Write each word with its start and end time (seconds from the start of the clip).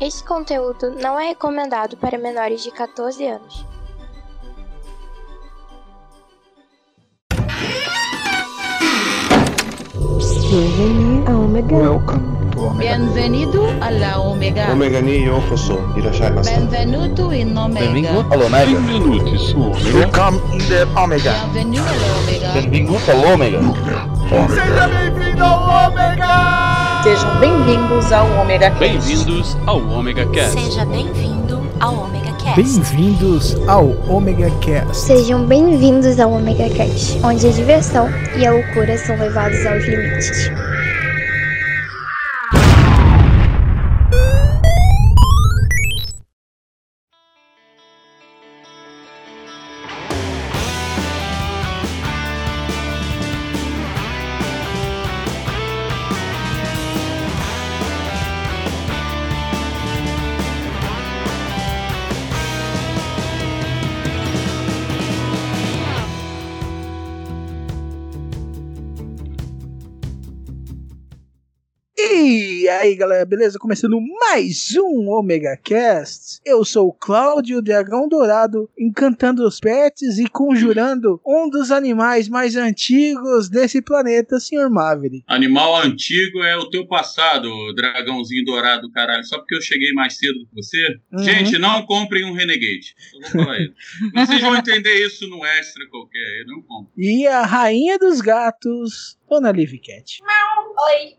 Este 0.00 0.24
conteúdo 0.24 0.92
não 0.92 1.20
é 1.20 1.28
recomendado 1.28 1.94
para 1.98 2.16
menores 2.16 2.62
de 2.62 2.70
14 2.70 3.26
anos. 3.26 3.66
Omega. 11.28 11.76
Welcome 11.76 12.50
to 12.50 12.60
Omega. 12.60 12.96
Bienvenido 12.96 13.68
alla 13.82 14.18
Omega. 14.20 14.72
Omega 14.72 15.02
ni 15.02 15.24
yokoso. 15.26 15.78
Irashai 15.96 16.32
masu. 16.32 16.50
Benvenuto 16.50 17.30
in 17.32 17.56
Omega. 17.56 17.86
Benvingut 17.86 18.32
all'Omega. 18.32 18.80
Benvenuti 18.80 19.38
su 19.38 19.60
Omega. 19.60 19.98
Welcome 19.98 20.40
in 20.52 20.58
the 20.66 20.86
Omega. 20.96 21.32
Bienvenue 21.52 21.86
alla 21.86 22.16
Omega. 22.18 22.52
Benvingut 22.54 23.08
all'Omega. 23.08 24.20
Sejam 27.02 27.40
bem-vindos 27.40 28.12
ao 28.12 28.26
Omega 28.42 28.70
Cast. 28.72 28.78
Bem-vindos 28.78 29.56
ao 29.66 29.78
Omega 29.78 30.26
Cast. 30.26 30.60
Seja 30.60 30.84
bem-vindo 30.84 31.66
ao 31.80 31.94
Omega 31.94 32.32
Cast. 32.32 32.56
Bem-vindos 32.56 33.56
ao 33.66 33.86
Omega 34.06 34.50
Cast. 34.60 34.96
Sejam 34.96 35.46
bem-vindos 35.46 36.20
ao 36.20 36.30
Omega 36.32 36.68
Cast, 36.68 37.18
onde 37.24 37.46
a 37.46 37.50
diversão 37.50 38.06
e 38.36 38.46
a 38.46 38.52
loucura 38.52 38.98
são 38.98 39.16
levados 39.16 39.64
aos 39.64 39.82
limites. 39.84 40.50
Aí 72.90 72.96
galera, 72.96 73.24
beleza? 73.24 73.58
Começando 73.58 74.00
mais 74.00 74.74
um 74.76 75.08
Omega 75.10 75.56
Cast. 75.62 76.40
Eu 76.44 76.64
sou 76.64 76.88
o 76.88 76.92
Cláudio, 76.92 77.62
dragão 77.62 78.08
dourado, 78.08 78.68
encantando 78.76 79.46
os 79.46 79.60
pets 79.60 80.18
e 80.18 80.28
conjurando 80.28 81.20
um 81.24 81.48
dos 81.48 81.70
animais 81.70 82.28
mais 82.28 82.56
antigos 82.56 83.48
desse 83.48 83.80
planeta, 83.80 84.40
Sr. 84.40 84.68
Maverick. 84.68 85.22
Animal 85.28 85.82
antigo 85.82 86.42
é 86.42 86.56
o 86.56 86.68
teu 86.68 86.86
passado, 86.86 87.48
dragãozinho 87.74 88.44
dourado, 88.44 88.90
caralho. 88.90 89.24
Só 89.24 89.38
porque 89.38 89.54
eu 89.54 89.62
cheguei 89.62 89.92
mais 89.92 90.16
cedo 90.16 90.46
que 90.48 90.54
você. 90.54 90.98
Uhum. 91.12 91.18
Gente, 91.22 91.58
não 91.58 91.86
comprem 91.86 92.24
um 92.24 92.32
Renegade. 92.32 92.94
Eu 93.14 93.20
vou 93.20 93.44
falar 93.44 93.60
isso. 93.60 93.74
Vocês 94.14 94.40
vão 94.40 94.56
entender 94.56 95.06
isso 95.06 95.28
no 95.28 95.44
extra 95.44 95.88
qualquer. 95.88 96.44
Não 96.46 96.60
comprem. 96.62 96.90
E 96.96 97.26
a 97.26 97.46
rainha 97.46 97.98
dos 97.98 98.20
gatos, 98.20 99.16
Dona 99.28 99.52
Liv 99.52 99.74
Cat. 99.78 100.18
Oi, 100.86 101.14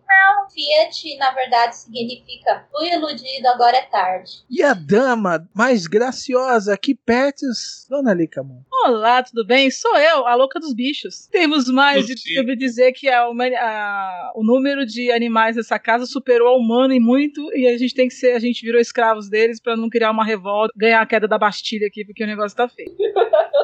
Fiat, 0.54 1.18
na 1.18 1.32
verdade, 1.32 1.76
significa 1.78 2.66
fui 2.72 2.90
iludido, 2.94 3.48
agora 3.48 3.78
é 3.78 3.82
tarde. 3.84 4.32
E 4.50 4.62
a 4.64 4.74
dama 4.74 5.48
mais 5.54 5.88
graciosa 5.88 6.78
que 6.78 6.94
pets, 6.96 7.86
Dona 7.90 8.14
Licamun. 8.14 8.62
Olá, 8.86 9.22
tudo 9.24 9.46
bem? 9.46 9.70
Sou 9.72 9.96
eu, 9.98 10.26
a 10.28 10.36
louca 10.36 10.60
dos 10.60 10.74
bichos. 10.74 11.28
Temos 11.32 11.68
mais 11.70 12.06
de 12.08 12.16
devo 12.16 12.56
dizer 12.56 12.92
que 12.94 13.08
a 13.08 13.24
a- 13.24 14.32
o 14.36 14.44
número 14.44 14.86
de 14.86 15.12
animais 15.12 15.56
nessa 15.56 15.78
casa 15.80 16.06
superou 16.06 16.48
ao 16.50 16.58
humano 16.58 16.94
e 16.94 17.00
muito, 17.00 17.42
e 17.56 17.68
a 17.68 17.78
gente 17.78 17.94
tem 17.94 18.08
que 18.08 18.14
ser, 18.14 18.34
a 18.34 18.40
gente 18.40 18.66
virou 18.66 18.82
escravos 18.82 19.30
deles 19.30 19.62
pra 19.62 19.78
não 19.78 19.90
criar 19.90 20.12
uma 20.12 20.26
revolta, 20.26 20.74
ganhar 20.76 21.02
a 21.02 21.06
queda 21.06 21.28
da 21.28 21.38
Bastilha 21.38 21.88
aqui, 21.88 22.04
porque 22.04 22.24
o 22.24 22.28
negócio 22.28 22.58
tá 22.58 22.68
feio. 22.68 22.92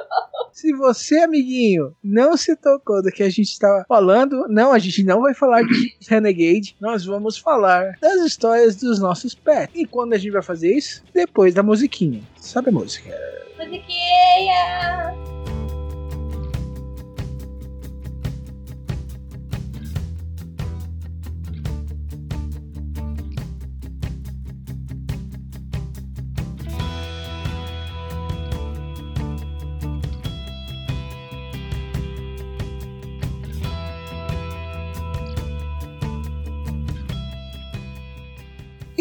Se 0.52 0.74
você, 0.74 1.20
amiguinho, 1.20 1.96
não 2.04 2.36
se 2.36 2.56
tocou 2.56 3.04
do 3.04 3.12
que 3.12 3.22
a 3.22 3.30
gente 3.30 3.52
estava 3.52 3.86
falando, 3.88 4.48
não, 4.50 4.72
a 4.74 4.80
gente 4.80 5.04
não 5.04 5.22
vai 5.22 5.36
falar 5.36 5.62
de 5.62 5.87
Renegade, 6.08 6.76
nós 6.80 7.06
vamos 7.06 7.38
falar 7.38 7.98
das 8.02 8.22
histórias 8.22 8.76
dos 8.76 9.00
nossos 9.00 9.34
pets. 9.36 9.74
E 9.76 9.86
quando 9.86 10.14
a 10.14 10.18
gente 10.18 10.32
vai 10.32 10.42
fazer 10.42 10.74
isso? 10.74 11.04
Depois 11.14 11.54
da 11.54 11.64
musiquinha. 11.64 12.22
Sabe 12.38 12.70
a 12.70 12.72
música? 12.72 13.10
Musiquinha! 13.58 15.27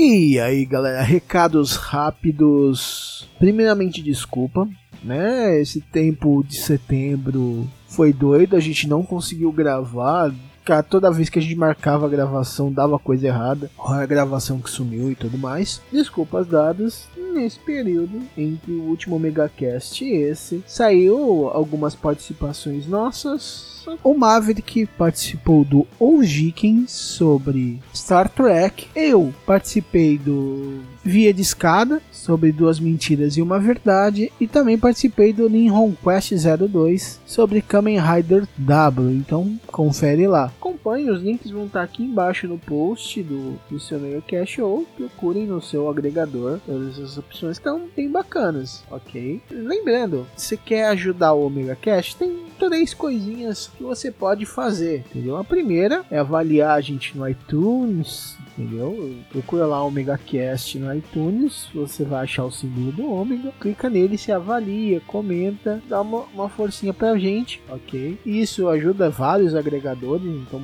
E 0.09 0.39
aí, 0.39 0.65
galera, 0.65 1.03
recados 1.03 1.75
rápidos. 1.75 3.29
Primeiramente, 3.41 4.01
desculpa, 4.01 4.69
né? 5.03 5.61
Esse 5.61 5.81
tempo 5.81 6.45
de 6.47 6.59
setembro 6.59 7.67
foi 7.89 8.13
doido, 8.13 8.55
a 8.55 8.61
gente 8.61 8.89
não 8.89 9.03
conseguiu 9.03 9.51
gravar. 9.51 10.33
Cara, 10.65 10.85
toda 10.85 11.11
vez 11.11 11.29
que 11.29 11.41
a 11.41 11.43
gente 11.43 11.57
marcava 11.57 12.07
a 12.07 12.09
gravação 12.09 12.73
dava 12.73 13.01
coisa 13.01 13.27
errada. 13.27 13.69
Olha 13.77 14.05
a 14.05 14.07
gravação 14.07 14.61
que 14.61 14.71
sumiu 14.71 15.11
e 15.11 15.17
tudo 15.17 15.37
mais. 15.37 15.83
Desculpas 15.93 16.47
dadas. 16.47 17.09
Nesse 17.37 17.59
período, 17.59 18.23
entre 18.35 18.73
o 18.73 18.85
último 18.85 19.19
Megacast 19.19 20.03
e 20.03 20.11
esse, 20.11 20.65
saiu 20.67 21.51
algumas 21.53 21.95
participações 21.95 22.87
nossas. 22.87 23.77
O 24.03 24.15
Maverick 24.15 24.87
participou 24.99 25.65
do 25.65 25.87
Ojiken 26.01 26.87
sobre 26.89 27.79
Star 27.95 28.29
Trek. 28.29 28.89
Eu 28.97 29.33
participei 29.45 30.19
do 30.19 30.81
Via 31.05 31.33
de 31.33 31.43
Escada 31.43 32.03
sobre 32.11 32.51
duas 32.51 32.81
mentiras 32.81 33.37
e 33.37 33.43
uma 33.43 33.61
verdade. 33.61 34.33
E 34.41 34.47
também 34.47 34.77
participei 34.77 35.33
do 35.33 35.49
Ninhon 35.49 35.93
Quest 36.03 36.33
02 36.33 37.21
sobre 37.25 37.63
Kamen 37.63 38.01
Rider 38.01 38.49
W. 38.57 39.13
Então 39.13 39.59
confere 39.69 40.27
lá. 40.27 40.47
Acompanhe, 40.59 41.11
os 41.11 41.23
links 41.23 41.51
vão 41.51 41.67
estar 41.67 41.83
aqui 41.83 42.03
embaixo 42.03 42.49
no 42.49 42.59
post 42.59 43.23
do, 43.23 43.59
do 43.71 43.79
seu 43.79 44.01
Mega 44.01 44.23
Cash 44.23 44.59
ou 44.59 44.85
procurem 44.97 45.47
no 45.47 45.63
seu 45.63 45.89
agregador. 45.89 46.59
Todas 46.67 46.99
as 46.99 47.19
opções 47.27 47.57
estão 47.57 47.89
bem 47.95 48.11
bacanas, 48.11 48.83
ok? 48.91 49.41
Lembrando, 49.51 50.27
se 50.37 50.57
quer 50.57 50.89
ajudar 50.89 51.33
o 51.33 51.47
Omega 51.47 51.77
Cash, 51.77 52.15
tem 52.15 52.47
três 52.59 52.95
coisinhas 52.95 53.71
que 53.77 53.83
você 53.83 54.11
pode 54.11 54.47
fazer, 54.47 55.05
entendeu? 55.11 55.37
A 55.37 55.45
primeira 55.45 56.05
é 56.11 56.19
avaliar 56.19 56.77
a 56.77 56.81
gente 56.81 57.17
no 57.17 57.29
iTunes, 57.29 58.36
entendeu? 58.59 59.15
Procura 59.31 59.67
lá 59.67 59.83
o 59.83 59.89
Omega 59.89 60.17
Cast 60.19 60.79
no 60.79 60.95
iTunes, 60.95 61.69
você 61.75 62.05
vai 62.05 62.25
achar 62.25 62.45
o 62.45 62.51
símbolo 62.51 62.93
do 62.93 63.11
Ômega, 63.11 63.53
clica 63.61 63.89
nele, 63.91 64.17
se 64.19 64.33
avalia, 64.33 65.01
comenta, 65.07 65.81
dá 65.89 66.01
uma, 66.01 66.25
uma 66.35 66.49
forcinha 66.49 66.93
pra 66.95 67.17
gente, 67.19 67.63
ok? 67.69 68.19
Isso 68.25 68.69
ajuda 68.69 69.11
vários 69.11 69.55
agregadores, 69.55 70.25
então 70.27 70.63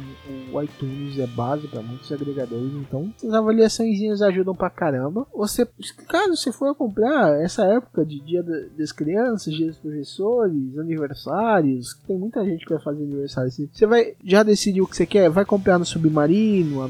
o 0.53 0.63
iTunes 0.63 1.19
é 1.19 1.27
base 1.27 1.67
para 1.69 1.83
muitos 1.83 2.11
agregadores, 2.11 2.73
então 2.75 3.13
essas 3.17 3.33
avaliações 3.35 4.21
ajudam 4.23 4.55
pra 4.55 4.71
caramba. 4.71 5.27
Você, 5.35 5.67
caso 6.09 6.37
você 6.37 6.53
for 6.53 6.75
comprar 6.75 7.41
essa 7.43 7.65
época 7.65 8.05
de 8.05 8.21
Dia 8.23 8.43
da- 8.43 8.67
das 8.79 8.93
Crianças, 8.93 9.53
Dia 9.55 9.67
dos 9.67 9.79
Professores, 9.79 10.79
aniversários, 10.79 11.95
tem 12.07 12.17
muita 12.19 12.45
gente 12.45 12.65
que 12.65 12.73
vai 12.73 12.83
fazer 12.83 13.03
aniversário. 13.03 13.51
Você 13.51 13.87
vai 13.87 14.15
já 14.25 14.43
decidiu 14.43 14.85
o 14.85 14.87
que 14.87 14.97
você 14.97 15.07
quer? 15.07 15.29
Vai 15.29 15.45
comprar 15.45 15.79
no 15.79 15.85
Submarino, 15.85 16.83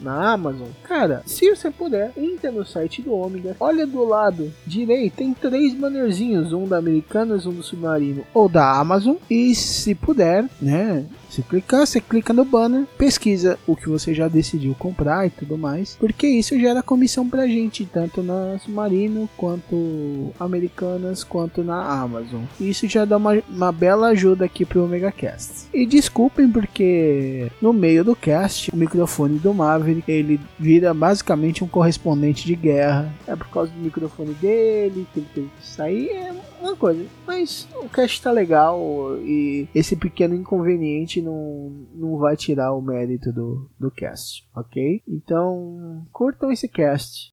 Na 0.00 0.32
Amazon? 0.32 0.68
Cara, 0.84 1.22
se 1.26 1.48
você 1.48 1.70
puder, 1.70 2.12
entra 2.16 2.50
no 2.50 2.64
site 2.64 3.02
do 3.02 3.12
Ômega, 3.12 3.56
olha 3.60 3.86
do 3.86 4.04
lado 4.04 4.52
direito, 4.66 5.16
tem 5.16 5.34
três 5.34 5.74
bannerzinhos, 5.74 6.52
um 6.52 6.66
da 6.66 6.78
Americanas, 6.78 7.46
um 7.46 7.52
do 7.52 7.62
Submarino 7.62 8.24
ou 8.34 8.48
da 8.48 8.78
Amazon. 8.78 9.16
E 9.28 9.54
se 9.54 9.94
puder, 9.94 10.46
né? 10.60 11.04
Se 11.30 11.42
clicar, 11.42 11.86
você 11.86 12.00
clica 12.00 12.32
no 12.32 12.44
banner, 12.44 12.86
pesquisa 12.98 13.56
o 13.66 13.76
que 13.76 13.88
você 13.88 14.12
já 14.12 14.26
decidiu 14.26 14.74
comprar 14.76 15.26
e 15.26 15.30
tudo 15.30 15.56
mais, 15.56 15.96
porque 15.98 16.26
isso 16.26 16.58
gera 16.58 16.82
comissão 16.82 17.28
pra 17.28 17.46
gente, 17.46 17.86
tanto 17.86 18.20
na 18.20 18.58
Submarino, 18.58 19.28
quanto 19.36 20.32
Americanas, 20.40 21.22
quanto 21.22 21.62
na 21.62 21.80
Amazon. 21.80 22.42
Isso 22.60 22.88
já 22.88 23.04
dá 23.04 23.16
uma, 23.16 23.40
uma 23.48 23.70
bela 23.70 24.08
ajuda 24.08 24.44
aqui 24.44 24.64
pro 24.64 24.84
Omega 24.84 25.12
Cast. 25.12 25.68
E 25.72 25.86
desculpem 25.86 26.50
porque 26.50 27.50
no 27.62 27.72
meio 27.72 28.04
do 28.04 28.16
cast, 28.16 28.70
o 28.72 28.76
microfone 28.76 29.38
do 29.38 29.54
Maverick, 29.54 30.10
ele 30.10 30.40
vira 30.58 30.92
basicamente 30.92 31.62
um 31.62 31.68
correspondente 31.68 32.44
de 32.44 32.56
guerra. 32.56 33.12
É 33.26 33.36
por 33.36 33.48
causa 33.48 33.70
do 33.70 33.78
microfone 33.78 34.34
dele, 34.34 35.06
que 35.12 35.20
ele 35.20 35.28
teve 35.32 35.48
que 35.60 35.66
sair, 35.66 36.10
é 36.10 36.34
uma 36.60 36.74
coisa. 36.74 37.04
Mas 37.26 37.68
o 37.82 37.88
cast 37.88 38.20
tá 38.20 38.32
legal 38.32 39.16
e 39.22 39.68
esse 39.74 39.94
pequeno 39.94 40.34
inconveniente 40.34 41.19
não, 41.22 41.70
não 41.94 42.16
vai 42.18 42.36
tirar 42.36 42.72
o 42.74 42.82
mérito 42.82 43.32
do, 43.32 43.70
do 43.78 43.90
cast, 43.90 44.48
ok? 44.54 45.02
Então, 45.06 46.06
curtam 46.12 46.50
esse 46.50 46.68
cast. 46.68 47.32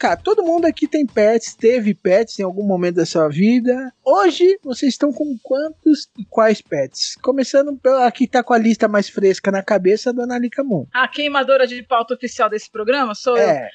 Cara, 0.00 0.16
todo 0.16 0.42
mundo 0.42 0.64
aqui 0.64 0.88
tem 0.88 1.06
pets, 1.06 1.54
teve 1.54 1.92
pets 1.92 2.38
em 2.38 2.42
algum 2.42 2.62
momento 2.62 2.96
da 2.96 3.04
sua 3.04 3.28
vida. 3.28 3.92
Hoje, 4.02 4.58
vocês 4.64 4.94
estão 4.94 5.12
com 5.12 5.36
quantos 5.42 6.08
e 6.18 6.24
quais 6.24 6.62
pets? 6.62 7.16
Começando 7.16 7.76
pela 7.76 8.10
que 8.10 8.26
tá 8.26 8.42
com 8.42 8.54
a 8.54 8.58
lista 8.58 8.88
mais 8.88 9.10
fresca 9.10 9.50
na 9.50 9.62
cabeça, 9.62 10.08
a 10.08 10.12
dona 10.12 10.38
Lika 10.38 10.64
Moon. 10.64 10.86
A 10.90 11.06
queimadora 11.06 11.66
de 11.66 11.82
pauta 11.82 12.14
oficial 12.14 12.48
desse 12.48 12.70
programa 12.70 13.14
sou 13.14 13.36
eu. 13.36 13.46
É, 13.46 13.68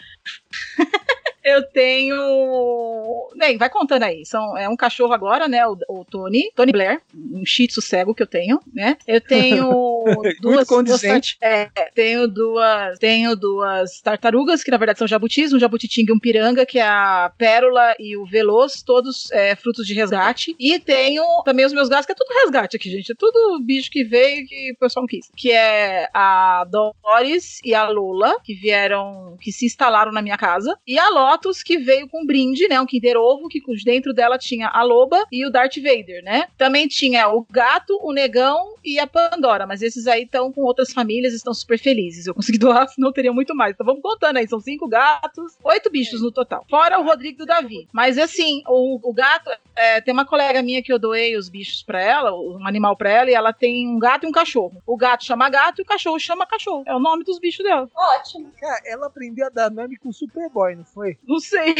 Eu 0.79 0.85
tenho. 1.71 3.29
Bem, 3.37 3.57
vai 3.57 3.69
contando 3.69 4.03
aí. 4.03 4.25
São, 4.25 4.57
é 4.57 4.67
um 4.67 4.75
cachorro 4.75 5.13
agora, 5.13 5.47
né? 5.47 5.65
O, 5.67 5.77
o 5.89 6.05
Tony. 6.05 6.51
Tony 6.55 6.71
Blair, 6.71 7.01
um 7.13 7.45
shih 7.45 7.67
tzu 7.67 7.81
cego 7.81 8.15
que 8.15 8.23
eu 8.23 8.27
tenho, 8.27 8.59
né? 8.73 8.97
Eu 9.07 9.21
tenho 9.21 9.69
duas. 10.41 10.67
condizente. 10.67 11.37
duas 11.39 11.53
é, 11.53 11.69
tenho 11.93 12.27
duas. 12.27 12.97
Tenho 12.99 13.35
duas 13.35 14.01
tartarugas, 14.01 14.63
que 14.63 14.71
na 14.71 14.77
verdade 14.77 14.99
são 14.99 15.07
jabutis, 15.07 15.53
um 15.53 15.59
jabutitinga 15.59 16.11
e 16.11 16.15
um 16.15 16.19
piranga, 16.19 16.65
que 16.65 16.79
é 16.79 16.87
a 16.87 17.31
Pérola 17.37 17.95
e 17.99 18.17
o 18.17 18.25
Veloz, 18.25 18.81
todos 18.81 19.31
é, 19.31 19.55
frutos 19.55 19.85
de 19.85 19.93
resgate. 19.93 20.55
E 20.59 20.79
tenho 20.79 21.23
também 21.43 21.65
os 21.65 21.73
meus 21.73 21.89
gatos, 21.89 22.05
que 22.05 22.11
é 22.11 22.15
tudo 22.15 22.33
resgate 22.41 22.77
aqui, 22.77 22.89
gente. 22.89 23.11
É 23.11 23.15
tudo 23.15 23.59
bicho 23.63 23.89
que 23.91 24.03
veio 24.03 24.47
que 24.47 24.71
o 24.71 24.77
pessoal 24.79 25.03
não 25.03 25.07
quis. 25.07 25.29
Que 25.35 25.51
é 25.51 26.09
a 26.13 26.65
Doris 26.69 27.59
e 27.63 27.73
a 27.73 27.87
Lola, 27.87 28.39
que 28.43 28.55
vieram, 28.55 29.37
que 29.39 29.51
se 29.51 29.65
instalaram 29.65 30.11
na 30.11 30.21
minha 30.21 30.37
casa. 30.37 30.77
E 30.87 30.97
a 30.97 31.09
Lotus, 31.35 31.61
que 31.61 31.77
veio 31.77 32.07
com 32.07 32.23
um 32.23 32.25
brinde, 32.25 32.67
né? 32.67 32.79
Um 32.79 32.85
Kinder 32.85 33.17
Ovo, 33.17 33.49
que 33.49 33.61
dentro 33.83 34.13
dela 34.13 34.37
tinha 34.37 34.69
a 34.69 34.81
Loba 34.83 35.21
e 35.31 35.45
o 35.45 35.51
Darth 35.51 35.75
Vader, 35.75 36.23
né? 36.23 36.47
Também 36.57 36.87
tinha 36.87 37.27
o 37.29 37.45
gato, 37.49 37.99
o 38.01 38.13
negão 38.13 38.75
e 38.83 38.97
a 38.97 39.05
Pandora. 39.05 39.67
Mas 39.67 39.81
esses 39.81 40.07
aí 40.07 40.23
estão 40.23 40.51
com 40.51 40.61
outras 40.61 40.93
famílias 40.93 41.33
e 41.33 41.35
estão 41.35 41.53
super 41.53 41.77
felizes. 41.77 42.25
Eu 42.25 42.33
consegui 42.33 42.57
doar, 42.59 42.87
senão 42.87 43.11
teria 43.11 43.33
muito 43.33 43.53
mais. 43.53 43.73
Então 43.73 43.85
vamos 43.85 44.01
contando 44.01 44.37
aí. 44.37 44.47
São 44.47 44.59
cinco 44.59 44.87
gatos, 44.87 45.57
oito 45.63 45.89
bichos 45.89 46.21
no 46.21 46.31
total. 46.31 46.65
Fora 46.69 46.99
o 46.99 47.03
Rodrigo 47.03 47.39
do 47.39 47.45
Davi. 47.45 47.87
Mas 47.91 48.17
assim, 48.17 48.63
o, 48.67 49.09
o 49.09 49.13
gato. 49.13 49.49
é, 49.75 49.99
tem 49.99 50.13
uma 50.13 50.25
colega 50.25 50.61
minha 50.63 50.81
que 50.81 50.93
eu 50.93 50.97
doei 50.97 51.35
os 51.35 51.49
bichos 51.49 51.83
pra 51.83 52.01
ela, 52.01 52.33
um 52.33 52.65
animal 52.65 52.95
pra 52.95 53.09
ela, 53.09 53.29
e 53.29 53.33
ela 53.33 53.51
tem 53.51 53.87
um 53.87 53.99
gato 53.99 54.25
e 54.25 54.29
um 54.29 54.31
cachorro. 54.31 54.81
O 54.85 54.95
gato 54.95 55.25
chama 55.25 55.49
gato 55.49 55.79
e 55.79 55.83
o 55.83 55.85
cachorro 55.85 56.19
chama 56.19 56.45
cachorro. 56.45 56.83
É 56.87 56.95
o 56.95 56.99
nome 56.99 57.23
dos 57.23 57.39
bichos 57.39 57.63
dela. 57.65 57.89
Ótimo. 57.93 58.51
cara, 58.57 58.81
ela 58.85 59.07
aprendeu 59.07 59.47
a 59.47 59.49
dar 59.49 59.69
nome 59.69 59.97
com 59.97 60.09
o 60.09 60.13
Superboy, 60.13 60.75
não 60.75 60.85
foi? 60.85 61.17
Não 61.27 61.39
sei. 61.39 61.73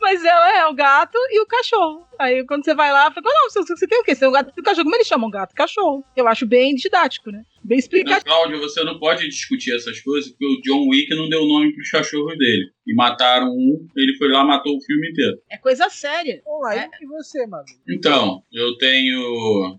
Mas 0.00 0.24
ela 0.24 0.56
é 0.58 0.66
o 0.66 0.74
gato 0.74 1.18
e 1.30 1.40
o 1.40 1.46
cachorro. 1.46 2.06
Aí 2.18 2.44
quando 2.46 2.64
você 2.64 2.74
vai 2.74 2.92
lá, 2.92 3.10
fala, 3.10 3.26
não, 3.26 3.50
você, 3.50 3.60
você 3.62 3.88
tem 3.88 3.98
o 3.98 4.04
quê? 4.04 4.14
Você 4.14 4.20
tem 4.20 4.28
um 4.28 4.32
gato 4.32 4.52
e 4.56 4.60
um 4.60 4.62
cachorro. 4.62 4.84
Como 4.84 4.94
eles 4.96 5.06
chamam 5.08 5.30
gato 5.30 5.54
cachorro? 5.54 6.04
Eu 6.16 6.28
acho 6.28 6.46
bem 6.46 6.74
didático, 6.76 7.30
né? 7.32 7.42
Bem 7.64 7.78
explicativo. 7.78 8.24
Cláudio, 8.26 8.60
você 8.60 8.84
não 8.84 8.98
pode 9.00 9.26
discutir 9.26 9.74
essas 9.74 9.98
coisas 10.00 10.30
porque 10.30 10.46
o 10.46 10.60
John 10.60 10.86
Wick 10.90 11.08
não 11.16 11.28
deu 11.28 11.44
nome 11.46 11.72
pros 11.74 11.90
cachorros 11.90 12.36
dele. 12.38 12.70
E 12.86 12.94
mataram 12.94 13.48
um, 13.48 13.88
ele 13.96 14.16
foi 14.18 14.28
lá 14.28 14.42
e 14.42 14.46
matou 14.46 14.76
o 14.76 14.80
filme 14.82 15.10
inteiro. 15.10 15.38
É 15.50 15.56
coisa 15.56 15.88
séria. 15.88 16.42
Vamos 16.44 16.60
lá, 16.62 16.76
É. 16.76 16.90
e 17.00 17.06
você, 17.06 17.46
mano? 17.46 17.64
Então, 17.88 18.42
eu 18.52 18.76
tenho 18.76 19.18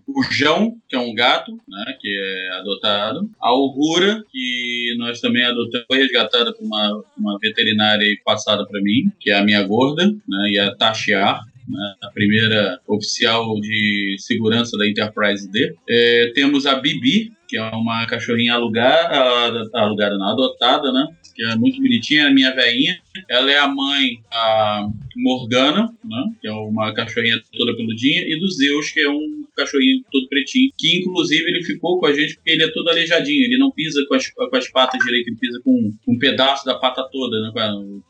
o 0.06 0.22
João, 0.32 0.76
que 0.88 0.96
é 0.96 0.98
um 0.98 1.14
gato, 1.14 1.52
né, 1.52 1.96
que 2.00 2.08
é 2.08 2.56
adotado. 2.58 3.30
A 3.40 3.54
Uhura, 3.54 4.20
que 4.30 4.65
nós 4.96 5.20
também 5.20 5.42
adotamos, 5.44 5.86
foi 5.86 5.98
resgatada 5.98 6.52
por 6.52 6.64
uma, 6.64 7.02
uma 7.18 7.38
veterinária 7.40 8.04
e 8.04 8.20
passada 8.24 8.66
para 8.66 8.80
mim, 8.80 9.10
que 9.18 9.30
é 9.30 9.34
a 9.38 9.44
minha 9.44 9.62
gorda, 9.62 10.06
né, 10.06 10.50
e 10.50 10.58
a 10.58 10.74
Tashiar. 10.74 11.40
né, 11.68 11.94
a 12.02 12.08
primeira 12.10 12.80
oficial 12.86 13.58
de 13.60 14.16
segurança 14.18 14.76
da 14.78 14.88
Enterprise 14.88 15.50
D. 15.50 15.74
É, 15.88 16.32
temos 16.34 16.66
a 16.66 16.76
Bibi, 16.76 17.32
que 17.48 17.56
é 17.56 17.62
uma 17.62 18.06
cachorrinha 18.06 18.54
alugada, 18.54 19.68
alugada 19.74 20.16
não, 20.16 20.32
adotada, 20.32 20.92
né? 20.92 21.06
Que 21.34 21.44
é 21.44 21.56
muito 21.56 21.80
bonitinha, 21.80 22.28
a 22.28 22.30
minha 22.30 22.54
velhinha. 22.54 22.98
Ela 23.28 23.50
é 23.50 23.58
a 23.58 23.68
mãe 23.68 24.20
da 24.30 24.88
Morgana, 25.16 25.82
né? 26.04 26.24
Que 26.40 26.48
é 26.48 26.52
uma 26.52 26.92
cachorrinha 26.92 27.40
toda 27.56 27.76
peludinha, 27.76 28.22
e 28.22 28.38
do 28.40 28.48
Zeus, 28.48 28.90
que 28.90 29.00
é 29.00 29.08
um 29.08 29.45
cachorrinho 29.56 30.02
todo 30.10 30.28
pretinho, 30.28 30.70
que 30.78 30.98
inclusive 30.98 31.44
ele 31.48 31.64
ficou 31.64 31.98
com 31.98 32.06
a 32.06 32.12
gente 32.12 32.36
porque 32.36 32.50
ele 32.50 32.64
é 32.64 32.72
todo 32.72 32.88
aleijadinho, 32.88 33.44
ele 33.44 33.58
não 33.58 33.70
pisa 33.70 34.04
com 34.08 34.14
as, 34.14 34.30
com 34.30 34.56
as 34.56 34.70
patas 34.70 35.02
direito, 35.04 35.28
ele 35.28 35.38
pisa 35.38 35.60
com 35.64 35.92
um 36.06 36.18
pedaço 36.18 36.64
da 36.64 36.74
pata 36.74 37.08
toda, 37.10 37.40
né? 37.40 37.50
Com 37.52 38.02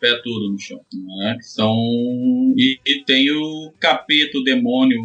pé 0.00 0.20
todo 0.22 0.50
no 0.50 0.58
chão. 0.58 0.80
Né? 0.92 1.38
São. 1.40 1.74
E, 2.56 2.78
e 2.86 3.04
tem 3.04 3.30
o 3.30 3.72
capeta, 3.80 4.38
o 4.38 4.42
demônio, 4.42 5.00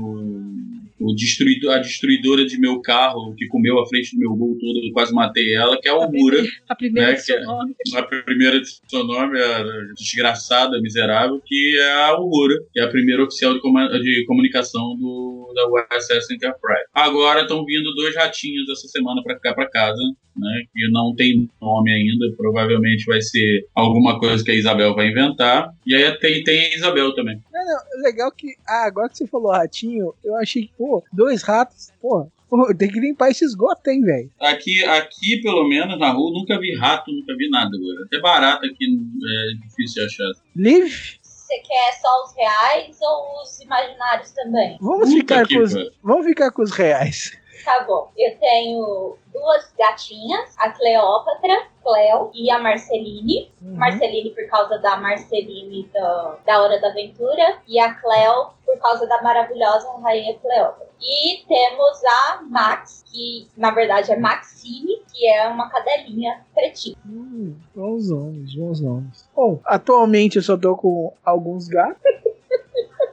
o 1.02 1.16
destruidor, 1.16 1.74
a 1.76 1.80
destruidora 1.80 2.46
de 2.46 2.60
meu 2.60 2.80
carro, 2.82 3.34
que 3.36 3.48
comeu 3.48 3.80
a 3.80 3.88
frente 3.88 4.16
do 4.16 4.20
meu 4.20 4.36
gol 4.36 4.58
todo, 4.60 4.86
eu 4.86 4.94
quase 4.94 5.14
matei 5.14 5.54
ela, 5.56 5.80
que 5.82 5.88
é 5.88 5.92
a 5.92 5.96
Augura. 5.96 6.44
A 6.70 6.76
primeira 6.76 7.12
Né, 7.12 7.16
seu 7.18 7.36
que 7.38 7.42
é- 7.42 7.46
nome. 7.46 7.74
A 7.96 8.04
primeira 8.04 8.60
de 8.62 8.68
seu 8.88 9.04
nome 9.06 9.42
a 9.42 9.64
desgraçada, 9.98 10.80
miserável, 10.82 11.42
que 11.46 11.78
é 11.78 11.92
a 11.92 12.08
Aurora, 12.08 12.56
que 12.72 12.80
é 12.80 12.84
a 12.84 12.90
primeira 12.90 13.24
oficial 13.24 13.54
de, 13.54 13.60
de 13.60 14.26
comunicação 14.26 14.96
do, 14.98 15.52
da 15.56 15.68
USS 15.68 16.34
Enterprise. 16.34 16.86
Agora 16.94 17.42
estão 17.42 17.66
vindo 17.66 17.94
dois 17.96 18.16
ratinhos 18.16 18.70
essa 18.70 18.88
semana 18.88 19.22
para 19.24 19.40
cá 19.40 19.54
para 19.54 19.70
casa, 19.70 20.02
né, 20.42 20.64
que 20.74 20.92
não 20.92 21.14
tem 21.16 21.50
nome 21.62 21.92
ainda, 21.92 22.36
provavelmente 22.36 23.06
vai 23.06 23.22
ser 23.22 23.68
alguma 23.76 24.20
coisa 24.20 24.44
que 24.44 24.52
a 24.52 24.56
Isabel 24.56 24.96
vai 24.96 25.08
inventar. 25.10 25.70
E 25.86 25.96
aí 25.96 26.12
tem, 26.20 26.44
tem 26.44 26.60
a 26.74 26.76
Isabel 26.76 27.14
também. 27.14 27.40
Não, 27.54 27.66
não, 27.66 28.04
legal 28.04 28.32
que. 28.32 28.56
Ah, 28.68 28.86
agora 28.86 29.08
que 29.10 29.18
você 29.18 29.28
falou 29.28 29.52
ratinho, 29.52 30.14
eu 30.24 30.36
achei 30.36 30.64
que, 30.64 30.74
pô, 30.78 31.04
dois 31.14 31.44
ratos, 31.44 31.92
pô, 32.02 32.28
pô 32.50 32.74
tem 32.76 32.90
que 32.90 33.00
limpar 33.00 33.30
esse 33.30 33.46
esgoto, 33.46 33.90
hein, 33.90 34.02
velho? 34.02 34.30
Aqui, 34.40 34.84
aqui, 34.84 35.40
pelo 35.42 35.68
menos, 35.70 35.98
na 36.00 36.10
rua, 36.12 36.32
nunca 36.34 36.60
vi 36.60 36.76
rato, 36.76 37.12
nunca 37.12 37.36
vi 37.38 37.50
nada 37.50 37.70
agora. 37.76 38.06
Até 38.06 38.20
barata 38.20 38.66
aqui 38.66 38.86
é 38.86 39.68
difícil 39.68 40.02
de 40.02 40.06
achar. 40.08 40.32
Liv, 40.56 40.92
Você 41.22 41.58
quer 41.60 41.94
só 42.02 42.24
os 42.26 42.36
reais 42.36 42.98
ou 43.02 43.42
os 43.44 43.60
imaginários 43.62 44.32
também? 44.32 44.78
vamos 44.82 45.10
Puta 45.10 45.20
ficar 45.22 45.48
que 45.48 45.56
com 45.56 45.62
os. 45.64 45.74
Vamos 46.04 46.26
ficar 46.26 46.52
com 46.52 46.62
os 46.64 46.72
reais. 46.72 47.40
Tá 47.64 47.84
bom. 47.88 48.12
Eu 48.18 48.36
tenho 48.40 49.18
duas 49.42 49.74
gatinhas, 49.78 50.56
a 50.58 50.70
Cleópatra, 50.70 51.68
Cleo 51.84 52.30
e 52.34 52.52
a 52.52 52.60
Marceline. 52.60 53.52
Uhum. 53.62 53.76
Marceline 53.76 54.30
por 54.30 54.48
causa 54.48 54.78
da 54.78 54.98
Marceline 54.98 55.90
da, 55.92 56.38
da 56.46 56.62
Hora 56.62 56.80
da 56.80 56.90
Aventura 56.90 57.58
e 57.68 57.80
a 57.80 57.94
Cleo 57.96 58.52
por 58.64 58.78
causa 58.78 59.08
da 59.08 59.22
maravilhosa 59.22 59.90
Rainha 60.02 60.38
Cleópatra. 60.38 60.92
E 61.02 61.44
temos 61.48 62.04
a 62.06 62.42
Max, 62.44 63.04
que 63.12 63.48
na 63.58 63.72
verdade 63.72 64.12
é 64.12 64.18
Maxine, 64.18 65.02
que 65.12 65.28
é 65.28 65.48
uma 65.48 65.68
cadelinha 65.70 66.46
pretinha. 66.54 66.96
Hum, 67.06 67.56
bons 67.76 68.10
nomes, 68.10 68.56
bons 68.56 68.80
nomes. 68.80 69.30
Bom, 69.36 69.60
atualmente 69.66 70.36
eu 70.36 70.44
só 70.44 70.56
tô 70.56 70.78
com 70.78 71.12
alguns 71.26 71.68
gatos. 71.68 72.00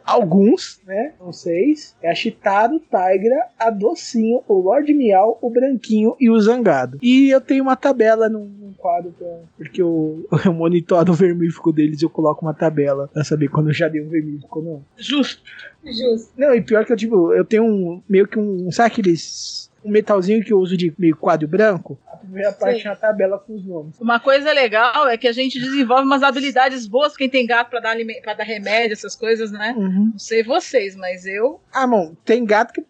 Alguns, 0.09 0.81
né? 0.87 1.13
Não 1.21 1.33
seis. 1.33 1.95
É 2.03 2.11
a 2.11 2.15
Chitaro, 2.15 2.81
Tigra, 2.81 3.47
a 3.59 3.69
Docinho, 3.71 4.43
o 4.49 4.55
Lord 4.61 4.93
Miau, 4.95 5.39
o 5.43 5.51
Branquinho 5.51 6.17
e 6.19 6.31
o 6.31 6.41
Zangado. 6.41 6.99
E 7.03 7.29
eu 7.29 7.41
tenho 7.41 7.63
uma 7.63 7.77
tabela 7.77 8.29
num, 8.29 8.47
num 8.47 8.73
quadro, 8.73 9.13
pra- 9.19 9.41
porque 9.57 9.83
eu, 9.83 10.27
eu 10.47 10.53
monitoro 10.55 11.13
o 11.13 11.15
vermífugo 11.15 11.73
deles 11.73 12.01
e 12.01 12.05
eu 12.05 12.11
coloco 12.11 12.45
uma 12.45 12.55
tabela 12.55 13.09
pra 13.13 13.23
saber 13.23 13.49
quando 13.49 13.69
eu 13.69 13.75
já 13.75 13.87
dei 13.89 14.01
um 14.01 14.09
vermífugo 14.09 14.59
ou 14.59 14.65
não. 14.65 14.85
Justo. 14.97 15.43
Justo. 15.85 16.33
Não, 16.37 16.55
e 16.55 16.63
pior 16.63 16.85
que 16.85 16.93
eu, 16.93 16.97
tipo, 16.97 17.33
eu 17.35 17.45
tenho 17.45 17.65
um, 17.65 18.03
meio 18.09 18.27
que 18.27 18.39
um, 18.39 18.71
sabe 18.73 18.89
aqueles, 18.93 19.68
um 19.85 19.91
metalzinho 19.91 20.45
que 20.45 20.53
eu 20.53 20.59
uso 20.59 20.77
de 20.77 20.93
meio 20.99 21.17
quadro 21.17 21.47
branco? 21.47 21.99
A 22.13 22.17
primeira 22.17 22.53
parte 22.53 22.87
é 22.87 22.91
uma 22.91 22.97
tabela 22.97 23.39
com 23.39 23.55
os 23.55 23.65
nomes. 23.65 23.99
Uma 24.01 24.19
coisa 24.21 24.53
legal 24.53 25.09
é 25.09 25.17
que 25.17 25.29
a 25.29 25.33
gente 25.33 25.59
desenvolve 25.59 26.05
umas 26.05 26.23
habilidades 26.23 26.87
boas 26.87 27.17
quem 27.17 27.29
tem 27.29 27.47
gato 27.47 27.71
pra 27.71 27.81
dar, 27.81 27.97
pra 28.23 28.35
dar 28.35 28.45
remédio, 28.45 28.93
essas 28.93 29.15
coisas, 29.15 29.51
né? 29.51 29.75
Uhum. 29.77 30.11
Não 30.13 30.19
sei 30.19 30.43
vocês, 30.43 30.97
mas 30.97 31.25
eu. 31.27 31.61
Ah, 31.73 31.87
bom, 31.87 32.15
tem 32.25 32.45
gato 32.45 32.73
que 32.73 32.85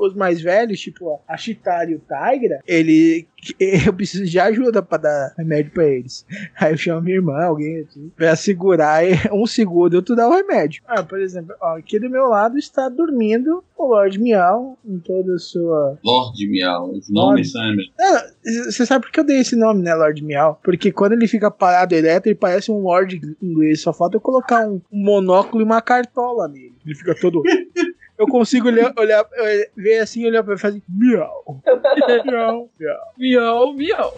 os 0.00 0.14
mais 0.14 0.40
velhos, 0.40 0.80
tipo 0.80 1.20
a 1.26 1.36
Chitara 1.36 1.90
e 1.90 1.94
o 1.94 2.00
Tigra, 2.00 2.60
ele 2.66 3.26
eu 3.86 3.92
preciso 3.92 4.24
de 4.24 4.38
ajuda 4.38 4.82
pra 4.82 4.98
dar 4.98 5.34
remédio 5.36 5.72
pra 5.72 5.84
eles. 5.84 6.26
Aí 6.58 6.72
eu 6.72 6.78
chamo 6.78 7.02
minha 7.02 7.16
irmã, 7.16 7.44
alguém 7.44 7.80
assim, 7.80 8.10
pra 8.16 8.34
segurar, 8.36 9.04
e 9.04 9.12
um 9.32 9.46
segura, 9.46 9.96
outro 9.96 10.16
dá 10.16 10.28
o 10.28 10.32
remédio. 10.32 10.82
Ah, 10.86 11.02
por 11.02 11.20
exemplo, 11.20 11.54
ó, 11.60 11.76
aqui 11.76 11.98
do 11.98 12.10
meu 12.10 12.26
lado 12.26 12.58
está 12.58 12.88
dormindo 12.88 13.62
o 13.76 13.86
Lord 13.86 14.18
Miau 14.18 14.78
em 14.84 14.98
toda 14.98 15.34
a 15.34 15.38
sua. 15.38 15.98
Lorde 16.04 16.48
Miau. 16.48 16.90
Os 16.92 17.10
nomes 17.10 17.52
são. 17.52 17.62
Você 18.64 18.86
sabe 18.86 19.04
por 19.04 19.12
que 19.12 19.20
eu 19.20 19.24
dei 19.24 19.40
esse 19.40 19.56
nome, 19.56 19.82
né, 19.82 19.94
Lord 19.94 20.22
Miau? 20.24 20.58
Porque 20.62 20.90
quando 20.90 21.12
ele 21.12 21.28
fica 21.28 21.50
parado 21.50 21.94
elétrico, 21.94 22.28
ele 22.28 22.34
parece 22.34 22.70
um 22.70 22.78
Lord 22.78 23.20
inglês. 23.42 23.82
Só 23.82 23.92
falta 23.92 24.16
eu 24.16 24.20
colocar 24.20 24.66
um 24.68 24.80
monóculo 24.90 25.62
e 25.62 25.64
uma 25.64 25.82
cartola 25.82 26.48
nele. 26.48 26.74
Ele 26.84 26.94
fica 26.94 27.14
todo. 27.20 27.42
Eu 28.18 28.26
consigo 28.26 28.68
olhar, 28.68 28.92
olhar 28.96 29.26
eh, 29.34 29.70
ver 29.76 29.98
assim, 29.98 30.26
olhar 30.26 30.42
pra 30.42 30.52
ele 30.54 30.58
e 30.58 30.62
fazer 30.62 30.82
miau. 30.88 31.62
miau, 32.24 32.70
miau. 32.78 33.12
Miau, 33.18 33.72
miau. 33.74 34.14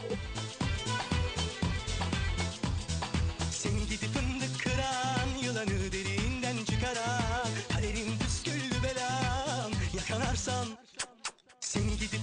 Seni 11.60 11.96
gidi 12.00 12.18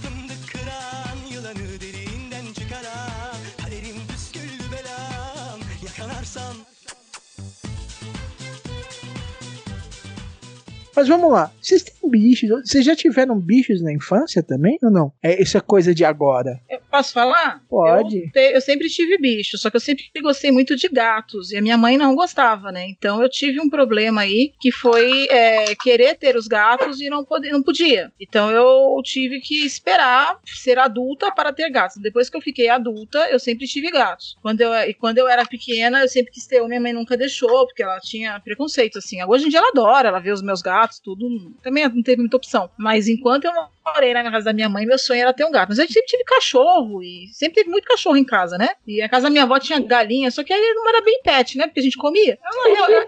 Mas 10.96 11.08
vamos 11.08 11.30
lá. 11.30 11.52
Vocês 11.60 11.82
têm 11.82 12.10
bichos? 12.10 12.48
Vocês 12.64 12.84
já 12.84 12.96
tiveram 12.96 13.38
bichos 13.38 13.82
na 13.82 13.92
infância 13.92 14.42
também 14.42 14.78
ou 14.82 14.90
não? 14.90 15.12
É, 15.22 15.40
isso 15.42 15.56
é 15.56 15.60
coisa 15.60 15.94
de 15.94 16.04
agora. 16.04 16.58
Eu 16.70 16.80
posso 16.90 17.12
falar? 17.12 17.62
Pode. 17.68 18.16
Eu, 18.24 18.30
te- 18.32 18.52
eu 18.54 18.60
sempre 18.60 18.88
tive 18.88 19.18
bicho, 19.18 19.58
só 19.58 19.68
que 19.70 19.76
eu 19.76 19.80
sempre 19.80 20.04
gostei 20.22 20.50
muito 20.50 20.74
de 20.76 20.88
gatos. 20.88 21.52
E 21.52 21.56
a 21.56 21.62
minha 21.62 21.76
mãe 21.76 21.96
não 21.98 22.14
gostava, 22.14 22.72
né? 22.72 22.86
Então 22.88 23.22
eu 23.22 23.28
tive 23.28 23.60
um 23.60 23.68
problema 23.68 24.22
aí 24.22 24.52
que 24.60 24.72
foi 24.72 25.26
é, 25.30 25.74
querer 25.76 26.14
ter 26.16 26.36
os 26.36 26.46
gatos 26.46 27.00
e 27.00 27.10
não, 27.10 27.24
poder, 27.24 27.50
não 27.52 27.62
podia. 27.62 28.10
Então 28.20 28.50
eu 28.50 29.00
tive 29.04 29.40
que 29.40 29.64
esperar 29.66 30.38
ser 30.44 30.78
adulta 30.78 31.30
para 31.32 31.52
ter 31.52 31.68
gatos. 31.70 31.96
Depois 32.00 32.30
que 32.30 32.36
eu 32.36 32.40
fiquei 32.40 32.68
adulta, 32.68 33.18
eu 33.30 33.38
sempre 33.38 33.66
tive 33.66 33.90
gatos. 33.90 34.36
Quando 34.40 34.60
eu, 34.60 34.72
e 34.88 34.94
quando 34.94 35.18
eu 35.18 35.28
era 35.28 35.44
pequena, 35.44 36.00
eu 36.00 36.08
sempre 36.08 36.32
quis 36.32 36.46
ter 36.46 36.62
um, 36.62 36.68
minha 36.68 36.80
mãe 36.80 36.92
nunca 36.92 37.16
deixou, 37.16 37.66
porque 37.66 37.82
ela 37.82 37.98
tinha 38.00 38.40
preconceito, 38.40 38.98
assim. 38.98 39.22
Hoje 39.24 39.46
em 39.46 39.48
dia 39.48 39.58
ela 39.58 39.68
adora, 39.68 40.08
ela 40.08 40.20
vê 40.20 40.30
os 40.30 40.42
meus 40.42 40.62
gatos, 40.62 40.85
tudo. 41.02 41.54
Também 41.62 41.88
não 41.88 42.02
teve 42.02 42.20
muita 42.20 42.36
opção. 42.36 42.70
Mas 42.78 43.08
enquanto 43.08 43.44
eu 43.44 43.52
morei 43.86 44.12
na 44.14 44.30
casa 44.30 44.46
da 44.46 44.52
minha 44.52 44.68
mãe, 44.68 44.84
meu 44.86 44.98
sonho 44.98 45.20
era 45.20 45.32
ter 45.32 45.44
um 45.44 45.50
gato. 45.50 45.68
Mas 45.70 45.78
eu 45.78 45.86
sempre 45.86 46.06
tive 46.06 46.24
cachorro 46.24 47.02
e 47.02 47.28
sempre 47.32 47.54
teve 47.56 47.70
muito 47.70 47.86
cachorro 47.86 48.16
em 48.16 48.24
casa, 48.24 48.56
né? 48.58 48.68
E 48.86 49.00
a 49.02 49.08
casa 49.08 49.24
da 49.24 49.30
minha 49.30 49.44
avó 49.44 49.58
tinha 49.58 49.78
galinha, 49.80 50.30
só 50.30 50.42
que 50.44 50.52
aí 50.52 50.74
não 50.74 50.88
era 50.88 51.00
bem 51.02 51.20
pet, 51.22 51.56
né? 51.58 51.66
Porque 51.66 51.80
a 51.80 51.82
gente 51.82 51.96
comia. 51.96 52.38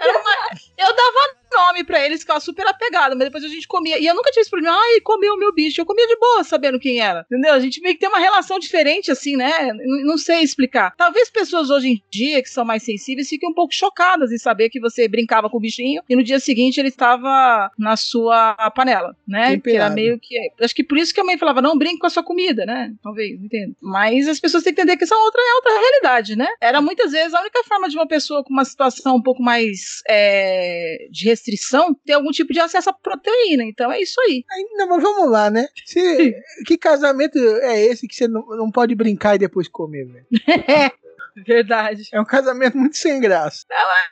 Era 0.01 0.19
uma- 0.19 0.51
eu 0.79 0.95
dava 0.95 1.39
nome 1.51 1.83
pra 1.83 2.05
eles, 2.05 2.21
ficava 2.21 2.39
super 2.41 2.67
apegada, 2.67 3.15
mas 3.15 3.25
depois 3.25 3.43
a 3.43 3.49
gente 3.49 3.67
comia. 3.67 3.99
E 3.99 4.07
eu 4.07 4.15
nunca 4.15 4.31
tive 4.31 4.43
esse 4.43 4.51
problema, 4.51 4.77
ai, 4.77 5.01
comeu 5.01 5.33
o 5.35 5.39
meu 5.39 5.53
bicho. 5.53 5.81
Eu 5.81 5.87
comia 5.87 6.07
de 6.07 6.17
boa, 6.17 6.45
sabendo 6.45 6.79
quem 6.79 7.01
era. 7.01 7.25
Entendeu? 7.31 7.55
A 7.55 7.59
gente 7.61 7.81
meio 7.81 7.95
que 7.95 8.01
tem 8.01 8.09
uma 8.09 8.19
relação 8.19 8.59
diferente, 8.59 9.11
assim, 9.11 9.35
né? 9.35 9.69
N- 9.71 10.05
Não 10.05 10.19
sei 10.19 10.41
explicar. 10.43 10.95
Talvez 10.97 11.31
pessoas 11.31 11.71
hoje 11.71 11.89
em 11.89 12.03
dia, 12.11 12.43
que 12.43 12.51
são 12.51 12.65
mais 12.67 12.83
sensíveis, 12.83 13.29
fiquem 13.31 13.49
um 13.49 13.55
pouco 13.55 13.73
chocadas 13.75 14.31
em 14.31 14.37
saber 14.39 14.69
que 14.69 14.79
você 14.79 15.09
brincava 15.09 15.49
com 15.49 15.57
o 15.57 15.61
bichinho 15.61 16.03
e 16.09 16.15
no 16.15 16.23
dia 16.23 16.39
seguinte 16.39 16.79
ele 16.79 16.89
estava 16.89 17.71
na 17.79 17.97
sua 17.97 18.55
panela, 18.75 19.17
né? 19.27 19.53
Que 19.57 19.77
era 19.77 19.89
meio 19.95 20.19
que. 20.21 20.37
Acho 20.69 20.75
que 20.75 20.85
por 20.85 20.99
isso 20.99 21.15
que 21.15 21.21
a 21.21 21.25
mãe 21.25 21.39
falava, 21.39 21.63
não 21.63 21.79
brinque 21.79 21.99
com 21.99 22.07
a 22.07 22.11
sua 22.11 22.23
comida, 22.23 22.67
né? 22.67 22.93
Talvez, 23.03 23.43
entendo. 23.43 23.75
Mas 23.81 24.29
as 24.29 24.39
pessoas 24.39 24.63
têm 24.63 24.75
que 24.75 24.81
entender 24.83 24.99
que 24.99 25.05
isso 25.05 25.15
é 25.15 25.17
outra, 25.17 25.41
é 25.41 25.55
outra 25.55 25.73
realidade, 25.81 26.37
né? 26.37 26.47
Era 26.61 26.83
muitas 26.83 27.11
vezes 27.13 27.33
a 27.33 27.41
única 27.41 27.65
forma 27.65 27.89
de 27.89 27.97
uma 27.97 28.07
pessoa 28.07 28.45
com 28.45 28.53
uma 28.53 28.67
situação 28.67 29.17
um 29.17 29.23
pouco 29.23 29.43
mais 29.43 30.03
é, 30.09 31.07
de 31.11 31.25
restrição 31.25 31.95
ter 32.05 32.13
algum 32.13 32.31
tipo 32.31 32.53
de 32.53 32.61
acesso 32.61 32.91
à 32.91 32.93
proteína. 32.93 33.65
Então 33.65 33.91
é 33.91 33.99
isso 34.03 34.21
aí. 34.21 34.45
Aí, 34.51 34.65
não, 34.73 34.89
mas 34.89 35.03
vamos 35.03 35.31
lá, 35.31 35.49
né? 35.51 35.67
Se- 35.87 36.35
que 36.67 36.77
casamento 36.77 37.39
é 37.39 37.81
esse 37.87 38.07
que 38.07 38.15
você 38.15 38.29
não, 38.29 38.47
não 38.57 38.71
pode 38.71 38.95
brincar 38.95 39.37
e 39.37 39.39
depois 39.39 39.69
comer, 39.69 40.05
velho? 40.07 40.27
Verdade. 41.47 42.03
É 42.13 42.21
um 42.21 42.25
casamento 42.25 42.77
muito 42.77 42.97
sem 42.97 43.21
graça. 43.21 43.65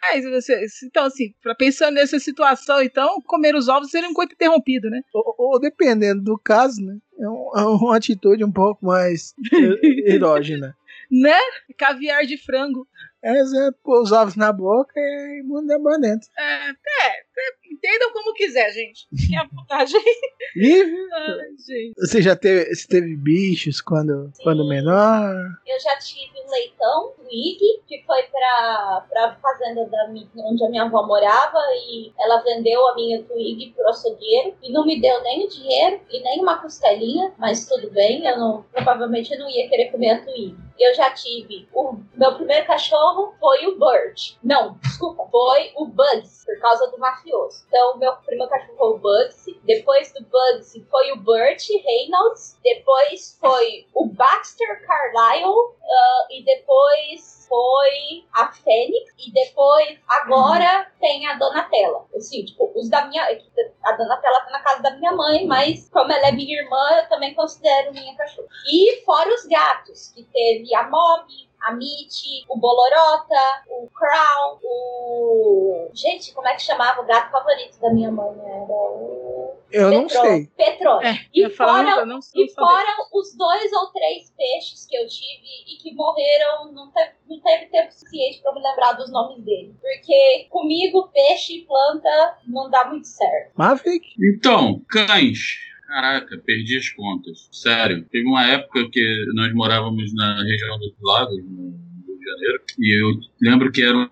Mas 0.03 0.25
você, 0.25 0.67
então, 0.85 1.05
assim, 1.07 1.33
pra 1.43 1.55
pensando 1.55 1.95
nessa 1.95 2.19
situação, 2.19 2.81
então, 2.83 3.21
comer 3.27 3.55
os 3.55 3.69
ovos 3.69 3.91
seria 3.91 4.09
um 4.09 4.15
coito 4.15 4.35
interrompido, 4.35 4.89
né? 4.91 5.01
Ou, 5.15 5.35
ou 5.39 5.61
dependendo 5.61 6.23
do 6.23 6.39
caso, 6.39 6.81
né? 6.85 6.97
É, 7.19 7.29
um- 7.29 7.51
é 7.57 7.63
uma 7.65 7.97
atitude 7.97 8.45
um 8.45 8.53
pouco 8.53 8.85
mais 8.87 9.33
eh, 9.53 10.15
erógena. 10.15 10.75
Né? 11.09 11.39
Caviar 11.79 12.25
de 12.27 12.37
frango. 12.37 12.85
É, 13.23 13.39
exato. 13.39 13.79
Pôr 13.85 14.03
os 14.03 14.11
ovos 14.11 14.35
na 14.35 14.53
boca 14.53 14.93
e 14.97 15.41
mundo 15.45 15.71
é 15.73 15.79
bonito. 15.79 16.27
É, 16.37 16.69
é, 16.71 16.73
é, 16.73 17.53
entendam 17.71 18.13
como 18.13 18.35
quiser, 18.35 18.71
gente. 18.73 19.07
Fiquem 19.17 19.39
à 19.39 19.47
vontade. 19.47 19.95
Ai, 19.97 21.51
gente. 21.67 21.95
Você 21.99 22.23
já 22.23 22.37
teve, 22.37 22.75
você 22.75 22.87
teve 22.89 23.17
bichos 23.17 23.81
quando, 23.81 24.31
quando 24.43 24.67
menor? 24.69 25.35
Eu 25.67 25.81
já 25.81 25.97
tive 25.99 26.33
um 26.45 26.51
leitão, 26.51 27.13
o 27.19 27.27
Ig, 27.31 27.59
que 27.87 28.03
foi 28.07 28.23
pra, 28.25 29.07
pra 29.09 29.37
fazenda 29.37 29.85
da, 29.87 30.09
onde 30.39 30.65
a 30.65 30.69
minha 30.69 30.85
avó 30.85 31.07
morava 31.07 31.59
e 31.75 32.13
ela 32.19 32.43
vendeu 32.43 32.87
a 32.89 32.95
minha 32.95 33.23
Twig 33.23 33.73
pro 33.75 33.89
açougueiro 33.89 34.55
e 34.63 34.73
não 34.73 34.85
me 34.87 35.01
deu 35.01 35.23
nem 35.23 35.45
o 35.45 35.49
dinheiro 35.49 36.01
e 36.11 36.21
nem 36.23 36.41
uma 36.41 36.59
costelinha, 36.61 37.33
mas 37.39 37.67
tudo 37.69 37.91
bem, 37.91 38.27
eu 38.27 38.39
não, 38.39 38.63
provavelmente 38.73 39.33
eu 39.33 39.39
não 39.39 39.51
ia 39.51 39.69
querer 39.69 39.91
comer 39.91 40.11
a 40.11 40.25
Twig. 40.25 40.57
Eu 40.79 40.95
já 40.95 41.11
tive 41.11 41.69
o 41.73 41.97
meu 42.15 42.35
primeiro 42.35 42.67
cachorro 42.67 43.35
foi 43.39 43.67
o 43.67 43.79
Burt. 43.79 44.37
Não, 44.43 44.75
desculpa, 44.83 45.27
foi 45.31 45.73
o 45.77 45.87
Bugs, 45.87 46.45
por 46.45 46.59
causa 46.61 46.91
do 46.91 46.99
mafioso. 46.99 47.65
Então, 47.69 47.99
meu 47.99 48.15
primeiro 48.17 48.51
cachorro 48.51 48.77
foi 48.77 48.91
o 48.91 48.99
Bugs, 48.99 49.47
depois 49.65 50.13
do 50.13 50.25
Bugs 50.25 50.73
foi 50.91 51.13
o 51.13 51.17
Burt 51.17 51.63
Reynolds, 51.85 52.59
depois 52.63 53.37
foi 53.41 53.87
o 53.95 54.07
Baxter 54.07 54.87
Carlyle, 54.87 55.75
ah, 55.83 56.27
e 56.31 56.45
depois 56.45 57.47
foi 57.49 58.25
a 58.33 58.53
Fênix, 58.53 59.13
e 59.19 59.33
depois, 59.33 59.99
agora, 60.09 60.91
tem 61.01 61.27
a 61.29 61.35
Donatella. 61.35 62.07
Assim, 62.17 62.45
tipo, 62.45 62.73
os 62.75 62.89
da 62.89 63.07
minha. 63.07 63.23
A 63.25 63.93
Donatella 63.93 64.41
tá 64.41 64.51
na 64.51 64.61
casa 64.61 64.83
da 64.83 64.91
minha 64.93 65.13
mãe, 65.13 65.47
mas 65.47 65.89
como 65.91 66.13
ela 66.13 66.29
é 66.29 66.33
minha 66.33 66.61
irmã, 66.61 67.01
eu 67.01 67.09
também 67.09 67.35
considero 67.35 67.93
minha 67.93 68.17
cachorra. 68.17 68.49
E 68.67 69.03
fora 69.05 69.33
os 69.33 69.47
gatos, 69.47 70.13
que 70.13 70.25
teve 70.25 70.66
a 70.75 70.89
Mob, 70.89 71.27
a 71.61 71.73
Mitty, 71.73 72.45
o 72.49 72.59
Bolorota, 72.59 73.63
o 73.69 73.89
Crown, 73.91 74.59
o. 74.63 75.91
Gente, 75.93 76.33
como 76.33 76.47
é 76.49 76.55
que 76.55 76.63
chamava 76.63 77.01
o 77.01 77.07
gato 77.07 77.31
favorito 77.31 77.81
da 77.81 77.93
minha 77.93 78.11
mãe? 78.11 78.37
Era 78.45 78.73
o. 78.73 79.57
Eu 79.73 79.91
não 79.91 80.09
sei. 80.09 80.47
Petrone. 80.57 81.05
É, 81.05 81.19
e 81.35 81.51
fora, 81.51 82.07
não 82.07 82.23
sei 82.23 82.45
e 82.45 82.55
fora 82.55 82.87
os 83.13 83.37
dois 83.37 83.73
ou 83.73 83.87
três 83.89 84.33
peixes 84.37 84.87
que 84.87 84.97
eu 84.97 85.09
tive 85.09 85.47
e 85.67 85.77
que 85.83 85.93
morreram, 85.93 86.73
não 86.73 86.91
teve, 86.93 87.11
não 87.29 87.41
teve 87.41 87.67
tempo 87.67 87.93
suficiente 87.93 88.41
pra 88.41 88.53
eu 88.53 88.55
me 88.55 88.63
lembrar 88.63 88.93
dos 88.93 89.11
nomes 89.11 89.43
deles. 89.45 89.75
Porque 89.81 90.47
comigo, 90.51 91.11
peixe 91.13 91.59
e 91.59 91.67
planta 91.67 92.39
não 92.47 92.71
dá 92.71 92.85
muito 92.85 93.09
certo. 93.09 93.53
Maverick? 93.57 94.07
Então, 94.21 94.81
cães. 94.89 95.67
Caraca, 95.87 96.37
perdi 96.45 96.77
as 96.79 96.89
contas. 96.91 97.49
Sério. 97.53 98.05
Teve 98.11 98.27
uma 98.27 98.45
época 98.47 98.89
que 98.91 99.25
nós 99.35 99.53
morávamos 99.55 100.13
na 100.15 100.43
região 100.43 100.79
dos 100.79 100.93
lagos, 101.03 101.43
no 101.45 101.71
Rio 102.07 102.19
de 102.19 102.25
Janeiro, 102.25 102.63
e 102.79 103.03
eu 103.03 103.21
lembro 103.41 103.71
que 103.73 103.83
eram 103.83 104.09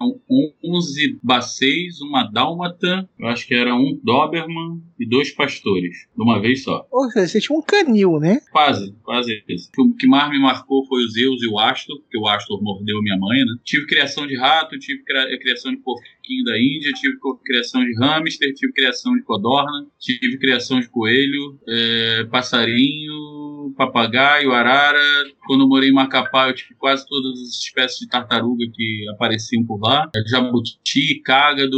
11 0.64 1.18
baceis, 1.22 2.00
uma 2.00 2.24
dálmata, 2.30 3.08
eu 3.18 3.26
acho 3.26 3.46
que 3.46 3.54
era 3.54 3.74
um 3.74 3.98
Doberman 4.02 4.80
e 4.98 5.08
dois 5.08 5.32
pastores, 5.32 6.06
de 6.16 6.22
uma 6.22 6.40
vez 6.40 6.62
só. 6.62 6.86
Ou 6.92 7.10
seja, 7.10 7.26
você 7.28 7.40
tinha 7.40 7.58
um 7.58 7.62
canil, 7.62 8.18
né? 8.20 8.40
Quase, 8.52 8.94
quase 9.02 9.42
isso. 9.48 9.68
O 9.78 9.94
que 9.96 10.06
mais 10.06 10.30
me 10.30 10.38
marcou 10.38 10.86
foi 10.86 11.02
o 11.04 11.08
Zeus 11.08 11.42
e 11.42 11.48
o 11.48 11.58
Astor, 11.58 11.98
porque 12.00 12.16
o 12.18 12.26
Astor 12.28 12.62
mordeu 12.62 13.02
minha 13.02 13.18
mãe, 13.18 13.38
né? 13.40 13.56
Tive 13.64 13.86
criação 13.86 14.26
de 14.26 14.36
rato, 14.36 14.78
tive 14.78 15.02
cria- 15.02 15.38
criação 15.40 15.72
de 15.72 15.78
porquinho 15.78 16.04
da 16.44 16.58
Índia, 16.58 16.92
tive 16.94 17.16
criação 17.44 17.84
de 17.84 17.94
hamster, 18.00 18.54
tive 18.54 18.72
criação 18.72 19.14
de 19.14 19.22
codorna, 19.22 19.86
tive 19.98 20.38
criação 20.38 20.80
de 20.80 20.88
coelho, 20.88 21.58
é, 21.68 22.24
passarinho, 22.24 23.72
papagaio, 23.76 24.52
arara. 24.52 24.98
Quando 25.46 25.62
eu 25.62 25.68
morei 25.68 25.90
em 25.90 25.92
Macapá, 25.92 26.48
eu 26.48 26.54
tive 26.54 26.74
quase 26.74 27.06
todas 27.06 27.40
as 27.40 27.48
espécies 27.60 27.98
de 28.00 28.08
tartaruga 28.08 28.64
que 28.72 29.08
apareciam 29.10 29.64
por 29.64 29.80
lá. 29.80 30.10
É, 30.14 30.28
Jabuti, 30.28 31.20
cágado. 31.24 31.76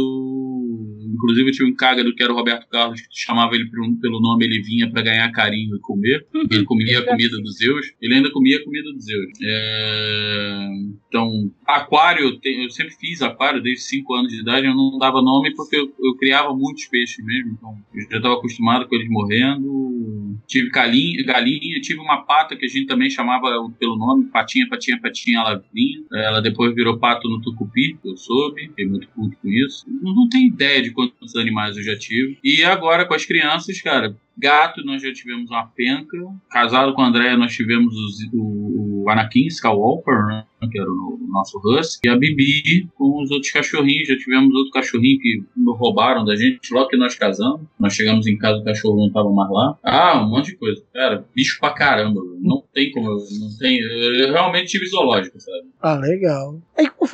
Inclusive, 1.13 1.49
eu 1.49 1.53
tinha 1.53 1.67
um 1.67 1.75
cágado 1.75 2.13
que 2.13 2.23
era 2.23 2.31
o 2.31 2.35
Roberto 2.35 2.67
Carlos, 2.69 3.01
que 3.01 3.07
chamava 3.11 3.55
ele 3.55 3.69
pelo, 3.69 4.21
nome, 4.21 4.45
ele 4.45 4.61
vinha 4.61 4.89
para 4.89 5.01
ganhar 5.01 5.31
carinho 5.31 5.75
e 5.75 5.79
comer. 5.79 6.25
Ele 6.49 6.63
comia 6.63 6.99
a 6.99 7.05
comida 7.05 7.37
dos 7.41 7.57
Zeus. 7.57 7.93
Ele 8.01 8.15
ainda 8.15 8.31
comia 8.31 8.57
a 8.57 8.63
comida 8.63 8.91
dos 8.93 9.03
Zeus. 9.03 9.31
É, 9.43 10.67
Então, 11.07 11.51
aquário, 11.65 12.39
eu 12.43 12.69
sempre 12.69 12.93
fiz 12.95 13.21
aquário 13.21 13.61
desde 13.61 13.83
5 13.83 14.13
anos 14.13 14.31
de 14.31 14.36
idade. 14.41 14.67
Eu 14.67 14.75
não 14.75 14.97
dava 14.97 15.21
nome 15.21 15.53
porque 15.55 15.75
eu, 15.75 15.93
eu 15.99 16.15
criava 16.17 16.53
muitos 16.53 16.85
peixes 16.85 17.23
mesmo. 17.23 17.53
Então, 17.53 17.77
eu 17.93 18.01
já 18.09 18.17
estava 18.17 18.35
acostumado 18.35 18.87
com 18.87 18.95
eles 18.95 19.09
morrendo. 19.09 20.37
Tive 20.47 20.69
galinha, 20.69 21.23
galinha, 21.25 21.81
tive 21.81 21.99
uma 21.99 22.23
pata 22.23 22.55
que 22.55 22.65
a 22.65 22.67
gente 22.67 22.85
também 22.85 23.09
chamava 23.09 23.47
pelo 23.79 23.97
nome, 23.97 24.25
patinha, 24.25 24.67
patinha, 24.69 24.99
patinha, 25.01 25.39
ela 25.39 25.63
vinha. 25.73 26.03
Ela 26.13 26.41
depois 26.41 26.73
virou 26.73 26.97
pato 26.97 27.27
no 27.27 27.41
tucupi, 27.41 27.97
eu 28.03 28.15
soube, 28.15 28.67
fiquei 28.67 28.85
muito 28.85 29.07
puto 29.09 29.35
com 29.41 29.49
isso. 29.49 29.85
Não 30.01 30.29
tenho 30.29 30.47
ideia 30.47 30.81
de 30.81 30.91
quantos 30.91 31.35
animais 31.35 31.77
eu 31.77 31.83
já 31.83 31.97
tive. 31.97 32.37
E 32.43 32.63
agora 32.63 33.05
com 33.05 33.13
as 33.13 33.25
crianças, 33.25 33.81
cara, 33.81 34.15
gato, 34.37 34.83
nós 34.85 35.01
já 35.01 35.11
tivemos 35.13 35.49
uma 35.49 35.65
penca. 35.67 36.17
Casado 36.49 36.93
com 36.93 37.01
a 37.01 37.07
Andréia, 37.07 37.37
nós 37.37 37.53
tivemos 37.53 37.93
os- 37.95 38.29
o, 38.33 39.03
o 39.03 39.09
Anakin 39.09 39.47
Skywalker, 39.47 40.25
né? 40.27 40.43
Que 40.71 40.79
era 40.79 40.89
o, 40.89 41.19
o 41.21 41.27
nosso 41.31 41.59
Husky. 41.63 42.07
E 42.07 42.09
a 42.09 42.15
Bibi 42.17 42.87
com 42.95 43.21
os 43.21 43.29
outros 43.31 43.51
cachorrinhos. 43.51 44.07
Já 44.07 44.17
tivemos 44.17 44.53
outro 44.55 44.71
cachorrinho 44.71 45.19
que 45.19 45.43
roubaram 45.65 46.25
da 46.25 46.35
gente 46.35 46.73
logo 46.73 46.87
que 46.89 46.97
nós 46.97 47.15
casamos. 47.15 47.61
Nós 47.79 47.93
chegamos 47.93 48.25
em 48.27 48.37
casa, 48.37 48.59
o 48.59 48.63
cachorro 48.63 48.97
não 48.97 49.07
estava 49.07 49.29
mais 49.31 49.49
lá. 49.51 49.77
Ah, 49.83 50.23
um 50.23 50.29
monte 50.29 50.47
de 50.47 50.57
coisa. 50.57 50.81
Cara, 50.93 51.25
bicho 51.35 51.59
pra 51.59 51.73
caramba. 51.73 52.19
Não 52.41 52.63
tem 52.73 52.91
como. 52.91 53.07
Não 53.07 53.57
tem, 53.59 53.77
eu 53.79 54.31
realmente 54.33 54.67
tive 54.71 54.87
zoológico, 54.87 55.39
sabe? 55.39 55.67
Ah, 55.81 55.95
legal. 55.95 56.59
É 56.75 56.83
que 56.85 56.91
eu 56.99 57.07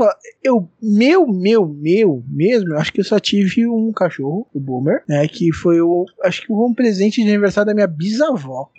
eu, 0.43 0.67
meu, 0.81 1.27
meu, 1.27 1.67
meu 1.67 2.23
mesmo, 2.27 2.73
eu 2.73 2.77
acho 2.77 2.91
que 2.91 2.99
eu 2.99 3.05
só 3.05 3.19
tive 3.19 3.67
um 3.67 3.91
cachorro, 3.93 4.47
o 4.53 4.59
Boomer, 4.59 5.03
né? 5.07 5.27
Que 5.27 5.51
foi 5.53 5.79
o. 5.81 6.05
Acho 6.23 6.41
que 6.41 6.47
foi 6.47 6.55
um 6.69 6.73
presente 6.73 7.12
de 7.21 7.29
aniversário 7.29 7.67
da 7.67 7.73
minha 7.73 7.87
bisavó. 7.87 8.69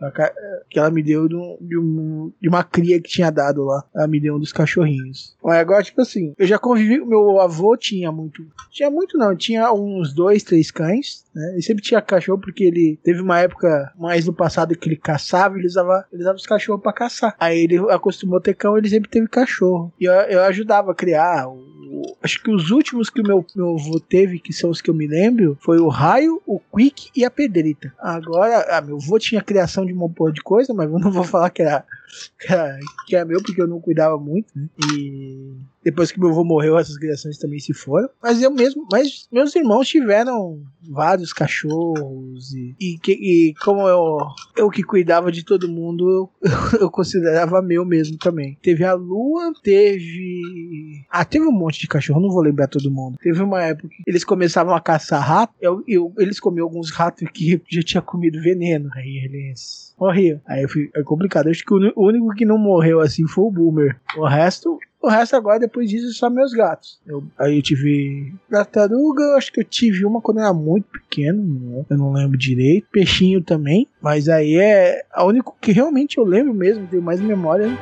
Que 0.71 0.79
ela, 0.79 0.91
me 0.91 1.03
deu 1.03 1.29
de, 1.29 1.37
um- 1.37 1.57
de 1.61 1.79
um- 1.79 2.33
uma 2.49 2.65
cria 2.65 3.01
que 3.01 3.09
tinha 3.09 3.31
dado 3.31 3.65
lá. 3.65 3.85
Ela 3.95 4.09
me 4.09 4.19
deu 4.21 4.35
um 4.37 4.39
dos 4.39 4.53
cachorrinhos. 4.53 5.37
Mas 5.43 5.59
agora, 5.59 5.83
tipo 5.83 6.01
assim, 6.01 6.33
eu 6.39 6.47
já 6.47 6.59
convivi. 6.59 6.99
Meu 7.05 7.41
avô 7.41 7.77
tinha 7.77 8.11
muito. 8.11 8.45
Tinha 8.71 8.91
muito, 8.91 9.17
não. 9.17 9.37
Tinha 9.37 9.73
uns 9.73 10.13
dois, 10.15 10.43
três 10.43 10.71
cães. 10.71 11.25
Né? 11.35 11.53
Ele 11.53 11.63
sempre 11.63 11.83
tinha 11.83 12.01
cachorro 12.03 12.41
porque 12.41 12.65
ele 12.65 12.99
teve 13.03 13.21
uma 13.21 13.41
época 13.41 13.93
mais 13.99 14.27
no 14.27 14.33
passado 14.33 14.77
que 14.77 14.89
ele 14.89 14.97
caçava. 14.97 15.57
Ele 15.59 15.67
usava, 15.67 16.05
ele 16.13 16.23
usava 16.23 16.37
os 16.37 16.47
cachorros 16.47 16.83
pra 16.83 16.93
caçar. 16.93 17.37
Aí 17.39 17.59
ele 17.61 17.77
acostumou 17.91 18.39
a 18.39 18.41
ter 18.41 18.55
cão. 18.55 18.77
Ele 18.77 18.89
sempre 18.89 19.09
teve 19.11 19.29
cachorro. 19.29 19.93
E 20.01 20.05
eu, 20.05 20.13
eu 20.13 20.43
ajudava 20.45 20.93
a 20.93 20.95
criar. 20.95 21.49
O- 21.49 21.75
acho 22.23 22.43
que 22.43 22.51
os 22.51 22.71
últimos 22.71 23.11
que 23.11 23.21
o 23.21 23.27
meu, 23.27 23.45
meu 23.55 23.77
avô 23.77 24.01
teve, 24.01 24.39
que 24.39 24.53
são 24.53 24.71
os 24.71 24.81
que 24.81 24.91
eu 24.91 24.95
me 24.95 25.07
lembro, 25.07 25.57
foi 25.61 25.79
o 25.79 25.89
Raio, 25.89 26.41
o 26.47 26.59
Quick 26.59 27.11
e 27.15 27.25
a 27.25 27.31
Pedrita. 27.31 27.93
Agora, 27.99 28.67
ah, 28.77 28.81
meu 28.81 28.97
avô 28.97 29.19
tinha 29.19 29.43
criação 29.43 29.85
de 29.85 29.93
uma 29.93 30.09
porra 30.09 30.33
de 30.33 30.43
coisa, 30.43 30.73
mas 30.73 30.91
eu 30.91 30.99
não 30.99 31.11
vou 31.11 31.25
falar 31.25 31.51
que 31.51 31.63
era, 31.63 31.85
que 32.39 32.53
era, 32.53 32.79
que 33.07 33.17
era 33.17 33.25
meu, 33.25 33.43
porque 33.43 33.61
eu 33.61 33.69
não 33.69 33.81
cuidava 33.81 34.19
muito, 34.19 34.49
né? 34.55 34.69
E 34.91 35.53
depois 35.85 36.11
que 36.11 36.19
meu 36.19 36.31
avô 36.31 36.43
morreu, 36.45 36.79
essas 36.79 36.97
criações 36.99 37.39
também 37.39 37.59
se 37.59 37.73
foram. 37.75 38.09
Mas 38.23 38.41
eu 38.43 38.51
mesmo, 38.51 38.87
mas 38.91 39.29
meus 39.31 39.55
irmãos 39.55 39.89
tiveram 39.89 40.61
vários 40.91 41.33
cachorros 41.33 42.53
e, 42.53 42.75
e, 42.81 42.99
e 43.09 43.55
como 43.65 43.87
eu, 43.89 44.19
eu 44.57 44.71
que 44.71 44.83
cuidava 44.83 45.31
de 45.33 45.45
todo 45.45 45.69
mundo, 45.69 46.09
eu, 46.43 46.51
eu 46.81 46.91
considerava 46.91 47.61
meu 47.63 47.85
mesmo 47.85 48.17
também. 48.19 48.57
Teve 48.63 48.85
a 48.85 48.95
Lua, 48.95 49.53
teve. 49.63 51.05
Ah, 51.11 51.25
teve 51.25 51.47
um 51.47 51.53
monte 51.53 51.81
de 51.81 51.89
cachorro, 51.89 52.21
não 52.21 52.31
vou 52.31 52.43
lembrar 52.43 52.69
todo 52.69 52.91
mundo. 52.91 53.17
Teve 53.23 53.43
uma 53.43 53.63
época 53.63 53.89
que 53.89 54.03
eles 54.07 54.25
começavam 54.25 54.75
a 54.75 54.81
caçar 54.81 55.23
rato, 55.23 55.55
eu, 55.61 55.83
eu- 55.87 56.13
eles 56.19 56.41
comiam 56.41 56.65
alguns 56.67 56.91
ratos 56.91 57.29
que 57.33 57.61
já 57.71 57.83
tinha 57.83 58.03
comido 58.03 58.41
veneno. 58.43 58.91
Aí 58.95 59.23
eles 59.25 59.95
morriam. 59.99 60.41
Aí 60.47 60.63
eu 60.63 60.69
fui, 60.69 60.91
é 60.95 61.03
complicado. 61.03 61.47
Eu 61.47 61.53
acho 61.53 61.65
que 61.65 61.75
o 61.75 61.93
único 61.97 62.35
que 62.35 62.45
não 62.45 62.59
morreu 62.59 63.01
assim 63.01 63.27
foi 63.27 63.45
o 63.45 63.51
Boomer. 63.51 64.01
O 64.17 64.27
resto. 64.27 64.79
O 65.05 65.09
resto 65.09 65.37
agora, 65.37 65.59
depois 65.59 65.91
disso, 65.91 66.13
só 66.15 66.31
meus 66.31 66.53
gatos. 66.55 66.99
Eu- 67.07 67.23
aí 67.39 67.57
eu 67.59 67.63
tive 67.63 68.33
tartaruga, 68.51 69.23
eu 69.23 69.37
acho 69.37 69.53
que 69.53 69.61
eu 69.61 69.65
tive 69.65 70.05
uma 70.07 70.19
quando 70.21 70.39
eu 70.39 70.45
era 70.45 70.55
muito 70.55 70.87
pequeno, 70.87 71.43
né? 71.43 71.85
eu 71.91 71.99
não 71.99 72.11
lembro 72.11 72.39
direito. 72.39 72.87
Peixinho 72.91 73.43
também, 73.43 73.87
mas 74.01 74.31
aí 74.31 74.57
é. 74.57 75.05
A 75.13 75.23
único 75.25 75.55
que 75.61 75.73
realmente 75.73 76.17
eu 76.17 76.25
lembro 76.25 76.55
mesmo, 76.55 76.87
tenho 76.87 77.03
mais 77.03 77.21
memória 77.21 77.65
é 77.65 77.69
o 77.69 77.77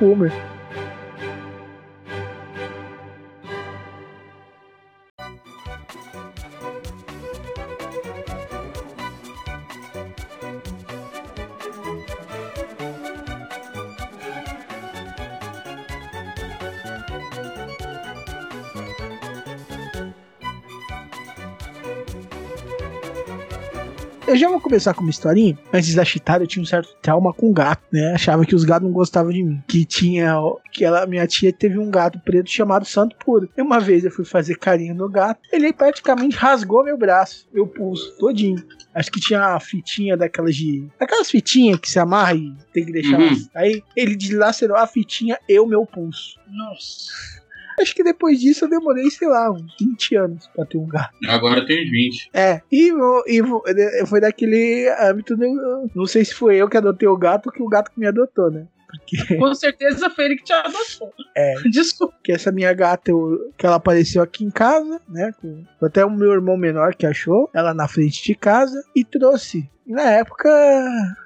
Eu 24.33 24.37
já 24.39 24.49
vou 24.49 24.59
começar 24.59 24.95
com 24.95 25.03
uma 25.03 25.11
historinha. 25.11 25.59
Antes 25.71 25.95
da 25.95 26.07
chitada, 26.07 26.43
eu 26.43 26.49
tinha 26.49 26.63
um 26.63 26.67
certo 26.67 26.97
trauma 27.03 27.35
com 27.35 27.53
gato, 27.53 27.85
né? 27.93 28.15
Achava 28.15 28.47
que 28.47 28.55
os 28.55 28.65
gatos 28.65 28.89
não 28.89 28.91
gostavam 28.91 29.31
de 29.31 29.43
mim. 29.43 29.63
Que 29.69 29.85
tinha. 29.85 30.35
Que 30.73 30.87
ela, 30.87 31.05
minha 31.05 31.27
tia 31.27 31.53
teve 31.53 31.79
um 31.79 31.91
gato 31.91 32.19
preto 32.19 32.49
chamado 32.49 32.87
Santo 32.87 33.15
Puro. 33.17 33.47
E 33.55 33.61
uma 33.61 33.79
vez 33.79 34.07
eu 34.07 34.11
fui 34.11 34.25
fazer 34.25 34.57
carinho 34.57 34.95
no 34.95 35.07
gato. 35.07 35.39
Ele 35.53 35.71
praticamente 35.71 36.35
rasgou 36.35 36.83
meu 36.83 36.97
braço, 36.97 37.47
meu 37.53 37.67
pulso, 37.67 38.17
todinho. 38.17 38.65
Acho 38.95 39.13
que 39.13 39.21
tinha 39.21 39.39
uma 39.39 39.61
fitinha 39.61 40.17
daquelas 40.17 40.57
de. 40.57 40.89
Aquelas 40.99 41.31
fitinhas 41.31 41.79
que 41.79 41.91
se 41.91 41.99
amarra 41.99 42.35
e 42.35 42.55
tem 42.73 42.87
que 42.87 42.93
deixar. 42.93 43.21
Uhum. 43.21 43.37
Aí 43.55 43.83
ele 43.95 44.17
dilacerou 44.17 44.79
a 44.79 44.87
fitinha 44.87 45.39
e 45.47 45.61
o 45.61 45.67
meu 45.67 45.85
pulso. 45.85 46.41
Nossa. 46.51 47.42
Acho 47.81 47.95
que 47.95 48.05
depois 48.05 48.41
disso 48.41 48.65
eu 48.65 48.71
demorei, 48.71 49.11
sei 49.11 49.29
lá, 49.29 49.51
uns 49.51 49.75
20 49.81 50.17
anos 50.17 50.47
pra 50.55 50.65
ter 50.67 50.79
um 50.79 50.87
gato. 50.87 51.15
Agora 51.29 51.65
tem 51.67 51.85
uns 51.85 51.91
20. 51.91 52.31
É, 52.35 52.61
e, 52.71 52.93
e 53.27 54.07
foi 54.07 54.21
daquele 54.21 54.89
âmbito. 55.01 55.37
do- 55.37 55.91
não 55.95 56.07
sei 56.07 56.25
se 56.25 56.35
foi 56.35 56.57
eu 56.57 56.69
que 56.69 56.77
adotei 56.77 57.09
o 57.09 57.17
gato 57.17 57.47
ou 57.47 57.53
que 57.53 57.63
o 57.63 57.69
gato 57.69 57.91
que 57.91 57.99
me 58.01 58.07
adotou, 58.07 58.51
né? 58.51 58.67
Porque 58.87 59.17
Com 59.37 59.55
certeza 59.55 60.11
foi 60.11 60.27
ele 60.27 60.37
que 60.37 60.45
te 60.45 60.53
adotou. 60.53 61.13
é, 61.37 61.55
Desculpa. 61.71 62.15
que 62.23 62.31
essa 62.33 62.53
minha 62.53 62.73
gata, 62.75 63.11
eu- 63.11 63.51
que 63.57 63.65
ela 63.67 63.77
apareceu 63.77 64.23
aqui 64.23 64.45
em 64.45 64.51
casa, 64.51 65.01
né? 65.09 65.33
Com, 65.41 65.65
até 65.83 66.05
o 66.05 66.11
meu 66.11 66.33
irmão 66.33 66.57
menor 66.59 66.95
que 66.95 67.07
achou 67.07 67.49
ela 67.55 67.73
na 67.73 67.89
frente 67.89 68.23
de 68.23 68.35
casa 68.35 68.83
e 68.95 69.03
trouxe. 69.05 69.69
Na 69.87 70.03
época, 70.11 70.49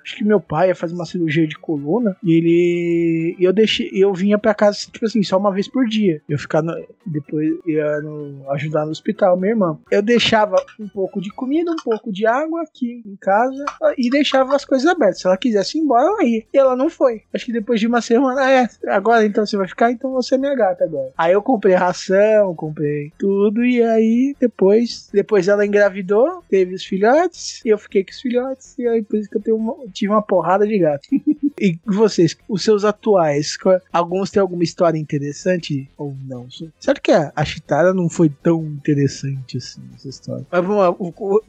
acho 0.03 0.17
que 0.17 0.25
meu 0.25 0.41
pai 0.41 0.69
ia 0.69 0.75
fazer 0.75 0.95
uma 0.95 1.05
cirurgia 1.05 1.47
de 1.47 1.57
coluna 1.59 2.17
e 2.23 2.33
ele. 2.33 3.37
e 3.39 3.45
eu 3.45 3.53
deixei. 3.53 3.91
Eu 3.93 4.13
vinha 4.15 4.39
pra 4.39 4.55
casa, 4.55 4.79
tipo 4.91 5.05
assim, 5.05 5.23
só 5.23 5.37
uma 5.39 5.53
vez 5.53 5.69
por 5.69 5.87
dia. 5.87 6.21
Eu 6.29 6.39
ficava. 6.39 6.67
no- 6.67 6.87
depois 7.05 7.55
ia 7.67 8.01
no- 8.01 8.51
ajudar 8.53 8.85
no 8.85 8.91
hospital, 8.91 9.37
minha 9.37 9.53
irmã. 9.53 9.79
Eu 9.91 10.03
deixava 10.03 10.57
um 10.81 10.89
pouco 10.89 11.21
de 11.21 11.31
comida, 11.31 11.71
um 11.71 11.77
pouco 11.85 12.11
de 12.13 12.27
água 12.27 12.63
aqui 12.63 13.03
em 13.07 13.17
casa 13.17 13.65
e 13.97 14.09
deixava 14.11 14.57
as 14.57 14.65
coisas 14.65 14.87
abertas. 14.87 15.21
Se 15.21 15.27
ela 15.27 15.37
quisesse 15.37 15.79
ir 15.79 15.83
embora, 15.83 16.05
ela 16.07 16.25
ia. 16.25 16.43
E 16.53 16.59
ela 16.59 16.75
não 16.77 16.89
foi. 16.89 17.23
Acho 17.35 17.45
que 17.47 17.53
depois 17.53 17.79
de 17.79 17.87
uma 17.87 18.01
semana, 18.01 18.51
é, 18.51 18.69
agora 18.89 19.25
então 19.25 19.45
você 19.47 19.57
vai 19.57 19.69
ficar, 19.69 19.91
então 19.93 20.11
você 20.13 20.35
é 20.35 20.39
minha 20.39 20.55
gata 20.55 20.85
agora. 20.85 21.13
Aí 21.17 21.33
eu 21.33 21.43
comprei 21.43 21.75
ração, 21.75 22.55
comprei 22.55 23.13
tudo, 23.19 23.65
e 23.65 23.83
aí 23.83 24.35
depois, 24.41 25.09
depois 25.13 25.47
ela 25.49 25.65
engravidou, 25.67 26.43
teve 26.49 26.75
os 26.75 26.85
filhotes, 26.85 27.65
e 27.65 27.69
eu 27.69 27.79
fiquei 27.79 28.03
com 28.05 28.11
os 28.11 28.21
filhotes, 28.21 28.46
e 28.79 28.87
aí 28.87 29.03
por 29.03 29.19
isso 29.19 29.29
que 29.31 29.37
eu 29.37 29.43
tenho 29.43 29.57
uma- 29.57 29.75
tive 29.93 30.13
uma 30.13 30.23
porrada 30.23 30.67
de 30.67 30.79
gato. 30.79 31.07
e 31.61 31.79
vocês, 31.85 32.37
os 32.49 32.63
seus 32.63 32.85
atuais, 32.85 33.57
qual- 33.57 33.81
alguns 33.93 34.31
têm 34.31 34.41
alguma 34.41 34.63
história 34.65 34.99
interessante 34.99 35.89
ou 35.97 36.15
não? 36.27 36.47
Certo 36.79 37.01
que 37.03 37.13
a, 37.13 37.33
a 37.35 37.45
Chitara 37.45 37.93
não 37.95 38.09
foi 38.09 38.29
tão 38.29 38.65
interessante 38.65 39.57
assim, 39.59 39.83
essa 39.95 40.09
história. 40.09 40.47
Mas 40.51 40.65
vamos 40.65 40.77
lá, 40.79 40.93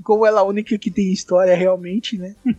como 0.04 0.26
ela 0.26 0.40
é 0.40 0.42
a 0.42 0.46
única 0.46 0.78
que 0.78 0.92
tem 0.92 1.12
história 1.12 1.56
realmente, 1.56 2.18
né? 2.18 2.36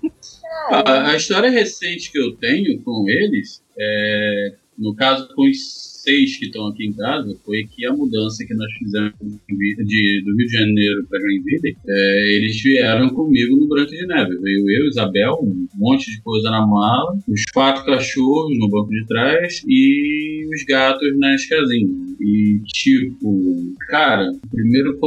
A, 0.71 1.11
a 1.13 1.17
história 1.17 1.51
recente 1.51 2.11
que 2.11 2.19
eu 2.19 2.37
tenho 2.37 2.83
com 2.83 3.05
eles, 3.09 3.63
é, 3.79 4.55
no 4.77 4.95
caso 4.95 5.29
com 5.35 5.49
os 5.49 5.98
seis 6.09 6.39
que 6.39 6.47
estão 6.47 6.67
aqui 6.69 6.87
em 6.87 6.93
casa, 6.95 7.37
foi 7.45 7.65
que 7.65 7.87
a 7.87 7.93
mudança 7.93 8.45
que 8.47 8.55
nós 8.55 8.73
fizemos 8.79 9.13
de, 9.19 10.23
do 10.25 10.37
Rio 10.37 10.47
de 10.47 10.53
Janeiro 10.53 11.07
para 11.09 11.21
Joinville, 11.21 11.77
é, 11.87 12.37
eles 12.37 12.63
vieram 12.63 13.11
comigo 13.11 13.57
no 13.57 13.69
Branco 13.69 13.91
de 13.91 14.07
Neve. 14.07 14.39
Veio 14.41 14.71
eu, 14.71 14.89
Isabel, 14.89 15.39
um 15.43 15.69
monte 15.77 16.11
de 16.11 16.23
coisa 16.23 16.51
na 16.51 16.67
mala, 16.67 17.19
os 17.29 17.45
quatro 17.53 17.85
cachorros 17.85 18.59
no 18.59 18.71
banco 18.71 18.89
de 18.89 19.07
trás 19.07 19.63
e 19.67 20.47
os 20.55 20.65
gatos 20.65 21.19
nas 21.19 21.45
casinhas. 21.47 22.08
E 22.21 22.61
tipo, 22.67 23.75
cara, 23.89 24.33
primeiro, 24.51 24.99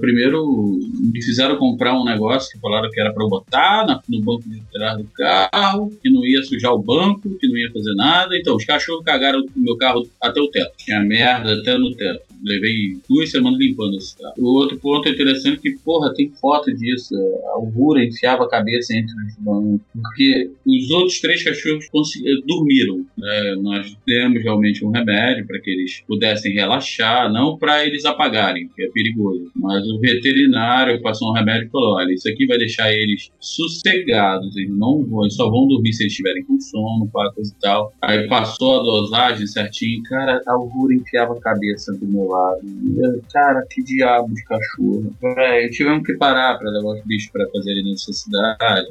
primeiro 0.00 0.78
me 1.12 1.22
fizeram 1.22 1.56
comprar 1.56 1.98
um 1.98 2.04
negócio 2.04 2.50
que 2.52 2.60
falaram 2.60 2.90
que 2.90 3.00
era 3.00 3.12
para 3.12 3.26
botar 3.26 4.02
no 4.08 4.20
banco 4.22 4.48
de 4.48 4.62
trás 4.72 4.98
do 4.98 5.04
carro, 5.14 5.90
que 6.02 6.10
não 6.10 6.24
ia 6.24 6.42
sujar 6.42 6.72
o 6.72 6.82
banco, 6.82 7.36
que 7.38 7.48
não 7.48 7.56
ia 7.56 7.70
fazer 7.70 7.94
nada. 7.94 8.36
Então, 8.36 8.56
os 8.56 8.64
cachorros 8.64 9.04
cagaram 9.04 9.40
o 9.40 9.60
meu 9.60 9.76
carro 9.76 10.08
até 10.20 10.40
o 10.40 10.48
teto. 10.48 10.72
Tinha 10.78 11.00
merda 11.02 11.54
até 11.54 11.76
no 11.76 11.94
teto. 11.94 12.22
Levei 12.44 12.98
duas 13.08 13.30
semanas 13.30 13.58
limpando 13.58 13.96
esse 13.96 14.16
carro. 14.18 14.34
O 14.38 14.58
outro 14.58 14.78
ponto 14.78 15.08
interessante 15.08 15.58
é 15.58 15.60
que, 15.60 15.78
porra, 15.78 16.12
tem 16.14 16.30
foto 16.40 16.74
disso. 16.74 17.14
A 17.54 17.58
Uhura 17.58 18.04
enfiava 18.04 18.44
a 18.44 18.48
cabeça 18.48 18.94
entre 18.94 19.14
os 19.14 19.34
bancos. 19.38 19.80
Porque 19.92 20.50
os 20.66 20.90
outros 20.90 21.20
três 21.20 21.42
cachorros 21.42 21.86
eh, 21.86 22.46
dormiram. 22.46 23.04
né? 23.16 23.54
Nós 23.60 23.96
demos 24.06 24.42
realmente 24.42 24.84
um 24.84 24.90
remédio 24.90 25.46
para 25.46 25.58
que 25.60 25.70
eles 25.70 26.02
pudessem 26.06 26.53
relaxar, 26.54 27.32
não 27.32 27.56
para 27.58 27.84
eles 27.84 28.04
apagarem, 28.04 28.68
que 28.74 28.82
é 28.82 28.88
perigoso. 28.90 29.50
Mas 29.54 29.84
o 29.86 29.98
veterinário 30.00 31.00
passou 31.02 31.30
um 31.30 31.34
remédio 31.34 31.66
e 31.66 31.70
falou: 31.70 31.96
olha, 31.96 32.12
isso 32.12 32.28
aqui 32.28 32.46
vai 32.46 32.58
deixar 32.58 32.92
eles 32.92 33.30
sossegados. 33.40 34.56
Eles 34.56 34.70
não 34.70 35.04
vão, 35.04 35.22
eles 35.22 35.34
só 35.34 35.50
vão 35.50 35.66
dormir 35.66 35.92
se 35.92 36.04
eles 36.04 36.12
estiverem 36.12 36.44
com 36.44 36.58
sono, 36.60 37.08
coisa 37.34 37.52
e 37.52 37.60
tal. 37.60 37.92
Aí 38.02 38.28
passou 38.28 38.80
a 38.80 38.82
dosagem 38.82 39.46
certinho. 39.46 40.02
Cara, 40.04 40.40
a 40.46 40.58
Uhura 40.58 40.94
enfiava 40.94 41.34
a 41.34 41.40
cabeça 41.40 41.92
do 41.92 42.06
meu 42.06 42.26
lado. 42.26 42.60
Eu, 42.98 43.22
cara, 43.32 43.64
que 43.70 43.82
diabo 43.82 44.32
de 44.34 44.44
cachorro. 44.44 45.14
É, 45.38 45.68
tivemos 45.68 46.04
que 46.04 46.14
parar 46.14 46.58
para 46.58 46.70
levar 46.70 46.94
os 46.94 47.04
bichos 47.04 47.30
para 47.30 47.48
fazerem 47.50 47.84
necessidade. 47.84 48.58
Cara, 48.58 48.86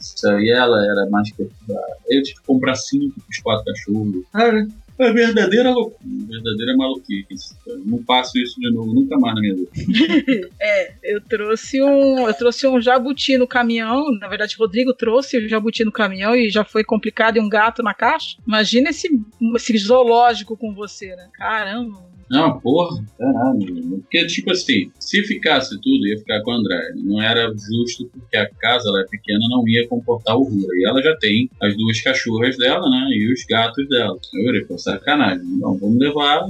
céu. 0.00 0.40
E 0.40 0.50
ela 0.50 0.84
era 0.84 1.10
mais 1.10 1.30
perturbada. 1.32 1.96
Eu 2.08 2.22
tive 2.22 2.38
que 2.40 2.46
comprar 2.46 2.74
cinco 2.74 3.20
pros 3.20 3.38
quatro 3.38 3.64
cachorros. 3.64 4.24
Cara, 4.32 4.66
é 4.98 5.12
verdadeira 5.12 5.70
loucura. 5.70 5.98
Verdadeira 6.04 6.76
maluquice. 6.76 7.54
cara. 7.64 7.78
Não 7.84 8.02
faço 8.04 8.38
isso 8.38 8.60
de 8.60 8.70
novo, 8.70 8.92
nunca 8.92 9.18
mais 9.18 9.34
na 9.34 9.40
minha 9.40 9.54
vida. 9.54 9.70
É, 10.60 10.92
eu 11.02 11.20
trouxe 11.20 11.82
um, 11.82 12.26
eu 12.26 12.34
trouxe 12.34 12.66
um 12.66 12.80
jabuti 12.80 13.36
no 13.36 13.46
caminhão. 13.46 14.10
Na 14.18 14.28
verdade, 14.28 14.56
o 14.56 14.58
Rodrigo 14.58 14.92
trouxe 14.92 15.38
o 15.38 15.48
jabuti 15.48 15.84
no 15.84 15.92
caminhão 15.92 16.34
e 16.34 16.50
já 16.50 16.64
foi 16.64 16.84
complicado 16.84 17.36
e 17.36 17.40
um 17.40 17.48
gato 17.48 17.82
na 17.82 17.94
caixa. 17.94 18.36
Imagina 18.46 18.90
esse, 18.90 19.08
esse 19.54 19.78
zoológico 19.78 20.56
com 20.56 20.74
você, 20.74 21.14
né? 21.14 21.28
Caramba. 21.32 22.08
Não, 22.30 22.60
porra, 22.60 23.02
caralho. 23.18 24.00
Porque, 24.00 24.26
tipo 24.26 24.50
assim, 24.50 24.90
se 24.98 25.22
ficasse 25.24 25.80
tudo, 25.80 26.06
ia 26.06 26.18
ficar 26.18 26.42
com 26.42 26.50
a 26.50 26.56
André. 26.56 26.92
Não 26.96 27.20
era 27.22 27.50
justo 27.50 28.08
porque 28.12 28.36
a 28.36 28.48
casa, 28.48 28.88
ela 28.88 29.00
é 29.00 29.06
pequena, 29.06 29.40
não 29.50 29.66
ia 29.66 29.88
comportar 29.88 30.36
o 30.36 30.44
Rura. 30.44 30.76
E 30.76 30.86
ela 30.86 31.02
já 31.02 31.16
tem 31.16 31.48
as 31.62 31.76
duas 31.76 32.00
cachorras 32.00 32.56
dela, 32.58 32.88
né? 32.88 33.08
E 33.12 33.32
os 33.32 33.44
gatos 33.48 33.88
dela. 33.88 34.18
Eu 34.34 34.44
falei, 34.44 34.64
pô, 34.64 34.78
sacanagem. 34.78 35.44
Não, 35.44 35.76
vamos 35.78 35.98
levar 35.98 36.44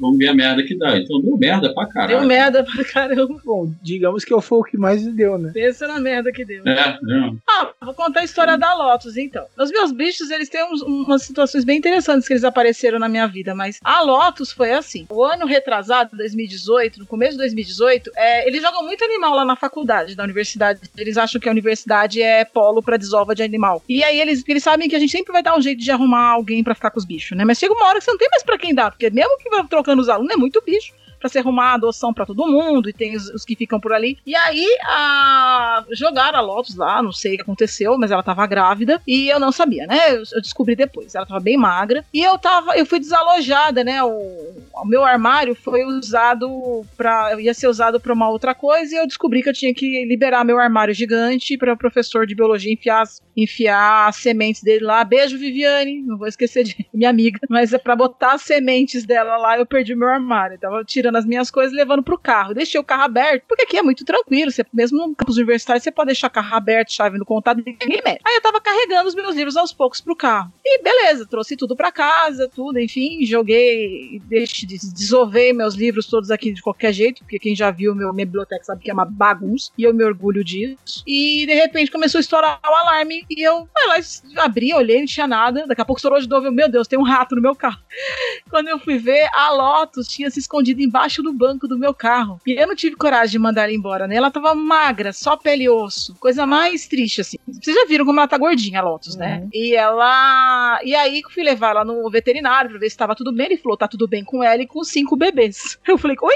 vamos 0.00 0.18
ver 0.18 0.28
a 0.28 0.34
merda 0.34 0.62
que 0.62 0.76
dá. 0.76 0.96
Então 0.98 1.20
deu 1.20 1.36
merda 1.36 1.72
pra 1.74 1.86
caralho. 1.86 2.18
Deu 2.20 2.26
merda 2.28 2.64
pra 2.64 2.84
caramba. 2.84 3.40
Bom, 3.44 3.70
digamos 3.82 4.24
que 4.24 4.38
foi 4.40 4.58
o 4.58 4.62
que 4.64 4.76
mais 4.78 5.04
deu, 5.14 5.38
né? 5.38 5.50
Pensa 5.52 5.86
na 5.86 5.98
merda 5.98 6.30
que 6.32 6.44
deu. 6.44 6.62
É, 6.66 6.98
não. 7.02 7.36
Ah, 7.48 7.70
vou 7.82 7.94
contar 7.94 8.20
a 8.20 8.24
história 8.24 8.56
da 8.56 8.74
Lotus, 8.74 9.16
então. 9.16 9.44
Os 9.58 9.70
meus 9.70 9.92
bichos, 9.92 10.30
eles 10.30 10.48
têm 10.48 10.64
uns- 10.64 10.82
umas 10.82 11.22
situações 11.22 11.64
bem 11.64 11.78
interessantes 11.78 12.26
que 12.26 12.32
eles 12.34 12.44
apareceram 12.44 12.98
na 12.98 13.08
minha 13.08 13.26
vida, 13.26 13.54
mas 13.54 13.78
a 13.82 14.00
Lotus 14.02 14.52
foi 14.52 14.72
assim. 14.72 15.06
O 15.10 15.22
ano 15.24 15.46
retrasado, 15.46 16.16
2018, 16.16 16.98
no 17.00 17.06
começo 17.06 17.32
de 17.32 17.38
2018, 17.38 18.10
é, 18.16 18.46
eles 18.48 18.62
jogam 18.62 18.84
muito 18.84 19.02
animal 19.04 19.34
lá 19.34 19.44
na 19.44 19.56
faculdade, 19.56 20.14
da 20.14 20.24
universidade. 20.24 20.80
Eles 20.96 21.16
acham 21.16 21.40
que 21.40 21.48
a 21.48 21.52
universidade 21.52 22.22
é 22.22 22.44
polo 22.44 22.82
pra 22.82 22.96
desova 22.96 23.34
de 23.34 23.42
animal. 23.42 23.82
E 23.88 24.02
aí 24.04 24.20
eles, 24.20 24.44
eles 24.46 24.62
sabem 24.62 24.88
que 24.88 24.96
a 24.96 24.98
gente 24.98 25.10
sempre 25.10 25.32
vai 25.32 25.42
dar 25.42 25.56
um 25.56 25.60
jeito 25.62 25.82
de 25.82 25.90
arrumar 25.90 26.28
alguém 26.30 26.62
pra 26.62 26.74
ficar 26.74 26.90
com 26.90 26.98
os 26.98 27.04
bichos, 27.04 27.36
né? 27.36 27.44
Mas 27.44 27.58
chega 27.58 27.72
uma 27.74 27.86
hora 27.86 27.98
que 27.98 28.04
você 28.04 28.10
não 28.10 28.18
tem 28.18 28.28
mais 28.30 28.42
pra 28.42 28.58
quem 28.58 28.74
dar, 28.74 28.90
porque 28.90 29.10
mesmo 29.10 29.36
que 29.38 29.48
vai 29.50 29.64
trocando 29.88 30.02
os 30.02 30.08
alunos, 30.08 30.32
é 30.32 30.36
muito 30.36 30.62
bicho 30.64 30.92
pra 31.18 31.28
se 31.28 31.38
arrumar 31.38 31.74
adoção 31.74 32.12
pra 32.12 32.26
todo 32.26 32.46
mundo, 32.46 32.88
e 32.88 32.92
tem 32.92 33.16
os, 33.16 33.28
os 33.30 33.44
que 33.44 33.56
ficam 33.56 33.80
por 33.80 33.92
ali. 33.92 34.18
E 34.26 34.34
aí, 34.34 34.66
a... 34.84 35.84
jogaram 35.92 36.38
a 36.38 36.42
Lotus 36.42 36.76
lá, 36.76 37.02
não 37.02 37.12
sei 37.12 37.34
o 37.34 37.36
que 37.36 37.42
aconteceu, 37.42 37.96
mas 37.98 38.10
ela 38.10 38.22
tava 38.22 38.46
grávida, 38.46 39.00
e 39.06 39.28
eu 39.28 39.38
não 39.40 39.52
sabia, 39.52 39.86
né? 39.86 40.10
Eu, 40.10 40.22
eu 40.32 40.40
descobri 40.42 40.74
depois, 40.76 41.14
ela 41.14 41.26
tava 41.26 41.40
bem 41.40 41.56
magra, 41.56 42.04
e 42.12 42.22
eu 42.22 42.38
tava, 42.38 42.76
eu 42.76 42.86
fui 42.86 42.98
desalojada, 43.00 43.82
né? 43.84 44.02
O, 44.02 44.08
o 44.10 44.84
meu 44.86 45.04
armário 45.04 45.54
foi 45.54 45.84
usado 45.84 46.84
pra, 46.96 47.40
ia 47.40 47.54
ser 47.54 47.68
usado 47.68 47.98
pra 48.00 48.12
uma 48.12 48.28
outra 48.30 48.54
coisa, 48.54 48.94
e 48.94 48.98
eu 48.98 49.06
descobri 49.06 49.42
que 49.42 49.48
eu 49.48 49.54
tinha 49.54 49.74
que 49.74 50.04
liberar 50.06 50.44
meu 50.44 50.58
armário 50.58 50.94
gigante 50.94 51.56
para 51.56 51.72
o 51.72 51.76
professor 51.78 52.26
de 52.26 52.34
biologia 52.34 52.72
enfiar, 52.72 53.02
as- 53.02 53.20
enfiar 53.36 54.08
as 54.08 54.16
sementes 54.16 54.62
dele 54.62 54.84
lá. 54.84 55.02
Beijo, 55.04 55.38
Viviane, 55.38 56.02
não 56.02 56.16
vou 56.18 56.26
esquecer 56.26 56.64
de 56.64 56.86
minha 56.92 57.10
amiga, 57.10 57.38
mas 57.48 57.72
é 57.72 57.78
pra 57.78 57.96
botar 57.96 58.32
as 58.34 58.42
sementes 58.42 59.04
dela 59.04 59.36
lá, 59.36 59.58
eu 59.58 59.66
perdi 59.66 59.94
meu 59.94 60.08
armário. 60.08 60.54
Eu 60.54 60.58
tava 60.60 60.84
tirando 60.84 61.07
as 61.16 61.24
minhas 61.24 61.50
coisas 61.50 61.72
e 61.72 61.76
levando 61.76 62.02
pro 62.02 62.18
carro. 62.18 62.54
Deixei 62.54 62.80
o 62.80 62.84
carro 62.84 63.02
aberto, 63.04 63.44
porque 63.48 63.62
aqui 63.62 63.76
é 63.78 63.82
muito 63.82 64.04
tranquilo. 64.04 64.50
Você, 64.50 64.64
mesmo 64.72 64.98
no 65.06 65.14
campus 65.14 65.36
universitário, 65.36 65.80
você 65.82 65.90
pode 65.90 66.08
deixar 66.08 66.26
o 66.26 66.30
carro 66.30 66.54
aberto, 66.56 66.92
chave 66.92 67.18
no 67.18 67.24
contato, 67.24 67.58
ninguém 67.64 68.00
mete. 68.04 68.20
Aí 68.24 68.34
eu 68.36 68.42
tava 68.42 68.60
carregando 68.60 69.08
os 69.08 69.14
meus 69.14 69.34
livros 69.34 69.56
aos 69.56 69.72
poucos 69.72 70.00
pro 70.00 70.14
carro. 70.16 70.52
E 70.64 70.82
beleza, 70.82 71.26
trouxe 71.26 71.56
tudo 71.56 71.74
pra 71.76 71.90
casa, 71.90 72.48
tudo, 72.54 72.78
enfim, 72.78 73.24
joguei, 73.24 74.20
deixe, 74.26 74.66
des- 74.66 74.92
desovei 74.92 75.52
meus 75.52 75.74
livros 75.74 76.06
todos 76.06 76.30
aqui 76.30 76.52
de 76.52 76.62
qualquer 76.62 76.92
jeito, 76.92 77.22
porque 77.22 77.38
quem 77.38 77.54
já 77.54 77.70
viu 77.70 77.94
meu, 77.94 78.12
minha 78.12 78.26
biblioteca 78.26 78.64
sabe 78.64 78.82
que 78.82 78.90
é 78.90 78.94
uma 78.94 79.04
bagunça, 79.04 79.70
e 79.78 79.84
eu 79.84 79.94
me 79.94 80.04
orgulho 80.04 80.44
disso. 80.44 81.02
E 81.06 81.46
de 81.46 81.54
repente 81.54 81.90
começou 81.90 82.18
a 82.18 82.20
estourar 82.20 82.60
o 82.64 82.74
alarme, 82.74 83.24
e 83.30 83.42
eu 83.46 83.68
lá, 83.86 84.44
abri, 84.44 84.72
olhei, 84.74 84.98
não 84.98 85.06
tinha 85.06 85.26
nada. 85.26 85.66
Daqui 85.66 85.80
a 85.80 85.84
pouco 85.84 85.98
estourou 85.98 86.20
de 86.20 86.28
novo, 86.28 86.46
eu, 86.46 86.52
meu 86.52 86.68
Deus, 86.68 86.86
tem 86.88 86.98
um 86.98 87.02
rato 87.02 87.34
no 87.34 87.42
meu 87.42 87.54
carro. 87.54 87.78
Quando 88.50 88.68
eu 88.68 88.78
fui 88.78 88.98
ver, 88.98 89.28
a 89.32 89.50
Lotus 89.50 90.08
tinha 90.08 90.30
se 90.30 90.38
escondido 90.38 90.80
embaixo 90.80 90.97
do 91.22 91.32
banco 91.32 91.68
do 91.68 91.78
meu 91.78 91.94
carro. 91.94 92.40
E 92.46 92.52
eu 92.52 92.66
não 92.66 92.74
tive 92.74 92.96
coragem 92.96 93.32
de 93.32 93.38
mandar 93.38 93.64
ela 93.64 93.72
embora, 93.72 94.06
né? 94.06 94.16
Ela 94.16 94.30
tava 94.30 94.54
magra, 94.54 95.12
só 95.12 95.36
pele 95.36 95.64
e 95.64 95.68
osso. 95.68 96.14
Coisa 96.16 96.46
mais 96.46 96.86
triste, 96.86 97.20
assim. 97.20 97.38
Vocês 97.46 97.76
já 97.76 97.86
viram 97.86 98.04
como 98.04 98.20
ela 98.20 98.28
tá 98.28 98.36
gordinha, 98.36 98.82
Lotus, 98.82 99.16
né? 99.16 99.48
E 99.52 99.74
ela. 99.74 100.80
E 100.84 100.94
aí 100.94 101.20
eu 101.20 101.30
fui 101.30 101.42
levar 101.42 101.70
ela 101.70 101.84
no 101.84 102.08
veterinário 102.10 102.70
pra 102.70 102.78
ver 102.78 102.90
se 102.90 102.96
tava 102.96 103.14
tudo 103.14 103.32
bem. 103.32 103.46
Ele 103.46 103.56
falou: 103.56 103.76
tá 103.76 103.88
tudo 103.88 104.06
bem 104.06 104.24
com 104.24 104.42
ela 104.42 104.62
e 104.62 104.66
com 104.66 104.82
cinco 104.84 105.16
bebês. 105.16 105.78
Eu 105.86 105.96
falei: 105.96 106.16
oi? 106.20 106.34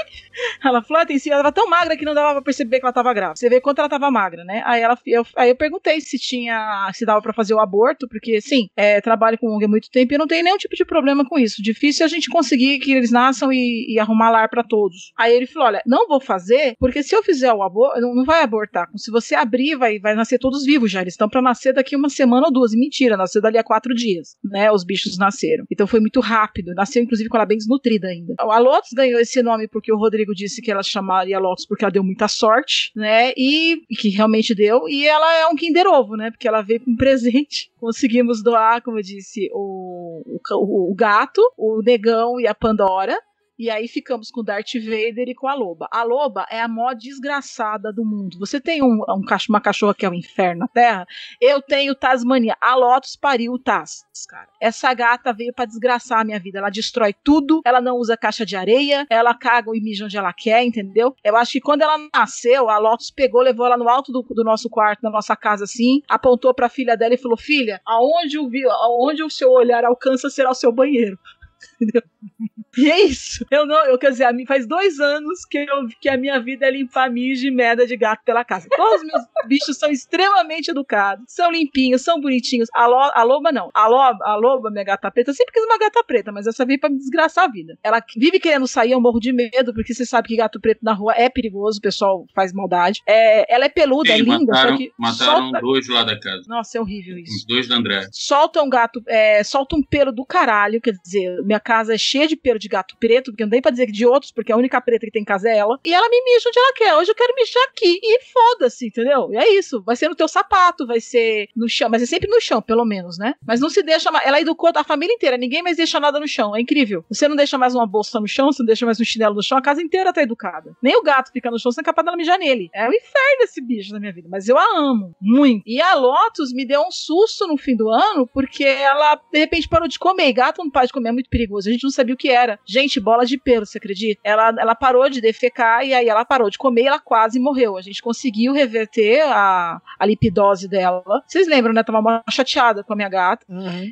Ela 0.63 0.81
falou: 0.81 1.03
ah, 1.03 1.05
tem 1.05 1.19
sim, 1.19 1.29
ela 1.29 1.43
tava 1.43 1.53
tão 1.53 1.69
magra 1.69 1.95
que 1.95 2.05
não 2.05 2.13
dava 2.13 2.33
pra 2.33 2.41
perceber 2.41 2.79
que 2.79 2.85
ela 2.85 2.93
tava 2.93 3.13
grávida. 3.13 3.35
Você 3.35 3.49
vê 3.49 3.61
quanto 3.61 3.79
ela 3.79 3.89
tava 3.89 4.09
magra, 4.09 4.43
né? 4.43 4.61
Aí, 4.65 4.81
ela, 4.81 4.97
eu, 5.05 5.25
aí 5.35 5.49
eu 5.49 5.55
perguntei 5.55 6.01
se 6.01 6.17
tinha. 6.17 6.89
se 6.93 7.05
dava 7.05 7.21
pra 7.21 7.33
fazer 7.33 7.53
o 7.53 7.59
aborto, 7.59 8.07
porque 8.07 8.41
sim, 8.41 8.67
é, 8.75 8.99
trabalho 9.01 9.37
com 9.37 9.53
ONG 9.53 9.65
há 9.65 9.67
muito 9.67 9.89
tempo 9.91 10.13
e 10.13 10.15
eu 10.15 10.19
não 10.19 10.27
tenho 10.27 10.43
nenhum 10.43 10.57
tipo 10.57 10.75
de 10.75 10.85
problema 10.85 11.25
com 11.25 11.37
isso. 11.37 11.61
Difícil 11.61 12.03
é 12.03 12.05
a 12.05 12.09
gente 12.09 12.29
conseguir 12.29 12.79
que 12.79 12.91
eles 12.91 13.11
nasçam 13.11 13.51
e, 13.51 13.85
e 13.89 13.99
arrumar 13.99 14.29
lar 14.29 14.49
pra 14.53 14.63
todos. 14.63 15.11
Aí 15.17 15.33
ele 15.33 15.47
falou: 15.47 15.69
olha, 15.69 15.81
não 15.85 16.07
vou 16.07 16.19
fazer, 16.21 16.75
porque 16.79 17.01
se 17.01 17.15
eu 17.15 17.23
fizer 17.23 17.51
o 17.51 17.63
aborto, 17.63 17.99
não, 17.99 18.13
não 18.13 18.23
vai 18.23 18.43
abortar. 18.43 18.87
Se 18.95 19.09
você 19.09 19.33
abrir, 19.33 19.75
vai, 19.75 19.97
vai 19.99 20.13
nascer 20.13 20.37
todos 20.37 20.63
vivos 20.63 20.91
já. 20.91 21.01
Eles 21.01 21.15
estão 21.15 21.27
pra 21.27 21.41
nascer 21.41 21.73
daqui 21.73 21.95
uma 21.95 22.09
semana 22.09 22.45
ou 22.47 22.53
duas. 22.53 22.73
E 22.73 22.77
mentira, 22.77 23.17
nasceu 23.17 23.41
dali 23.41 23.57
a 23.57 23.63
quatro 23.63 23.95
dias, 23.95 24.35
né? 24.43 24.71
Os 24.71 24.83
bichos 24.83 25.17
nasceram. 25.17 25.65
Então 25.71 25.87
foi 25.87 25.99
muito 25.99 26.19
rápido. 26.19 26.73
Nasceu, 26.75 27.01
inclusive, 27.01 27.29
com 27.29 27.37
ela 27.37 27.45
bem 27.45 27.57
desnutrida 27.57 28.07
ainda. 28.07 28.35
A 28.37 28.59
Lotus 28.59 28.91
ganhou 28.93 29.19
esse 29.19 29.41
nome 29.41 29.67
porque 29.67 29.91
o 29.91 29.97
Rodrigo 29.97 30.33
disse 30.35 30.61
que 30.61 30.69
ela 30.71 30.83
chamaria 30.83 31.39
Lotus 31.39 31.65
porque 31.65 31.83
ela 31.83 31.91
deu 31.91 32.03
muita 32.03 32.27
sorte, 32.27 32.91
né? 32.95 33.31
E, 33.35 33.81
e 33.89 33.95
que 33.95 34.09
realmente 34.09 34.53
deu. 34.53 34.87
E 34.87 35.07
ela 35.07 35.33
é 35.35 35.47
um 35.47 35.55
Kinder 35.55 35.87
Ovo, 35.87 36.15
né? 36.15 36.29
Porque 36.29 36.47
ela 36.47 36.61
veio 36.61 36.81
com 36.81 36.91
um 36.91 36.95
presente. 36.95 37.71
Conseguimos 37.79 38.41
doar, 38.43 38.81
como 38.81 38.97
eu 38.99 39.03
disse, 39.03 39.49
o, 39.53 40.21
o- 40.51 40.91
o 40.91 40.95
gato, 40.95 41.41
o 41.57 41.81
negão 41.81 42.39
e 42.39 42.47
a 42.47 42.53
Pandora. 42.55 43.17
E 43.63 43.69
aí 43.69 43.87
ficamos 43.87 44.29
com 44.29 44.43
Darth 44.43 44.73
Vader 44.73 45.29
e 45.29 45.33
com 45.33 45.47
a 45.47 45.53
Loba. 45.53 45.87
A 45.89 46.03
Loba 46.03 46.45
é 46.51 46.59
a 46.59 46.67
maior 46.67 46.93
desgraçada 46.93 47.93
do 47.93 48.03
mundo. 48.03 48.37
Você 48.37 48.59
tem 48.59 48.83
um, 48.83 49.01
um 49.07 49.21
uma 49.47 49.61
cachorra 49.61 49.95
que 49.95 50.05
é 50.05 50.09
o 50.09 50.13
inferno 50.13 50.59
na 50.59 50.67
Terra? 50.67 51.07
Eu 51.39 51.61
tenho 51.61 51.95
Tasmania. 51.95 52.57
A 52.59 52.75
Lotus 52.75 53.15
pariu 53.15 53.53
o 53.53 53.57
Taz, 53.57 54.03
cara. 54.27 54.49
Essa 54.59 54.93
gata 54.93 55.31
veio 55.31 55.53
pra 55.53 55.63
desgraçar 55.63 56.19
a 56.19 56.25
minha 56.25 56.37
vida. 56.41 56.59
Ela 56.59 56.69
destrói 56.69 57.15
tudo, 57.23 57.61
ela 57.63 57.79
não 57.79 57.95
usa 57.95 58.17
caixa 58.17 58.45
de 58.45 58.57
areia, 58.57 59.07
ela 59.09 59.33
caga 59.33 59.71
e 59.73 59.79
mija 59.79 60.03
onde 60.03 60.17
ela 60.17 60.33
quer, 60.33 60.61
entendeu? 60.65 61.15
Eu 61.23 61.37
acho 61.37 61.53
que 61.53 61.61
quando 61.61 61.83
ela 61.83 61.97
nasceu, 62.13 62.69
a 62.69 62.77
Lotus 62.77 63.11
pegou, 63.11 63.41
levou 63.41 63.65
ela 63.65 63.77
no 63.77 63.87
alto 63.87 64.11
do, 64.11 64.23
do 64.23 64.43
nosso 64.43 64.69
quarto, 64.69 65.03
da 65.03 65.09
nossa 65.09 65.37
casa, 65.37 65.63
assim, 65.63 66.01
apontou 66.09 66.53
pra 66.53 66.67
filha 66.67 66.97
dela 66.97 67.13
e 67.13 67.17
falou: 67.17 67.37
Filha, 67.37 67.79
aonde 67.85 68.37
o, 68.37 68.49
aonde 68.71 69.23
o 69.23 69.29
seu 69.29 69.49
olhar 69.51 69.85
alcança 69.85 70.29
será 70.29 70.51
o 70.51 70.53
seu 70.53 70.69
banheiro. 70.69 71.17
Entendeu? 71.79 72.03
E 72.75 72.89
é 72.89 73.01
isso. 73.05 73.45
Eu 73.51 73.67
não, 73.67 73.85
eu 73.85 73.99
quer 73.99 74.09
dizer, 74.09 74.27
faz 74.47 74.65
dois 74.67 74.99
anos 74.99 75.45
que, 75.45 75.59
eu, 75.59 75.87
que 76.01 76.09
a 76.09 76.17
minha 76.17 76.39
vida 76.39 76.65
é 76.65 76.71
limpar 76.71 77.07
mijo 77.07 77.45
e 77.45 77.51
merda 77.51 77.85
de 77.85 77.95
gato 77.95 78.23
pela 78.25 78.43
casa. 78.43 78.67
Todos 78.75 79.01
os 79.03 79.07
meus 79.07 79.21
bichos 79.47 79.77
são 79.77 79.91
extremamente 79.91 80.69
educados, 80.71 81.23
são 81.27 81.51
limpinhos, 81.51 82.01
são 82.01 82.19
bonitinhos. 82.19 82.67
A, 82.73 82.87
lo, 82.87 82.95
a 83.13 83.21
loba 83.21 83.51
não. 83.51 83.69
A 83.75 83.85
loba, 83.87 84.17
a 84.25 84.35
loba, 84.35 84.71
minha 84.71 84.83
gata 84.83 85.11
preta, 85.11 85.29
eu 85.29 85.35
sempre 85.35 85.53
quis 85.53 85.63
uma 85.65 85.77
gata 85.77 86.03
preta, 86.03 86.31
mas 86.31 86.47
essa 86.47 86.65
veio 86.65 86.79
pra 86.79 86.89
me 86.89 86.97
desgraçar 86.97 87.43
a 87.45 87.47
vida. 87.47 87.77
Ela 87.83 88.01
vive 88.17 88.39
querendo 88.39 88.67
sair, 88.67 88.93
eu 88.93 88.99
morro 88.99 89.19
de 89.19 89.31
medo, 89.31 89.71
porque 89.71 89.93
você 89.93 90.03
sabe 90.03 90.29
que 90.29 90.35
gato 90.35 90.59
preto 90.59 90.79
na 90.81 90.93
rua 90.93 91.13
é 91.15 91.29
perigoso, 91.29 91.77
o 91.77 91.81
pessoal 91.81 92.25
faz 92.33 92.51
maldade. 92.53 93.01
É, 93.07 93.53
ela 93.53 93.65
é 93.65 93.69
peluda, 93.69 94.09
é 94.11 94.17
Sim, 94.17 94.23
linda, 94.23 94.45
mataram, 94.51 94.71
só 94.71 94.77
que. 94.77 94.91
mataram 94.97 95.41
solta- 95.43 95.59
dois 95.61 95.87
lá 95.89 96.03
da 96.03 96.19
casa. 96.19 96.41
Nossa, 96.47 96.75
é 96.79 96.81
horrível 96.81 97.19
isso 97.19 97.35
Os 97.35 97.45
dois 97.45 97.67
da 97.67 97.75
André. 97.75 98.07
solta 98.11 98.63
um 98.63 98.69
gato, 98.69 98.99
é, 99.05 99.43
solta 99.43 99.75
um 99.75 99.83
pelo 99.83 100.11
do 100.11 100.25
caralho, 100.25 100.81
quer 100.81 100.93
dizer, 101.03 101.39
minha 101.43 101.59
casa 101.59 101.93
é 101.93 101.97
cheia 101.99 102.12
de 102.27 102.35
pelo 102.35 102.59
de 102.59 102.67
gato 102.67 102.95
preto, 102.99 103.31
porque 103.31 103.43
não 103.43 103.49
tem 103.49 103.61
pra 103.61 103.71
dizer 103.71 103.85
que 103.87 103.91
de 103.91 104.05
outros, 104.05 104.31
porque 104.31 104.51
a 104.51 104.57
única 104.57 104.79
preta 104.81 105.05
que 105.05 105.11
tem 105.11 105.21
em 105.21 105.25
casa 105.25 105.49
é 105.49 105.57
ela, 105.57 105.79
e 105.85 105.93
ela 105.93 106.07
me 106.09 106.23
mija 106.23 106.49
onde 106.49 106.59
ela 106.59 106.73
quer, 106.73 106.95
hoje 106.95 107.11
eu 107.11 107.15
quero 107.15 107.33
mijar 107.35 107.63
aqui, 107.69 107.99
e 108.01 108.19
foda-se, 108.23 108.87
entendeu? 108.87 109.29
E 109.31 109.37
é 109.37 109.53
isso, 109.53 109.81
vai 109.81 109.95
ser 109.95 110.07
no 110.09 110.15
teu 110.15 110.27
sapato, 110.27 110.85
vai 110.87 110.99
ser 110.99 111.47
no 111.55 111.67
chão, 111.67 111.89
mas 111.89 112.01
é 112.01 112.05
sempre 112.05 112.29
no 112.29 112.39
chão, 112.41 112.61
pelo 112.61 112.85
menos, 112.85 113.17
né? 113.17 113.33
Mas 113.45 113.59
não 113.59 113.69
se 113.69 113.81
deixa, 113.83 114.11
ma- 114.11 114.21
ela 114.23 114.39
educou 114.39 114.71
a 114.75 114.83
família 114.83 115.13
inteira, 115.13 115.37
ninguém 115.37 115.61
mais 115.63 115.77
deixa 115.77 115.99
nada 115.99 116.19
no 116.19 116.27
chão, 116.27 116.55
é 116.55 116.61
incrível. 116.61 117.03
Você 117.09 117.27
não 117.27 117.35
deixa 117.35 117.57
mais 117.57 117.75
uma 117.75 117.85
bolsa 117.85 118.19
no 118.19 118.27
chão, 118.27 118.51
você 118.51 118.61
não 118.63 118.67
deixa 118.67 118.85
mais 118.85 118.99
um 118.99 119.03
chinelo 119.03 119.35
no 119.35 119.43
chão, 119.43 119.57
a 119.57 119.61
casa 119.61 119.81
inteira 119.81 120.11
tá 120.13 120.21
educada. 120.21 120.75
Nem 120.81 120.95
o 120.97 121.01
gato 121.03 121.31
fica 121.31 121.49
no 121.51 121.59
chão, 121.59 121.71
você 121.71 121.81
é 121.81 121.83
capaz 121.83 122.05
dela 122.05 122.17
mijar 122.17 122.37
nele. 122.39 122.69
É 122.73 122.83
um 122.87 122.93
inferno 122.93 123.43
esse 123.43 123.61
bicho 123.61 123.93
na 123.93 123.99
minha 123.99 124.13
vida, 124.13 124.27
mas 124.29 124.47
eu 124.47 124.57
a 124.57 124.63
amo, 124.77 125.15
muito. 125.21 125.63
E 125.65 125.81
a 125.81 125.93
Lotus 125.95 126.53
me 126.53 126.65
deu 126.65 126.81
um 126.81 126.91
susto 126.91 127.47
no 127.47 127.57
fim 127.57 127.75
do 127.75 127.89
ano, 127.89 128.27
porque 128.33 128.63
ela, 128.63 129.15
de 129.31 129.39
repente, 129.39 129.67
parou 129.67 129.87
de 129.87 129.99
comer. 129.99 130.27
E 130.29 130.33
gato 130.33 130.57
não 130.63 130.69
para 130.71 130.85
de 130.85 130.93
comer, 130.93 131.09
é 131.09 131.11
muito 131.11 131.29
perigoso. 131.29 131.69
A 131.69 131.71
gente 131.71 131.83
não 131.83 131.91
sabia 132.03 132.13
o 132.13 132.17
que 132.17 132.29
era. 132.29 132.59
Gente, 132.65 132.99
bola 132.99 133.25
de 133.25 133.37
pelo, 133.37 133.65
você 133.65 133.77
acredita? 133.77 134.21
Ela, 134.23 134.53
ela 134.59 134.75
parou 134.75 135.09
de 135.09 135.21
defecar 135.21 135.85
e 135.85 135.93
aí 135.93 136.07
ela 136.07 136.25
parou 136.25 136.49
de 136.49 136.57
comer 136.57 136.83
e 136.83 136.87
ela 136.87 136.99
quase 136.99 137.39
morreu. 137.39 137.77
A 137.77 137.81
gente 137.81 138.01
conseguiu 138.01 138.53
reverter 138.53 139.21
a, 139.21 139.81
a 139.97 140.05
lipidose 140.05 140.67
dela. 140.67 141.03
Vocês 141.25 141.47
lembram, 141.47 141.73
né? 141.73 141.83
Tava 141.83 142.01
mó 142.01 142.21
chateada 142.29 142.83
com 142.83 142.93
a 142.93 142.95
minha 142.95 143.09
gata. 143.09 143.45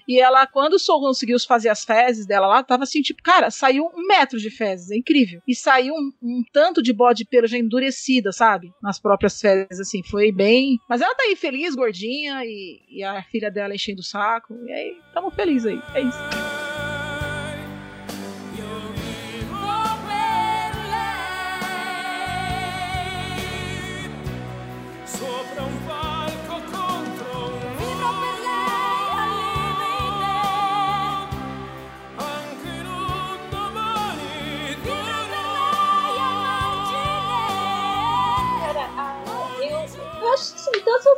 E 0.08 0.20
ela, 0.20 0.46
quando 0.46 0.78
conseguiu 1.00 1.38
fazer 1.48 1.70
as 1.70 1.84
fezes 1.84 2.26
dela 2.26 2.48
lá, 2.48 2.64
tava 2.64 2.84
assim, 2.84 3.02
tipo, 3.02 3.24
cara, 3.24 3.50
saiu 3.50 3.86
um 3.96 4.08
metro 4.08 4.40
de 4.40 4.50
fezes, 4.50 4.92
é 4.92 4.98
incrível. 4.98 5.42
E 5.48 5.56
saiu 5.56 5.94
um, 5.94 6.12
um 6.22 6.44
tanto 6.52 6.82
de 6.82 6.94
bode 6.94 7.22
de 7.22 7.26
pelo 7.26 7.48
já 7.48 7.58
endurecida, 7.58 8.32
sabe? 8.32 8.74
Nas 8.82 9.00
próprias 9.00 9.40
fezes, 9.40 9.80
assim, 9.80 10.02
foi 10.04 10.32
bem. 10.32 10.80
Mas 10.90 11.02
ela 11.02 11.14
tá 11.14 11.24
aí 11.24 11.36
feliz, 11.36 11.76
gordinha, 11.76 12.44
e, 12.44 12.82
e 12.90 13.04
a 13.04 13.22
filha 13.24 13.52
dela 13.52 13.76
enchendo 13.76 14.02
o 14.02 14.04
saco. 14.04 14.56
E 14.66 14.72
aí, 14.72 14.98
tamo 15.14 15.30
feliz 15.32 15.66
aí. 15.66 15.80
É 15.94 16.02
isso. 16.02 16.41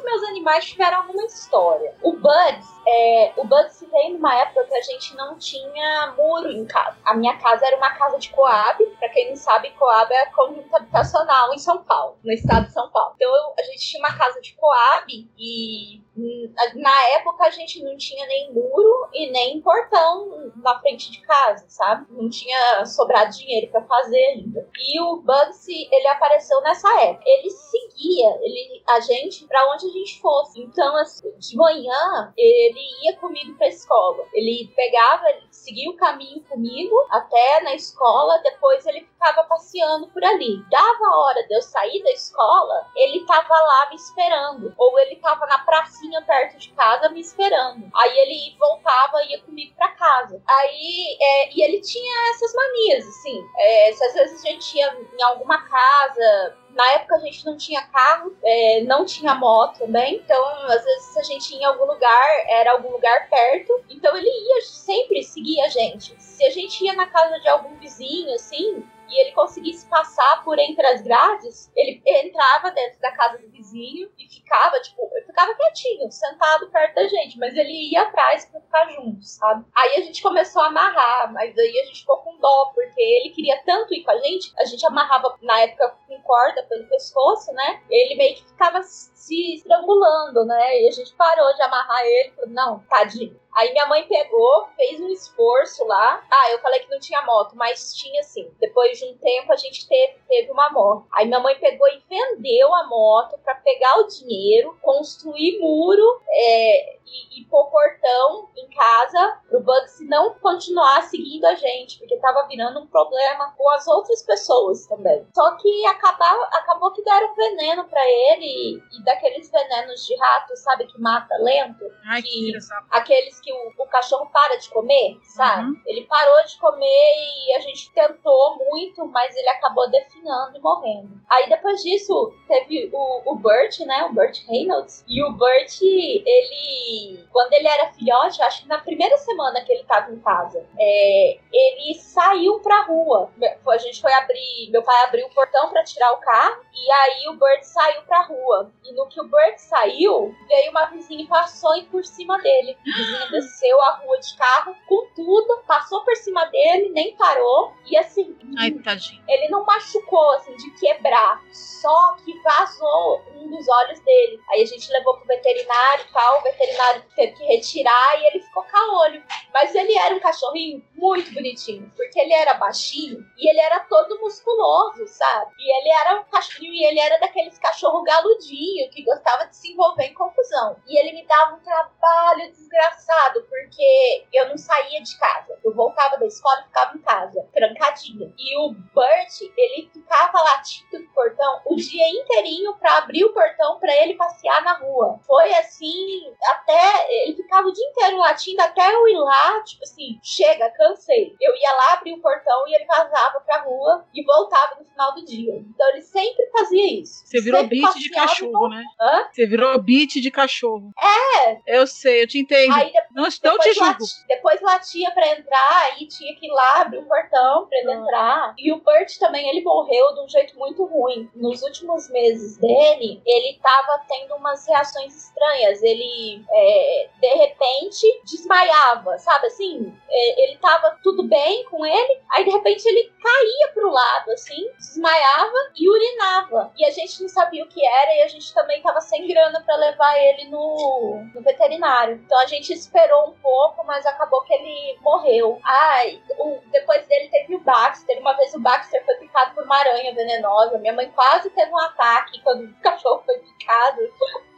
Meus 0.03 0.23
animais 0.23 0.65
tiveram 0.65 0.97
alguma 1.01 1.25
história. 1.25 1.95
O 2.01 2.13
Bugs, 2.13 2.67
é, 2.87 3.33
o 3.37 3.43
Bugs 3.45 3.83
veio 3.91 4.13
numa 4.13 4.35
época 4.35 4.65
que 4.65 4.75
a 4.75 4.81
gente 4.81 5.15
não 5.15 5.37
tinha 5.37 6.13
muro 6.17 6.49
em 6.51 6.65
casa. 6.65 6.97
A 7.05 7.13
minha 7.15 7.37
casa 7.37 7.65
era 7.65 7.77
uma 7.77 7.91
casa 7.91 8.17
de 8.19 8.29
Coab. 8.29 8.83
Pra 8.99 9.09
quem 9.09 9.29
não 9.29 9.35
sabe, 9.35 9.71
Coab 9.71 10.13
é 10.13 10.25
conjunto 10.27 10.75
habitacional 10.75 11.53
em 11.53 11.57
São 11.57 11.83
Paulo, 11.83 12.17
no 12.23 12.31
estado 12.31 12.67
de 12.67 12.73
São 12.73 12.89
Paulo. 12.89 13.13
Então 13.15 13.29
eu- 13.29 13.53
a 13.59 13.63
gente 13.63 13.79
tinha 13.87 14.01
uma 14.05 14.17
casa 14.17 14.39
de 14.41 14.53
Coab 14.55 15.05
e 15.37 16.01
hum, 16.15 16.53
na 16.75 17.03
época 17.15 17.45
a 17.45 17.49
gente 17.49 17.83
não 17.83 17.97
tinha 17.97 18.25
nem 18.27 18.53
muro 18.53 19.07
e 19.13 19.31
nem 19.31 19.61
portão 19.61 20.51
na 20.57 20.79
frente 20.79 21.11
de 21.11 21.21
casa, 21.21 21.65
sabe? 21.67 22.05
Não 22.11 22.29
tinha 22.29 22.85
sobrado 22.85 23.31
dinheiro 23.31 23.71
pra 23.71 23.81
fazer 23.83 24.17
ainda. 24.17 24.67
E 24.77 25.01
o 25.01 25.17
Bugsy, 25.17 25.87
ele 25.91 26.07
apareceu 26.07 26.61
nessa 26.61 26.87
época. 27.01 27.23
Ele 27.25 27.49
ele, 27.97 28.83
a 28.87 28.99
gente 28.99 29.45
pra 29.45 29.71
onde 29.73 29.87
a 29.87 29.89
gente 29.89 30.19
fosse. 30.19 30.61
Então, 30.61 30.95
assim, 30.97 31.31
de 31.37 31.55
manhã, 31.55 32.33
ele 32.37 32.79
ia 33.03 33.15
comigo 33.17 33.55
pra 33.57 33.67
escola. 33.67 34.25
Ele 34.33 34.71
pegava, 34.75 35.25
seguia 35.51 35.89
o 35.89 35.95
caminho 35.95 36.43
comigo 36.43 36.95
até 37.09 37.61
na 37.61 37.75
escola, 37.75 38.39
depois 38.39 38.85
ele 38.85 39.01
ficava 39.01 39.43
passeando 39.45 40.07
por 40.07 40.23
ali. 40.23 40.63
Dava 40.69 41.05
a 41.05 41.17
hora 41.19 41.47
de 41.47 41.55
eu 41.55 41.61
sair 41.61 42.01
da 42.03 42.11
escola, 42.11 42.87
ele 42.95 43.25
tava 43.25 43.53
lá 43.53 43.89
me 43.89 43.95
esperando. 43.95 44.73
Ou 44.77 44.99
ele 44.99 45.15
tava 45.17 45.45
na 45.45 45.59
pracinha 45.59 46.21
perto 46.21 46.57
de 46.57 46.69
casa 46.71 47.09
me 47.09 47.19
esperando. 47.19 47.89
Aí 47.95 48.17
ele 48.19 48.57
voltava 48.57 49.23
e 49.23 49.31
ia 49.31 49.41
comigo 49.41 49.73
pra 49.75 49.89
casa. 49.89 50.41
Aí, 50.47 51.17
é, 51.21 51.53
e 51.53 51.63
ele 51.63 51.81
tinha 51.81 52.31
essas 52.31 52.53
manias, 52.53 53.07
assim. 53.07 53.43
É, 53.57 53.91
se 53.91 54.03
às 54.03 54.13
vezes 54.13 54.43
a 54.43 54.49
gente 54.49 54.77
ia 54.77 54.93
em 55.17 55.23
alguma 55.23 55.61
casa. 55.63 56.62
Na 56.73 56.91
época 56.93 57.15
a 57.15 57.19
gente 57.19 57.45
não 57.45 57.55
tinha 57.55 57.81
carro, 57.83 58.35
é, 58.43 58.81
não 58.81 59.05
tinha 59.05 59.35
moto 59.35 59.79
também. 59.79 60.15
Então, 60.15 60.43
às 60.65 60.83
vezes, 60.83 61.17
a 61.17 61.23
gente 61.23 61.53
ia 61.53 61.61
em 61.61 61.65
algum 61.65 61.85
lugar, 61.85 62.45
era 62.47 62.71
algum 62.71 62.91
lugar 62.91 63.29
perto. 63.29 63.73
Então 63.89 64.15
ele 64.17 64.29
ia 64.29 64.61
sempre 64.61 65.23
seguir 65.23 65.61
a 65.61 65.69
gente. 65.69 66.15
Se 66.17 66.43
a 66.45 66.49
gente 66.49 66.83
ia 66.83 66.93
na 66.93 67.07
casa 67.07 67.39
de 67.39 67.47
algum 67.47 67.75
vizinho, 67.75 68.33
assim, 68.33 68.83
e 69.09 69.21
ele 69.21 69.31
conseguisse 69.31 69.87
passar 69.87 70.43
por 70.43 70.57
entre 70.59 70.85
as 70.87 71.01
grades, 71.01 71.71
ele 71.75 72.01
entrava 72.05 72.71
dentro 72.71 72.99
da 72.99 73.11
casa 73.11 73.37
do 73.37 73.49
vizinho 73.49 74.09
e 74.17 74.27
ficava, 74.27 74.79
tipo, 74.81 75.09
ele 75.13 75.25
ficava 75.25 75.53
quietinho, 75.55 76.11
sentado 76.11 76.69
perto 76.69 76.95
da 76.95 77.07
gente, 77.07 77.37
mas 77.37 77.55
ele 77.55 77.91
ia 77.91 78.03
atrás 78.03 78.45
pra 78.45 78.61
ficar 78.61 78.89
junto, 78.91 79.23
sabe? 79.23 79.65
Aí 79.75 79.97
a 79.97 80.01
gente 80.01 80.21
começou 80.21 80.61
a 80.61 80.67
amarrar, 80.67 81.31
mas 81.33 81.57
aí 81.57 81.79
a 81.79 81.85
gente 81.85 82.01
ficou 82.01 82.17
com 82.17 82.37
dó, 82.39 82.71
porque 82.73 83.01
ele 83.01 83.29
queria 83.29 83.61
tanto 83.63 83.93
ir 83.93 84.03
com 84.03 84.11
a 84.11 84.17
gente, 84.17 84.53
a 84.57 84.65
gente 84.65 84.85
amarrava 84.85 85.37
na 85.41 85.59
época 85.61 85.95
com 86.07 86.21
corda 86.21 86.63
pelo 86.63 86.87
pescoço, 86.87 87.51
né? 87.53 87.81
Ele 87.89 88.15
meio 88.15 88.35
que 88.35 88.45
ficava 88.47 88.81
se 88.83 89.55
estrangulando, 89.55 90.45
né? 90.45 90.81
E 90.81 90.87
a 90.87 90.91
gente 90.91 91.13
parou 91.15 91.53
de 91.55 91.61
amarrar 91.61 92.05
ele, 92.05 92.31
falou, 92.31 92.49
não, 92.49 92.79
tadinho. 92.89 93.42
Aí 93.55 93.71
minha 93.71 93.85
mãe 93.87 94.07
pegou, 94.07 94.67
fez 94.75 94.99
um 94.99 95.09
esforço 95.09 95.85
lá. 95.85 96.23
Ah, 96.31 96.51
eu 96.51 96.59
falei 96.59 96.81
que 96.81 96.89
não 96.89 96.99
tinha 96.99 97.21
moto, 97.23 97.55
mas 97.55 97.93
tinha 97.95 98.21
sim. 98.23 98.51
Depois 98.59 98.97
de 98.97 99.05
um 99.05 99.17
tempo 99.17 99.51
a 99.51 99.55
gente 99.55 99.87
teve, 99.87 100.19
teve 100.27 100.51
uma 100.51 100.69
moto. 100.69 101.07
Aí 101.13 101.25
minha 101.25 101.39
mãe 101.39 101.57
pegou 101.59 101.87
e 101.87 102.03
vendeu 102.09 102.73
a 102.73 102.87
moto 102.87 103.37
pra 103.43 103.55
pegar 103.55 103.99
o 103.99 104.07
dinheiro, 104.07 104.77
construir 104.81 105.59
muro 105.59 106.21
é, 106.29 106.97
e, 107.05 107.41
e 107.41 107.45
pôr 107.45 107.69
portão 107.69 108.49
em 108.57 108.67
casa 108.69 109.39
pro 109.49 109.61
Bugsy 109.61 110.05
não 110.05 110.33
continuar 110.35 111.03
seguindo 111.03 111.45
a 111.45 111.55
gente, 111.55 111.99
porque 111.99 112.17
tava 112.17 112.47
virando 112.47 112.79
um 112.79 112.87
problema 112.87 113.53
com 113.57 113.69
as 113.71 113.87
outras 113.87 114.23
pessoas 114.23 114.85
também. 114.87 115.25
Só 115.33 115.55
que 115.57 115.85
acabava, 115.85 116.43
acabou 116.53 116.91
que 116.91 117.03
deram 117.03 117.33
veneno 117.35 117.85
pra 117.85 118.01
ele 118.05 118.81
e 118.91 119.03
daqueles 119.03 119.49
venenos 119.49 120.05
de 120.05 120.15
rato, 120.15 120.55
sabe, 120.57 120.85
que 120.87 120.99
mata 120.99 121.35
lento. 121.37 121.85
Ai, 122.05 122.21
que 122.21 122.33
que 122.33 122.57
aqueles 122.89 123.39
que 123.43 123.51
o, 123.51 123.73
o 123.77 123.87
cachorro 123.87 124.27
para 124.31 124.55
de 124.55 124.69
comer, 124.69 125.19
sabe? 125.23 125.63
Uhum. 125.67 125.81
Ele 125.85 126.05
parou 126.05 126.43
de 126.45 126.57
comer 126.57 127.15
e 127.47 127.53
a 127.55 127.59
gente 127.59 127.91
tentou 127.91 128.57
muito, 128.57 129.05
mas 129.07 129.35
ele 129.35 129.49
acabou 129.49 129.89
definhando 129.91 130.57
e 130.57 130.61
morrendo. 130.61 131.21
Aí 131.29 131.49
depois 131.49 131.81
disso, 131.81 132.33
teve 132.47 132.89
o, 132.93 133.31
o 133.31 133.35
Bert, 133.35 133.79
né? 133.81 134.05
O 134.05 134.13
Bert 134.13 134.39
Reynolds. 134.47 135.03
E 135.07 135.21
o 135.23 135.33
Bert, 135.33 135.81
ele. 135.81 137.25
Quando 137.31 137.53
ele 137.53 137.67
era 137.67 137.91
filhote, 137.91 138.41
acho 138.41 138.63
que 138.63 138.67
na 138.67 138.77
primeira 138.77 139.17
semana 139.17 139.61
que 139.61 139.71
ele 139.71 139.83
tava 139.83 140.11
em 140.11 140.19
casa, 140.19 140.65
é, 140.79 141.39
ele 141.51 141.95
saiu 141.95 142.59
pra 142.59 142.83
rua. 142.83 143.29
A 143.67 143.77
gente 143.77 143.99
foi 143.99 144.13
abrir. 144.13 144.69
Meu 144.71 144.83
pai 144.83 145.03
abriu 145.05 145.27
o 145.27 145.33
portão 145.33 145.69
pra 145.69 145.83
tirar 145.83 146.11
o 146.13 146.19
carro. 146.19 146.63
E 146.73 146.91
aí 146.91 147.27
o 147.29 147.37
Bert 147.37 147.63
saiu 147.63 148.03
pra 148.03 148.21
rua. 148.21 148.71
E 148.83 148.93
no 148.93 149.07
que 149.07 149.19
o 149.19 149.27
Bert 149.27 149.57
saiu, 149.57 150.33
veio 150.47 150.71
uma 150.71 150.85
vizinha 150.85 151.23
e 151.23 151.27
passou 151.27 151.75
e 151.75 151.83
por 151.85 152.05
cima 152.05 152.39
dele. 152.39 152.77
A 152.79 152.97
vizinha 152.97 153.32
desceu 153.33 153.81
a 153.81 153.97
rua 153.97 154.19
de 154.19 154.35
carro 154.37 154.75
com 154.87 155.07
tudo, 155.15 155.63
passou 155.67 156.03
por 156.03 156.15
cima 156.15 156.45
dele, 156.45 156.89
nem 156.89 157.15
parou. 157.15 157.73
E 157.85 157.97
assim, 157.97 158.37
Ai, 158.57 158.71
tadinho. 158.71 159.23
ele 159.27 159.49
não 159.49 159.65
machucou, 159.65 160.31
assim, 160.33 160.55
de 160.55 160.69
quebrar. 160.79 161.41
Só 161.51 162.15
que 162.23 162.39
vazou 162.41 163.23
um 163.35 163.49
dos 163.49 163.67
olhos 163.67 163.99
dele. 164.01 164.39
Aí 164.51 164.61
a 164.61 164.65
gente 164.65 164.89
levou 164.91 165.17
pro 165.17 165.27
veterinário 165.27 166.05
e 166.07 166.13
tal. 166.13 166.39
O 166.39 166.43
veterinário 166.43 167.03
teve 167.15 167.33
que 167.33 167.43
retirar 167.43 168.21
e 168.21 168.27
ele 168.27 168.39
ficou 168.39 168.63
olho. 168.93 169.23
Mas 169.53 169.73
ele 169.75 169.93
era 169.97 170.15
um 170.15 170.19
cachorrinho 170.19 170.83
muito 170.95 171.33
bonitinho. 171.33 171.91
Porque 171.95 172.19
ele 172.19 172.33
era 172.33 172.55
baixinho 172.55 173.25
e 173.37 173.49
ele 173.49 173.59
era 173.59 173.79
todo 173.81 174.19
musculoso, 174.19 175.07
sabe? 175.07 175.51
E 175.59 175.79
ele 175.79 175.89
era 175.89 176.19
um 176.19 176.23
cachorrinho 176.25 176.73
e 176.73 176.85
ele 176.85 176.99
era 176.99 177.19
daqueles 177.19 177.57
cachorro 177.57 178.03
galudinho 178.03 178.89
que 178.89 179.03
gostava 179.03 179.45
de 179.47 179.55
se 179.55 179.71
envolver 179.71 180.05
em 180.05 180.13
confusão. 180.13 180.77
E 180.87 180.97
ele 180.97 181.13
me 181.13 181.25
dava 181.25 181.55
um 181.55 181.59
trabalho 181.59 182.51
desgraçado, 182.51 183.22
porque 183.31 184.25
eu 184.33 184.49
não 184.49 184.57
saía 184.57 185.01
de 185.01 185.17
casa. 185.17 185.57
Eu 185.63 185.73
voltava 185.73 186.17
da 186.17 186.25
escola 186.25 186.61
e 186.61 186.63
ficava 186.65 186.97
em 186.97 187.01
casa, 187.01 187.47
trancadinha. 187.53 188.33
E 188.37 188.57
o 188.59 188.73
Bert, 188.93 189.41
ele 189.57 189.89
ficava 189.91 190.41
latindo 190.41 190.99
no 190.99 191.07
portão 191.13 191.61
o 191.65 191.75
dia 191.75 192.07
inteirinho 192.09 192.75
pra 192.75 192.97
abrir 192.97 193.23
o 193.25 193.33
portão 193.33 193.79
pra 193.79 193.95
ele 193.95 194.15
passear 194.15 194.63
na 194.63 194.73
rua. 194.77 195.19
Foi 195.25 195.53
assim, 195.55 196.33
até 196.51 197.07
ele 197.23 197.35
ficava 197.35 197.67
o 197.67 197.71
dia 197.71 197.87
inteiro 197.89 198.17
latindo 198.17 198.61
até 198.61 198.93
eu 198.93 199.07
ir 199.07 199.17
lá, 199.17 199.61
tipo 199.63 199.83
assim, 199.83 200.19
chega, 200.21 200.69
cansei. 200.71 201.35
Eu 201.39 201.55
ia 201.55 201.71
lá 201.73 201.93
abrir 201.93 202.13
o 202.13 202.21
portão 202.21 202.67
e 202.67 202.75
ele 202.75 202.85
vazava 202.85 203.39
pra 203.41 203.61
rua 203.61 204.05
e 204.13 204.23
voltava 204.23 204.75
no 204.79 204.85
final 204.85 205.13
do 205.15 205.25
dia. 205.25 205.55
Então 205.55 205.89
ele 205.89 206.01
sempre 206.01 206.45
fazia 206.51 207.01
isso. 207.01 207.25
Você 207.25 207.41
virou 207.41 207.61
Sempre 207.61 207.79
beat 207.79 207.95
de 207.95 208.09
cachorro, 208.09 208.69
né? 208.69 208.83
Hã? 208.99 209.27
Você 209.31 209.45
virou 209.45 209.81
beat 209.81 210.13
de 210.13 210.31
cachorro. 210.31 210.91
É, 210.97 211.77
Eu 211.77 211.87
sei, 211.87 212.23
eu 212.23 212.27
te 212.27 212.39
entendo. 212.39 212.73
Aí 212.73 212.91
não, 213.13 213.23
não 213.23 213.29
te 213.29 213.39
depois, 213.41 213.75
julgo. 213.75 213.89
lati- 213.91 214.27
depois 214.27 214.61
latia 214.61 215.11
pra 215.11 215.27
entrar, 215.29 215.91
aí 215.93 216.07
tinha 216.07 216.35
que 216.35 216.47
ir 216.47 216.51
lá 216.51 216.81
abrir 216.81 216.99
um 216.99 217.05
portão 217.05 217.67
pra 217.67 217.77
ele 217.79 217.91
Ah. 217.91 217.95
entrar. 217.95 218.53
E 218.57 218.71
o 218.73 218.81
Bert 218.81 219.17
também, 219.19 219.47
ele 219.49 219.61
morreu 219.61 220.13
de 220.15 220.21
um 220.21 220.29
jeito 220.29 220.57
muito 220.57 220.83
ruim. 220.85 221.29
Nos 221.35 221.61
últimos 221.63 222.09
meses 222.09 222.57
dele, 222.57 223.21
ele 223.25 223.59
tava 223.61 224.01
tendo 224.07 224.35
umas 224.35 224.67
reações 224.67 225.15
estranhas. 225.15 225.81
Ele, 225.83 226.43
é, 226.51 227.09
de 227.21 227.33
repente, 227.35 228.21
desmaiava, 228.25 229.17
sabe 229.17 229.47
assim? 229.47 229.93
É, 230.09 230.43
ele 230.43 230.57
tava 230.57 230.97
tudo 231.03 231.23
bem 231.23 231.63
com 231.65 231.85
ele, 231.85 232.21
aí 232.31 232.43
de 232.43 232.51
repente 232.51 232.85
ele 232.87 233.11
caía 233.21 233.71
pro 233.73 233.89
lado, 233.89 234.31
assim, 234.31 234.69
desmaiava 234.77 235.53
e 235.75 235.89
urinava. 235.89 236.71
E 236.77 236.85
a 236.85 236.91
gente 236.91 237.21
não 237.21 237.29
sabia 237.29 237.63
o 237.63 237.67
que 237.67 237.83
era 237.85 238.15
e 238.15 238.21
a 238.23 238.27
gente 238.27 238.53
também 238.53 238.81
tava 238.81 239.01
sem 239.01 239.27
grana 239.27 239.61
pra 239.65 239.75
levar 239.75 240.17
ele 240.19 240.49
no, 240.49 241.23
no 241.33 241.41
veterinário. 241.41 242.15
Então 242.15 242.37
a 242.39 242.45
gente 242.45 242.71
esperou 242.73 243.02
um 243.11 243.31
pouco, 243.41 243.83
mas 243.85 244.05
acabou 244.05 244.41
que 244.43 244.53
ele 244.53 244.97
morreu. 245.01 245.59
Ai, 245.63 246.21
o- 246.37 246.59
depois 246.71 247.05
dele 247.07 247.29
teve 247.29 247.55
o 247.55 247.59
Baxter. 247.59 248.19
Uma 248.19 248.33
vez 248.37 248.53
o 248.53 248.59
Baxter 248.61 249.03
foi 249.05 249.15
picado 249.15 249.53
por 249.55 249.63
uma 249.63 249.77
aranha 249.77 250.13
venenosa. 250.13 250.77
Minha 250.77 250.93
mãe 250.93 251.09
quase 251.11 251.49
teve 251.49 251.71
um 251.71 251.77
ataque 251.79 252.41
quando 252.43 252.65
o 252.65 252.73
cachorro 252.81 253.23
foi 253.25 253.37
picado. 253.39 254.01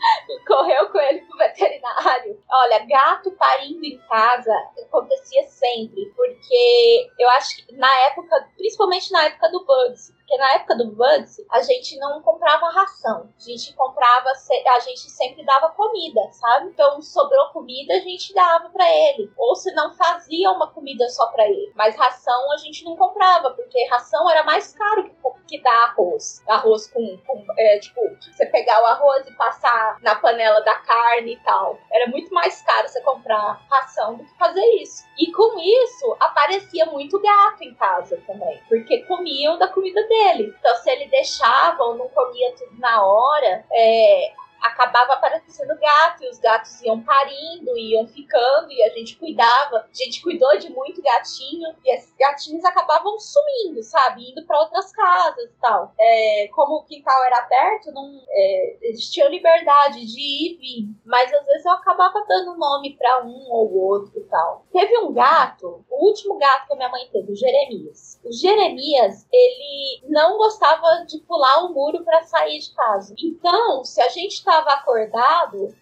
Correu 0.47 0.89
com 0.89 0.99
ele 0.99 1.21
pro 1.21 1.37
veterinário. 1.37 2.41
Olha, 2.49 2.85
gato 2.85 3.31
parindo 3.31 3.83
em 3.85 3.97
casa 4.07 4.53
acontecia 4.85 5.43
sempre. 5.47 6.05
Porque 6.15 7.11
eu 7.19 7.29
acho 7.31 7.65
que 7.65 7.75
na 7.75 7.93
época, 8.07 8.49
principalmente 8.57 9.11
na 9.11 9.25
época 9.25 9.49
do 9.49 9.65
Bugs, 9.65 10.13
porque 10.25 10.37
na 10.37 10.53
época 10.53 10.75
do 10.75 10.91
Bugs, 10.91 11.37
a 11.51 11.61
gente 11.61 11.97
não 11.99 12.19
comprava 12.21 12.71
ração. 12.71 13.29
A 13.37 13.43
gente 13.43 13.73
comprava, 13.75 14.27
a 14.29 14.79
gente 14.79 15.11
sempre 15.11 15.45
dava 15.45 15.69
comida, 15.69 16.21
sabe? 16.31 16.69
Então 16.69 16.99
sobrou 16.99 17.49
comida, 17.49 17.93
a 17.93 17.99
gente 17.99 18.33
dava 18.33 18.69
pra 18.69 18.89
ele. 18.89 19.31
Ou 19.37 19.55
se 19.55 19.71
não 19.73 19.93
fazia 19.93 20.51
uma 20.51 20.71
comida 20.71 21.07
só 21.09 21.27
pra 21.27 21.45
ele. 21.47 21.71
Mas 21.75 21.95
ração 21.95 22.51
a 22.53 22.57
gente 22.57 22.83
não 22.83 22.95
comprava, 22.95 23.51
porque 23.51 23.85
ração 23.85 24.27
era 24.29 24.43
mais 24.43 24.73
caro 24.73 25.03
que, 25.03 25.15
que 25.47 25.61
dar 25.61 25.89
arroz. 25.89 26.41
Arroz 26.47 26.87
com, 26.87 27.17
com 27.25 27.45
é, 27.59 27.77
tipo, 27.77 28.01
você 28.19 28.47
pegar 28.47 28.81
o 28.81 28.85
arroz 28.85 29.27
e 29.27 29.33
passar 29.33 29.94
na 30.01 30.15
panela 30.15 30.62
da 30.62 30.75
carne 30.75 31.34
e 31.34 31.39
tal. 31.39 31.79
Era 31.91 32.08
muito 32.08 32.34
mais 32.34 32.62
caro 32.62 32.88
você 32.88 33.01
comprar 33.01 33.62
ração 33.69 34.15
do 34.15 34.23
que 34.23 34.38
fazer 34.38 34.65
isso. 34.81 35.05
E 35.17 35.31
com 35.31 35.60
isso, 35.60 36.15
aparecia 36.19 36.86
muito 36.88 37.19
gato 37.21 37.63
em 37.63 37.73
casa 37.75 38.21
também. 38.27 38.62
Porque 38.67 39.03
comiam 39.03 39.58
da 39.58 39.67
comida 39.67 40.01
dele. 40.08 40.53
Então, 40.60 40.75
se 40.77 40.89
ele 40.89 41.08
deixava 41.08 41.84
ou 41.84 41.95
não 41.95 42.10
comia 42.10 42.53
tudo 42.55 42.79
na 42.79 43.03
hora, 43.03 43.65
é, 43.71 44.34
acabava 44.67 45.13
aparecendo 45.13 45.78
gato, 45.80 46.23
e 46.23 46.30
os 46.30 46.39
gatos 46.39 46.82
iam 46.82 47.01
parindo, 47.01 47.78
iam 47.78 48.08
ficando, 48.08 48.71
e 48.71 48.84
a 48.84 48.89
gente 48.89 49.15
cuidava. 49.17 49.78
A 49.78 49.93
gente 49.93 50.21
cuidou 50.21 50.58
de 50.58 50.69
muito 50.71 51.01
gatinho, 51.01 51.75
e 51.84 51.93
esses 51.93 52.13
gatinhos 52.17 52.63
acabavam 52.65 53.17
sumindo, 53.19 53.82
sabe? 53.84 54.32
Indo 54.32 54.45
para 54.45 54.60
outras 54.60 54.91
casas 54.91 55.45
e 55.45 55.60
tal. 55.62 55.93
É, 55.99 56.49
como 56.54 56.78
o 56.78 56.84
quintal 56.84 57.23
era 57.25 57.39
aberto, 57.39 57.91
não, 57.91 58.21
é, 58.30 58.78
eles 58.82 59.10
tinham 59.10 59.30
liberdade 59.30 60.06
de 60.06 60.19
ir 60.19 60.54
e 60.54 60.58
vir. 60.58 60.95
Mas 61.06 61.32
às 61.34 61.45
vezes 61.45 61.65
eu 61.65 61.71
acabava 61.71 62.25
dando 62.28 62.58
nome 62.58 62.95
para 62.97 63.23
um 63.23 63.47
ou 63.49 63.73
outro 63.75 64.19
e 64.19 64.23
tal. 64.23 64.65
Teve 64.71 64.97
um 64.99 65.13
gato, 65.13 65.86
o 65.89 66.08
último 66.08 66.38
gato 66.38 66.67
que 66.67 66.73
a 66.73 66.75
minha 66.75 66.89
mãe 66.89 67.08
teve, 67.12 67.32
o 67.32 67.36
Jeremias. 67.36 68.19
O 68.23 68.32
Jeremias, 68.32 69.28
ele 69.32 70.01
não 70.10 70.38
gostava 70.38 71.06
de 71.08 71.19
pular 71.19 71.65
o 71.65 71.73
muro 71.73 72.04
para 72.04 72.23
sair 72.23 72.60
de 72.60 72.73
casa. 72.73 73.15
Então, 73.17 73.84
se 73.84 74.01
a 74.01 74.10
gente 74.10 74.43
estava 74.55 74.71
acordado, 74.73 75.75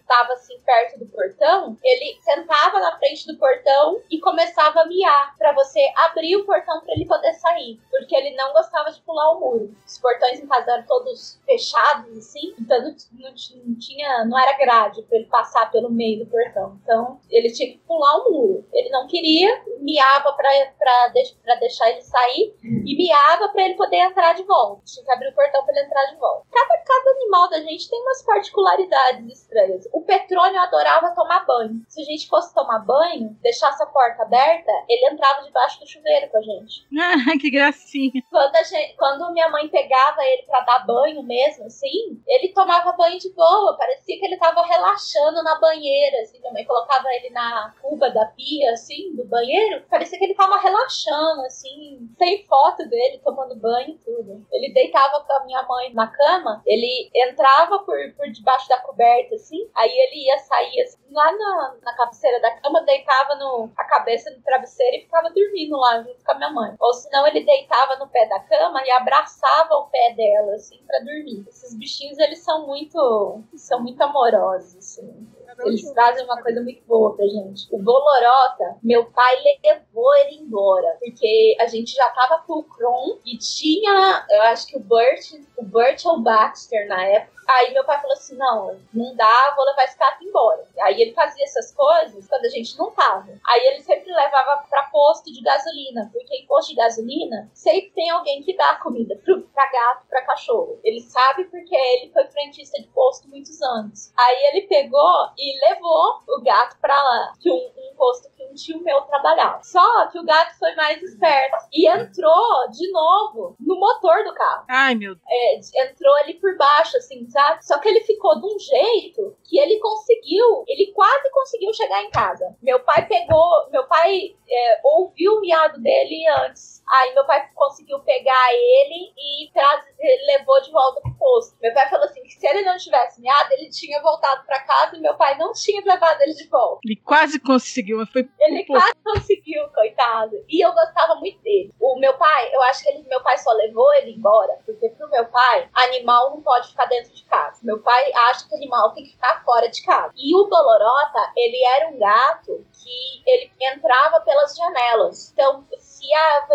estava 0.00 0.32
assim 0.32 0.58
perto 0.60 0.98
do 0.98 1.06
portão, 1.06 1.76
ele 1.82 2.18
sentava 2.20 2.80
na 2.80 2.98
frente 2.98 3.26
do 3.26 3.38
portão 3.38 4.00
e 4.10 4.18
começava 4.18 4.80
a 4.80 4.86
miar 4.86 5.36
para 5.38 5.52
você 5.52 5.80
abrir 5.96 6.36
o 6.36 6.44
portão 6.44 6.80
para 6.80 6.94
ele 6.94 7.06
poder 7.06 7.32
sair, 7.34 7.80
porque 7.90 8.16
ele 8.16 8.34
não 8.34 8.52
gostava 8.52 8.90
de 8.90 9.00
pular 9.02 9.32
o 9.32 9.40
muro. 9.40 9.74
Os 9.86 9.98
portões 9.98 10.40
em 10.40 10.46
casa 10.46 10.72
eram 10.72 10.86
todos 10.86 11.40
fechados 11.44 12.16
assim, 12.16 12.54
então 12.58 12.82
não, 12.82 12.94
não, 13.12 13.34
tinha, 13.78 14.24
não 14.24 14.38
era 14.38 14.56
grade 14.58 15.02
para 15.02 15.18
ele 15.18 15.26
passar 15.26 15.70
pelo 15.70 15.90
meio 15.90 16.24
do 16.24 16.30
portão. 16.30 16.78
Então, 16.82 17.20
ele 17.30 17.52
tinha 17.52 17.72
que 17.72 17.78
pular 17.78 18.16
o 18.18 18.32
muro. 18.32 18.66
Ele 18.72 18.90
não 18.90 19.06
queria, 19.06 19.62
miava 19.80 20.32
para 20.32 20.52
para 20.72 21.54
deixar 21.56 21.90
ele 21.90 22.02
sair 22.02 22.54
e 22.62 22.96
miava 22.96 23.48
para 23.48 23.62
ele 23.62 23.74
poder 23.74 23.96
entrar 23.96 24.34
de 24.34 24.42
volta. 24.42 24.82
Tinha 24.84 25.04
que 25.04 25.12
abrir 25.12 25.28
o 25.28 25.34
portão 25.34 25.64
para 25.64 25.74
ele 25.74 25.86
entrar 25.86 26.04
de 26.06 26.16
volta. 26.16 26.46
Cada, 26.50 26.78
cada 26.78 27.10
animal 27.10 27.50
da 27.50 27.60
gente 27.60 27.88
tem 27.92 28.00
umas 28.00 28.22
particularidades 28.22 29.40
estranhas. 29.40 29.86
O 29.92 30.00
Petrônio 30.00 30.58
adorava 30.58 31.14
tomar 31.14 31.44
banho. 31.44 31.84
Se 31.86 32.00
a 32.00 32.04
gente 32.04 32.26
fosse 32.26 32.54
tomar 32.54 32.78
banho, 32.78 33.36
deixasse 33.42 33.82
a 33.82 33.86
porta 33.86 34.22
aberta, 34.22 34.72
ele 34.88 35.12
entrava 35.12 35.42
debaixo 35.42 35.78
do 35.78 35.86
chuveiro 35.86 36.30
com 36.30 36.38
a 36.38 36.42
gente. 36.42 36.86
Ah, 37.12 37.36
que 37.38 37.50
gracinha. 37.50 38.22
Quando, 38.30 38.56
a 38.56 38.62
gente, 38.62 38.96
quando 38.96 39.32
minha 39.32 39.48
mãe 39.50 39.68
pegava 39.68 40.24
ele 40.24 40.44
para 40.44 40.60
dar 40.60 40.86
banho 40.86 41.22
mesmo, 41.22 41.66
assim, 41.66 42.22
ele 42.26 42.52
tomava 42.54 42.92
banho 42.92 43.18
de 43.18 43.30
boa. 43.34 43.76
Parecia 43.76 44.18
que 44.18 44.24
ele 44.24 44.38
tava 44.38 44.62
relaxando 44.62 45.42
na 45.42 45.58
banheira, 45.60 46.22
assim. 46.22 46.40
Minha 46.40 46.52
mãe 46.52 46.64
colocava 46.64 47.12
ele 47.12 47.30
na 47.30 47.74
cuba 47.82 48.08
da 48.10 48.24
pia, 48.26 48.72
assim, 48.72 49.14
do 49.14 49.24
banheiro. 49.24 49.84
Parecia 49.90 50.18
que 50.18 50.24
ele 50.24 50.34
tava 50.34 50.56
relaxando, 50.56 51.42
assim, 51.42 52.08
sem 52.16 52.46
foto 52.46 52.88
dele 52.88 53.20
tomando 53.22 53.56
banho 53.56 53.90
e 53.90 53.98
tudo. 53.98 54.46
Ele 54.50 54.72
deitava 54.72 55.22
com 55.24 55.32
a 55.34 55.44
minha 55.44 55.62
mãe 55.64 55.92
na 55.92 56.06
cama, 56.06 56.62
ele 56.64 57.10
entrava 57.14 57.71
por, 57.80 57.96
por 58.16 58.30
debaixo 58.30 58.68
da 58.68 58.80
coberta, 58.80 59.34
assim, 59.34 59.68
aí 59.74 59.90
ele 59.90 60.26
ia 60.26 60.38
sair 60.38 60.80
assim, 60.82 60.98
lá 61.10 61.32
na, 61.32 61.76
na 61.82 61.96
cabeceira 61.96 62.40
da 62.40 62.50
cama, 62.60 62.84
deitava 62.84 63.34
no, 63.36 63.70
a 63.76 63.84
cabeça 63.84 64.30
no 64.30 64.42
travesseiro 64.42 64.96
e 64.96 65.00
ficava 65.02 65.30
dormindo 65.30 65.76
lá 65.76 66.02
junto 66.02 66.24
com 66.24 66.32
a 66.32 66.34
minha 66.36 66.50
mãe. 66.50 66.74
Ou 66.78 66.92
senão 66.94 67.26
ele 67.26 67.44
deitava 67.44 67.96
no 67.96 68.08
pé 68.08 68.26
da 68.26 68.40
cama 68.40 68.82
e 68.84 68.90
abraçava 68.90 69.74
o 69.74 69.88
pé 69.90 70.14
dela, 70.14 70.54
assim, 70.54 70.82
pra 70.86 70.98
dormir. 70.98 71.44
Esses 71.48 71.76
bichinhos, 71.76 72.18
eles 72.18 72.40
são 72.40 72.66
muito, 72.66 73.42
são 73.54 73.82
muito 73.82 74.00
amorosos, 74.02 74.76
assim. 74.76 75.26
Eles 75.64 75.92
trazem 75.92 76.24
uma 76.24 76.40
coisa 76.42 76.60
muito 76.62 76.82
boa 76.86 77.14
pra 77.14 77.26
gente. 77.26 77.68
O 77.70 77.78
Bolorota, 77.78 78.78
meu 78.82 79.04
pai 79.12 79.36
levou 79.64 80.14
ele 80.16 80.36
embora. 80.36 80.96
Porque 80.98 81.56
a 81.60 81.66
gente 81.66 81.94
já 81.94 82.08
tava 82.10 82.42
com 82.46 82.60
o 82.60 82.64
Kron 82.64 83.18
e 83.24 83.36
tinha, 83.36 84.26
eu 84.30 84.42
acho 84.42 84.66
que 84.66 84.76
o 84.76 84.80
Burt, 84.80 85.32
o 85.56 85.64
Burt 85.64 86.04
ou 86.06 86.20
Baxter 86.20 86.88
na 86.88 87.04
época. 87.04 87.41
Aí 87.52 87.72
meu 87.72 87.84
pai 87.84 88.00
falou 88.00 88.14
assim: 88.14 88.36
não, 88.36 88.80
não 88.92 89.14
dá, 89.14 89.52
vou 89.54 89.64
levar 89.64 89.84
esse 89.84 89.98
gato 89.98 90.24
embora. 90.24 90.66
Aí 90.80 91.00
ele 91.00 91.12
fazia 91.12 91.44
essas 91.44 91.72
coisas 91.74 92.26
quando 92.26 92.44
a 92.44 92.48
gente 92.48 92.78
não 92.78 92.90
tava. 92.90 93.28
Aí 93.46 93.66
ele 93.68 93.82
sempre 93.82 94.12
levava 94.12 94.64
pra 94.68 94.84
posto 94.84 95.32
de 95.32 95.42
gasolina, 95.42 96.08
porque 96.12 96.36
em 96.36 96.46
posto 96.46 96.70
de 96.70 96.76
gasolina 96.76 97.50
sempre 97.52 97.90
tem 97.90 98.10
alguém 98.10 98.42
que 98.42 98.56
dá 98.56 98.76
comida 98.76 99.16
pro, 99.24 99.42
pra 99.42 99.70
gato, 99.70 100.06
pra 100.08 100.24
cachorro. 100.24 100.80
Ele 100.82 101.00
sabe 101.00 101.44
porque 101.44 101.74
ele 101.74 102.12
foi 102.12 102.24
frentista 102.26 102.80
de 102.80 102.88
posto 102.88 103.28
muitos 103.28 103.60
anos. 103.62 104.12
Aí 104.18 104.46
ele 104.46 104.66
pegou 104.66 105.28
e 105.36 105.68
levou 105.68 106.22
o 106.28 106.42
gato 106.42 106.76
pra 106.80 106.94
lá, 106.94 107.32
que 107.40 107.50
um, 107.50 107.72
um 107.76 107.94
posto 107.96 108.30
que 108.30 108.44
um 108.44 108.54
tio 108.54 108.82
meu 108.82 109.02
trabalhava. 109.02 109.62
Só 109.62 110.06
que 110.08 110.18
o 110.18 110.24
gato 110.24 110.58
foi 110.58 110.74
mais 110.74 111.02
esperto 111.02 111.66
e 111.72 111.88
entrou 111.88 112.68
de 112.70 112.90
novo 112.90 113.56
no 113.60 113.78
motor 113.78 114.24
do 114.24 114.34
carro. 114.34 114.64
Ai, 114.68 114.94
meu 114.94 115.14
Deus. 115.14 115.26
É, 115.28 115.84
entrou 115.84 116.14
ali 116.16 116.34
por 116.34 116.56
baixo, 116.56 116.96
assim, 116.96 117.28
sabe? 117.28 117.41
Só 117.60 117.78
que 117.78 117.88
ele 117.88 118.00
ficou 118.00 118.40
de 118.40 118.46
um 118.46 118.58
jeito 118.58 119.36
que 119.44 119.58
ele 119.58 119.78
conseguiu, 119.78 120.64
ele 120.66 120.92
quase 120.92 121.30
conseguiu 121.30 121.72
chegar 121.74 122.02
em 122.02 122.10
casa. 122.10 122.56
Meu 122.62 122.80
pai 122.80 123.06
pegou, 123.06 123.70
meu 123.70 123.86
pai 123.86 124.34
é, 124.48 124.80
ouviu 124.84 125.34
o 125.34 125.40
miado 125.40 125.80
dele 125.80 126.26
antes. 126.44 126.82
Aí 126.88 127.14
meu 127.14 127.24
pai 127.24 127.48
conseguiu 127.54 128.00
pegar 128.00 128.52
ele 128.52 129.12
e 129.16 129.50
traz, 129.52 129.84
ele 129.98 130.38
levou 130.38 130.60
de 130.60 130.70
volta 130.70 131.00
pro 131.00 131.14
posto. 131.14 131.56
Meu 131.62 131.72
pai 131.72 131.88
falou 131.88 132.04
assim 132.04 132.22
que 132.22 132.32
se 132.32 132.46
ele 132.46 132.62
não 132.62 132.76
tivesse 132.76 133.20
miado, 133.20 133.52
ele 133.52 133.70
tinha 133.70 134.00
voltado 134.02 134.44
para 134.44 134.60
casa 134.60 134.96
e 134.96 135.00
meu 135.00 135.14
pai 135.14 135.38
não 135.38 135.52
tinha 135.52 135.80
levado 135.84 136.20
ele 136.20 136.34
de 136.34 136.46
volta. 136.48 136.80
Ele 136.84 136.96
quase 136.96 137.40
conseguiu, 137.40 137.98
mas 137.98 138.10
foi. 138.10 138.28
Ele 138.40 138.64
quase 138.64 138.94
conseguiu, 139.04 139.68
coitado. 139.68 140.44
E 140.48 140.64
eu 140.64 140.72
gostava 140.72 141.14
muito 141.16 141.40
dele. 141.42 141.72
O 141.80 141.98
meu 141.98 142.14
pai, 142.18 142.54
eu 142.54 142.60
acho 142.62 142.82
que 142.82 142.90
ele, 142.90 143.08
meu 143.08 143.22
pai 143.22 143.38
só 143.38 143.52
levou 143.52 143.92
ele 143.94 144.12
embora, 144.12 144.58
porque 144.66 144.90
pro 144.90 145.08
meu 145.08 145.24
pai, 145.26 145.68
animal 145.74 146.30
não 146.30 146.42
pode 146.42 146.68
ficar 146.68 146.86
dentro 146.86 147.12
de 147.12 147.24
casa. 147.24 147.31
Meu 147.62 147.78
pai 147.80 148.12
acha 148.12 148.48
que 148.48 148.54
animal 148.54 148.92
tem 148.92 149.04
que 149.04 149.12
ficar 149.12 149.42
fora 149.44 149.68
de 149.68 149.82
casa. 149.82 150.12
E 150.16 150.34
o 150.34 150.44
Dolorota, 150.44 151.32
ele 151.36 151.64
era 151.64 151.88
um 151.90 151.98
gato 151.98 152.66
que 152.72 153.22
ele 153.26 153.50
entrava 153.60 154.20
pelas 154.22 154.54
janelas. 154.56 155.30
Então, 155.32 155.64
se, 155.78 156.12
a, 156.12 156.48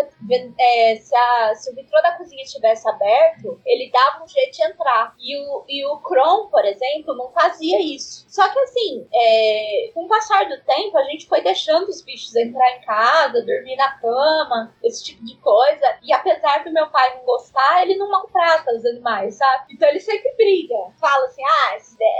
é, 0.60 0.96
se, 0.96 1.16
a, 1.16 1.54
se 1.54 1.70
o 1.70 1.74
vitrô 1.74 2.00
da 2.02 2.12
cozinha 2.12 2.42
estivesse 2.42 2.88
aberto, 2.88 3.60
ele 3.64 3.90
dava 3.90 4.22
um 4.22 4.28
jeito 4.28 4.56
de 4.56 4.62
entrar. 4.64 5.14
E 5.18 5.36
o, 5.38 5.64
e 5.66 5.86
o 5.86 5.96
Kron, 5.98 6.48
por 6.48 6.64
exemplo, 6.64 7.14
não 7.14 7.30
fazia 7.32 7.80
isso. 7.80 8.26
Só 8.28 8.46
que 8.50 8.58
assim, 8.60 9.08
é, 9.12 9.90
com 9.94 10.04
o 10.04 10.08
passar 10.08 10.46
do 10.48 10.60
tempo, 10.60 10.98
a 10.98 11.04
gente 11.04 11.26
foi 11.26 11.40
deixando 11.40 11.88
os 11.88 12.02
bichos 12.02 12.36
entrar 12.36 12.70
em 12.76 12.82
casa, 12.82 13.44
dormir 13.44 13.76
na 13.76 13.98
cama, 13.98 14.74
esse 14.82 15.04
tipo 15.04 15.24
de 15.24 15.36
coisa. 15.36 15.98
E 16.02 16.12
apesar 16.12 16.64
do 16.64 16.72
meu 16.72 16.88
pai 16.90 17.16
não 17.16 17.24
gostar, 17.24 17.82
ele 17.82 17.96
não 17.96 18.10
maltrata 18.10 18.74
os 18.74 18.84
animais, 18.84 19.36
sabe? 19.36 19.72
Então 19.72 19.88
ele 19.88 20.00
sempre 20.00 20.34
briga. 20.36 20.67
Fala 21.00 21.26
assim: 21.26 21.42
ah, 21.44 21.76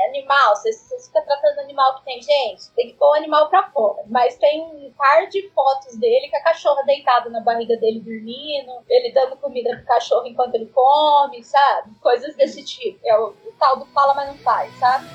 animal, 0.09 0.57
você, 0.57 0.73
fica 0.73 1.23
tratando 1.23 1.61
animal 1.61 1.97
que 1.99 2.05
tem 2.05 2.23
gente, 2.23 2.71
tem 2.75 2.89
que 2.89 2.95
pôr 2.95 3.11
o 3.11 3.15
animal 3.15 3.49
pra 3.49 3.71
fora. 3.71 4.03
Mas 4.07 4.37
tem 4.37 4.63
um 4.63 4.93
par 4.97 5.29
de 5.29 5.49
fotos 5.51 5.97
dele 5.99 6.31
com 6.31 6.37
a 6.37 6.43
cachorra 6.43 6.83
deitada 6.85 7.31
na 7.31 7.41
barriga 7.41 7.77
dele 7.77 8.01
dormindo, 8.01 8.73
ele 8.89 9.13
dando 9.13 9.37
comida 9.37 9.77
pro 9.77 9.87
cachorro 9.87 10.27
enquanto 10.27 10.55
ele 10.55 10.67
come, 10.67 11.43
sabe? 11.43 11.95
Coisas 12.01 12.35
desse 12.37 12.65
tipo. 12.65 12.99
É 13.05 13.19
o, 13.19 13.29
o 13.29 13.53
tal 13.59 13.79
do 13.79 13.87
fala, 13.87 14.15
mas 14.15 14.29
não 14.29 14.39
faz, 14.39 14.73
sabe? 14.79 15.07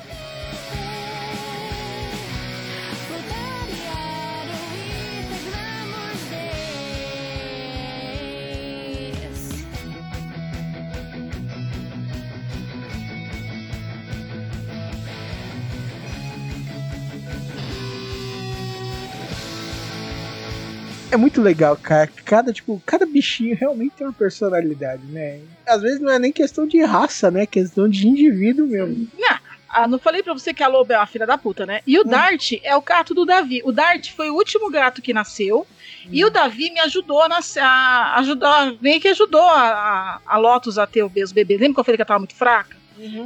É 21.14 21.18
muito 21.18 21.44
legal, 21.44 21.78
cara. 21.78 22.10
Cada, 22.26 22.52
tipo, 22.52 22.82
cada 22.88 23.06
bichinho 23.06 23.56
realmente 23.56 23.94
tem 23.96 24.08
uma 24.08 24.14
personalidade, 24.14 25.04
né? 25.06 25.42
Às 25.64 25.80
vezes 25.80 26.00
não 26.00 26.10
é 26.10 26.18
nem 26.18 26.32
questão 26.32 26.66
de 26.66 26.84
raça, 26.84 27.30
né? 27.30 27.44
É 27.44 27.46
questão 27.46 27.88
de 27.88 28.08
indivíduo 28.08 28.66
mesmo. 28.66 29.08
Não, 29.16 29.38
ah, 29.70 29.88
não 29.88 30.00
falei 30.00 30.24
pra 30.24 30.34
você 30.34 30.56
que 30.56 30.64
a 30.64 30.68
Loba 30.68 30.96
é 30.96 30.98
uma 30.98 31.06
filha 31.06 31.28
da 31.28 31.38
puta, 31.38 31.68
né? 31.68 31.82
E 31.86 32.00
o 32.00 32.04
Dart 32.04 32.54
é 32.64 32.76
o 32.76 32.82
gato 32.82 33.14
do 33.14 33.26
Davi. 33.26 33.62
O 33.64 33.72
Dart 33.72 34.12
foi 34.12 34.32
o 34.32 34.34
último 34.34 34.72
gato 34.72 35.04
que 35.04 35.14
nasceu. 35.14 35.68
E 36.12 36.26
o 36.26 36.32
Davi 36.32 36.72
me 36.72 36.80
ajudou 36.80 37.22
a 37.22 37.30
nascer. 37.30 37.62
A, 37.62 38.16
ajudou, 38.18 38.50
meio 38.82 39.00
que 39.00 39.10
ajudou 39.10 39.42
a, 39.42 39.70
a, 39.70 40.20
a 40.26 40.38
Lotus 40.38 40.80
a 40.80 40.88
ter 40.88 41.04
os 41.04 41.32
bebês. 41.32 41.60
Lembra 41.60 41.76
que 41.76 41.80
eu 41.80 41.84
falei 41.84 41.98
que 41.98 42.02
ela 42.02 42.08
tava 42.08 42.20
muito 42.20 42.34
fraca? 42.34 42.76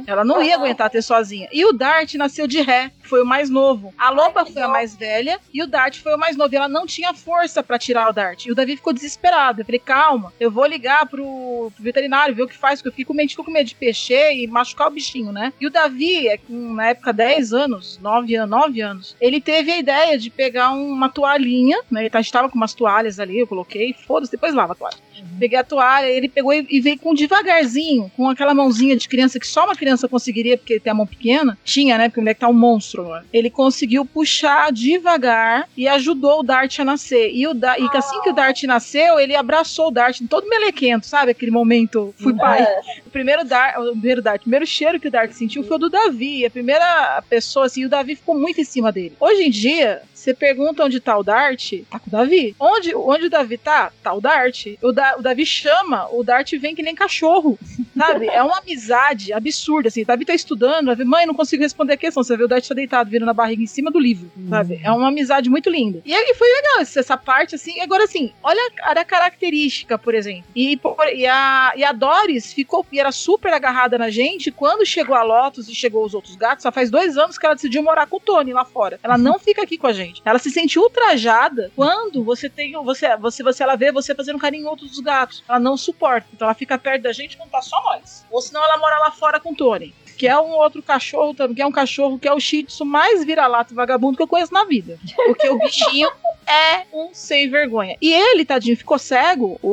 Ela 0.06 0.24
não 0.24 0.42
ia 0.42 0.54
aguentar 0.54 0.90
ter 0.90 1.02
sozinha. 1.02 1.48
E 1.52 1.64
o 1.64 1.72
Dart 1.72 2.14
nasceu 2.14 2.46
de 2.46 2.60
ré. 2.60 2.90
Foi 3.08 3.22
o 3.22 3.26
mais 3.26 3.48
novo. 3.50 3.92
A 3.98 4.10
Loba 4.10 4.44
foi 4.44 4.62
a 4.62 4.68
mais 4.68 4.94
velha 4.94 5.38
e 5.52 5.62
o 5.62 5.66
Dart 5.66 5.98
foi 6.00 6.14
o 6.14 6.18
mais 6.18 6.36
novo. 6.36 6.52
E 6.52 6.56
ela 6.56 6.68
não 6.68 6.86
tinha 6.86 7.12
força 7.14 7.62
pra 7.62 7.78
tirar 7.78 8.08
o 8.08 8.12
Dart. 8.12 8.46
E 8.46 8.52
o 8.52 8.54
Davi 8.54 8.76
ficou 8.76 8.92
desesperado. 8.92 9.60
Eu 9.60 9.64
falei, 9.64 9.78
calma, 9.80 10.32
eu 10.38 10.50
vou 10.50 10.66
ligar 10.66 11.06
pro, 11.06 11.72
pro 11.74 11.82
veterinário, 11.82 12.34
ver 12.34 12.42
o 12.42 12.48
que 12.48 12.56
faz, 12.56 12.80
porque 12.80 12.88
eu 12.88 12.92
fiquei 12.92 13.04
com 13.04 13.14
medo, 13.14 13.30
fico 13.30 13.44
com 13.44 13.50
medo 13.50 13.66
de 13.66 13.74
peixer 13.74 14.36
e 14.36 14.46
machucar 14.46 14.88
o 14.88 14.90
bichinho, 14.90 15.32
né? 15.32 15.52
E 15.60 15.66
o 15.66 15.70
Davi, 15.70 16.28
é 16.28 16.38
na 16.48 16.88
época 16.90 17.12
10 17.12 17.52
anos, 17.52 17.98
9 18.02 18.34
anos, 18.36 18.50
9 18.50 18.80
anos, 18.80 19.16
ele 19.20 19.40
teve 19.40 19.72
a 19.72 19.78
ideia 19.78 20.18
de 20.18 20.30
pegar 20.30 20.70
uma 20.70 21.08
toalhinha, 21.08 21.78
né? 21.90 22.02
Ele 22.02 22.10
tá- 22.10 22.18
a 22.18 22.22
gente 22.22 22.32
tava 22.32 22.48
com 22.48 22.56
umas 22.56 22.74
toalhas 22.74 23.18
ali, 23.18 23.38
eu 23.38 23.46
coloquei, 23.46 23.94
foda-se, 24.06 24.32
depois 24.32 24.54
lava 24.54 24.72
a 24.72 24.76
toalha. 24.76 24.96
Peguei 25.38 25.58
a 25.58 25.64
toalha, 25.64 26.06
ele 26.06 26.28
pegou 26.28 26.52
e, 26.52 26.66
e 26.70 26.80
veio 26.80 26.98
com 26.98 27.12
devagarzinho, 27.14 28.10
com 28.16 28.28
aquela 28.28 28.54
mãozinha 28.54 28.96
de 28.96 29.08
criança 29.08 29.38
que 29.40 29.46
só 29.46 29.64
uma 29.64 29.74
criança 29.74 30.08
conseguiria, 30.08 30.56
porque 30.56 30.74
ele 30.74 30.80
tem 30.80 30.90
a 30.90 30.94
mão 30.94 31.06
pequena. 31.06 31.58
Tinha, 31.64 31.96
né? 31.98 32.08
Porque 32.08 32.20
o 32.20 32.22
moleque 32.22 32.40
tá 32.40 32.48
um 32.48 32.52
monstro 32.52 32.97
Ele 33.32 33.50
conseguiu 33.50 34.04
puxar 34.04 34.72
devagar 34.72 35.68
e 35.76 35.86
ajudou 35.88 36.40
o 36.40 36.42
Dart 36.42 36.78
a 36.78 36.84
nascer. 36.84 37.30
E, 37.32 37.46
o 37.46 37.54
da 37.54 37.78
e 37.78 37.88
assim 37.92 38.20
que 38.22 38.30
o 38.30 38.32
Dart 38.32 38.62
nasceu, 38.64 39.18
ele 39.18 39.34
abraçou 39.34 39.88
o 39.88 39.90
Dart 39.90 40.20
todo 40.28 40.48
melequento, 40.48 41.06
sabe? 41.06 41.32
Aquele 41.32 41.50
momento, 41.50 42.14
fui 42.18 42.34
pai. 42.34 42.66
O 43.06 43.10
primeiro 43.10 43.44
Dart, 43.44 43.76
o 43.78 43.92
primeiro 43.92 44.22
Dart, 44.22 44.40
o 44.40 44.44
primeiro 44.44 44.66
cheiro 44.66 45.00
que 45.00 45.08
o 45.08 45.10
Dart 45.10 45.32
sentiu 45.32 45.62
foi 45.62 45.76
o 45.76 45.80
do 45.80 45.90
Davi. 45.90 46.44
A 46.44 46.50
primeira 46.50 47.22
pessoa, 47.28 47.66
assim, 47.66 47.84
o 47.84 47.88
Davi 47.88 48.16
ficou 48.16 48.38
muito 48.38 48.60
em 48.60 48.64
cima 48.64 48.90
dele. 48.92 49.14
Hoje 49.20 49.42
em 49.42 49.50
dia, 49.50 50.02
você 50.18 50.34
pergunta 50.34 50.84
onde 50.84 51.00
tá 51.00 51.16
o 51.16 51.22
Dart, 51.22 51.72
tá 51.90 51.98
com 51.98 52.08
o 52.08 52.10
Davi. 52.10 52.54
Onde, 52.58 52.94
onde 52.94 53.26
o 53.26 53.30
Davi 53.30 53.56
tá? 53.56 53.92
Tá 54.02 54.12
o 54.12 54.20
Dart. 54.20 54.66
O, 54.82 54.92
da, 54.92 55.16
o 55.16 55.22
Davi 55.22 55.46
chama, 55.46 56.08
o 56.12 56.22
Dart 56.24 56.52
vem 56.58 56.74
que 56.74 56.82
nem 56.82 56.94
cachorro. 56.94 57.58
Sabe? 57.96 58.26
É 58.28 58.42
uma 58.42 58.58
amizade 58.58 59.32
absurda, 59.32 59.88
assim. 59.88 60.02
O 60.02 60.06
Davi 60.06 60.24
tá 60.24 60.34
estudando, 60.34 60.86
Davi, 60.86 61.04
mãe, 61.04 61.26
não 61.26 61.34
consigo 61.34 61.62
responder 61.62 61.94
a 61.94 61.96
questão. 61.96 62.22
Você 62.22 62.36
vê 62.36 62.44
o 62.44 62.48
Dart 62.48 62.66
tá 62.66 62.74
deitado, 62.74 63.10
virando 63.10 63.30
a 63.30 63.34
barriga 63.34 63.62
em 63.62 63.66
cima 63.66 63.90
do 63.90 63.98
livro, 63.98 64.30
sabe? 64.48 64.80
É 64.82 64.90
uma 64.92 65.08
amizade 65.08 65.48
muito 65.48 65.70
linda. 65.70 66.02
E 66.04 66.34
foi 66.34 66.48
legal 66.48 66.80
essa 66.80 66.98
essa 67.00 67.16
parte, 67.16 67.54
assim. 67.54 67.80
Agora, 67.80 68.04
assim, 68.04 68.32
olha 68.42 68.60
a, 68.82 68.92
a 68.92 69.04
característica, 69.04 69.96
por 69.98 70.14
exemplo. 70.14 70.44
E, 70.54 70.76
por- 70.76 70.96
e, 71.14 71.26
a, 71.26 71.72
e 71.76 71.84
a 71.84 71.92
Doris 71.92 72.52
ficou, 72.52 72.84
e 72.92 72.98
era 73.00 73.12
super 73.12 73.52
agarrada 73.52 73.96
na 73.96 74.10
gente 74.10 74.50
quando 74.50 74.84
chegou 74.84 75.14
a 75.14 75.22
Lotus 75.22 75.68
e 75.68 75.74
chegou 75.74 76.04
os 76.04 76.14
outros 76.14 76.34
gatos. 76.36 76.62
Só 76.62 76.72
faz 76.72 76.90
dois 76.90 77.16
anos 77.16 77.38
que 77.38 77.46
ela 77.46 77.54
decidiu 77.54 77.82
morar 77.82 78.06
com 78.06 78.16
o 78.16 78.20
Tony 78.20 78.52
lá 78.52 78.64
fora. 78.64 78.98
Ela 79.02 79.16
não 79.18 79.38
fica 79.38 79.62
aqui 79.62 79.78
com 79.78 79.86
a 79.86 79.92
gente. 79.92 80.07
Ela 80.24 80.38
se 80.38 80.50
sente 80.50 80.78
ultrajada 80.78 81.70
quando 81.74 82.22
você 82.24 82.48
tem 82.48 82.72
você 82.72 83.16
você 83.16 83.42
você 83.42 83.62
ela 83.62 83.76
vê 83.76 83.92
você 83.92 84.14
fazendo 84.14 84.38
carinho 84.38 84.64
em 84.64 84.68
outros 84.68 84.98
gatos. 85.00 85.42
Ela 85.48 85.58
não 85.58 85.76
suporta. 85.76 86.28
Então 86.32 86.46
ela 86.46 86.54
fica 86.54 86.78
perto 86.78 87.02
da 87.02 87.12
gente 87.12 87.36
quando 87.36 87.50
tá 87.50 87.62
só 87.62 87.82
nós. 87.84 88.24
Ou 88.30 88.40
senão 88.40 88.62
ela 88.62 88.78
mora 88.78 88.98
lá 88.98 89.10
fora 89.10 89.40
com 89.40 89.52
o 89.52 89.56
Tony. 89.56 89.94
Que 90.18 90.26
é 90.26 90.38
um 90.38 90.50
outro 90.50 90.82
cachorro, 90.82 91.32
também, 91.32 91.54
que 91.54 91.62
é 91.62 91.66
um 91.66 91.72
cachorro 91.72 92.18
que 92.18 92.26
é 92.28 92.32
o 92.34 92.40
Shih 92.40 92.64
Tzu 92.64 92.84
mais 92.84 93.24
vira-lata 93.24 93.74
vagabundo 93.74 94.16
que 94.16 94.22
eu 94.22 94.28
conheço 94.28 94.52
na 94.52 94.64
vida. 94.64 94.98
Porque 95.14 95.48
o 95.48 95.58
bichinho 95.58 96.10
é 96.46 96.82
um 96.92 97.10
sem 97.12 97.48
vergonha. 97.48 97.96
E 98.02 98.12
ele, 98.12 98.44
tadinho, 98.44 98.76
ficou 98.76 98.98
cego. 98.98 99.58
O, 99.62 99.68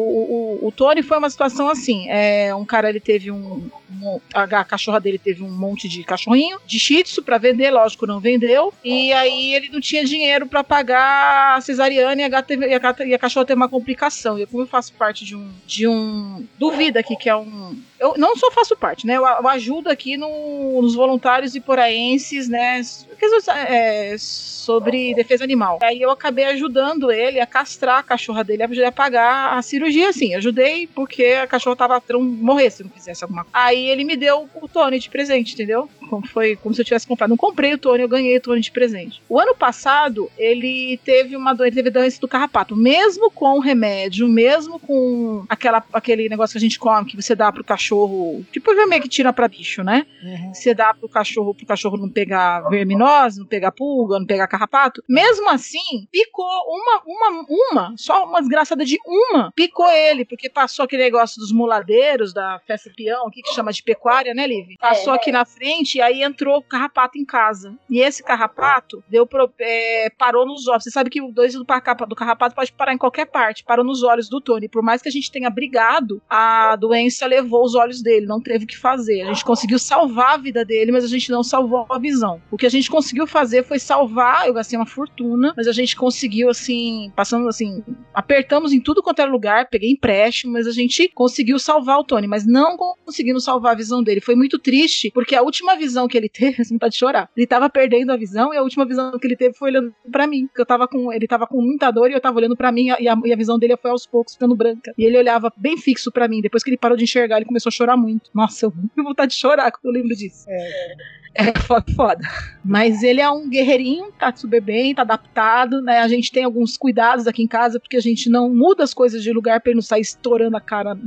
o, 0.64 0.68
o 0.68 0.72
Tony 0.72 1.02
foi 1.02 1.18
uma 1.18 1.30
situação 1.30 1.68
assim: 1.68 2.06
é, 2.10 2.54
um 2.54 2.64
cara 2.66 2.90
ele 2.90 3.00
teve 3.00 3.32
um. 3.32 3.70
um- 4.02 4.20
a, 4.34 4.44
a 4.44 4.64
cachorra 4.64 5.00
dele 5.00 5.18
teve 5.18 5.42
um 5.42 5.50
monte 5.50 5.88
de 5.90 6.04
cachorrinho, 6.04 6.60
de 6.68 6.78
shih 6.80 7.02
tzu 7.04 7.24
pra 7.24 7.38
vender, 7.40 7.72
lógico, 7.72 8.06
não 8.06 8.20
vendeu. 8.20 8.72
E 8.84 9.12
aí 9.14 9.56
ele 9.56 9.70
não 9.70 9.82
tinha 9.82 10.06
dinheiro 10.06 10.46
pra 10.46 10.64
pagar 10.64 11.58
a 11.58 11.62
cesariana 11.62 12.22
e 12.22 12.24
a, 12.24 12.30
gata 12.30 12.54
e 12.54 12.74
a, 12.74 12.78
gata- 12.80 13.06
e 13.06 13.14
a 13.14 13.20
cachorra 13.20 13.46
teve 13.48 13.58
uma 13.60 13.70
complicação. 13.70 14.38
E 14.38 14.46
como 14.46 14.62
eu 14.64 14.68
faço 14.68 14.94
parte 14.94 15.26
de 15.26 15.36
um. 15.36 15.50
de 15.66 15.88
um. 15.88 16.46
do 16.60 16.72
Vida 16.72 17.00
aqui, 17.00 17.16
que 17.16 17.30
é 17.30 17.36
um. 17.36 17.76
Eu 18.00 18.16
não 18.18 18.36
só 18.36 18.52
faço 18.52 18.76
parte, 18.76 19.08
né? 19.08 19.16
Eu, 19.18 19.26
eu 19.26 19.48
ajudo 19.48 19.90
aqui 19.90 20.18
no- 20.18 20.82
nos 20.82 20.96
voluntários 20.96 21.56
iporaenses, 21.56 22.50
né? 22.50 22.82
questões, 23.18 23.48
é, 23.48 24.16
sobre 24.18 25.14
defesa 25.16 25.44
animal. 25.44 25.80
Aí 25.82 26.02
eu 26.02 26.12
acabei 26.12 26.46
ajudando 26.46 27.12
ele 27.12 27.40
a 27.40 27.46
castrar 27.46 28.00
a 28.00 28.04
cachorra 28.04 28.44
dele, 28.44 28.64
a 28.64 28.68
pagar 28.92 29.58
a 29.58 29.62
cirurgia, 29.62 30.10
assim. 30.10 30.36
Ajudei 30.36 30.88
porque 30.88 31.24
a 31.42 31.48
cachorra 31.48 31.76
tava 31.76 32.02
morrer 32.20 32.70
se 32.70 32.84
não 32.84 32.90
fizesse 32.92 33.24
alguma 33.24 33.44
coisa. 33.46 33.58
Aí 33.58 33.88
ele 33.90 34.04
me 34.04 34.18
deu 34.18 34.50
o 34.56 34.68
Tony 34.68 35.00
de 35.00 35.10
presente, 35.10 35.54
entendeu? 35.54 35.90
Como 36.10 36.28
foi 36.28 36.56
como 36.56 36.74
se 36.74 36.82
eu 36.82 36.86
tivesse 36.86 37.08
comprado. 37.08 37.30
Não 37.30 37.38
comprei 37.38 37.74
o 37.74 37.78
Tony, 37.78 38.02
eu 38.04 38.08
ganhei 38.10 38.38
o 38.38 38.42
Tony 38.42 38.62
de 38.62 38.72
presente. 38.72 39.22
O 39.30 39.40
ano 39.40 39.56
passado, 39.56 40.30
ele 40.38 41.00
teve 41.04 41.36
uma 41.36 41.54
doença, 41.54 41.76
teve 41.76 41.90
doença 41.90 42.20
do 42.20 42.28
carrapato. 42.28 42.76
Mesmo 42.76 43.30
com 43.32 43.58
o 43.58 43.60
remédio, 43.60 44.28
mesmo 44.28 44.80
com 44.80 45.46
aquela, 45.50 45.84
aquele 45.94 46.30
negócio 46.30 46.54
que 46.54 46.58
a 46.58 46.62
gente 46.62 46.80
come, 46.80 47.06
que 47.10 47.16
você 47.22 47.36
dá 47.36 47.52
pro 47.52 47.64
cachorro, 47.64 48.46
tipo 48.52 48.72
o 48.72 48.76
vermelho 48.76 49.02
que 49.04 49.10
tira 49.10 49.32
pra 49.34 49.48
bicho, 49.48 49.84
né? 49.84 50.06
Você 50.54 50.74
dá 50.74 50.94
pro 50.94 51.08
cachorro, 51.10 51.54
pro 51.54 51.66
cachorro 51.66 51.98
não 51.98 52.10
pegar 52.10 52.62
verminose, 52.70 53.40
não 53.40 53.46
pegar 53.46 53.72
pulga, 53.72 54.20
não 54.20 54.26
pegar 54.26 54.48
carrapato. 54.48 55.04
Mesmo 55.08 55.50
assim, 55.50 56.08
picou 56.12 56.46
uma, 56.68 57.02
uma, 57.06 57.46
uma, 57.50 57.94
só 57.98 58.26
uma 58.26 58.40
desgraçada 58.40 58.84
de 58.86 58.98
uma, 59.06 59.52
picou 59.56 59.90
ele, 59.90 60.26
porque 60.26 60.50
passou 60.50 60.86
aquele 60.86 61.04
negócio 61.04 61.40
dos 61.40 61.52
muladeiros, 61.52 62.34
da 62.34 62.60
festa 62.66 62.90
peão, 62.96 63.28
aqui 63.28 63.42
que 63.42 63.54
chama 63.54 63.72
de 63.72 63.84
pecuária, 63.84 64.34
né, 64.34 64.46
Liv? 64.48 64.76
Passou 64.80 65.14
É. 65.14 65.16
aqui 65.16 65.32
na 65.32 65.46
frente 65.46 65.95
aí 66.02 66.24
entrou 66.24 66.58
o 66.58 66.64
carrapato 66.64 67.18
em 67.18 67.26
casa. 67.26 67.76
E 67.90 68.00
esse 68.00 68.24
carrapato 68.24 69.04
deu 69.10 69.26
pro, 69.26 69.52
é, 69.60 70.10
parou 70.18 70.46
nos 70.46 70.68
olhos. 70.68 70.84
Você 70.84 70.92
sabe 70.92 71.10
que 71.10 71.22
o 71.22 71.32
dois 71.32 71.54
do, 71.54 71.64
do 71.64 72.16
carrapato 72.16 72.56
pode 72.56 72.72
parar 72.74 72.94
em 72.94 72.98
qualquer 72.98 73.26
parte. 73.26 73.64
Parou 73.64 73.86
nos 73.86 74.04
olhos 74.04 74.30
do 74.30 74.42
Tony. 74.42 74.68
Por 74.68 74.84
mais 74.84 75.02
que 75.02 75.10
a 75.10 75.12
gente 75.12 75.32
tenha 75.32 75.50
brigado, 75.50 76.22
a 76.30 76.76
doença 76.76 77.26
levou 77.26 77.64
os 77.64 77.76
olhos 77.76 78.02
dele, 78.02 78.26
não 78.26 78.42
teve 78.42 78.66
o 78.66 78.68
que 78.68 78.78
fazer. 78.78 79.22
A 79.22 79.34
gente 79.34 79.46
conseguiu 79.46 79.80
salvar 79.80 80.34
a 80.34 80.38
vida 80.38 80.66
dele, 80.66 80.92
mas 80.92 81.04
a 81.04 81.08
gente 81.08 81.32
não 81.32 81.44
salvou 81.44 81.86
a 81.90 82.00
visão. 82.00 82.42
O 82.52 82.58
que 82.58 82.66
a 82.66 82.70
gente 82.70 82.90
conseguiu 82.90 83.28
fazer 83.28 83.64
foi 83.64 83.80
salvar, 83.80 84.48
eu 84.48 84.54
gastei 84.54 84.78
uma 84.78 84.86
fortuna, 84.86 85.54
mas 85.56 85.68
a 85.68 85.72
gente 85.72 85.96
conseguiu, 85.96 86.50
assim, 86.50 87.12
passando 87.16 87.48
assim, 87.48 87.84
apertamos 88.14 88.74
em 88.74 88.80
tudo 88.80 89.02
quanto 89.02 89.20
era 89.20 89.32
lugar, 89.32 89.70
peguei 89.70 89.92
empréstimo, 89.92 90.54
mas 90.54 90.68
a 90.68 90.72
gente 90.72 91.10
conseguiu 91.14 91.60
salvar 91.60 92.00
o 92.00 92.04
Tony, 92.04 92.28
mas 92.28 92.46
não 92.46 92.78
conseguimos 92.78 93.44
salvar 93.44 93.74
a 93.74 93.78
visão 93.78 94.04
dele. 94.04 94.22
Foi 94.22 94.36
muito 94.36 94.60
triste, 94.60 95.12
porque 95.12 95.36
a 95.36 95.42
última 95.42 95.76
visão 95.76 95.85
que 96.08 96.18
ele 96.18 96.30
teve, 96.30 96.62
assim, 96.62 96.76
vontade 96.76 96.94
de 96.94 97.00
chorar. 97.00 97.30
Ele 97.36 97.48
tava 97.48 97.70
perdendo 97.70 98.12
a 98.12 98.18
visão 98.18 98.54
e 98.54 98.58
a 98.58 98.62
última 98.62 98.86
visão 98.86 99.18
que 99.20 99.28
ele 99.28 99.36
teve 99.36 99.56
foi 99.56 99.70
olhando 99.70 99.94
pra 100.12 100.28
mim. 100.28 100.48
Porque 100.48 100.62
eu 100.62 100.66
tava 100.66 100.88
com, 100.88 101.12
ele 101.12 101.28
tava 101.28 101.48
com 101.48 101.62
muita 101.62 101.92
dor 101.92 102.10
e 102.10 102.14
eu 102.14 102.22
tava 102.22 102.38
olhando 102.38 102.56
pra 102.56 102.72
mim 102.72 102.88
e 103.00 103.08
a, 103.08 103.18
e 103.24 103.34
a 103.34 103.36
visão 103.36 103.58
dele 103.58 103.78
foi 103.78 103.92
aos 103.92 104.06
poucos 104.06 104.34
ficando 104.34 104.56
branca. 104.56 104.94
E 104.98 105.04
ele 105.04 105.18
olhava 105.18 105.52
bem 105.58 105.78
fixo 105.78 106.12
pra 106.12 106.28
mim. 106.28 106.42
Depois 106.42 106.64
que 106.64 106.70
ele 106.70 106.78
parou 106.78 106.98
de 106.98 107.04
enxergar, 107.04 107.38
ele 107.38 107.46
começou 107.46 107.70
a 107.70 107.74
chorar 107.74 107.98
muito. 107.98 108.30
Nossa, 108.34 108.66
eu 108.66 108.72
tenho 108.96 109.08
vontade 109.08 109.32
de 109.32 109.40
chorar 109.40 109.72
quando 109.72 109.86
eu 109.86 110.02
lembro 110.02 110.16
disso. 110.16 110.46
É 110.50 111.25
foda, 111.68 111.86
foda. 111.96 112.22
Mas 112.64 113.04
ele 113.04 113.22
é 113.22 113.30
um 113.30 113.50
guerreirinho, 113.50 114.12
tá 114.18 114.36
super 114.36 114.62
bem, 114.62 114.96
tá 114.96 115.02
adaptado, 115.02 115.82
né? 115.82 116.00
A 116.00 116.08
gente 116.08 116.32
tem 116.32 116.44
alguns 116.44 116.78
cuidados 116.78 117.28
aqui 117.28 117.44
em 117.44 117.48
casa, 117.48 117.80
porque 117.80 117.98
a 117.98 118.02
gente 118.02 118.30
não 118.30 118.50
muda 118.50 118.84
as 118.84 118.94
coisas 118.94 119.22
de 119.22 119.32
lugar 119.32 119.60
pra 119.62 119.72
ele 119.72 119.76
não 119.76 119.82
sair 119.82 120.02
estourando 120.02 120.56
a 120.58 120.62
cara. 120.62 120.98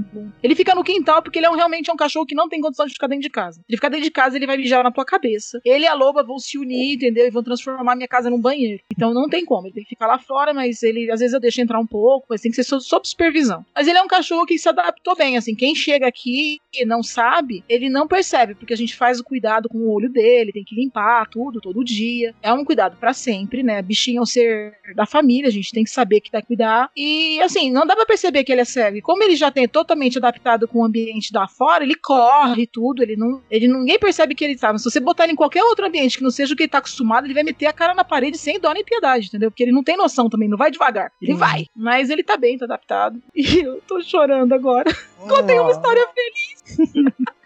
Ele 0.43 0.55
fica 0.55 0.75
no 0.75 0.85
quintal, 0.85 1.23
porque 1.23 1.39
ele 1.39 1.47
é 1.47 1.51
um, 1.51 1.57
realmente 1.57 1.91
é 1.91 1.93
um 1.93 1.97
cachorro 1.97 2.27
que 2.27 2.35
não 2.35 2.49
tem 2.49 2.61
condição 2.61 2.87
de 2.87 2.93
ficar 2.93 3.07
dentro 3.07 3.23
de 3.23 3.31
casa. 3.31 3.61
Ele 3.69 3.77
ficar 3.77 3.89
dentro 3.89 4.05
de 4.05 4.11
casa, 4.11 4.37
ele 4.37 4.47
vai 4.47 4.57
mijar 4.57 4.85
na 4.85 4.91
tua 4.91 5.05
cabeça. 5.05 5.61
Ele 5.65 5.85
e 5.85 5.89
a 5.89 5.95
loba 5.95 6.23
vão 6.23 6.39
se 6.39 6.59
unir, 6.59 6.95
entendeu? 6.95 7.27
E 7.27 7.31
vão 7.31 7.43
transformar 7.43 7.97
minha 7.97 8.09
casa 8.09 8.31
num 8.31 8.41
banheiro. 8.41 8.83
Então 8.93 9.15
não 9.15 9.29
tem 9.29 9.45
como. 9.45 9.67
Ele 9.67 9.75
tem 9.75 9.85
que 9.85 9.91
ficar 9.91 10.07
lá 10.07 10.19
fora, 10.19 10.53
mas 10.53 10.83
ele, 10.83 11.11
às 11.11 11.21
vezes 11.21 11.35
eu 11.35 11.41
deixo 11.41 11.61
entrar 11.61 11.81
um 11.81 11.87
pouco, 11.87 12.27
mas 12.29 12.41
tem 12.41 12.51
que 12.51 12.57
ser 12.57 12.65
sob, 12.65 12.83
sob 12.83 13.09
supervisão. 13.09 13.65
Mas 13.75 13.89
ele 13.89 13.99
é 13.99 14.03
um 14.03 14.09
cachorro 14.09 14.47
que 14.47 14.59
se 14.59 14.69
adaptou 14.69 15.17
bem, 15.17 15.37
assim. 15.37 15.55
Quem 15.55 15.75
chega 15.75 16.07
aqui 16.07 16.59
e 16.73 16.85
não 16.85 17.03
sabe, 17.03 17.65
ele 17.69 17.89
não 17.89 18.07
percebe, 18.07 18.55
porque 18.55 18.75
a 18.75 18.77
gente 18.77 18.95
faz 18.95 19.19
o 19.19 19.25
cuidado 19.25 19.69
com 19.69 19.79
o 19.79 19.93
olho 19.93 20.11
dele, 20.11 20.18
tem 20.53 20.65
que 20.65 20.75
limpar 20.75 21.27
tudo 21.29 21.61
todo 21.61 21.85
dia. 21.85 22.35
É 22.43 22.53
um 22.53 22.65
cuidado 22.65 22.97
pra 22.99 23.13
sempre, 23.13 23.63
né? 23.63 23.81
Bichinho 23.83 24.19
é 24.19 24.23
um 24.23 24.27
ser 24.27 24.75
da 24.95 25.07
família, 25.07 25.49
a 25.49 25.53
gente 25.53 25.73
tem 25.73 25.85
que 25.85 25.91
saber 25.91 26.21
que 26.21 26.31
vai 26.31 26.43
cuidar. 26.43 26.91
E 26.97 27.41
assim, 27.43 27.71
não 27.71 27.87
dá 27.87 27.95
pra 27.95 28.07
perceber 28.07 28.45
que 28.45 28.53
ele 28.53 28.61
é 28.61 28.65
cego. 28.65 28.97
E 28.97 29.03
como 29.03 29.23
ele 29.23 29.37
já 29.37 29.51
tem 29.51 29.69
totalmente 29.69 30.19
adaptado 30.19 30.67
com 30.67 30.81
o 30.81 30.85
ambiente 30.85 31.33
da 31.33 31.47
fora, 31.47 31.85
ele 31.85 31.95
corre 31.95 32.67
tudo, 32.67 33.03
ele 33.03 33.17
não, 33.17 33.43
ele 33.51 33.69
ninguém 33.69 33.99
percebe 33.99 34.35
que 34.35 34.45
ele 34.45 34.57
tá. 34.57 34.73
Mas 34.73 34.83
se 34.83 34.91
você 34.91 35.01
botar 35.01 35.25
ele 35.25 35.33
em 35.33 35.37
qualquer 35.37 35.63
outro 35.63 35.87
ambiente 35.87 36.19
que 36.19 36.25
não 36.25 36.31
seja 36.31 36.55
o 36.55 36.57
que 36.57 36.65
ele 36.65 36.71
tá 36.71 36.79
acostumado, 36.79 37.27
ele 37.27 37.35
vai 37.35 37.43
meter 37.43 37.67
a 37.67 37.73
cara 37.73 37.95
na 37.95 38.05
parede 38.05 38.39
sem 38.39 38.59
dó 38.59 38.73
nem 38.73 38.85
piedade, 38.85 39.29
entendeu? 39.29 39.51
Porque 39.51 39.63
ele 39.63 39.73
não 39.73 39.83
tem 39.83 39.97
noção 39.97 40.29
também, 40.29 40.49
não 40.49 40.57
vai 40.57 40.71
devagar. 40.71 41.13
Ele 41.21 41.35
vai. 41.35 41.67
Mas 41.75 42.11
ele 42.11 42.23
tá 42.23 42.37
bem, 42.37 42.59
tá 42.59 42.65
adaptado. 42.65 43.21
E 43.49 43.61
eu 43.61 43.81
tô 43.87 44.03
chorando 44.03 44.53
agora. 44.53 44.91
Contei 45.27 45.59
uma 45.59 45.71
história 45.71 46.07
feliz. 46.15 46.89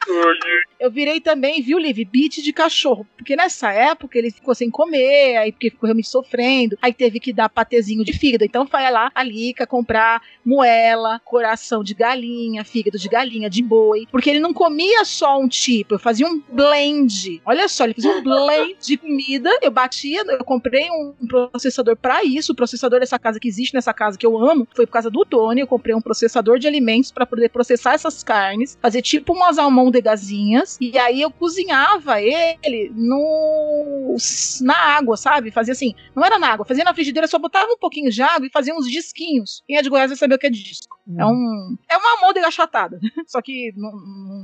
Eu 0.78 0.90
virei 0.90 1.20
também, 1.20 1.62
viu, 1.62 1.78
Liv, 1.78 2.04
beat 2.04 2.42
de 2.42 2.52
cachorro. 2.52 3.06
Porque 3.16 3.36
nessa 3.36 3.72
época 3.72 4.18
ele 4.18 4.30
ficou 4.30 4.54
sem 4.54 4.68
comer, 4.68 5.36
aí 5.36 5.52
porque 5.52 5.70
ficou 5.70 5.86
realmente 5.86 6.08
sofrendo, 6.08 6.76
aí 6.82 6.92
teve 6.92 7.20
que 7.20 7.32
dar 7.32 7.48
patezinho 7.48 8.04
de 8.04 8.12
fígado. 8.12 8.44
Então 8.44 8.66
vai 8.66 8.90
lá, 8.90 9.10
a 9.14 9.22
Lica, 9.22 9.66
comprar 9.66 10.20
moela, 10.44 11.20
coração 11.24 11.84
de 11.84 11.94
galinha, 11.94 12.64
fígado 12.64 12.98
de 12.98 13.08
galinha, 13.08 13.48
de 13.48 13.62
boi. 13.62 14.06
Porque 14.10 14.28
ele 14.28 14.40
não 14.40 14.52
comia 14.52 15.04
só 15.04 15.38
um 15.38 15.46
tipo, 15.46 15.94
eu 15.94 15.98
fazia 15.98 16.26
um 16.26 16.42
blend. 16.48 17.40
Olha 17.44 17.68
só, 17.68 17.84
ele 17.84 17.94
fazia 17.94 18.10
um 18.10 18.22
blend 18.22 18.76
de 18.80 18.96
comida. 18.96 19.50
Eu 19.62 19.70
batia, 19.70 20.24
eu 20.26 20.44
comprei 20.44 20.90
um 20.90 21.14
processador 21.28 21.96
pra 21.96 22.24
isso. 22.24 22.52
O 22.52 22.56
processador 22.56 22.98
dessa 22.98 23.18
casa 23.18 23.38
que 23.38 23.46
existe 23.46 23.74
nessa 23.74 23.94
casa 23.94 24.18
que 24.18 24.26
eu 24.26 24.36
amo 24.36 24.66
foi 24.74 24.86
por 24.86 24.92
causa 24.94 25.10
do 25.10 25.24
Tony. 25.24 25.60
Eu 25.60 25.66
comprei 25.68 25.94
um 25.94 26.00
processador 26.00 26.58
de 26.58 26.66
alimentos 26.66 27.12
pra 27.12 27.24
poder 27.24 27.50
processar 27.50 27.94
essas 27.94 28.24
carnes, 28.24 28.76
fazer 28.82 29.02
tipo 29.02 29.32
umas 29.32 29.58
almond 29.58 29.91
almôndegazinhas 29.92 30.78
e 30.80 30.98
aí 30.98 31.20
eu 31.20 31.30
cozinhava 31.30 32.20
ele 32.20 32.90
no 32.94 34.16
na 34.62 34.76
água, 34.76 35.16
sabe? 35.16 35.50
Fazia 35.50 35.72
assim, 35.72 35.94
não 36.16 36.24
era 36.24 36.38
na 36.38 36.48
água, 36.48 36.66
fazia 36.66 36.84
na 36.84 36.94
frigideira, 36.94 37.28
só 37.28 37.38
botava 37.38 37.70
um 37.70 37.78
pouquinho 37.78 38.10
de 38.10 38.22
água 38.22 38.46
e 38.46 38.50
fazia 38.50 38.74
uns 38.74 38.90
disquinhos. 38.90 39.62
Quem 39.66 39.76
é 39.76 39.82
de 39.82 39.90
Goiás 39.90 40.10
vai 40.10 40.16
saber 40.16 40.34
o 40.34 40.38
que 40.38 40.46
é 40.46 40.50
disco. 40.50 40.98
É 41.18 41.26
um 41.26 41.76
é 41.90 41.96
uma 41.96 42.10
almôndega 42.12 42.46
achatada, 42.46 43.00
só 43.26 43.42
que 43.42 43.72
não, 43.76 43.90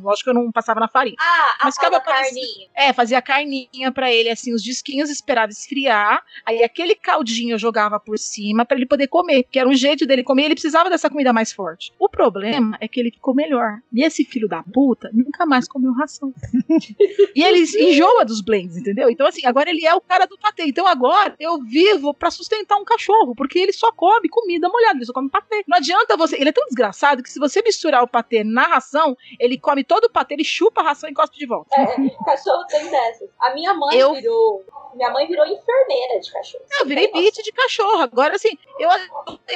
lógico 0.02 0.24
que 0.24 0.30
eu 0.30 0.34
não 0.34 0.50
passava 0.50 0.80
na 0.80 0.88
farinha. 0.88 1.16
Ah, 1.18 1.56
a 1.60 1.64
Mas 1.66 1.74
ficava 1.74 2.00
carninha. 2.00 2.68
É, 2.74 2.92
fazia 2.92 3.22
carninha 3.22 3.92
pra 3.92 4.12
ele, 4.12 4.28
assim, 4.28 4.52
os 4.52 4.62
disquinhos, 4.62 5.08
esperava 5.08 5.52
esfriar. 5.52 6.22
Aí 6.44 6.64
aquele 6.64 6.96
caldinho 6.96 7.54
eu 7.54 7.58
jogava 7.58 8.00
por 8.00 8.18
cima 8.18 8.64
pra 8.64 8.76
ele 8.76 8.86
poder 8.86 9.06
comer, 9.06 9.44
que 9.44 9.58
era 9.58 9.68
um 9.68 9.74
jeito 9.74 10.04
dele 10.06 10.24
comer. 10.24 10.46
Ele 10.46 10.54
precisava 10.54 10.90
dessa 10.90 11.08
comida 11.08 11.32
mais 11.32 11.52
forte. 11.52 11.92
O 11.98 12.08
problema 12.08 12.76
é 12.80 12.88
que 12.88 12.98
ele 12.98 13.10
ficou 13.10 13.34
melhor. 13.34 13.78
E 13.92 14.02
esse 14.02 14.24
filho 14.24 14.48
da 14.48 14.62
puta 14.62 15.10
nunca 15.12 15.46
mais 15.46 15.68
comeu 15.68 15.92
ração. 15.92 16.32
e 17.34 17.42
ele 17.42 17.64
enjoa 17.88 18.24
dos 18.24 18.40
blends, 18.40 18.76
entendeu? 18.76 19.08
Então, 19.08 19.26
assim, 19.26 19.46
agora 19.46 19.70
ele 19.70 19.86
é 19.86 19.94
o 19.94 20.00
cara 20.00 20.26
do 20.26 20.38
patê. 20.38 20.64
Então 20.64 20.86
agora 20.86 21.34
eu 21.38 21.62
vivo 21.62 22.12
pra 22.12 22.30
sustentar 22.30 22.76
um 22.78 22.84
cachorro, 22.84 23.34
porque 23.34 23.58
ele 23.58 23.72
só 23.72 23.92
come 23.92 24.28
comida 24.28 24.68
molhada, 24.68 24.96
ele 24.96 25.06
só 25.06 25.12
come 25.12 25.30
patê. 25.30 25.62
Não 25.66 25.76
adianta 25.76 26.16
você. 26.16 26.36
Ele 26.36 26.47
é 26.48 26.52
tão 26.52 26.64
desgraçado 26.66 27.22
que 27.22 27.30
se 27.30 27.38
você 27.38 27.62
misturar 27.62 28.02
o 28.02 28.08
patê 28.08 28.42
na 28.44 28.62
ração, 28.66 29.16
ele 29.38 29.58
come 29.58 29.84
todo 29.84 30.04
o 30.04 30.10
patê, 30.10 30.34
ele 30.34 30.44
chupa 30.44 30.80
a 30.80 30.84
ração 30.84 31.08
e 31.08 31.14
cospe 31.14 31.38
de 31.38 31.46
volta. 31.46 31.74
É, 31.76 31.86
cachorro 32.24 32.64
tem 32.66 32.88
dessas. 32.90 33.28
A 33.40 33.54
minha 33.54 33.74
mãe 33.74 33.96
Eu- 33.98 34.14
virou. 34.14 34.64
Minha 34.94 35.10
mãe 35.10 35.26
virou 35.28 35.44
enfermeira 35.46 36.18
de 36.20 36.32
cachorro. 36.32 36.64
Eu 36.80 36.86
virei 36.86 37.12
beat 37.12 37.34
de 37.34 37.52
cachorro. 37.52 38.00
Agora, 38.02 38.34
assim, 38.34 38.56
eu 38.78 38.88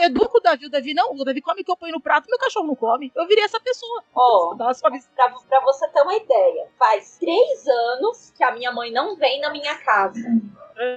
educo 0.02 0.38
o 0.38 0.40
Davi. 0.40 0.66
O 0.66 0.70
Davi 0.70 0.92
não. 0.94 1.12
O 1.14 1.24
Davi 1.24 1.40
come 1.40 1.62
o 1.62 1.64
que 1.64 1.70
eu 1.70 1.76
ponho 1.76 1.92
no 1.94 2.00
prato, 2.00 2.28
meu 2.28 2.38
cachorro 2.38 2.66
não 2.66 2.76
come. 2.76 3.10
Eu 3.16 3.26
virei 3.26 3.42
essa 3.44 3.58
pessoa. 3.58 4.04
Ó, 4.14 4.54
suaviz- 4.74 5.08
pra, 5.16 5.30
pra 5.30 5.60
você 5.62 5.88
ter 5.88 6.02
uma 6.02 6.14
ideia, 6.14 6.68
faz 6.78 7.16
três 7.18 7.66
anos 7.66 8.30
que 8.36 8.44
a 8.44 8.52
minha 8.52 8.70
mãe 8.72 8.92
não 8.92 9.16
vem 9.16 9.40
na 9.40 9.50
minha 9.50 9.74
casa. 9.78 10.20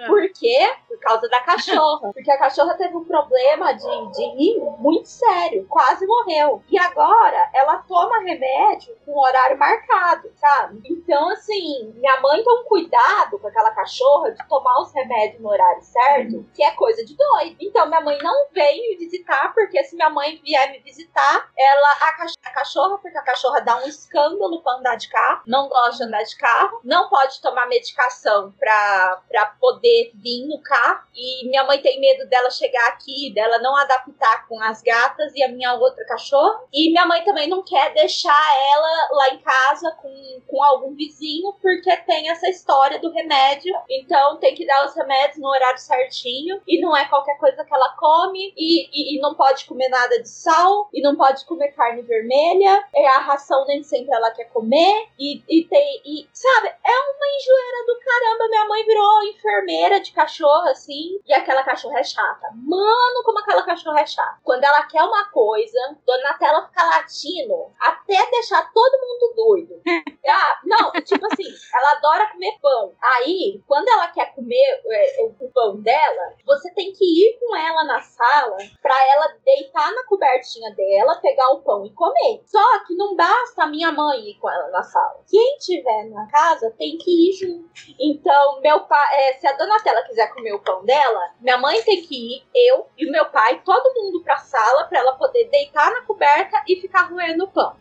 Por 0.08 0.22
quê? 0.30 0.74
Por 0.88 1.00
causa 1.00 1.28
da 1.30 1.40
cachorra. 1.42 2.12
Porque 2.14 2.32
a 2.32 2.38
cachorra 2.38 2.74
teve 2.76 2.96
um 2.96 3.04
problema 3.06 3.74
de, 3.74 4.12
de 4.12 4.26
rim 4.36 4.60
muito 4.80 5.08
sério. 5.08 5.66
Quase 5.70 6.06
morreu. 6.08 6.64
E 6.70 6.78
agora 6.80 7.50
ela 7.54 7.78
toma 7.88 8.20
remédio 8.20 8.96
com 9.06 9.20
horário 9.20 9.58
marcado, 9.58 10.32
sabe? 10.36 10.82
Então, 10.86 11.30
assim, 11.30 11.92
minha 11.96 12.20
mãe 12.22 12.44
um 12.48 12.64
cuidado 12.66 13.40
com 13.40 13.48
aquela 13.48 13.72
cachorra 13.72 14.32
de 14.32 14.48
tomar 14.48 14.82
os 14.82 14.94
remédios 14.94 15.42
no 15.42 15.50
horário 15.50 15.82
certo, 15.82 16.46
que 16.54 16.64
é 16.64 16.72
coisa 16.72 17.04
de 17.06 17.16
doido. 17.16 17.56
Então, 17.60 17.88
minha 17.88 18.02
mãe 18.02 18.18
não 18.22 18.48
veio 18.52 18.82
me 18.90 18.96
visitar, 18.98 19.54
porque 19.54 19.84
se 19.84 19.96
minha 19.96 20.10
mãe 20.10 20.40
vier 20.44 20.72
me 20.72 20.80
visitar, 20.80 21.50
ela, 21.58 21.92
a, 22.02 22.14
cach- 22.14 22.36
a 22.46 22.50
cachorra, 22.52 22.98
porque 23.00 23.18
a 23.18 23.22
cachorra 23.24 23.62
dá 23.62 23.78
um 23.78 23.88
escândalo 23.88 24.62
pra 24.62 24.74
andar 24.74 24.96
de 24.96 25.10
carro, 25.10 25.42
não 25.48 25.68
gosta 25.68 25.98
de 25.98 26.04
andar 26.04 26.24
de 26.24 26.38
carro, 26.38 26.80
não 26.84 27.10
pode 27.10 27.42
tomar 27.42 27.68
medicação 27.68 28.54
pra, 28.60 29.22
pra 29.28 29.46
poder 29.66 30.12
vir 30.14 30.46
no 30.46 30.62
carro. 30.62 31.06
E 31.16 31.48
minha 31.48 31.64
mãe 31.64 31.82
tem 31.82 32.00
medo 32.00 32.30
dela 32.30 32.52
chegar 32.52 32.88
aqui, 32.90 33.34
dela 33.34 33.58
não 33.60 33.76
adaptar 33.76 34.48
com 34.48 34.62
as 34.62 34.82
gatas 34.84 35.34
e 35.34 35.42
a 35.42 35.48
minha 35.48 35.74
outra 35.74 36.06
cachorra. 36.06 36.60
E 36.72 36.92
minha 36.92 37.06
mãe 37.06 37.24
também 37.24 37.50
não 37.50 37.64
quer 37.64 37.92
deixar 37.94 38.46
ela 38.74 39.10
lá 39.12 39.30
em 39.30 39.40
casa 39.40 39.92
com, 40.00 40.42
com 40.46 40.64
algum 40.64 40.94
vizinho, 40.94 41.52
porque 41.62 41.96
tem 41.98 42.30
essa 42.30 42.48
história 42.48 43.00
do 43.00 43.12
remédio. 43.12 43.74
Então 43.90 44.38
tem 44.38 44.54
que 44.54 44.68
dar 44.68 44.86
os 44.86 44.96
remédios 44.96 45.40
no 45.40 45.48
horário 45.48 45.80
certinho. 45.80 46.62
E 46.68 46.80
não 46.80 46.96
é 46.96 47.06
qualquer 47.06 47.38
coisa 47.40 47.64
que 47.64 47.74
ela 47.74 47.96
come. 47.98 48.54
E, 48.56 48.86
e, 48.92 49.18
e 49.18 49.20
não 49.20 49.34
pode 49.34 49.66
comer 49.66 49.90
nada 49.90 50.22
de 50.22 50.30
sal. 50.30 50.90
E 50.94 51.02
não 51.02 51.16
pode 51.16 51.44
comer 51.46 51.72
carne 51.72 52.04
vermelha. 52.04 52.88
É 52.96 53.08
a 53.08 53.20
ração 53.20 53.66
nem 53.66 53.82
sempre 53.82 54.14
ela 54.14 54.30
quer 54.32 54.46
comer. 54.46 55.08
E, 55.18 55.42
e 55.50 55.64
tem. 55.64 56.02
E, 56.06 56.30
sabe, 56.34 56.68
é 56.68 56.92
uma 56.92 57.28
enjoeira 57.40 57.86
do 57.88 58.00
caramba. 58.00 58.50
Minha 58.50 58.66
mãe 58.68 58.86
virou 58.86 59.24
enfermeira 59.24 59.55
de 60.04 60.12
cachorro, 60.12 60.68
assim. 60.70 61.20
E 61.26 61.34
aquela 61.34 61.64
cachorra 61.64 62.00
é 62.00 62.04
chata. 62.04 62.48
Mano, 62.54 63.24
como 63.24 63.40
aquela 63.40 63.64
cachorra 63.64 64.02
é 64.02 64.06
chata. 64.06 64.40
Quando 64.44 64.64
ela 64.64 64.84
quer 64.84 65.04
uma 65.04 65.26
coisa, 65.30 65.98
Donatella 66.06 66.68
fica 66.68 66.84
latindo 66.84 67.72
até 67.80 68.30
deixar 68.32 68.72
todo 68.74 69.00
mundo 69.00 69.34
doido. 69.36 69.82
Ah, 70.28 70.60
não, 70.64 70.92
tipo 71.04 71.24
assim, 71.28 71.44
ela 71.72 71.92
adora 71.92 72.32
comer 72.32 72.58
pão. 72.60 72.96
Aí, 73.00 73.62
quando 73.68 73.88
ela 73.88 74.08
quer 74.08 74.34
comer 74.34 74.82
é, 74.92 75.24
o 75.40 75.52
pão 75.52 75.80
dela, 75.80 76.34
você 76.44 76.74
tem 76.74 76.92
que 76.94 77.06
ir 77.06 77.38
com 77.40 77.56
ela 77.56 77.84
na 77.84 78.02
sala 78.02 78.58
pra 78.82 78.96
ela 79.14 79.36
deitar 79.46 79.94
na 79.94 80.04
cobertinha 80.06 80.74
dela, 80.74 81.20
pegar 81.22 81.52
o 81.52 81.62
pão 81.62 81.86
e 81.86 81.94
comer. 81.94 82.42
Só 82.48 82.86
que 82.86 82.96
não 82.96 83.16
basta 83.16 83.64
a 83.64 83.68
minha 83.68 83.92
mãe 83.92 84.32
ir 84.32 84.40
com 84.40 84.50
ela 84.50 84.70
na 84.70 84.82
sala. 84.82 85.24
Quem 85.30 85.58
tiver 85.60 86.06
na 86.10 86.28
casa 86.28 86.74
tem 86.76 86.98
que 86.98 87.30
ir 87.30 87.34
junto. 87.34 87.70
Então, 88.00 88.62
meu 88.62 88.80
pai, 88.82 89.30
é, 89.30 89.34
se 89.46 89.50
a 89.50 89.54
Donatella 89.56 90.02
quiser 90.02 90.34
comer 90.34 90.54
o 90.54 90.60
pão 90.60 90.84
dela, 90.84 91.30
minha 91.40 91.56
mãe 91.56 91.80
tem 91.84 92.02
que 92.02 92.16
ir, 92.16 92.48
eu 92.56 92.88
e 92.98 93.08
o 93.08 93.12
meu 93.12 93.26
pai, 93.26 93.62
todo 93.64 93.94
mundo 93.94 94.24
pra 94.24 94.38
sala 94.38 94.86
pra 94.86 94.98
ela 94.98 95.16
poder 95.18 95.48
deitar 95.52 95.92
na 95.92 96.02
coberta 96.02 96.64
e 96.68 96.82
ficar 96.82 97.04
roendo 97.04 97.44
o 97.44 97.52
pão. 97.52 97.76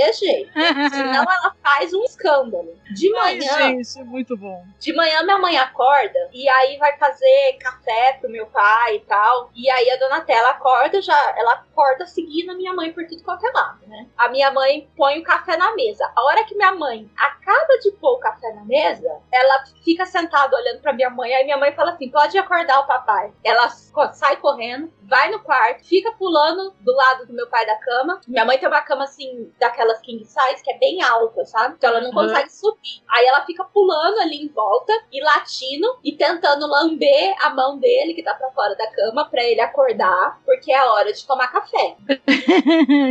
Desse 0.00 0.24
jeito. 0.24 0.50
Senão 0.90 1.22
ela 1.22 1.54
faz 1.62 1.92
um 1.92 2.02
escândalo. 2.04 2.74
De 2.94 3.14
Ai, 3.16 3.38
manhã, 3.38 3.58
gente, 3.58 4.00
é 4.00 4.04
muito 4.04 4.36
bom. 4.36 4.64
de 4.78 4.92
manhã 4.94 5.22
minha 5.22 5.38
mãe 5.38 5.58
acorda 5.58 6.18
e 6.32 6.48
aí 6.48 6.76
vai 6.78 6.96
fazer 6.96 7.58
café 7.60 8.18
pro 8.20 8.30
meu 8.30 8.46
pai 8.46 8.96
e 8.96 9.00
tal. 9.00 9.50
E 9.54 9.68
aí 9.70 9.90
a 9.90 9.96
Donatella 9.96 10.50
acorda, 10.50 11.00
já 11.02 11.34
ela 11.36 11.52
acorda 11.52 12.06
seguindo 12.06 12.50
a 12.50 12.54
minha 12.54 12.72
mãe 12.72 12.92
por 12.92 13.06
tudo 13.06 13.22
qualquer 13.22 13.52
lado, 13.52 13.86
né? 13.86 14.06
A 14.16 14.28
minha 14.28 14.50
mãe 14.50 14.88
põe 14.96 15.18
o 15.18 15.22
café 15.22 15.56
na 15.56 15.74
mesa. 15.74 16.10
A 16.16 16.22
hora 16.24 16.44
que 16.44 16.56
minha 16.56 16.72
mãe 16.72 17.08
acaba 17.16 17.78
de 17.82 17.90
pôr 17.92 18.14
o 18.16 18.20
café 18.20 18.52
na 18.54 18.64
mesa, 18.64 19.20
ela 19.32 19.64
fica 19.84 20.06
sentada 20.06 20.56
olhando 20.56 20.80
pra 20.80 20.92
minha 20.92 21.10
mãe. 21.10 21.32
Aí 21.34 21.44
minha 21.44 21.56
mãe 21.58 21.72
fala 21.72 21.92
assim: 21.92 22.10
pode 22.10 22.36
acordar 22.38 22.80
o 22.80 22.86
papai. 22.86 23.32
Ela 23.44 23.68
sai 23.68 24.36
correndo, 24.36 24.92
vai 25.02 25.30
no 25.30 25.40
quarto, 25.40 25.84
fica 25.84 26.12
pulando 26.12 26.74
do 26.80 26.94
lado 26.94 27.26
do 27.26 27.32
meu 27.32 27.48
pai 27.48 27.66
da 27.66 27.76
cama. 27.76 28.20
Minha 28.26 28.44
mãe 28.44 28.58
tem 28.58 28.68
uma 28.68 28.82
cama 28.82 29.04
assim, 29.04 29.52
daquelas 29.90 30.00
king 30.00 30.24
size, 30.24 30.62
que 30.62 30.72
é 30.72 30.78
bem 30.78 31.02
alta, 31.02 31.44
sabe? 31.44 31.74
Então 31.76 31.90
ela 31.90 32.00
não 32.00 32.08
Uhum. 32.08 32.14
consegue 32.14 32.50
subir. 32.52 33.02
Aí 33.08 33.26
ela 33.26 33.44
fica 33.44 33.64
pulando 33.64 34.18
ali 34.20 34.36
em 34.42 34.48
volta 34.48 34.92
e 35.12 35.22
latindo 35.22 35.98
e 36.04 36.12
tentando 36.12 36.66
lamber 36.66 37.34
a 37.42 37.50
mão 37.50 37.78
dele, 37.78 38.14
que 38.14 38.22
tá 38.22 38.34
pra 38.34 38.50
fora 38.52 38.74
da 38.74 38.86
cama, 38.90 39.28
pra 39.28 39.42
ele 39.44 39.60
acordar, 39.60 40.40
porque 40.44 40.72
é 40.72 40.84
hora 40.84 41.12
de 41.12 41.26
tomar 41.26 41.48
café. 41.48 41.96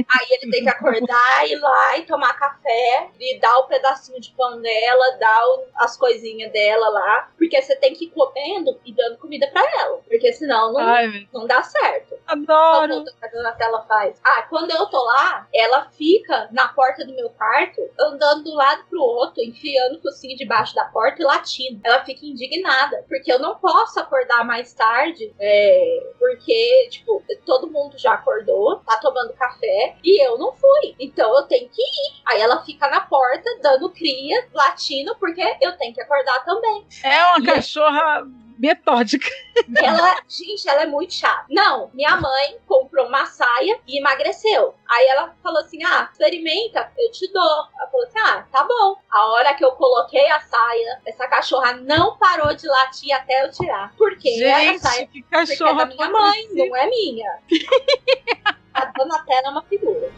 Aí 0.09 0.27
ele 0.31 0.51
tem 0.51 0.63
que 0.63 0.69
acordar, 0.69 1.47
ir 1.49 1.55
lá 1.59 1.97
e 1.97 2.03
tomar 2.05 2.33
café, 2.37 3.09
e 3.19 3.39
dar 3.39 3.57
o 3.59 3.65
pedacinho 3.67 4.19
de 4.19 4.31
pão 4.31 4.59
dela, 4.61 5.17
dar 5.19 5.47
o- 5.47 5.65
as 5.75 5.97
coisinhas 5.97 6.51
dela 6.51 6.89
lá, 6.89 7.29
porque 7.37 7.61
você 7.61 7.75
tem 7.75 7.93
que 7.93 8.05
ir 8.05 8.09
comendo 8.09 8.79
e 8.85 8.93
dando 8.93 9.17
comida 9.17 9.47
pra 9.51 9.61
ela, 9.81 9.97
porque 10.07 10.31
senão 10.33 10.73
não, 10.73 10.79
Ai, 10.79 11.27
não 11.33 11.45
dá 11.47 11.61
certo. 11.63 12.15
adoro. 12.27 12.93
Como 12.93 13.05
a 13.21 13.27
Donatella 13.27 13.81
faz? 13.87 14.19
Ah, 14.23 14.43
quando 14.43 14.71
eu 14.71 14.85
tô 14.87 15.03
lá, 15.03 15.47
ela 15.53 15.89
fica 15.91 16.47
na 16.59 16.67
porta 16.69 17.05
do 17.05 17.15
meu 17.15 17.29
quarto, 17.29 17.81
andando 17.99 18.43
do 18.43 18.53
lado 18.53 18.83
pro 18.89 19.01
outro, 19.01 19.41
enfiando 19.41 19.97
o 19.97 20.01
focinho 20.01 20.35
debaixo 20.35 20.75
da 20.75 20.85
porta 20.85 21.21
e 21.21 21.25
latindo. 21.25 21.79
Ela 21.83 22.03
fica 22.03 22.25
indignada, 22.25 23.05
porque 23.07 23.31
eu 23.31 23.39
não 23.39 23.55
posso 23.55 23.99
acordar 23.99 24.43
mais 24.43 24.73
tarde, 24.73 25.33
é, 25.39 26.11
porque, 26.19 26.89
tipo, 26.91 27.23
todo 27.45 27.71
mundo 27.71 27.97
já 27.97 28.13
acordou, 28.13 28.77
tá 28.85 28.97
tomando 28.97 29.33
café, 29.33 29.95
e 30.03 30.25
eu 30.25 30.37
não 30.37 30.51
fui. 30.53 30.95
Então 30.99 31.33
eu 31.35 31.43
tenho 31.43 31.69
que 31.69 31.81
ir. 31.81 32.21
Aí 32.25 32.41
ela 32.41 32.63
fica 32.65 32.89
na 32.89 33.01
porta, 33.01 33.49
dando 33.61 33.89
cria, 33.91 34.47
latindo, 34.53 35.15
porque 35.15 35.41
eu 35.61 35.77
tenho 35.77 35.93
que 35.93 36.01
acordar 36.01 36.43
também. 36.43 36.85
É 37.03 37.23
uma 37.27 37.39
E- 37.39 37.45
cachorra 37.45 38.23
metódica. 38.59 39.29
Ela, 39.75 40.21
gente, 40.27 40.67
ela 40.67 40.83
é 40.83 40.85
muito 40.85 41.13
chata. 41.13 41.45
Não, 41.49 41.91
minha 41.93 42.15
mãe 42.15 42.57
comprou 42.65 43.07
uma 43.07 43.25
saia 43.25 43.79
e 43.85 43.99
emagreceu. 43.99 44.73
Aí 44.87 45.05
ela 45.07 45.35
falou 45.43 45.59
assim: 45.59 45.83
ah, 45.83 46.09
experimenta, 46.11 46.91
eu 46.97 47.11
te 47.11 47.31
dou. 47.31 47.67
Ela 47.77 47.87
falou 47.89 48.05
assim: 48.07 48.19
ah, 48.19 48.45
tá 48.51 48.63
bom. 48.63 48.95
A 49.11 49.25
hora 49.31 49.53
que 49.53 49.63
eu 49.63 49.73
coloquei 49.73 50.27
a 50.31 50.39
saia, 50.39 51.01
essa 51.05 51.27
cachorra 51.27 51.73
não 51.73 52.17
parou 52.17 52.53
de 52.55 52.67
latir 52.67 53.13
até 53.13 53.45
eu 53.45 53.51
tirar. 53.51 53.93
Porque 53.97 54.29
a 54.29 54.59
Gente, 54.59 54.79
saia 54.79 55.07
que 55.07 55.21
porque 55.21 55.35
é 55.35 55.45
cachorra 55.45 55.85
da 55.85 55.85
minha 55.85 56.09
mãe, 56.09 56.47
não 56.53 56.75
é 56.75 56.87
minha. 56.87 57.39
a 58.73 58.85
Donatella 58.85 59.47
é 59.47 59.49
uma 59.49 59.63
figura. 59.63 60.11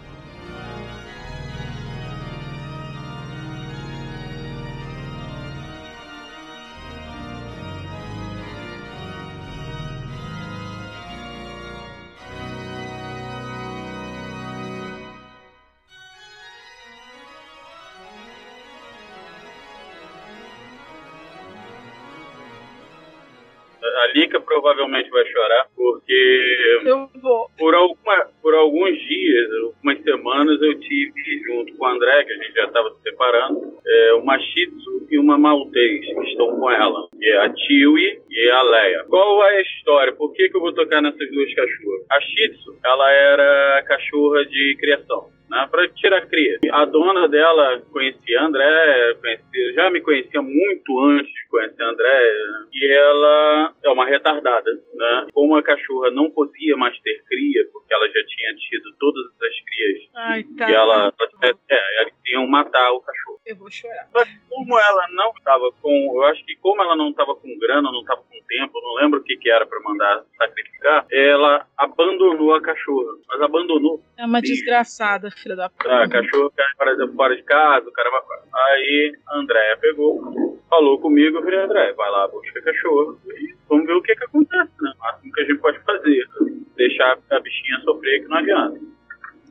A 24.01 24.07
Lika 24.07 24.39
provavelmente 24.41 25.09
vai 25.11 25.23
chorar, 25.27 25.67
porque 25.75 26.81
Eu 26.85 27.07
vou. 27.21 27.47
por, 27.57 27.75
alguma, 27.75 28.25
por 28.41 28.55
alguns 28.55 28.97
dias, 28.97 29.47
algumas 29.63 30.01
semanas, 30.01 30.59
eu 30.61 30.79
tive, 30.79 31.43
junto 31.45 31.77
com 31.77 31.85
o 31.85 31.87
André, 31.87 32.23
que 32.23 32.33
a 32.33 32.35
gente 32.35 32.53
já 32.53 32.65
estava 32.65 32.89
se 32.89 33.01
separando, 33.03 33.59
é, 33.85 34.13
uma 34.13 34.39
Shih 34.39 34.67
Tzu 34.67 35.07
e 35.11 35.19
uma 35.19 35.37
Maltês, 35.37 36.05
que 36.05 36.29
estão 36.29 36.47
com 36.59 36.71
ela, 36.71 37.07
que 37.15 37.25
é 37.27 37.37
a 37.37 37.49
Tiwi 37.53 38.21
e 38.29 38.49
a 38.49 38.63
Leia. 38.63 39.05
Qual 39.07 39.43
é 39.45 39.57
a 39.57 39.61
história? 39.61 40.13
Por 40.13 40.33
que, 40.33 40.49
que 40.49 40.57
eu 40.57 40.61
vou 40.61 40.73
tocar 40.73 41.01
nessas 41.01 41.31
duas 41.31 41.53
cachorras? 41.53 42.05
A 42.09 42.21
Shih 42.21 42.49
Tzu, 42.49 42.75
ela 42.83 43.11
era 43.11 43.83
cachorra 43.83 44.45
de 44.45 44.75
criação. 44.79 45.29
Né, 45.51 45.67
para 45.69 45.85
tirar 45.89 46.25
cria. 46.27 46.59
A 46.71 46.85
dona 46.85 47.27
dela 47.27 47.81
conhecia 47.91 48.39
a 48.39 48.45
André, 48.45 49.15
conhecia, 49.15 49.73
já 49.73 49.89
me 49.89 49.99
conhecia 49.99 50.41
muito 50.41 50.99
antes 51.01 51.27
de 51.27 51.47
conhecer 51.49 51.83
a 51.83 51.89
André, 51.89 52.33
e 52.71 52.93
ela 52.93 53.73
é 53.83 53.89
uma 53.89 54.05
retardada. 54.05 54.71
Né? 54.93 55.27
Como 55.33 55.57
a 55.57 55.61
cachorra 55.61 56.09
não 56.09 56.31
podia 56.31 56.77
mais 56.77 56.97
ter 57.01 57.21
cria, 57.27 57.67
porque 57.73 57.93
ela 57.93 58.07
já 58.07 58.25
tinha 58.25 58.55
tido 58.55 58.95
todas 58.97 59.25
as 59.25 59.61
crias, 59.65 60.09
Ai, 60.15 60.43
tá. 60.57 60.71
e 60.71 60.73
ela, 60.73 61.13
é, 61.43 62.01
eles 62.01 62.13
iam 62.27 62.47
matar 62.47 62.89
o 62.93 63.01
cachorro. 63.01 63.40
Eu 63.45 63.55
vou 63.55 63.71
chorar. 63.71 64.07
Mas 64.13 64.29
como 64.47 64.79
ela 64.79 65.07
não 65.13 65.31
estava 65.31 65.71
com. 65.81 66.11
Eu 66.15 66.23
acho 66.25 66.45
que 66.45 66.55
como 66.57 66.81
ela 66.81 66.95
não 66.95 67.09
estava 67.09 67.35
com 67.35 67.57
grana, 67.57 67.91
não 67.91 68.01
estava 68.01 68.21
com 68.21 68.39
tempo, 68.47 68.79
não 68.81 69.01
lembro 69.01 69.19
o 69.19 69.23
que, 69.23 69.35
que 69.37 69.49
era 69.49 69.65
para 69.65 69.79
mandar 69.81 70.23
sacrificar, 70.37 71.05
ela 71.11 71.65
abandonou 71.75 72.53
a 72.53 72.61
cachorra. 72.61 73.17
Mas 73.27 73.41
abandonou. 73.41 74.03
É 74.17 74.25
uma 74.25 74.41
desgraçada, 74.41 75.31
filha 75.31 75.55
da 75.55 75.69
puta. 75.69 75.89
Ah, 75.89 76.07
cachorro 76.07 76.51
cai 76.55 76.65
para 76.77 76.91
exemplo, 76.91 77.15
fora 77.15 77.35
de 77.35 77.43
casa, 77.43 77.89
o 77.89 77.93
cara 77.93 78.09
vai. 78.11 78.21
Aí 78.53 79.17
a 79.27 79.37
Andréia 79.37 79.77
pegou, 79.77 80.59
falou 80.69 80.99
comigo, 80.99 81.37
eu 81.37 81.43
falei, 81.43 81.59
André, 81.59 81.93
vai 81.93 82.11
lá, 82.11 82.27
busca 82.27 82.61
cachorro 82.61 83.19
e 83.27 83.55
vamos 83.67 83.87
ver 83.87 83.93
o 83.93 84.01
que 84.01 84.15
que 84.15 84.23
acontece, 84.23 84.71
né? 84.81 84.93
O 84.95 84.99
máximo 84.99 85.31
que 85.33 85.41
a 85.41 85.45
gente 85.45 85.59
pode 85.59 85.79
fazer. 85.79 86.27
Deixar 86.75 87.17
a 87.29 87.39
bichinha 87.39 87.79
sofrer 87.79 88.21
que 88.21 88.27
não 88.27 88.37
adianta. 88.37 88.79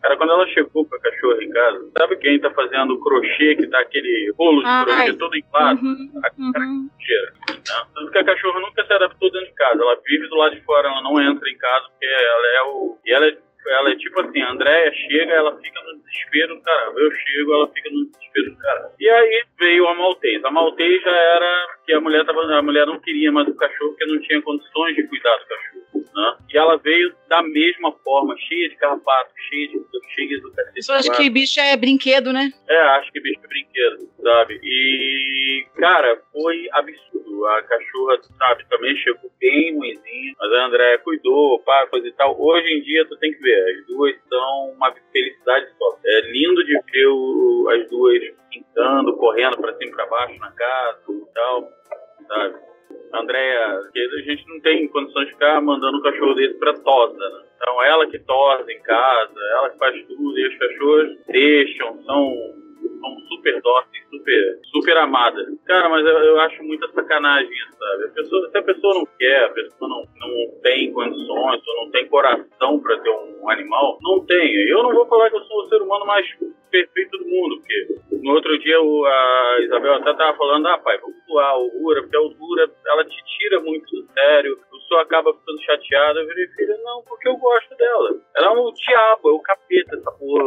Cara, 0.02 0.16
quando 0.16 0.32
ela 0.32 0.46
chegou 0.48 0.86
com 0.86 0.94
a 0.96 1.00
cachorra 1.00 1.42
em 1.44 1.50
casa, 1.50 1.90
sabe 1.98 2.16
quem 2.16 2.40
tá 2.40 2.50
fazendo 2.50 2.98
crochê, 3.00 3.54
que 3.56 3.66
tá 3.66 3.80
aquele 3.80 4.32
rolo 4.38 4.60
de 4.62 4.66
Ai. 4.66 4.84
crochê 4.84 5.12
todo 5.14 5.36
inflado? 5.36 5.80
Uhum, 5.82 6.10
A 6.24 6.30
cara 6.30 6.66
cheira. 6.98 7.32
Né? 7.50 7.84
Tanto 7.94 8.10
que 8.10 8.18
a 8.18 8.24
cachorra 8.24 8.60
nunca 8.60 8.84
se 8.86 8.92
adaptou 8.92 9.30
dentro 9.30 9.46
de 9.48 9.54
casa. 9.54 9.82
Ela 9.82 10.00
vive 10.06 10.28
do 10.28 10.36
lado 10.36 10.54
de 10.54 10.62
fora, 10.62 10.88
ela 10.88 11.02
não 11.02 11.20
entra 11.20 11.48
em 11.50 11.56
casa, 11.58 11.86
porque 11.90 12.06
ela 12.06 12.46
é 12.56 12.62
o. 12.68 12.98
E 13.04 13.12
ela 13.12 13.26
é, 13.26 13.38
ela 13.66 13.90
é 13.90 13.96
tipo 13.96 14.20
assim, 14.20 14.40
a 14.40 14.52
Andréia 14.52 14.92
chega, 14.92 15.32
ela 15.32 15.56
fica 15.56 15.80
no 15.82 15.98
desespero 16.02 16.56
do 16.56 16.62
caramba. 16.62 17.00
Eu 17.00 17.10
chego, 17.12 17.54
ela 17.54 17.68
fica 17.68 17.90
no 17.90 18.06
desespero 18.06 18.50
do 18.50 18.58
caramba. 18.58 18.92
E 18.98 19.08
aí 19.08 19.42
veio 19.58 19.88
a 19.88 19.94
Maltês. 19.94 20.44
A 20.44 20.50
Maltês 20.50 21.02
já 21.02 21.10
era 21.10 21.68
que 21.86 21.92
a 21.92 22.00
mulher 22.00 22.24
tava. 22.24 22.40
A 22.40 22.62
mulher 22.62 22.86
não 22.86 23.00
queria 23.00 23.30
mais 23.30 23.48
o 23.48 23.54
cachorro 23.54 23.90
porque 23.90 24.06
não 24.06 24.20
tinha 24.20 24.42
condições 24.42 24.94
de 24.96 25.06
cuidar 25.06 25.36
do 25.36 25.46
cachorro. 25.46 26.04
Né? 26.14 26.36
E 26.52 26.58
ela 26.58 26.76
veio 26.76 27.14
da 27.28 27.42
mesma 27.42 27.92
forma, 28.04 28.36
cheia 28.36 28.68
de 28.68 28.76
carrapato, 28.76 29.30
cheia 29.48 29.68
de, 29.68 29.80
cheia 30.14 30.40
do 30.40 30.52
cacete. 30.52 30.88
Eu 30.88 30.94
acho 30.96 31.12
que 31.12 31.30
bicho 31.30 31.60
é 31.60 31.76
brinquedo, 31.76 32.32
né? 32.32 32.50
É, 32.68 32.78
acho 32.98 33.12
que 33.12 33.20
bicho 33.20 33.40
é 33.44 33.46
brinquedo, 33.46 34.10
sabe? 34.20 34.60
E, 34.62 35.66
cara, 35.76 36.20
foi 36.32 36.68
absurdo. 36.72 37.46
A 37.46 37.62
cachorra, 37.62 38.18
sabe, 38.38 38.68
também 38.68 38.94
chegou 38.96 39.30
bem 39.40 39.74
ruimzinha, 39.74 40.34
mas 40.38 40.52
a 40.52 40.66
André 40.66 40.98
cuidou, 40.98 41.60
pá, 41.60 41.86
coisa 41.86 42.06
e 42.06 42.12
tal. 42.12 42.38
Hoje 42.38 42.68
em 42.68 42.82
dia, 42.82 43.06
tu 43.06 43.16
tem 43.16 43.32
que 43.32 43.40
ver, 43.40 43.49
as 43.52 43.86
duas 43.86 44.14
são 44.28 44.70
uma 44.72 44.92
felicidade 45.12 45.66
só. 45.78 45.98
É 46.04 46.20
lindo 46.32 46.64
de 46.64 46.80
ver 46.92 47.06
o- 47.06 47.68
as 47.70 47.88
duas 47.90 48.20
pintando, 48.50 49.16
correndo 49.16 49.56
pra 49.58 49.72
cima 49.74 49.90
e 49.90 49.94
pra 49.94 50.06
baixo 50.06 50.38
na 50.40 50.50
casa 50.52 50.98
e 51.08 51.34
tal, 51.34 51.68
sabe? 52.26 52.54
Andréia, 53.12 53.66
a 53.76 54.20
gente 54.22 54.46
não 54.48 54.60
tem 54.60 54.86
condições 54.88 55.26
de 55.26 55.32
ficar 55.32 55.60
mandando 55.60 55.98
um 55.98 56.02
cachorro 56.02 56.34
desse 56.34 56.54
pra 56.58 56.72
tosa, 56.74 57.16
né? 57.18 57.42
Então 57.56 57.82
ela 57.82 58.06
que 58.08 58.18
tosa 58.20 58.70
em 58.72 58.80
casa, 58.82 59.34
ela 59.58 59.70
que 59.70 59.78
faz 59.78 60.06
tudo, 60.06 60.38
e 60.38 60.46
as 60.46 60.58
cachorras 60.58 61.08
deixam, 61.26 62.02
são, 62.04 62.32
são 62.88 63.20
super 63.28 63.60
dóceis, 63.62 64.04
super, 64.10 64.58
super 64.70 64.96
amadas. 64.98 65.46
Cara, 65.66 65.88
mas 65.88 66.04
eu, 66.04 66.12
eu 66.18 66.40
acho 66.40 66.62
muita 66.62 66.88
sacanagem 66.92 67.50
sabe? 67.78 68.04
A 68.04 68.08
pessoa, 68.08 68.50
se 68.50 68.58
a 68.58 68.62
pessoa 68.62 68.94
não 68.94 69.06
quer, 69.18 69.44
a 69.44 69.48
pessoa 69.50 69.88
não, 69.88 70.04
não 70.16 70.60
tem 70.62 70.92
condições, 70.92 71.62
ou 71.66 71.76
não 71.84 71.90
tem 71.90 72.06
coração 72.08 72.78
pra 72.80 72.98
ter 73.00 73.10
um 73.10 73.48
animal, 73.50 73.98
não 74.02 74.24
tenha. 74.26 74.68
Eu 74.68 74.82
não 74.82 74.92
vou 74.92 75.06
falar 75.06 75.30
que 75.30 75.36
eu 75.36 75.44
sou 75.44 75.62
o 75.64 75.68
ser 75.68 75.80
humano 75.82 76.04
mais 76.06 76.26
perfeito 76.70 77.18
do 77.18 77.26
mundo, 77.26 77.56
porque 77.56 77.96
no 78.22 78.32
outro 78.32 78.56
dia 78.58 78.80
o- 78.80 79.04
a 79.04 79.56
Isabel 79.62 79.94
até 79.94 80.14
tava 80.14 80.36
falando, 80.36 80.66
ah 80.68 80.78
pai, 80.78 80.98
vamos 80.98 81.16
doar 81.26 81.58
o 81.58 81.68
Rura, 81.82 82.02
porque 82.02 82.16
a 82.16 82.20
Rura, 82.20 82.70
ela 82.86 83.04
te 83.04 83.16
tira 83.38 83.60
muito 83.60 83.90
do 83.90 84.06
sério, 84.12 84.58
o 84.72 84.80
senhor 84.82 85.00
acaba 85.00 85.32
ficando 85.34 85.60
chateado. 85.62 86.20
Eu 86.20 86.28
falei, 86.28 86.46
filha, 86.48 86.76
não, 86.84 87.02
porque 87.02 87.28
eu 87.28 87.36
gosto 87.36 87.74
dela. 87.76 88.10
Ela 88.36 88.46
é 88.48 88.50
um 88.50 88.72
diabo, 88.72 89.30
é 89.30 89.32
o 89.32 89.40
capeta, 89.40 89.96
essa 89.96 90.12
porra. 90.12 90.44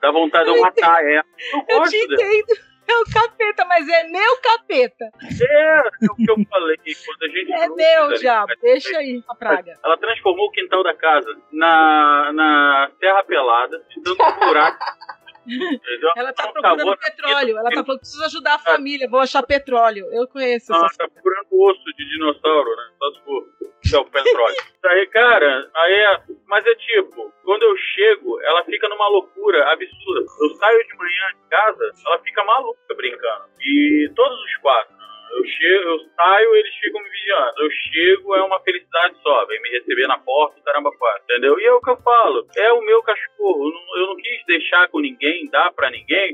Dá 0.00 0.10
vontade 0.10 0.50
de 0.50 0.56
eu 0.56 0.62
matar 0.62 1.04
ela. 1.04 1.24
Eu 1.68 1.78
Eu 1.78 1.82
te 1.84 2.06
dela. 2.08 2.22
entendo. 2.22 2.72
É 2.88 2.96
o 2.96 3.04
capeta, 3.04 3.64
mas 3.64 3.88
é 3.88 4.02
meu 4.08 4.36
capeta. 4.38 5.10
É, 5.40 5.76
é 5.78 5.82
o 6.10 6.14
que 6.16 6.30
eu 6.30 6.36
falei. 6.50 6.76
Quando 7.06 7.22
a 7.22 7.28
gente 7.28 7.52
É 7.52 7.68
meu, 7.68 8.08
ligado? 8.10 8.52
Deixa 8.60 8.98
aí 8.98 9.22
a 9.28 9.34
praga. 9.34 9.78
Ela 9.84 9.96
transformou 9.96 10.46
o 10.46 10.50
quintal 10.50 10.82
da 10.82 10.94
casa 10.94 11.32
na, 11.52 12.32
na 12.34 12.90
terra 13.00 13.22
pelada, 13.22 13.78
de 13.88 14.02
tanto 14.02 14.40
buraco. 14.40 14.78
Entendeu? 15.46 16.10
Ela 16.16 16.32
tá 16.32 16.44
Não 16.46 16.52
procurando 16.52 16.84
na 16.84 16.96
petróleo. 16.96 17.58
Ela 17.58 17.70
tá 17.70 17.84
falando 17.84 17.98
que 17.98 18.04
precisa 18.04 18.26
ajudar 18.26 18.54
a 18.54 18.58
família. 18.58 19.08
Vou 19.08 19.20
achar 19.20 19.42
petróleo. 19.42 20.08
Eu 20.12 20.26
conheço 20.28 20.72
essa 20.72 20.98
tá 20.98 21.08
procurando 21.08 21.46
osso 21.52 21.84
de 21.96 22.08
dinossauro, 22.10 22.70
né? 22.76 22.90
Só 22.98 23.12
se 23.12 23.20
for 23.24 23.52
é 23.94 23.98
o 23.98 24.04
petróleo. 24.04 24.56
aí, 24.86 25.06
cara, 25.08 25.70
aí 25.74 25.92
é. 25.92 26.22
Mas 26.46 26.64
é 26.66 26.74
tipo, 26.74 27.32
quando 27.44 27.62
eu 27.62 27.76
chego, 27.76 28.40
ela 28.42 28.64
fica 28.64 28.88
numa 28.88 29.08
loucura 29.08 29.72
absurda. 29.72 30.20
Eu 30.40 30.54
saio 30.56 30.86
de 30.86 30.96
manhã 30.96 31.28
de 31.34 31.48
casa, 31.50 31.92
ela 32.06 32.18
fica 32.20 32.44
maluca 32.44 32.94
brincando. 32.96 33.44
E 33.60 34.10
todos 34.14 34.38
os 34.38 34.56
quatro. 34.58 35.01
Eu 35.32 35.44
chego, 35.44 35.88
eu 35.88 35.98
saio, 36.14 36.54
eles 36.56 36.74
ficam 36.74 37.02
me 37.02 37.08
vigiando. 37.08 37.52
Eu 37.58 37.70
chego, 37.70 38.34
é 38.34 38.42
uma 38.42 38.60
felicidade 38.60 39.16
só. 39.22 39.46
Vem 39.46 39.62
me 39.62 39.70
receber 39.70 40.06
na 40.06 40.18
porta, 40.18 40.60
caramba, 40.62 40.92
quatro. 40.96 41.22
Entendeu? 41.24 41.58
E 41.58 41.64
é 41.64 41.72
o 41.72 41.80
que 41.80 41.90
eu 41.90 41.96
falo. 42.02 42.46
É 42.56 42.72
o 42.72 42.82
meu 42.82 43.02
cachorro. 43.02 43.66
Eu 43.66 43.72
não, 43.72 44.00
eu 44.00 44.06
não 44.08 44.16
quis 44.16 44.44
deixar 44.46 44.88
com 44.88 45.00
ninguém, 45.00 45.48
dar 45.50 45.72
pra 45.72 45.90
ninguém. 45.90 46.32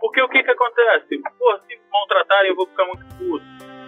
Porque 0.00 0.20
o 0.20 0.28
que 0.28 0.42
que 0.42 0.50
acontece? 0.50 1.20
Pô, 1.38 1.58
se 1.58 1.80
maltratarem, 1.92 2.50
eu 2.50 2.56
vou 2.56 2.66
ficar 2.66 2.86
muito 2.86 3.04
puto. 3.16 3.79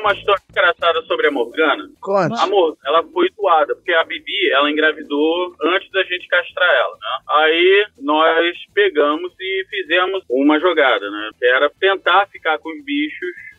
Uma 0.00 0.12
história 0.12 0.42
engraçada 0.50 1.02
sobre 1.02 1.28
a 1.28 1.30
Morgana. 1.30 1.88
Conte. 2.00 2.34
A 2.34 2.88
ela 2.88 3.02
foi 3.12 3.28
doada, 3.36 3.74
porque 3.74 3.92
a 3.92 4.04
Bibi, 4.04 4.50
ela 4.52 4.70
engravidou 4.70 5.54
antes 5.62 5.90
da 5.92 6.02
gente 6.04 6.26
castrar 6.28 6.68
ela, 6.74 6.94
né? 6.94 7.18
Aí 7.28 7.86
nós 8.00 8.56
pegamos 8.74 9.32
e 9.38 9.66
fizemos 9.68 10.24
uma 10.28 10.58
jogada, 10.58 11.10
né? 11.10 11.30
Que 11.38 11.46
era 11.46 11.70
tentar 11.78 12.26
ficar 12.28 12.58
com 12.58 12.70
os 12.70 12.84
bichos, 12.84 13.49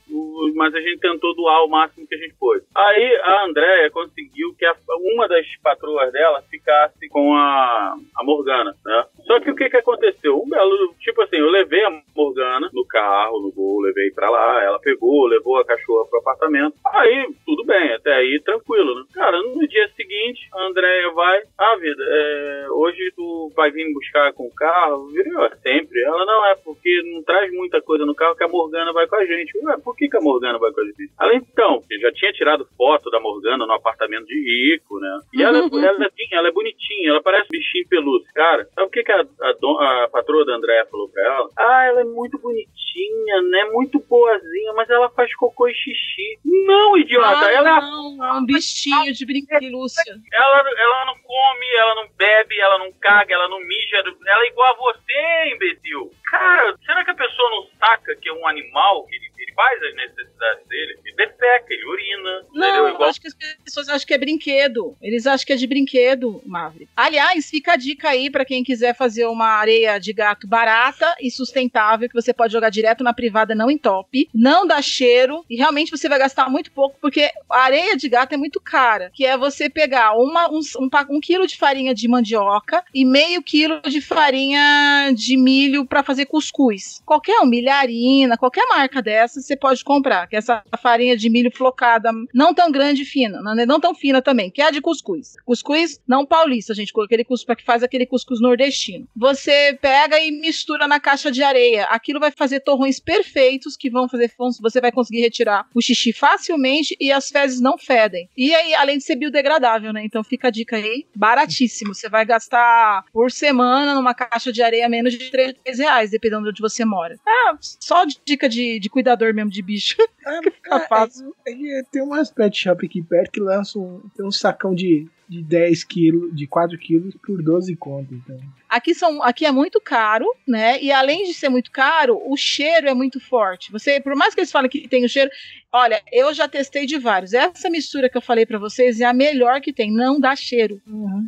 mas 0.55 0.73
a 0.75 0.79
gente 0.81 0.99
tentou 0.99 1.33
doar 1.35 1.63
o 1.63 1.69
máximo 1.69 2.07
que 2.07 2.15
a 2.15 2.17
gente 2.17 2.33
pôde. 2.39 2.63
Aí 2.75 3.15
a 3.23 3.45
Andréia 3.45 3.89
conseguiu 3.91 4.53
que 4.57 4.65
a- 4.65 4.75
uma 5.13 5.27
das 5.27 5.45
patroas 5.63 6.11
dela 6.11 6.41
ficasse 6.49 7.07
com 7.09 7.33
a, 7.35 7.95
a 8.17 8.23
Morgana, 8.23 8.75
né? 8.85 9.05
Só 9.25 9.39
que 9.39 9.51
o 9.51 9.55
que 9.55 9.69
que 9.69 9.77
aconteceu? 9.77 10.39
Um 10.41 10.49
belo, 10.49 10.93
tipo 10.99 11.21
assim, 11.21 11.37
eu 11.37 11.49
levei 11.49 11.83
a 11.85 12.01
Morgana 12.15 12.69
no 12.73 12.85
carro, 12.85 13.39
no 13.41 13.51
gol, 13.51 13.81
levei 13.81 14.11
pra 14.11 14.29
lá, 14.29 14.63
ela 14.63 14.79
pegou, 14.79 15.25
levou 15.27 15.57
a 15.57 15.65
cachorra 15.65 16.07
pro 16.09 16.19
apartamento. 16.19 16.75
Aí, 16.93 17.27
tudo 17.45 17.63
bem, 17.65 17.93
até 17.93 18.13
aí 18.13 18.39
tranquilo, 18.41 18.95
né? 18.95 19.03
Cara, 19.13 19.41
no 19.41 19.67
dia 19.67 19.87
seguinte, 19.95 20.47
a 20.53 20.63
Andréia 20.65 21.09
vai, 21.11 21.41
ah, 21.57 21.75
vida, 21.77 22.03
é, 22.07 22.65
hoje 22.71 23.11
tu 23.15 23.51
vai 23.55 23.71
vir 23.71 23.91
buscar 23.93 24.33
com 24.33 24.45
o 24.45 24.53
carro? 24.55 25.07
Virei, 25.07 25.33
"Ué, 25.33 25.49
sempre. 25.63 26.01
Ela, 26.03 26.25
não, 26.25 26.45
é 26.47 26.55
porque 26.55 27.01
não 27.13 27.23
traz 27.23 27.51
muita 27.53 27.81
coisa 27.81 28.05
no 28.05 28.15
carro 28.15 28.35
que 28.35 28.43
a 28.43 28.47
Morgana 28.47 28.91
vai 28.93 29.07
com 29.07 29.15
a 29.15 29.25
gente. 29.25 29.57
Ué, 29.57 29.77
por 29.83 29.95
que, 30.01 30.09
que 30.09 30.17
a 30.17 30.21
Morgana 30.21 30.57
vai 30.57 30.71
com 30.71 30.81
a 30.81 30.85
gente? 30.85 31.11
Ela, 31.19 31.35
então, 31.35 31.79
já 32.01 32.11
tinha 32.11 32.33
tirado 32.33 32.67
foto 32.75 33.09
da 33.11 33.19
Morgana 33.19 33.65
no 33.67 33.73
apartamento 33.73 34.25
de 34.25 34.33
rico, 34.73 34.99
né? 34.99 35.19
E 35.33 35.43
ela, 35.43 35.59
ela, 35.59 36.05
é, 36.05 36.35
ela 36.35 36.47
é 36.47 36.51
bonitinha, 36.51 37.09
ela 37.11 37.21
parece 37.21 37.47
bichinho 37.51 37.87
pelúcio. 37.87 38.27
Cara, 38.33 38.67
sabe 38.73 38.87
o 38.87 38.89
que, 38.89 39.03
que 39.03 39.11
a 39.11 39.21
a, 39.21 39.53
don- 39.59 39.79
a 39.79 40.09
patroa 40.11 40.43
da 40.45 40.55
Andréia 40.55 40.85
falou 40.89 41.07
pra 41.09 41.23
ela? 41.23 41.49
Ah, 41.57 41.85
ela 41.85 42.01
é 42.01 42.03
muito 42.03 42.39
bonitinha, 42.39 43.41
né? 43.49 43.65
Muito 43.71 43.99
boazinha, 43.99 44.73
mas 44.73 44.89
ela 44.89 45.09
faz 45.11 45.33
cocô 45.35 45.67
e 45.67 45.73
xixi. 45.73 46.39
Não, 46.45 46.97
idiota! 46.97 47.45
Ah, 47.45 47.51
ela, 47.51 47.77
é 47.77 47.81
não, 47.81 48.25
é 48.25 48.33
um 48.39 48.45
bichinho 48.45 49.13
de 49.13 49.25
brinquedo, 49.25 49.69
Lúcia. 49.71 50.01
ela, 50.33 50.57
ela 50.77 51.05
não 51.05 51.15
come, 51.21 51.65
ela 51.77 51.95
não 51.95 52.09
bebe, 52.17 52.59
ela 52.59 52.79
não 52.79 52.91
caga, 52.99 53.33
ela 53.33 53.47
não 53.47 53.59
mija. 53.59 53.97
Ela 54.27 54.43
é 54.43 54.47
igual 54.47 54.73
a 54.73 54.77
você, 54.77 55.53
imbecil. 55.53 56.11
Cara, 56.25 56.75
será 56.85 57.03
que 57.03 57.11
a 57.11 57.15
pessoa 57.15 57.49
não 57.51 57.63
saca 57.77 58.15
que 58.15 58.29
é 58.29 58.33
um 58.33 58.47
animal 58.47 59.05
que 59.05 59.15
faz 59.55 59.83
as 59.83 59.95
necessidades 59.95 60.67
dele? 60.67 61.00
Defeca, 61.41 61.73
ele 61.73 61.85
urina, 61.85 62.29
entendeu? 62.49 62.53
Não, 62.53 62.87
eu 62.87 63.03
acho 63.03 63.19
que 63.19 63.27
as 63.27 63.35
pessoas 63.65 63.89
acham 63.89 64.05
que 64.05 64.13
é 64.13 64.17
brinquedo. 64.17 64.95
Eles 65.01 65.25
acham 65.25 65.45
que 65.45 65.53
é 65.53 65.55
de 65.55 65.65
brinquedo, 65.65 66.41
Mavre. 66.45 66.87
Aliás, 66.95 67.49
fica 67.49 67.73
a 67.73 67.75
dica 67.75 68.09
aí 68.09 68.29
pra 68.29 68.45
quem 68.45 68.63
quiser 68.63 68.95
fazer 68.95 69.25
uma 69.25 69.47
areia 69.47 69.99
de 69.99 70.13
gato 70.13 70.47
barata 70.47 71.15
e 71.19 71.31
sustentável, 71.31 72.07
que 72.07 72.13
você 72.13 72.31
pode 72.31 72.53
jogar 72.53 72.69
direto 72.69 73.03
na 73.03 73.13
privada, 73.13 73.55
não 73.55 73.71
entope, 73.71 74.29
não 74.33 74.67
dá 74.67 74.81
cheiro, 74.81 75.43
e 75.49 75.55
realmente 75.55 75.89
você 75.89 76.07
vai 76.07 76.19
gastar 76.19 76.49
muito 76.49 76.71
pouco, 76.71 76.97
porque 77.01 77.31
a 77.49 77.57
areia 77.57 77.97
de 77.97 78.07
gato 78.07 78.33
é 78.33 78.37
muito 78.37 78.61
cara, 78.61 79.09
que 79.11 79.25
é 79.25 79.35
você 79.35 79.69
pegar 79.69 80.13
uma, 80.13 80.47
um, 80.49 80.59
um, 80.79 80.89
um 81.09 81.19
quilo 81.19 81.47
de 81.47 81.57
farinha 81.57 81.93
de 81.93 82.07
mandioca 82.07 82.83
e 82.93 83.03
meio 83.03 83.41
quilo 83.41 83.81
de 83.81 83.99
farinha 83.99 85.11
de 85.15 85.35
milho 85.37 85.85
pra 85.85 86.03
fazer 86.03 86.27
cuscuz. 86.27 87.01
Qualquer 87.05 87.39
um, 87.39 87.47
milharina, 87.47 88.37
qualquer 88.37 88.67
marca 88.67 89.01
dessa, 89.01 89.41
você 89.41 89.55
pode 89.55 89.83
comprar, 89.83 90.27
que 90.27 90.35
essa 90.35 90.63
farinha 90.79 91.17
de 91.17 91.30
milho 91.31 91.51
flocada, 91.55 92.11
não 92.33 92.53
tão 92.53 92.71
grande 92.71 93.03
e 93.03 93.05
fina, 93.05 93.41
não, 93.41 93.55
não 93.65 93.79
tão 93.79 93.95
fina 93.95 94.21
também, 94.21 94.49
que 94.51 94.61
é 94.61 94.65
a 94.65 94.71
de 94.71 94.81
cuscuz. 94.81 95.35
Cuscuz 95.45 95.99
não 96.07 96.25
paulista, 96.25 96.73
gente, 96.73 96.93
com 96.93 97.01
aquele 97.01 97.23
cuscuz 97.23 97.57
que 97.57 97.63
faz 97.63 97.83
aquele 97.83 98.05
cuscuz 98.05 98.39
nordestino. 98.39 99.07
Você 99.15 99.77
pega 99.81 100.19
e 100.19 100.31
mistura 100.31 100.87
na 100.87 100.99
caixa 100.99 101.31
de 101.31 101.41
areia. 101.43 101.85
Aquilo 101.85 102.19
vai 102.19 102.31
fazer 102.31 102.59
torrões 102.59 102.99
perfeitos 102.99 103.75
que 103.75 103.89
vão 103.89 104.07
fazer 104.07 104.31
você 104.59 104.81
vai 104.81 104.91
conseguir 104.91 105.21
retirar 105.21 105.67
o 105.73 105.81
xixi 105.81 106.13
facilmente 106.13 106.95
e 106.99 107.11
as 107.11 107.29
fezes 107.29 107.61
não 107.61 107.77
fedem. 107.77 108.29
E 108.35 108.53
aí, 108.53 108.73
além 108.73 108.97
de 108.97 109.03
ser 109.03 109.15
biodegradável, 109.15 109.93
né? 109.93 110.03
Então 110.03 110.23
fica 110.23 110.47
a 110.47 110.51
dica 110.51 110.75
aí, 110.75 111.05
baratíssimo. 111.15 111.93
Você 111.93 112.09
vai 112.09 112.25
gastar 112.25 113.05
por 113.11 113.31
semana 113.31 113.93
numa 113.93 114.13
caixa 114.13 114.51
de 114.51 114.61
areia 114.61 114.89
menos 114.89 115.13
de 115.13 115.29
3 115.29 115.55
reais, 115.77 116.11
dependendo 116.11 116.43
de 116.43 116.49
onde 116.49 116.61
você 116.61 116.83
mora. 116.83 117.19
Ah, 117.27 117.57
só 117.59 118.03
dica 118.25 118.47
de, 118.49 118.79
de 118.79 118.89
cuidador 118.89 119.33
mesmo 119.33 119.51
de 119.51 119.61
bicho. 119.61 119.95
Fica 120.55 120.79
fácil. 120.81 121.20
Aí 121.47 121.83
tem 121.91 122.01
umas 122.01 122.31
pet 122.31 122.57
shop 122.57 122.85
aqui 122.85 123.01
perto 123.01 123.31
que 123.31 123.39
lançam 123.39 124.01
um, 124.19 124.27
um 124.27 124.31
sacão 124.31 124.73
de, 124.73 125.07
de 125.27 125.41
10 125.41 125.83
quilos, 125.83 126.35
de 126.35 126.47
4 126.47 126.77
quilos 126.77 127.15
por 127.15 127.41
12 127.41 127.75
conto. 127.75 128.13
Então. 128.13 128.39
Aqui, 128.71 128.95
são, 128.95 129.21
aqui 129.21 129.45
é 129.45 129.51
muito 129.51 129.81
caro, 129.81 130.25
né? 130.47 130.81
E 130.81 130.93
além 130.93 131.25
de 131.25 131.33
ser 131.33 131.49
muito 131.49 131.69
caro, 131.69 132.17
o 132.25 132.37
cheiro 132.37 132.87
é 132.87 132.93
muito 132.93 133.19
forte. 133.19 133.69
Você, 133.69 133.99
por 133.99 134.15
mais 134.15 134.33
que 134.33 134.39
eles 134.39 134.51
falem 134.51 134.69
que 134.69 134.87
tem 134.87 135.03
o 135.03 135.09
cheiro, 135.09 135.29
olha, 135.73 136.01
eu 136.09 136.33
já 136.33 136.47
testei 136.47 136.85
de 136.85 136.97
vários. 136.97 137.33
Essa 137.33 137.69
mistura 137.69 138.09
que 138.09 138.17
eu 138.17 138.21
falei 138.21 138.45
pra 138.45 138.57
vocês 138.57 139.01
é 139.01 139.05
a 139.05 139.13
melhor 139.13 139.59
que 139.59 139.73
tem, 139.73 139.91
não 139.91 140.19
dá 140.21 140.37
cheiro. 140.37 140.81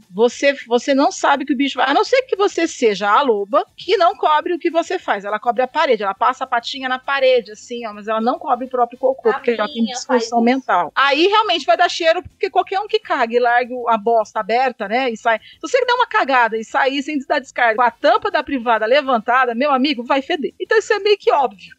Você, 0.10 0.54
você 0.68 0.94
não 0.94 1.12
sabe 1.12 1.46
que 1.46 1.52
o 1.54 1.58
bicho 1.58 1.78
vai, 1.78 1.90
a 1.90 1.94
não 1.94 2.06
ser 2.06 2.22
que 2.24 2.36
você 2.38 2.66
seja 2.66 3.10
a 3.10 3.22
loba, 3.22 3.66
que 3.76 3.98
não 3.98 4.16
cobre 4.16 4.54
o 4.54 4.60
que 4.60 4.72
você 4.72 4.98
faz. 4.98 5.26
Ela 5.26 5.38
cobre 5.38 5.64
a 5.64 5.68
parede, 5.68 6.04
ela 6.04 6.14
passa 6.14 6.46
a 6.46 6.48
patinha 6.48 6.88
na 6.88 6.98
parede, 6.98 7.52
assim, 7.52 7.86
ó, 7.86 7.94
mas 7.94 8.08
ela 8.08 8.22
não 8.22 8.40
cobre 8.40 8.68
o 8.68 8.70
próprio 8.70 8.98
cocô, 8.98 9.30
A 9.30 9.34
porque 9.34 9.52
ela 9.52 9.68
tem 9.68 9.84
disfunção 9.84 10.42
mental. 10.42 10.94
Aí 10.96 11.28
realmente 11.28 11.66
vai 11.66 11.76
dar 11.76 11.90
cheiro, 11.90 12.24
porque 12.24 12.50
qualquer 12.50 12.80
um 12.80 12.88
que 12.88 13.00
cague 13.00 13.36
e 13.36 13.40
largue 13.40 13.74
a 13.90 13.98
bosta 13.98 14.40
aberta, 14.40 14.88
né? 14.88 15.10
E 15.10 15.18
sai. 15.18 15.40
Se 15.40 15.62
você 15.62 15.84
der 15.86 15.94
uma 15.94 16.08
cagada 16.08 16.58
e 16.58 16.64
sair 16.64 17.04
sem 17.04 17.18
dar 17.34 17.40
descarga 17.40 17.76
com 17.76 17.82
a 17.82 17.92
tampa 17.92 18.32
da 18.32 18.44
privada 18.44 18.86
levantada, 18.86 19.56
meu 19.56 19.72
amigo, 19.72 20.04
vai 20.04 20.22
feder. 20.22 20.54
Então 20.60 20.78
isso 20.78 20.94
é 20.94 21.00
meio 21.00 21.18
que 21.18 21.32
óbvio. 21.32 21.76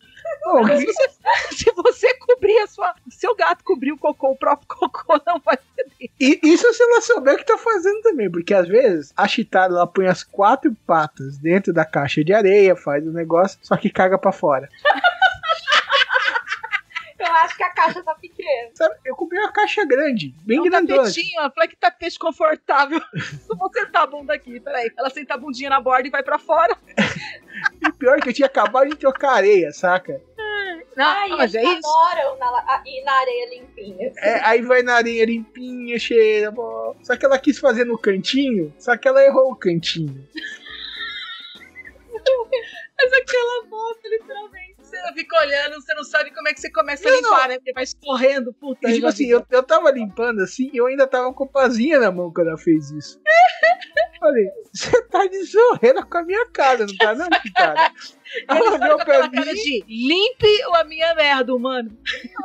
Se, 0.79 0.87
você, 0.87 1.09
se 1.53 1.73
você 1.73 2.15
cobrir 2.15 2.59
a 2.59 2.67
sua. 2.67 2.95
Seu 3.11 3.35
gato 3.35 3.65
cobrir 3.65 3.93
o 3.93 3.99
cocô, 3.99 4.31
o 4.31 4.37
próprio 4.37 4.67
cocô 4.69 5.21
não 5.27 5.41
vai 5.41 5.59
feder. 5.77 6.11
E 6.21 6.41
isso 6.43 6.73
se 6.73 6.83
ela 6.83 7.01
souber 7.01 7.35
o 7.35 7.39
que 7.39 7.47
tá 7.47 7.59
fazendo 7.59 8.03
também, 8.03 8.31
porque 8.31 8.55
às 8.55 8.67
vezes 8.67 9.13
a 9.17 9.29
chitada 9.29 9.75
ela 9.75 9.87
põe 9.87 10.07
as 10.07 10.23
quatro 10.23 10.75
patas 10.87 11.39
dentro 11.39 11.73
da 11.73 11.85
caixa 11.85 12.25
de 12.25 12.33
areia, 12.33 12.77
faz 12.77 13.07
o 13.07 13.13
negócio, 13.13 13.59
só 13.63 13.77
que 13.77 13.91
caga 13.91 14.19
pra 14.19 14.33
fora. 14.33 14.69
Eu 17.19 17.27
acho 17.33 17.57
que 17.57 17.63
a 17.63 17.71
caixa 17.71 18.03
tá 18.03 18.15
pequena. 18.15 18.71
Sabe, 18.75 18.95
eu 19.05 19.15
comprei 19.15 19.41
uma 19.41 19.53
caixa 19.53 19.85
grande, 19.85 20.35
bem 20.45 20.59
É 20.59 20.61
um 20.61 20.65
grandona. 20.65 21.03
tapetinho, 21.03 21.41
ó, 21.43 21.51
falei 21.51 21.69
que 21.69 21.77
tapete 21.77 22.19
confortável. 22.19 23.01
Não 23.49 23.57
vou 23.59 23.73
sentar 23.73 24.03
a 24.03 24.07
bunda 24.07 24.35
aqui, 24.35 24.59
peraí. 24.61 24.91
Ela 24.99 25.11
senta 25.11 25.35
a 25.35 25.39
bundinha 25.39 25.71
na 25.71 25.81
borda 25.81 26.07
e 26.09 26.11
vai 26.11 26.23
pra 26.23 26.39
fora. 26.39 26.77
E 27.87 27.93
pior 27.93 28.21
que 28.21 28.29
eu 28.31 28.33
tinha 28.35 28.47
acabado 28.47 28.89
de 28.91 28.97
trocar 28.97 29.35
areia, 29.35 29.71
saca? 29.73 30.21
Não, 30.97 31.05
Ai, 31.05 31.29
mas 31.31 31.55
é 31.55 31.63
isso. 31.63 31.81
adoram 31.89 32.39
na, 32.39 32.47
a- 32.47 32.83
ir 32.87 33.03
na 33.05 33.13
areia 33.13 33.51
limpinha. 33.59 34.13
É, 34.19 34.41
aí 34.45 34.63
vai 34.63 34.83
na 34.83 34.95
areia 34.95 35.25
limpinha, 35.25 35.99
cheira, 35.99 36.51
bom. 36.53 36.97
Só 37.03 37.17
que 37.17 37.25
ela 37.27 37.39
quis 37.39 37.59
fazer 37.59 37.85
no 37.85 37.99
cantinho, 37.99 38.73
só 38.79 38.97
que 38.97 39.09
ela 39.09 39.23
errou 39.25 39.51
o 39.53 39.57
cantinho. 39.57 40.25
Mas 42.97 43.13
aquela 43.13 43.65
bosta, 43.67 44.09
literalmente. 44.09 44.74
Você 44.95 45.13
fica 45.15 45.37
olhando, 45.41 45.75
você 45.75 45.95
não 45.95 46.05
sabe 46.05 46.31
como 46.33 46.49
é 46.49 46.55
que 46.55 46.61
você 46.61 46.71
começa 46.71 47.09
a 47.09 47.13
limpar, 47.13 47.43
não. 47.43 47.49
né? 47.49 47.57
Porque 47.57 47.73
vai 47.73 47.85
escorrendo, 47.85 48.53
puta. 48.53 48.89
E, 48.89 48.95
tipo 48.95 49.07
assim, 49.07 49.27
eu, 49.27 49.45
eu 49.51 49.63
tava 49.63 49.91
limpando 49.91 50.41
assim 50.41 50.71
e 50.73 50.77
eu 50.77 50.87
ainda 50.87 51.07
tava 51.07 51.33
com 51.33 51.45
a 51.45 51.49
pazinha 51.49 51.99
na 51.99 52.11
mão 52.11 52.33
quando 52.33 52.49
ela 52.49 52.59
fez 52.59 52.91
isso. 52.91 53.21
Falei, 54.19 54.49
você 54.73 55.03
tá 55.09 55.27
de 55.27 55.45
zoeira 55.45 56.03
com 56.03 56.19
a 56.19 56.23
minha 56.23 56.47
cara, 56.51 56.87
não 56.87 56.97
tá 56.97 57.15
não, 57.15 57.29
cara? 57.55 57.93
Ela 58.49 58.73
olhou 58.73 58.99
pra 58.99 59.29
mim, 59.29 59.37
cara 59.37 59.55
de 59.55 59.85
limpe 59.87 60.63
a 60.75 60.85
minha 60.85 61.15
merda, 61.15 61.59
mano. 61.59 61.97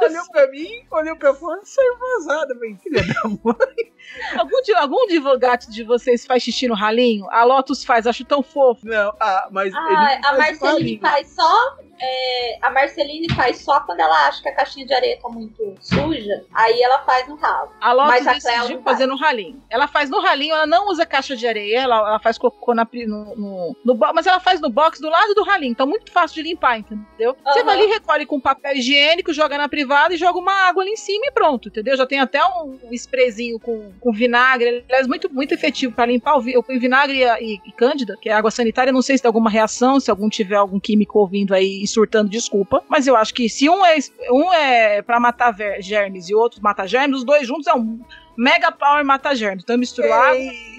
olhou 0.01 0.29
pra 0.31 0.47
mim, 0.47 0.67
olhou 0.91 1.15
pra 1.15 1.33
fora 1.33 1.61
e 1.63 1.65
saiu 1.65 1.97
vazada, 1.97 2.53
bem, 2.55 2.77
filha 2.77 3.01
da 3.01 3.29
mãe. 3.29 3.93
Algum 4.37 4.61
de, 4.61 4.73
algum 4.73 5.07
de 5.07 5.39
gato 5.39 5.71
de 5.71 5.83
vocês 5.83 6.25
faz 6.25 6.43
xixi 6.43 6.67
no 6.67 6.75
ralinho? 6.75 7.29
A 7.29 7.43
Lotus 7.43 7.83
faz, 7.83 8.05
acho 8.05 8.25
tão 8.25 8.43
fofo. 8.43 8.85
Não, 8.85 9.13
ah, 9.19 9.47
mas 9.51 9.73
Ah, 9.73 10.13
ele 10.13 10.25
a 10.25 10.37
Marceline 10.37 10.99
faz 10.99 11.29
só. 11.29 11.77
É, 12.01 12.57
a 12.61 12.69
Marceline 12.71 13.27
faz 13.33 13.57
só 13.57 13.79
quando 13.81 13.99
ela 13.99 14.27
acha 14.27 14.41
que 14.41 14.49
a 14.49 14.55
caixinha 14.55 14.85
de 14.85 14.93
areia 14.93 15.19
tá 15.21 15.29
muito 15.29 15.75
suja. 15.79 16.45
Aí 16.53 16.81
ela 16.81 16.99
faz 16.99 17.27
no 17.27 17.35
ralo. 17.35 17.71
A 17.81 17.91
Lotus 17.91 18.09
Mas 18.09 18.27
a 18.27 18.33
decidiu 18.33 18.81
fazer 18.81 19.05
faz. 19.05 19.09
no 19.09 19.17
ralinho. 19.17 19.61
Ela 19.69 19.87
faz 19.87 20.09
no 20.09 20.19
ralinho, 20.19 20.53
ela 20.53 20.65
não 20.65 20.87
usa 20.87 21.05
caixa 21.05 21.35
de 21.35 21.47
areia, 21.47 21.81
ela, 21.81 21.97
ela 21.97 22.19
faz 22.19 22.37
cocô 22.37 22.73
na, 22.73 22.87
no, 23.07 23.35
no, 23.35 23.75
no 23.85 23.99
mas 24.13 24.25
ela 24.25 24.39
faz 24.39 24.59
no 24.61 24.69
box 24.69 24.99
do 24.99 25.09
lado 25.09 25.33
do 25.33 25.43
ralinho, 25.43 25.71
então 25.71 25.85
muito 25.85 26.11
fácil 26.11 26.35
de 26.35 26.49
limpar, 26.49 26.79
entendeu? 26.79 27.35
Você 27.43 27.59
Aham. 27.59 27.65
vai 27.65 27.77
ali, 27.77 27.85
recolhe 27.87 28.25
com 28.25 28.39
papel 28.39 28.75
higiênico, 28.75 29.33
joga 29.33 29.57
na 29.57 29.67
privada 29.67 30.13
e 30.13 30.17
joga 30.17 30.39
uma 30.39 30.53
água 30.53 30.83
ali 30.83 30.91
em 30.91 30.97
cima 30.97 31.25
e 31.25 31.31
pronto, 31.31 31.67
entendeu? 31.69 31.97
Já 31.97 32.05
tem 32.05 32.19
até 32.19 32.43
um 32.43 32.77
sprayzinho 32.91 33.59
com, 33.59 33.91
com 33.99 34.11
vinagre, 34.11 34.83
aliás, 34.87 35.07
muito, 35.07 35.31
muito 35.33 35.53
efetivo 35.53 35.93
para 35.93 36.05
limpar 36.05 36.37
o 36.37 36.63
ponho 36.63 36.79
vinagre 36.79 37.23
e, 37.23 37.25
e, 37.25 37.61
e 37.65 37.71
cândida, 37.71 38.17
que 38.21 38.29
é 38.29 38.33
água 38.33 38.51
sanitária, 38.51 38.91
não 38.91 39.01
sei 39.01 39.17
se 39.17 39.23
tem 39.23 39.29
alguma 39.29 39.49
reação, 39.49 39.99
se 39.99 40.09
algum 40.09 40.29
tiver 40.29 40.55
algum 40.55 40.79
químico 40.79 41.19
ouvindo 41.19 41.53
aí 41.53 41.81
surtando, 41.89 42.29
desculpa, 42.29 42.83
mas 42.87 43.07
eu 43.07 43.15
acho 43.15 43.33
que 43.33 43.49
se 43.49 43.69
um 43.69 43.85
é, 43.85 43.97
um 44.31 44.53
é 44.53 45.01
para 45.01 45.19
matar 45.19 45.55
germes 45.79 46.29
e 46.29 46.35
outro 46.35 46.61
mata 46.61 46.87
germes, 46.87 47.19
os 47.19 47.23
dois 47.23 47.47
juntos 47.47 47.67
é 47.67 47.73
um 47.73 47.99
mega 48.39 48.71
power 48.71 49.03
mata 49.03 49.35
germes, 49.35 49.63
então 49.63 49.75
eu 49.75 49.79
misturo 49.79 50.11
água, 50.11 50.35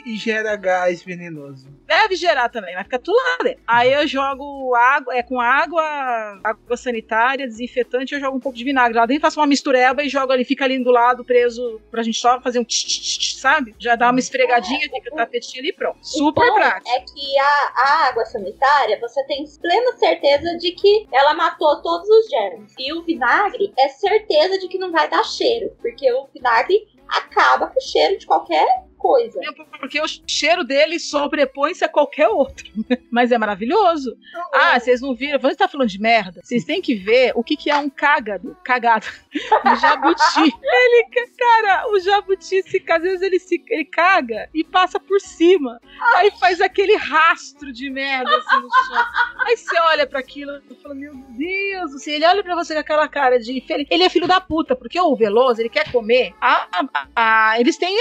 E, 0.07 0.17
gera 0.17 0.57
gás 0.57 1.03
venenoso. 1.03 1.69
deve 1.87 2.17
gerar 2.17 2.49
também, 2.49 2.75
vai 2.75 2.85
ficar 2.85 2.99
tudo 2.99 3.17
lá 3.17 3.45
dentro. 3.45 3.63
Aí 3.67 3.93
eu 3.93 4.07
jogo 4.07 4.75
água, 4.75 5.15
é 5.15 5.23
com 5.23 5.39
água, 5.39 5.83
água 6.43 6.77
sanitária, 6.77 7.47
desinfetante, 7.47 8.15
eu 8.15 8.21
jogo 8.21 8.37
um 8.39 8.41
pouco 8.41 8.57
de 8.57 8.65
vinagre 8.65 8.97
lá 8.97 9.05
dentro, 9.05 9.21
faço 9.23 9.39
uma 9.39 9.47
mistureba 9.47 10.03
e 10.03 10.09
jogo 10.09 10.33
ali, 10.33 10.45
fica 10.45 10.65
ali 10.65 10.83
do 10.83 10.91
lado, 10.91 11.23
preso, 11.25 11.81
pra 11.91 12.03
gente 12.03 12.19
só 12.19 12.41
fazer 12.41 12.59
um 12.61 12.65
tch, 12.65 12.85
tch, 12.87 13.19
tch, 13.19 13.35
sabe? 13.37 13.75
Já 13.79 13.95
dá 13.95 14.11
uma 14.11 14.19
esfregadinha, 14.21 14.81
fica 14.81 15.13
o 15.13 15.17
tapetinho 15.17 15.61
ali 15.63 15.69
e 15.69 15.73
pronto. 15.75 15.99
Super 16.03 16.43
Então, 16.43 16.55
prático. 16.55 16.89
É 16.89 17.01
que 17.01 17.39
a, 17.39 17.73
a 17.77 18.09
água 18.09 18.25
sanitária, 18.25 18.99
você 19.01 19.23
tem 19.27 19.45
plena 19.61 19.93
certeza 19.99 20.57
de 20.57 20.73
que 20.73 21.07
ela 21.13 21.35
matou 21.35 21.83
todos 21.83 22.09
os 22.09 22.29
germes. 22.31 22.73
E 22.79 22.93
o 22.95 23.03
vinagre 23.03 23.73
é 23.79 23.89
certeza 23.89 24.59
de 24.59 24.69
que 24.69 24.79
não 24.79 24.91
vai 24.91 25.09
dar 25.11 25.25
cheiro, 25.25 25.77
porque 25.81 26.11
o 26.13 26.27
vinagre 26.33 26.89
acaba 27.11 27.67
com 27.67 27.79
o 27.79 27.83
cheiro 27.83 28.19
de 28.19 28.27
qualquer 28.27 28.67
coisa. 29.01 29.41
Porque 29.79 30.01
o 30.01 30.05
cheiro 30.27 30.63
dele 30.63 30.99
sobrepõe-se 30.99 31.85
a 31.85 31.89
qualquer 31.89 32.29
outro. 32.29 32.71
Mas 33.11 33.33
é 33.33 33.39
maravilhoso. 33.39 34.17
Ah, 34.53 34.79
vocês 34.79 35.01
não 35.01 35.15
viram? 35.15 35.41
Você 35.41 35.57
tá 35.57 35.67
falando 35.67 35.89
de 35.89 35.99
merda? 36.01 36.41
Vocês 36.45 36.65
têm 36.65 36.81
que 36.83 36.95
ver 36.95 37.33
o 37.35 37.43
que, 37.43 37.57
que 37.57 37.71
é 37.71 37.77
um 37.77 37.89
cágado. 37.91 38.57
Cagado. 38.65 39.07
Um 39.65 39.77
jabuti. 39.77 40.53
ele, 40.63 41.07
cara, 41.39 41.89
o 41.91 42.01
jabuti, 42.01 42.63
se, 42.63 42.83
às 42.89 43.03
vezes 43.03 43.23
ele, 43.23 43.39
se, 43.39 43.63
ele 43.69 43.85
caga 43.85 44.49
e 44.55 44.65
passa 44.65 44.99
por 44.99 45.21
cima. 45.21 45.81
Aí 46.17 46.31
faz 46.39 46.61
aquele 46.61 46.97
rastro 46.97 47.73
de 47.73 47.89
merda 47.91 48.31
assim 48.37 48.57
no 48.57 48.69
chão. 48.87 49.05
Aí 49.47 49.57
você 49.57 49.79
olha 49.81 50.07
pra 50.07 50.19
aquilo 50.21 50.51
e 50.71 50.75
fala, 50.77 50.95
meu 50.95 51.15
Deus, 51.15 51.95
assim, 51.95 52.13
ele 52.13 52.27
olha 52.27 52.43
pra 52.43 52.55
você 52.55 52.75
com 52.75 52.81
aquela 52.81 53.07
cara 53.09 53.39
de. 53.39 53.63
Ele 53.91 54.03
é 54.03 54.09
filho 54.09 54.27
da 54.27 54.41
puta, 54.41 54.75
porque 54.75 55.01
o 55.01 55.15
Veloso, 55.15 55.61
ele 55.61 55.69
quer 55.69 55.91
comer. 55.93 56.35
A, 56.41 56.67
a- 56.73 57.07
a- 57.15 57.61
eles 57.61 57.77
têm 57.77 57.97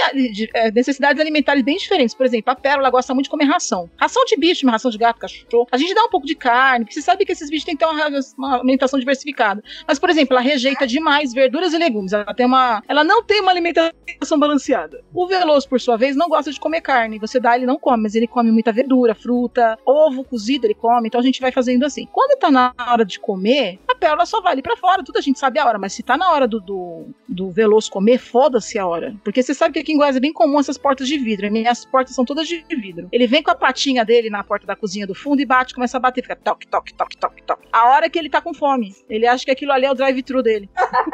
é, 0.54 0.70
necessidades 0.90 1.20
alimentares 1.20 1.62
bem 1.62 1.76
diferentes. 1.76 2.14
Por 2.14 2.26
exemplo, 2.26 2.50
a 2.52 2.56
pérola 2.56 2.90
gosta 2.90 3.14
muito 3.14 3.24
de 3.24 3.30
comer 3.30 3.44
ração. 3.44 3.88
Ração 3.96 4.24
de 4.24 4.36
bicho, 4.36 4.66
ração 4.66 4.90
de 4.90 4.98
gato, 4.98 5.18
cachorro. 5.18 5.66
A 5.70 5.76
gente 5.76 5.94
dá 5.94 6.04
um 6.04 6.08
pouco 6.08 6.26
de 6.26 6.34
carne, 6.34 6.84
porque 6.84 6.94
você 6.94 7.02
sabe 7.02 7.24
que 7.24 7.32
esses 7.32 7.48
bichos 7.48 7.64
têm 7.64 7.76
que 7.76 7.84
ter 7.84 7.90
uma, 7.90 8.08
uma 8.36 8.56
alimentação 8.56 8.98
diversificada. 8.98 9.62
Mas, 9.86 9.98
por 9.98 10.10
exemplo, 10.10 10.34
ela 10.34 10.40
rejeita 10.40 10.86
demais 10.86 11.32
verduras 11.32 11.72
e 11.72 11.78
legumes. 11.78 12.12
Ela 12.12 12.34
tem 12.34 12.46
uma. 12.46 12.82
Ela 12.88 13.04
não 13.04 13.22
tem 13.22 13.40
uma 13.40 13.50
alimentação 13.50 14.38
balanceada. 14.38 15.02
O 15.14 15.26
veloso, 15.26 15.68
por 15.68 15.80
sua 15.80 15.96
vez, 15.96 16.16
não 16.16 16.28
gosta 16.28 16.50
de 16.50 16.60
comer 16.60 16.80
carne. 16.80 17.18
Você 17.18 17.38
dá, 17.38 17.56
ele 17.56 17.66
não 17.66 17.78
come, 17.78 18.02
mas 18.02 18.14
ele 18.14 18.26
come 18.26 18.50
muita 18.50 18.72
verdura, 18.72 19.14
fruta, 19.14 19.78
ovo 19.86 20.24
cozido, 20.24 20.66
ele 20.66 20.74
come. 20.74 21.08
Então 21.08 21.20
a 21.20 21.24
gente 21.24 21.40
vai 21.40 21.52
fazendo 21.52 21.84
assim. 21.84 22.06
Quando 22.12 22.38
tá 22.38 22.50
na 22.50 22.74
hora 22.78 23.04
de 23.04 23.18
comer, 23.18 23.78
a 23.88 23.94
pérola 23.94 24.26
só 24.26 24.40
vai 24.40 24.52
ali 24.52 24.62
pra 24.62 24.76
fora. 24.76 25.04
Tudo 25.04 25.18
a 25.18 25.22
gente 25.22 25.38
sabe 25.38 25.58
a 25.58 25.66
hora. 25.66 25.78
Mas 25.78 25.92
se 25.92 26.02
tá 26.02 26.16
na 26.16 26.30
hora 26.30 26.46
do, 26.46 26.60
do, 26.60 27.06
do 27.28 27.50
veloso 27.50 27.90
comer, 27.90 28.18
foda-se 28.18 28.78
a 28.78 28.86
hora. 28.86 29.14
Porque 29.24 29.42
você 29.42 29.54
sabe 29.54 29.74
que 29.74 29.80
aqui 29.80 29.92
em 29.92 29.96
Goiás 29.96 30.16
é 30.16 30.20
bem 30.20 30.32
comum 30.32 30.58
essas 30.58 30.78
portas 30.80 31.06
de 31.06 31.18
vidro. 31.18 31.46
As 31.46 31.52
minhas 31.52 31.84
portas 31.84 32.14
são 32.14 32.24
todas 32.24 32.48
de 32.48 32.64
vidro. 32.68 33.08
Ele 33.12 33.26
vem 33.26 33.42
com 33.42 33.50
a 33.50 33.54
patinha 33.54 34.04
dele 34.04 34.30
na 34.30 34.42
porta 34.42 34.66
da 34.66 34.76
cozinha 34.76 35.06
do 35.06 35.14
fundo 35.14 35.40
e 35.40 35.46
bate, 35.46 35.74
começa 35.74 35.96
a 35.96 36.00
bater. 36.00 36.22
Fica 36.22 36.36
toque, 36.36 36.66
toque, 36.66 36.94
toque, 36.94 37.16
toque, 37.16 37.42
toque. 37.42 37.68
A 37.72 37.88
hora 37.90 38.08
que 38.10 38.18
ele 38.18 38.28
tá 38.28 38.40
com 38.40 38.52
fome. 38.52 38.94
Ele 39.08 39.26
acha 39.26 39.44
que 39.44 39.50
aquilo 39.50 39.72
ali 39.72 39.86
é 39.86 39.90
o 39.90 39.94
drive-thru 39.94 40.42
dele. 40.42 40.68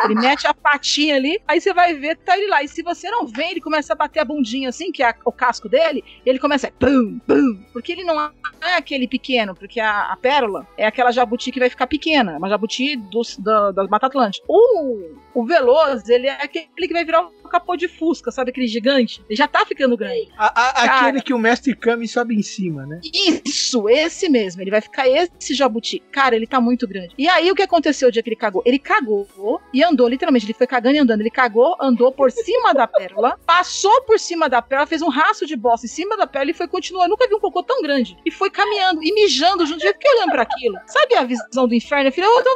Ele 0.05 0.15
mete 0.15 0.47
a 0.47 0.55
patinha 0.55 1.17
ali, 1.17 1.41
aí 1.47 1.61
você 1.61 1.73
vai 1.73 1.95
ver, 1.95 2.17
tá 2.17 2.37
ele 2.37 2.49
lá. 2.49 2.63
E 2.63 2.69
se 2.69 2.83
você 2.83 3.11
não 3.11 3.27
vê, 3.27 3.51
ele 3.51 3.61
começa 3.61 3.93
a 3.93 3.97
bater 3.97 4.21
a 4.21 4.25
bundinha 4.25 4.69
assim, 4.69 4.93
que 4.93 5.03
é 5.03 5.15
o 5.25 5.33
casco 5.33 5.69
dele, 5.69 6.05
e 6.25 6.29
ele 6.29 6.39
começa 6.39 6.69
a 6.69 6.71
pum, 6.71 7.19
pum. 7.27 7.65
Porque 7.73 7.93
ele 7.93 8.05
não 8.05 8.21
é 8.63 8.75
aquele 8.75 9.07
pequeno, 9.09 9.55
porque 9.55 9.81
a, 9.81 10.13
a 10.13 10.17
pérola 10.17 10.67
é 10.77 10.87
aquela 10.87 11.11
jabuti 11.11 11.51
que 11.51 11.61
vai 11.61 11.71
ficar 11.71 11.87
pequena, 11.87 12.33
é 12.33 12.39
uma 12.39 12.49
jabuti 12.49 12.97
dos, 12.97 13.37
da, 13.39 13.71
da 13.73 13.85
Mata 13.85 14.07
Atlântica. 14.07 14.45
O, 14.49 15.17
o 15.35 15.45
Veloz, 15.45 16.09
ele 16.09 16.27
é 16.27 16.43
aquele 16.43 16.69
que 16.89 16.93
vai 16.93 17.05
virar 17.05 17.23
um 17.23 17.31
capô 17.57 17.77
de 17.77 17.89
fusca, 17.89 18.31
sabe 18.31 18.51
aquele 18.51 18.67
gigante? 18.67 19.23
Ele 19.29 19.37
já 19.37 19.49
tá 19.49 19.65
ficando 19.65 19.97
grande. 19.97 20.29
A- 20.37 20.61
a- 20.61 20.85
aquele 20.85 21.23
que 21.23 21.33
o 21.35 21.39
mestre 21.39 21.75
Kami 21.75 22.07
sobe 22.07 22.35
em 22.35 22.43
cima, 22.43 22.85
né? 22.87 23.01
Isso, 23.05 23.89
esse 23.89 24.29
mesmo. 24.29 24.61
Ele 24.63 24.71
vai 24.71 24.81
ficar 24.81 25.09
esse 25.09 25.55
jabuti. 25.55 26.03
Cara, 26.13 26.37
ele 26.37 26.47
tá 26.47 26.61
muito 26.61 26.87
grande. 26.87 27.15
E 27.19 27.29
aí, 27.29 27.51
o 27.51 27.55
que 27.55 27.63
aconteceu 27.63 28.09
o 28.09 28.13
dia 28.13 28.23
que 28.23 28.29
ele 28.29 28.37
cagou? 28.37 28.63
Ele 28.65 28.79
cagou 28.79 29.27
e 29.73 29.83
andou, 29.83 30.09
literalmente. 30.09 30.47
Ele 30.47 30.53
foi 30.55 30.67
cagando 30.67 30.97
e 30.97 30.99
andando. 30.99 31.21
Ele 31.21 31.31
cagou, 31.31 31.77
andou 31.81 32.13
por 32.13 32.31
cima 32.31 32.73
da 32.75 32.87
pérola, 32.87 33.39
passou 33.47 34.03
por 34.03 34.19
cima 34.19 34.49
da 34.49 34.61
pérola, 34.63 34.87
fez 34.87 35.03
um 35.03 35.09
rastro 35.09 35.47
de 35.47 35.57
bosta 35.57 35.87
em 35.87 35.89
cima 35.89 36.17
da 36.17 36.27
pérola 36.27 36.51
e 36.51 36.55
foi 36.55 36.69
continuando. 36.69 37.07
Eu 37.07 37.11
nunca 37.11 37.27
vi 37.29 37.35
um 37.35 37.41
cocô 37.41 37.63
tão 37.63 37.81
grande. 37.83 38.17
E 38.25 38.31
foi 38.31 38.51
caminhando 38.51 39.03
e 39.03 39.13
mijando 39.15 39.65
junto. 39.67 39.85
Eu 39.85 39.93
fiquei 39.93 40.11
olhando 40.13 40.31
pra 40.33 40.43
aquilo. 40.43 40.77
Sabe 40.87 41.15
a 41.15 41.25
visão 41.25 41.67
do 41.67 41.75
inferno? 41.75 42.09
Eu 42.09 42.13
falei, 42.13 42.29
eu 42.31 42.43
tô, 42.45 42.51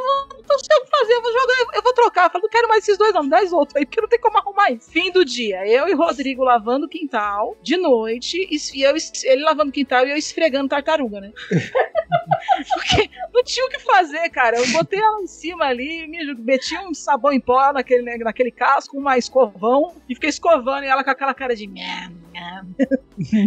não 0.47 0.59
sei 0.59 0.77
o 0.77 0.83
que 0.83 0.89
fazer, 0.91 1.13
eu 1.13 1.21
vou 1.21 1.31
jogar, 1.31 1.53
eu- 1.59 1.67
eu 1.75 1.81
vou 1.83 1.93
trocar. 1.93 2.25
Eu 2.25 2.29
falei, 2.29 2.41
não 2.43 2.49
quero 2.49 2.67
mais 2.67 2.83
esses 2.83 2.97
dois, 2.97 3.13
não, 3.13 3.21
os 3.41 3.53
outros 3.53 3.75
aí, 3.75 3.85
porque 3.85 4.01
não 4.01 4.07
tem 4.07 4.19
como 4.19 4.37
arrumar 4.37 4.71
isso. 4.71 4.90
Fim 4.91 5.11
do 5.11 5.23
dia, 5.23 5.65
eu 5.65 5.87
e 5.87 5.93
Rodrigo 5.93 6.43
lavando 6.43 6.85
o 6.85 6.89
quintal, 6.89 7.55
de 7.61 7.77
noite, 7.77 8.37
e 8.73 8.81
eu, 8.83 8.93
ele 9.23 9.41
lavando 9.43 9.69
o 9.69 9.73
quintal 9.73 10.05
e 10.05 10.11
eu 10.11 10.17
esfregando 10.17 10.67
tartaruga, 10.67 11.21
né? 11.21 11.31
Porque 12.73 13.09
não 13.33 13.43
tinha 13.43 13.65
o 13.65 13.69
que 13.69 13.79
fazer, 13.79 14.29
cara. 14.29 14.57
Eu 14.57 14.67
botei 14.71 14.99
ela 14.99 15.21
em 15.21 15.27
cima 15.27 15.65
ali, 15.65 16.07
me- 16.07 16.33
meti 16.35 16.77
um 16.77 16.93
sabão 16.93 17.31
em 17.31 17.39
pó 17.39 17.71
naquele, 17.71 18.17
naquele 18.17 18.51
casco, 18.51 18.97
uma 18.97 19.17
escovão, 19.17 19.95
e 20.09 20.13
fiquei 20.15 20.29
escovando 20.29 20.83
e 20.83 20.87
ela 20.87 21.03
com 21.03 21.09
aquela 21.09 21.33
cara 21.33 21.55
de. 21.55 21.67
nham. 21.67 22.20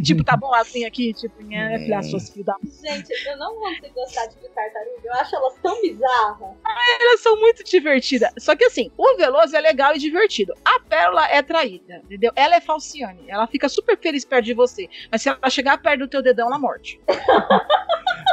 Tipo, 0.02 0.24
tá 0.24 0.36
bom 0.36 0.52
assim 0.54 0.84
aqui, 0.84 1.12
tipo, 1.14 1.36
filha, 1.36 2.02
suas 2.02 2.30
filhas 2.30 2.46
da 2.46 2.56
Gente, 2.62 3.12
eu 3.26 3.36
não 3.36 3.54
consigo 3.56 3.94
gostar 3.94 4.26
de 4.26 4.36
tartaruga. 4.54 5.00
Eu 5.04 5.12
acho 5.14 5.36
elas 5.36 5.54
tão 5.62 5.80
bizarras. 5.80 6.56
Elas 7.00 7.20
são 7.20 7.38
muito 7.38 7.64
divertidas. 7.64 8.30
Só 8.38 8.56
que 8.56 8.64
assim, 8.64 8.90
o 8.96 9.16
Veloso 9.16 9.56
é 9.56 9.60
legal 9.60 9.94
e 9.94 9.98
divertido. 9.98 10.54
A 10.64 10.80
Pérola 10.80 11.26
é 11.28 11.42
traída, 11.42 12.00
entendeu? 12.04 12.32
Ela 12.36 12.56
é 12.56 12.60
falciane. 12.60 13.24
Ela 13.28 13.46
fica 13.46 13.68
super 13.68 13.98
feliz 13.98 14.24
perto 14.24 14.44
de 14.44 14.54
você. 14.54 14.88
Mas 15.10 15.22
se 15.22 15.28
ela 15.28 15.50
chegar 15.50 15.78
perto 15.78 16.00
do 16.00 16.08
teu 16.08 16.22
dedão, 16.22 16.46
ela 16.46 16.58
morde. 16.58 17.00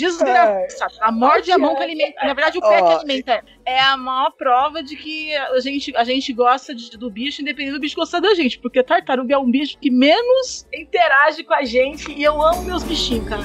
Desgraçada. 0.00 0.94
Ela 1.00 1.12
morde 1.12 1.52
a 1.52 1.58
mão 1.58 1.76
que 1.76 1.82
alimenta. 1.82 2.24
Na 2.24 2.34
verdade, 2.34 2.58
o 2.58 2.60
pé 2.60 2.76
que 2.82 2.92
alimenta. 2.92 3.44
É 3.66 3.78
a 3.80 3.96
maior 3.96 4.30
prova 4.32 4.82
de 4.82 4.96
que 4.96 5.34
a 5.36 5.60
gente, 5.60 5.94
a 5.96 6.04
gente 6.04 6.32
gosta 6.32 6.74
de- 6.74 6.96
do 6.96 7.10
bicho, 7.10 7.42
independente 7.42 7.74
do 7.74 7.80
bicho 7.80 7.94
gostar 7.96 8.20
da 8.20 8.34
gente. 8.34 8.58
Porque 8.58 8.82
tartaruga 8.82 9.34
é 9.34 9.38
um 9.38 9.50
bicho 9.50 9.78
que 9.78 9.90
menos 9.90 10.66
interage 10.74 11.44
com 11.44 11.54
a 11.54 11.64
gente. 11.64 12.10
E 12.12 12.22
eu 12.22 12.40
amo 12.40 12.62
meus 12.62 12.82
bichinhos, 12.82 13.28
cara. 13.28 13.42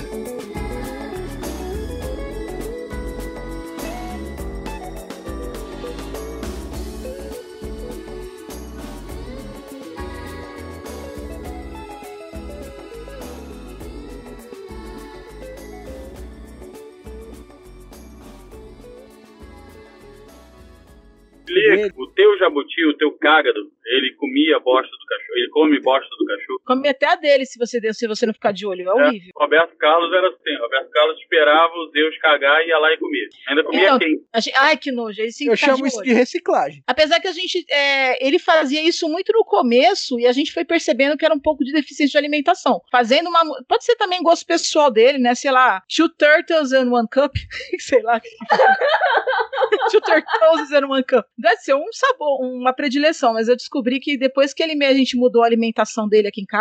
O 22.87 22.97
teu 22.97 23.11
cágado, 23.17 23.71
ele 23.85 24.13
comia 24.13 24.59
bosta 24.59 24.91
do 24.91 25.05
cachorro, 25.05 25.37
ele 25.37 25.49
come 25.49 25.79
bosta 25.79 26.09
do 26.17 26.25
cachorro. 26.25 26.61
Come 26.65 26.87
até 26.89 27.05
a 27.07 27.15
dele 27.15 27.45
se 27.45 27.57
você, 27.59 27.79
se 27.93 28.07
você 28.07 28.25
não 28.25 28.33
ficar 28.33 28.51
de 28.51 28.65
olho. 28.65 28.81
É 28.81 28.85
É, 28.85 28.93
horrível. 29.07 29.31
Roberto 29.37 29.75
Carlos 29.77 30.11
era 30.13 30.27
assim, 30.29 30.57
Roberto 30.59 30.89
Carlos 30.89 31.19
esperava 31.19 31.73
os 31.77 31.91
Deus 31.91 32.17
cagar 32.17 32.61
e 32.63 32.67
ia 32.69 32.77
lá 32.79 32.91
e 32.93 32.97
comia. 32.97 33.27
Ainda 33.49 33.63
comia 33.63 33.83
Então, 33.85 33.99
quem? 33.99 34.15
a 34.33 34.39
gente- 34.39 34.57
ai, 34.57 34.77
que 34.77 34.91
nojo. 34.91 35.21
Ele 35.21 35.31
se 35.31 35.45
Eu 35.45 35.55
chamo 35.55 35.85
isso 35.85 36.01
de 36.01 36.13
reciclagem. 36.13 36.83
Apesar 36.87 37.19
que 37.19 37.27
a 37.27 37.31
gente. 37.31 37.65
é, 37.69 38.25
ele 38.25 38.39
fazia 38.39 38.81
isso 38.81 39.07
muito 39.09 39.31
no 39.33 39.43
começo 39.45 40.19
e 40.19 40.25
a 40.25 40.31
gente 40.31 40.51
foi 40.51 40.65
percebendo 40.65 41.17
que 41.17 41.25
era 41.25 41.33
um 41.33 41.39
pouco 41.39 41.63
de 41.63 41.71
deficiência 41.71 42.13
de 42.13 42.17
alimentação. 42.17 42.81
Fazendo 42.91 43.29
uma. 43.29 43.41
Pode 43.67 43.85
ser 43.85 43.95
também 43.95 44.21
gosto 44.23 44.45
pessoal 44.45 44.89
dele, 44.91 45.17
né? 45.17 45.35
Sei 45.35 45.51
lá, 45.51 45.81
Two 45.95 46.09
Turtles 46.09 46.71
and 46.73 46.91
One 46.91 47.07
Cup. 47.11 47.33
sei 47.79 48.01
lá. 48.01 48.19
Two 49.91 50.01
Turtles 50.01 50.71
and 50.71 50.87
One 50.87 51.03
Cup. 51.03 51.25
Deve 51.37 51.57
ser 51.57 51.75
um 51.75 51.85
sabor, 51.91 52.41
uma 52.41 52.73
predileção, 52.73 53.33
mas 53.33 53.47
eu 53.47 53.55
descobri 53.55 53.99
que 53.99 54.17
depois 54.17 54.53
que 54.53 54.63
ele, 54.63 54.83
a 54.85 54.93
gente 54.93 55.15
mudou 55.17 55.43
a 55.43 55.45
alimentação 55.45 56.07
dele 56.07 56.27
aqui 56.27 56.41
em 56.41 56.45
casa, 56.45 56.54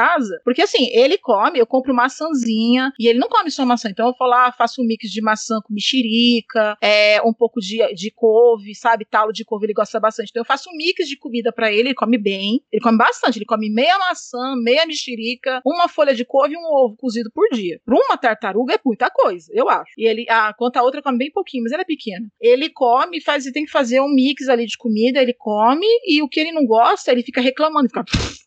porque 0.45 0.63
assim, 0.63 0.89
ele 0.93 1.19
come, 1.19 1.59
eu 1.59 1.67
compro 1.67 1.95
maçãzinha 1.95 2.93
e 2.99 3.09
ele 3.09 3.19
não 3.19 3.29
come 3.29 3.51
só 3.51 3.65
maçã, 3.65 3.89
então 3.89 4.09
eu 4.09 4.15
vou 4.19 4.29
lá, 4.29 4.53
faço 4.53 4.83
um 4.83 4.87
mix 4.87 5.11
de 5.11 5.23
maçã 5.23 5.61
com 5.65 5.73
mexerica, 5.73 6.77
é, 6.81 7.21
um 7.23 7.33
pouco 7.33 7.61
de, 7.61 7.79
de 7.95 8.11
couve, 8.11 8.75
sabe, 8.75 9.05
talo 9.05 9.33
de 9.33 9.45
couve 9.45 9.67
ele 9.67 9.73
gosta 9.73 10.01
bastante, 10.01 10.31
então 10.31 10.41
eu 10.41 10.47
faço 10.47 10.69
um 10.71 10.77
mix 10.77 11.09
de 11.09 11.17
comida 11.17 11.53
pra 11.53 11.73
ele, 11.73 11.89
ele 11.89 11.95
come 11.95 12.19
bem, 12.19 12.61
ele 12.73 12.83
come 12.83 12.99
bastante, 12.99 13.39
ele 13.39 13.45
come 13.45 13.71
meia 13.71 13.99
maçã, 13.99 14.55
meia 14.63 14.87
mexerica, 14.87 15.61
uma 15.65 15.89
folha 15.89 16.15
de 16.15 16.25
couve 16.25 16.55
e 16.55 16.57
um 16.57 16.65
ovo 16.65 16.97
cozido 16.97 17.31
por 17.33 17.49
dia. 17.53 17.81
Pra 17.85 17.95
uma 17.95 18.17
tartaruga 18.17 18.75
é 18.75 18.79
muita 18.85 19.11
coisa, 19.11 19.51
eu 19.55 19.69
acho. 19.69 19.93
E 19.97 20.07
ele, 20.07 20.27
a, 20.29 20.53
quanto 20.55 20.77
a 20.77 20.83
outra 20.83 21.03
come 21.03 21.19
bem 21.19 21.31
pouquinho, 21.31 21.63
mas 21.63 21.73
ela 21.73 21.83
é 21.83 21.87
pequena. 21.87 22.27
Ele 22.41 22.69
come, 22.71 23.21
faz, 23.21 23.45
tem 23.53 23.65
que 23.65 23.71
fazer 23.71 24.01
um 24.01 24.13
mix 24.13 24.49
ali 24.49 24.67
de 24.67 24.77
comida, 24.77 25.21
ele 25.21 25.35
come 25.35 25.87
e 26.07 26.23
o 26.23 26.29
que 26.29 26.41
ele 26.41 26.53
não 26.53 26.65
gosta, 26.67 27.13
ele 27.13 27.23
fica 27.23 27.41
reclamando, 27.41 27.89
fica 27.89 28.05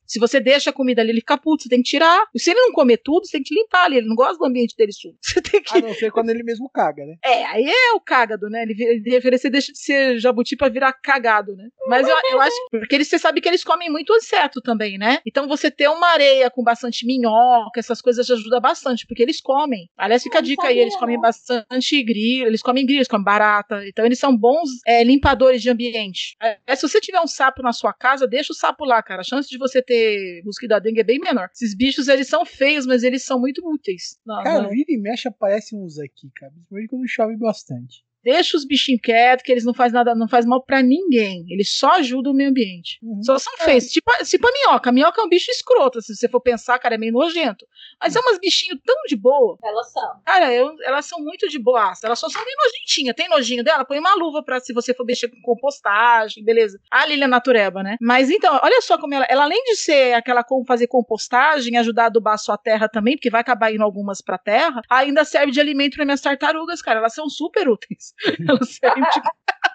se 0.08 0.20
você 0.20 0.40
deixa 0.40 0.70
a 0.70 0.74
comida 0.74 1.02
ali, 1.02 1.12
ele 1.12 1.20
fica 1.20 1.38
puto, 1.38 1.64
você 1.64 1.70
tem 1.70 1.82
que 1.82 1.90
tirar. 1.90 2.26
E 2.34 2.40
se 2.40 2.52
ele 2.52 2.62
não 2.62 2.72
comer 2.72 2.98
tudo, 2.98 3.26
você 3.26 3.34
tem 3.34 3.44
que 3.44 3.54
limpar 3.54 3.86
ali. 3.86 3.98
Ele 3.98 4.08
não 4.08 4.16
gosta 4.16 4.38
do 4.38 4.46
ambiente 4.46 4.76
dele 4.76 4.92
sujo. 4.92 5.18
Você 5.22 5.42
tem 5.42 5.62
que. 5.62 5.78
A 5.78 5.82
não 5.82 5.94
ser 5.94 6.12
quando 6.12 6.30
ele 6.30 6.44
mesmo 6.44 6.70
caga, 6.70 7.06
né? 7.06 7.16
É, 7.24 7.46
aí 7.46 7.66
é 7.66 7.94
o 7.94 8.00
cagado, 8.00 8.50
né? 8.50 8.64
Ele, 8.64 9.04
ele 9.06 9.38
ser, 9.38 9.50
deixa 9.50 9.72
de 9.72 9.78
ser 9.78 10.20
jabuti 10.20 10.56
pra 10.56 10.70
virar 10.70 10.94
cagado, 10.94 11.56
né? 11.56 11.68
Mas 11.88 12.08
eu, 12.08 12.16
eu 12.32 12.40
acho 12.40 12.56
que. 12.70 12.80
Porque 12.80 12.96
eles, 12.96 13.08
você 13.08 13.20
sabe 13.20 13.42
que 13.42 13.48
eles 13.48 13.64
comem 13.64 13.90
muito 13.90 14.16
inseto 14.16 14.62
também, 14.62 14.98
né? 14.98 15.20
Então 15.26 15.48
você 15.48 15.70
ter 15.70 15.90
uma 15.90 16.08
areia 16.08 16.50
com 16.50 16.64
bastante 16.64 17.06
minhoca, 17.06 17.80
essas 17.80 18.02
coisas 18.02 18.26
já 18.26 18.36
ajuda 18.36 18.60
bastante, 18.60 19.06
porque 19.06 19.22
eles 19.22 19.42
comem. 19.42 19.90
Aliás, 19.98 20.24
fica 20.24 20.38
a 20.40 20.42
dica 20.42 20.68
aí, 20.68 20.80
eles 20.80 20.96
comem 20.96 21.20
bastante 21.20 22.04
grilo, 22.04 22.48
eles 22.48 22.62
comem 22.62 22.86
grilo, 22.86 23.00
eles 23.00 23.08
comem 23.08 23.26
barata. 23.26 23.86
Então 23.88 24.06
eles 24.06 24.20
são 24.20 24.36
bons 24.36 24.70
é, 24.86 25.04
limpadores 25.04 25.62
de 25.62 25.70
ambiente. 25.70 26.36
É, 26.42 26.76
se 26.76 26.88
você 26.88 27.02
tiver 27.02 27.20
um 27.20 27.28
sapo 27.28 27.62
na 27.62 27.74
sua 27.74 27.94
casa, 27.94 28.28
deixa 28.28 28.54
o 28.54 28.56
sapo 28.56 28.86
lá, 28.86 29.02
cara. 29.04 29.22
A 29.22 29.24
chance 29.24 29.50
de 29.50 29.58
você 29.58 29.82
ter 29.82 29.97
mosquito 30.44 30.70
da 30.70 30.80
dengue 30.80 31.02
é 31.02 31.04
bem 31.04 31.20
menor. 31.20 31.50
Esses 31.54 31.76
bichos, 31.76 32.08
eles 32.08 32.28
são 32.28 32.46
feios, 32.46 32.86
mas 32.86 33.04
eles 33.04 33.24
são 33.24 33.40
muito 33.40 33.62
úteis. 33.68 34.20
Cara, 34.44 34.64
não. 34.64 34.70
vira 34.70 34.92
e 34.92 34.98
mexe 34.98 35.28
aparece 35.28 35.76
uns 35.76 36.00
aqui, 36.00 36.30
cara. 36.36 36.52
Principalmente 36.52 36.90
quando 36.90 37.08
chove 37.08 37.38
bastante. 37.38 38.07
Deixa 38.28 38.58
os 38.58 38.66
bichinhos 38.66 39.00
quietos, 39.02 39.42
que 39.46 39.52
eles 39.54 39.64
não 39.64 39.74
fazem 39.74 39.94
nada, 39.94 40.14
não 40.14 40.28
faz 40.28 40.46
mal 40.46 40.62
pra 40.62 40.82
ninguém. 40.82 41.46
Eles 41.50 41.78
só 41.78 41.92
ajudam 41.94 42.34
o 42.34 42.36
meio 42.36 42.50
ambiente. 42.50 43.00
Só 43.24 43.40
são 43.40 43.54
feios. 43.60 43.86
Tipo, 43.86 44.12
a- 44.12 44.24
tipo 44.26 44.46
a 44.46 44.52
minhoca. 44.52 44.90
A 44.90 44.94
minhoca 44.94 45.22
é 45.22 45.24
um 45.24 45.30
bicho 45.30 45.50
escroto, 45.50 46.02
se 46.02 46.14
você 46.14 46.28
for 46.28 46.42
pensar, 46.42 46.78
cara, 46.78 46.96
é 46.96 46.98
meio 46.98 47.14
nojento. 47.14 47.66
Mas 48.02 48.16
é 48.16 48.20
umas 48.20 48.38
bichinhos 48.38 48.82
tão 48.86 48.96
de 49.08 49.16
boa. 49.16 49.58
Elas 49.64 49.92
são. 49.94 50.22
Cara, 50.26 50.54
eu- 50.54 50.76
elas 50.84 51.06
são 51.06 51.20
muito 51.20 51.48
de 51.48 51.58
boaça. 51.58 52.06
Elas 52.06 52.20
só 52.20 52.28
são 52.28 52.44
meio 52.44 52.58
nojentinhas. 52.66 53.16
Tem 53.16 53.30
nojinho 53.30 53.64
dela? 53.64 53.86
Põe 53.86 53.98
uma 54.00 54.14
luva 54.16 54.44
pra 54.44 54.60
se 54.60 54.74
você 54.74 54.94
for 54.94 55.06
mexer 55.06 55.30
com 55.30 55.40
compostagem, 55.42 56.44
beleza. 56.44 56.78
A 56.92 57.06
Lilia 57.06 57.28
Natureba, 57.30 57.82
né? 57.82 57.96
Mas 58.02 58.30
então, 58.30 58.60
olha 58.62 58.82
só 58.82 58.98
como 58.98 59.14
ela, 59.14 59.26
ela 59.30 59.44
além 59.44 59.64
de 59.64 59.76
ser 59.78 60.14
aquela 60.14 60.44
como 60.44 60.66
fazer 60.66 60.88
compostagem, 60.88 61.78
ajudar 61.78 62.04
a 62.04 62.08
adubar 62.08 62.34
a 62.34 62.38
sua 62.38 62.58
terra 62.58 62.90
também, 62.90 63.16
porque 63.16 63.30
vai 63.30 63.40
acabar 63.42 63.74
indo 63.74 63.84
algumas 63.84 64.22
pra 64.22 64.38
terra, 64.38 64.82
ainda 64.90 65.24
serve 65.24 65.52
de 65.52 65.60
alimento 65.62 65.96
para 65.96 66.04
minhas 66.06 66.20
tartarugas, 66.22 66.82
cara. 66.82 67.00
Elas 67.00 67.14
são 67.14 67.30
super 67.30 67.70
úteis. 67.70 68.14
Elas 68.48 68.76
serem 68.76 69.04
de- 69.04 69.22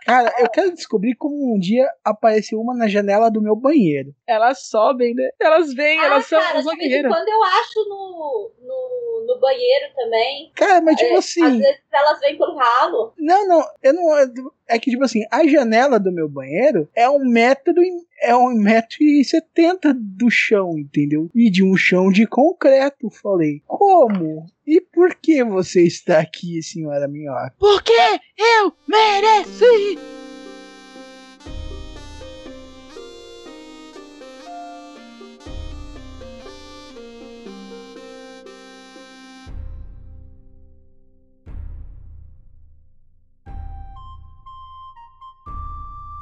Cara, 0.05 0.33
eu 0.41 0.49
quero 0.51 0.75
descobrir 0.75 1.15
como 1.15 1.55
um 1.55 1.59
dia 1.61 1.89
apareceu 2.05 2.61
uma 2.61 2.75
na 2.75 2.89
janela 2.89 3.31
do 3.31 3.41
meu 3.41 3.55
banheiro. 3.55 4.13
Elas 4.27 4.67
sobem, 4.67 5.15
né? 5.15 5.29
Elas 5.41 5.73
vêm, 5.73 6.01
Ah, 6.01 6.07
elas 6.07 6.27
são 6.27 6.41
cara, 6.41 6.59
as 6.59 6.65
de 6.65 6.71
vez 6.71 6.79
em 6.81 6.89
guerreiras. 6.89 7.13
quando 7.13 7.29
eu 7.29 7.43
acho 7.45 7.89
no, 7.89 8.53
no, 8.63 9.12
no 9.27 9.39
banheiro 9.41 9.95
também. 9.95 10.51
Cara, 10.55 10.81
mas 10.81 10.97
tipo 10.97 11.15
É, 11.15 11.17
assim. 11.17 11.43
Às 11.45 11.59
vezes 11.59 11.81
elas 11.93 12.21
vêm 12.21 12.37
pelo 12.39 12.57
ralo. 12.57 13.13
Não, 13.19 13.47
não, 13.47 13.65
eu 13.83 13.93
não. 13.93 14.51
É 14.69 14.79
que, 14.79 14.91
tipo 14.91 15.05
assim, 15.05 15.25
a 15.31 15.47
janela 15.47 15.99
do 16.01 16.11
meu 16.13 16.29
banheiro 16.29 16.89
é 16.95 17.09
um 17.09 17.19
metro 17.19 17.83
e- 17.83 18.03
é 18.23 18.35
um 18.37 18.51
metro 18.55 18.97
e 19.03 19.25
setenta 19.25 19.93
do 19.95 20.31
chão, 20.31 20.79
entendeu? 20.79 21.29
E 21.35 21.51
de 21.51 21.63
um 21.63 21.77
chão 21.77 22.11
de 22.11 22.27
concreto, 22.27 23.11
falei. 23.11 23.61
Como? 23.67 24.47
E 24.67 24.81
por 24.81 25.15
que 25.17 25.43
você 25.45 25.83
está 25.85 26.21
aqui, 26.21 26.63
senhora 26.63 27.09
minhoca? 27.09 27.55
Porque 27.59 27.93
eu 28.39 28.73
mereci! 28.87 30.22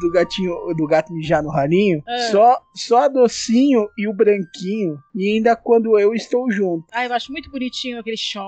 Do 0.00 0.10
gatinho, 0.10 0.54
do 0.76 0.86
gato 0.86 1.12
mijar 1.12 1.42
no 1.42 1.50
ralinho, 1.50 2.02
É. 2.08 2.30
só, 2.30 2.58
só 2.74 3.04
a 3.04 3.08
docinho 3.08 3.86
e 3.98 4.08
o 4.08 4.14
branquinho, 4.14 4.98
e 5.14 5.34
ainda 5.34 5.54
quando 5.54 5.98
eu 5.98 6.14
estou 6.14 6.50
junto. 6.50 6.86
Ai, 6.92 7.06
eu 7.06 7.12
acho 7.12 7.30
muito 7.30 7.50
bonitinho 7.50 7.98
aquele 8.00 8.16
chão. 8.16 8.44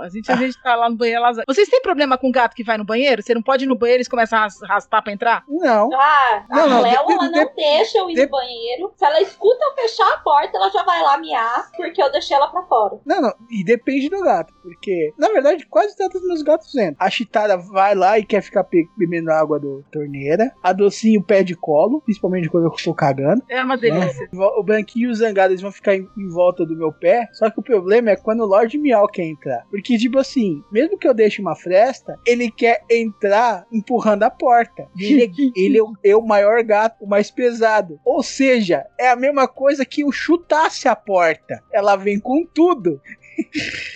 A 0.00 0.08
gente, 0.08 0.30
a 0.30 0.36
gente 0.36 0.60
tá 0.62 0.74
lá 0.74 0.88
no 0.88 0.96
banheiro. 0.96 1.18
Elas... 1.20 1.38
Vocês 1.46 1.68
têm 1.68 1.82
problema 1.82 2.16
com 2.18 2.30
gato 2.30 2.54
que 2.54 2.64
vai 2.64 2.76
no 2.78 2.84
banheiro? 2.84 3.22
Você 3.22 3.34
não 3.34 3.42
pode 3.42 3.64
ir 3.64 3.68
no 3.68 3.76
banheiro 3.76 3.98
e 3.98 4.00
eles 4.00 4.08
começam 4.08 4.38
a 4.38 4.42
ras- 4.42 4.60
raspar 4.62 5.02
pra 5.02 5.12
entrar? 5.12 5.44
Não. 5.48 5.90
Ah, 5.92 6.44
a 6.50 6.56
Não, 6.56 6.68
não, 6.68 6.80
Cleo, 6.80 6.90
de- 6.90 6.96
ela 6.96 7.28
de- 7.28 7.30
não 7.36 7.52
deixa 7.54 7.98
eu 7.98 8.10
ir 8.10 8.14
de- 8.14 8.22
no 8.24 8.30
banheiro. 8.30 8.92
Se 8.96 9.04
ela 9.04 9.20
escuta 9.20 9.64
eu 9.64 9.74
fechar 9.74 10.12
a 10.14 10.18
porta, 10.18 10.56
ela 10.56 10.70
já 10.70 10.82
vai 10.84 11.02
lá 11.02 11.18
miar, 11.18 11.70
porque 11.76 12.02
eu 12.02 12.10
deixei 12.10 12.36
ela 12.36 12.48
pra 12.48 12.62
fora. 12.62 12.98
Não, 13.04 13.20
não, 13.20 13.32
e 13.50 13.64
depende 13.64 14.08
do 14.08 14.22
gato, 14.22 14.52
porque, 14.62 15.12
na 15.18 15.28
verdade, 15.28 15.66
quase 15.66 15.96
todos 15.96 16.20
os 16.20 16.26
meus 16.28 16.42
gatos 16.42 16.74
entram. 16.74 16.96
A 16.98 17.10
Chitara 17.10 17.56
vai 17.56 17.94
lá 17.94 18.18
e 18.18 18.24
quer 18.24 18.42
ficar 18.42 18.64
pe- 18.64 18.88
bebendo 18.96 19.30
água 19.30 19.58
do 19.58 19.84
torneira. 19.92 20.52
A 20.62 20.72
Docinho 20.72 21.22
pede 21.22 21.54
colo, 21.54 22.00
principalmente 22.02 22.48
quando 22.48 22.64
eu 22.64 22.70
tô 22.70 22.94
cagando. 22.94 23.42
É 23.48 23.62
uma 23.62 23.76
delícia. 23.76 24.28
O 24.32 24.62
Branquinho 24.62 25.08
e 25.08 25.12
o 25.12 25.14
Zangado, 25.14 25.52
eles 25.52 25.62
vão 25.62 25.72
ficar 25.72 25.94
em, 25.94 26.08
em 26.16 26.28
volta 26.28 26.64
do 26.64 26.76
meu 26.76 26.92
pé. 26.92 27.28
Só 27.32 27.50
que 27.50 27.58
o 27.60 27.62
problema 27.62 28.10
é 28.10 28.16
quando 28.16 28.40
o 28.40 28.46
Lord 28.46 28.76
Miau 28.78 29.06
quer 29.08 29.24
entrar. 29.24 29.62
Porque, 29.70 29.81
tipo 29.82 30.18
assim, 30.18 30.62
mesmo 30.70 30.96
que 30.98 31.06
eu 31.06 31.14
deixe 31.14 31.40
uma 31.40 31.56
fresta, 31.56 32.18
ele 32.26 32.50
quer 32.50 32.82
entrar 32.90 33.66
empurrando 33.72 34.22
a 34.22 34.30
porta. 34.30 34.88
Ele, 34.98 35.24
é- 35.24 35.60
ele 35.60 35.78
é, 35.78 35.82
o, 35.82 35.92
é 36.04 36.16
o 36.16 36.22
maior 36.22 36.62
gato, 36.62 37.04
o 37.04 37.08
mais 37.08 37.30
pesado. 37.30 38.00
Ou 38.04 38.22
seja, 38.22 38.86
é 38.98 39.08
a 39.08 39.16
mesma 39.16 39.48
coisa 39.48 39.84
que 39.84 40.02
eu 40.02 40.12
chutasse 40.12 40.86
a 40.88 40.94
porta. 40.96 41.62
Ela 41.72 41.96
vem 41.96 42.18
com 42.18 42.44
tudo. 42.46 43.00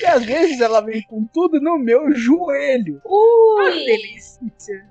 E 0.00 0.06
às 0.06 0.24
vezes 0.24 0.60
ela 0.60 0.80
vem 0.80 1.02
com 1.02 1.24
tudo 1.24 1.60
no 1.60 1.78
meu 1.78 2.14
joelho. 2.14 3.00
Ui! 3.04 3.84
delícia. 3.84 4.86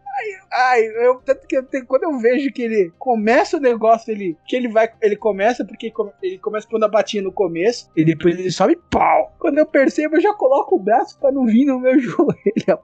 Ai, 0.52 0.86
eu, 0.86 1.20
tanto 1.26 1.46
que 1.46 1.58
eu 1.58 1.66
quando 1.86 2.04
eu 2.04 2.18
vejo 2.20 2.52
que 2.52 2.62
ele 2.62 2.94
começa 2.98 3.58
o 3.58 3.60
negócio, 3.60 4.12
ele, 4.12 4.38
que 4.48 4.56
ele 4.56 4.68
vai, 4.68 4.90
ele 5.02 5.16
começa 5.16 5.66
porque 5.66 5.92
ele 6.22 6.40
começa 6.40 6.68
pondo 6.68 6.86
a 6.86 6.88
batinha 6.88 7.22
no 7.22 7.32
começo, 7.32 7.90
e 7.96 8.06
depois 8.06 8.40
ele 8.40 8.52
sobe 8.52 8.80
pau. 8.90 9.36
Quando 9.40 9.58
eu 9.58 9.66
percebo, 9.66 10.16
eu 10.16 10.22
já 10.22 10.34
coloco 10.34 10.76
o 10.76 10.80
braço 10.80 11.20
pra 11.20 11.32
não 11.32 11.46
vir 11.46 11.66
no 11.66 11.80
meu 11.80 11.98
joelho. 12.00 12.80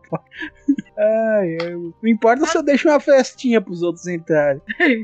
Ai, 1.01 1.57
eu, 1.61 1.93
não 2.01 2.09
importa 2.09 2.45
se 2.45 2.57
eu 2.57 2.61
deixo 2.63 2.87
uma 2.87 2.99
festinha 2.99 3.59
pros 3.59 3.81
outros 3.81 4.05
entrarem. 4.07 4.61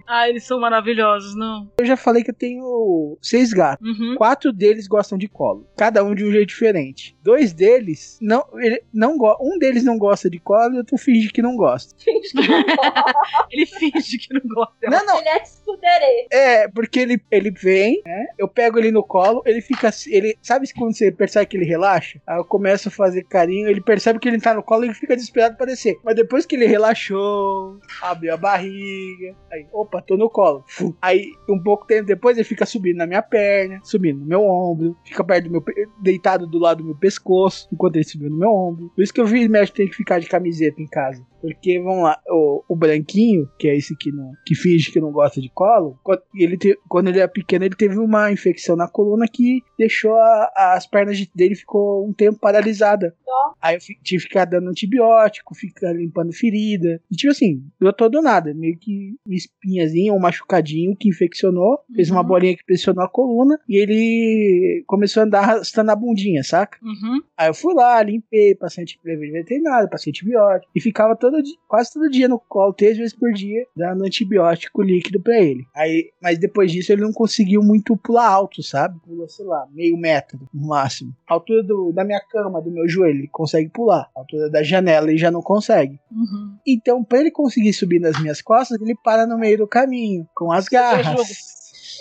Ai, 0.08 0.30
eles 0.32 0.44
são 0.44 0.60
maravilhosos, 0.60 1.36
não? 1.36 1.70
Eu 1.80 1.86
já 1.86 1.98
falei 1.98 2.24
que 2.24 2.30
eu 2.32 2.36
tenho 2.36 3.18
seis 3.22 3.52
gatos. 3.52 3.88
Uhum. 3.88 4.16
Quatro 4.16 4.54
deles 4.54 4.88
gostam 4.88 5.18
de 5.18 5.28
colo. 5.28 5.68
Cada 5.78 6.04
um 6.04 6.14
de 6.14 6.24
um 6.24 6.32
jeito 6.32 6.50
diferente. 6.50 7.18
Dois 7.24 7.52
deles 7.54 8.18
não, 8.22 8.44
ele 8.56 8.82
não 8.94 9.18
go- 9.18 9.38
um 9.42 9.58
deles 9.58 9.84
não 9.84 9.98
gosta 9.98 10.30
de 10.30 10.40
colo 10.40 10.76
e 10.76 10.78
outro 10.78 10.98
finge 10.98 11.30
que 11.30 11.42
não 11.42 11.56
gosta. 11.56 11.96
Ele 13.52 13.66
finge 13.66 14.18
que 14.18 14.34
não 14.34 14.42
gosta. 14.54 14.74
Não, 14.84 15.06
não. 15.06 15.20
Ele 15.20 15.30
é 15.30 15.40
tsundere. 15.40 16.28
É, 16.32 16.68
porque 16.68 17.00
ele, 17.00 17.22
ele 17.32 17.52
vem, 17.52 18.02
né? 18.06 18.28
Eu 18.38 18.48
pego 18.48 18.78
ele 18.80 18.92
no 18.92 19.04
colo, 19.04 19.42
ele 19.46 19.62
fica 19.62 19.90
assim, 19.90 20.12
ele 20.14 20.38
sabe 20.42 20.68
quando 20.74 20.96
você 20.96 21.12
percebe 21.12 21.46
que 21.48 21.58
ele 21.58 21.66
relaxa? 21.66 22.20
Aí 22.28 22.38
eu 22.38 22.46
começo 22.46 22.88
a 22.90 22.92
fazer 22.92 23.24
carinho, 23.24 23.68
ele 23.68 23.82
percebe 23.82 24.20
que 24.20 24.28
ele 24.28 24.40
tá 24.40 24.54
no 24.54 24.64
colo 24.64 24.84
e 24.84 24.88
ele 24.88 24.94
fica 24.94 25.16
desesperado 25.16 25.56
pra 25.58 25.66
descer. 25.66 25.87
Mas 26.04 26.16
depois 26.16 26.46
que 26.46 26.56
ele 26.56 26.66
relaxou, 26.66 27.80
abriu 28.02 28.34
a 28.34 28.38
barriga, 28.38 29.36
aí, 29.52 29.68
opa, 29.72 30.02
tô 30.02 30.18
no 30.18 30.30
colo. 30.30 30.64
Aí 31.02 31.32
um 31.50 31.62
pouco 31.62 31.86
tempo 31.86 32.06
depois 32.06 32.38
ele 32.38 32.44
fica 32.44 32.66
subindo 32.66 32.98
na 32.98 33.08
minha 33.08 33.22
perna, 33.22 33.80
subindo 33.84 34.20
no 34.20 34.26
meu 34.26 34.44
ombro, 34.44 34.98
fica 35.06 35.24
perto 35.24 35.46
do 35.46 35.52
meu 35.52 35.64
deitado 36.02 36.48
do 36.48 36.58
lado 36.58 36.78
do 36.80 36.86
meu 36.86 36.96
pescoço, 36.96 37.68
enquanto 37.72 37.96
ele 37.96 38.06
subiu 38.06 38.30
no 38.30 38.38
meu 38.38 38.52
ombro. 38.52 38.92
Por 38.96 39.02
isso 39.02 39.14
que 39.14 39.22
eu 39.22 39.26
vi 39.26 39.48
mexe 39.48 39.74
tem 39.74 39.88
que 39.88 39.96
ficar 39.96 40.20
de 40.20 40.28
camiseta 40.28 40.82
em 40.82 40.88
casa. 40.88 41.26
Porque, 41.42 41.80
vamos 41.80 42.04
lá, 42.04 42.20
o, 42.30 42.64
o 42.70 42.76
branquinho, 42.76 43.50
que 43.58 43.68
é 43.68 43.76
esse 43.78 43.96
que, 43.96 44.12
não, 44.12 44.32
que 44.46 44.56
finge 44.56 44.92
que 44.92 45.00
não 45.00 45.12
gosta 45.12 45.40
de 45.40 45.50
colo, 45.50 46.00
quando 46.04 46.22
ele, 46.36 46.58
te- 46.58 46.78
quando 46.90 47.08
ele 47.10 47.20
era 47.20 47.28
pequeno, 47.28 47.66
ele 47.66 47.76
teve 47.76 47.98
uma 48.00 48.32
infecção 48.32 48.76
na 48.76 48.88
coluna 48.88 49.28
que 49.28 49.62
deixou 49.78 50.14
a- 50.16 50.52
as 50.76 50.88
pernas 50.88 51.18
de- 51.18 51.30
dele 51.34 51.56
ficou 51.56 52.08
um 52.08 52.14
tempo 52.14 52.40
paralisada. 52.40 53.16
Aí 53.62 53.76
eu 53.76 53.80
tive 53.80 54.00
que 54.04 54.20
ficar 54.20 54.46
dando 54.46 54.70
antibiótico, 54.70 55.56
ficar 55.56 55.94
limpando 55.94 56.34
ferida. 56.34 57.02
E 57.12 57.16
tipo 57.16 57.32
assim, 57.32 57.64
brotou 57.80 58.10
do 58.10 58.22
nada, 58.22 58.54
meio 58.54 58.78
que 58.78 59.16
uma 59.26 59.36
espinhazinha, 59.36 60.14
um 60.14 60.20
machucadinho 60.20 60.96
que 60.96 61.10
infeccionou, 61.10 61.80
fez 61.96 62.10
uma 62.10 62.22
Uhum. 62.22 62.28
bolinha 62.28 62.56
que 62.58 62.66
pressionou 62.66 63.04
a 63.04 63.10
coluna 63.10 63.60
e 63.68 63.78
ele 63.78 64.84
começou 64.88 65.22
a 65.22 65.26
andar 65.26 65.40
arrastando 65.44 65.92
a 65.92 65.96
bundinha, 65.96 66.44
saca? 66.44 66.78
Uhum. 66.84 67.22
Aí 67.38 67.50
eu 67.50 67.54
fui 67.54 67.74
lá, 67.74 68.02
limpei, 68.02 68.56
passei 68.56 68.84
antibiótico 68.84 69.32
veterinário, 69.34 69.90
passei 69.90 70.12
antibiótico. 70.12 70.72
E 70.76 70.82
ficava 70.82 71.16
todo 71.16 71.27
dia, 71.42 71.56
quase 71.68 71.94
todo 71.94 72.10
dia 72.10 72.28
no 72.28 72.40
colo, 72.40 72.74
três 72.74 72.98
vezes 72.98 73.14
por 73.14 73.32
dia, 73.34 73.66
dando 73.76 74.06
antibiótico 74.06 74.82
líquido 74.82 75.22
pra 75.22 75.40
ele. 75.40 75.66
Aí, 75.76 76.12
mas 76.22 76.38
depois 76.38 76.72
disso 76.72 76.92
ele 76.92 77.02
não 77.02 77.12
conseguiu 77.12 77.62
muito 77.62 77.96
pular 77.98 78.28
alto, 78.28 78.64
sabe? 78.64 79.00
Pulou, 79.06 79.28
sei 79.28 79.46
lá, 79.46 79.68
meio 79.72 79.98
metro 79.98 80.40
no 80.54 80.68
máximo. 80.68 81.14
A 81.28 81.34
altura 81.34 81.64
do, 81.64 81.92
da 81.92 82.04
minha 82.04 82.22
cama, 82.22 82.62
do 82.62 82.72
meu 82.72 82.88
joelho, 82.88 83.20
ele 83.20 83.30
consegue 83.30 83.70
pular. 83.70 84.10
A 84.16 84.20
altura 84.20 84.50
da 84.50 84.64
janela 84.64 85.10
ele 85.10 85.18
já 85.18 85.32
não 85.32 85.42
consegue. 85.42 86.00
Uhum. 86.12 86.58
Então, 86.66 87.04
pra 87.04 87.20
ele 87.20 87.32
conseguir 87.32 87.74
subir 87.74 88.00
nas 88.00 88.20
minhas 88.22 88.42
costas, 88.42 88.80
ele 88.82 88.96
para 89.04 89.26
no 89.26 89.38
meio 89.38 89.58
do 89.58 89.68
caminho, 89.68 90.28
com 90.36 90.52
as 90.52 90.68
garras. 90.68 91.58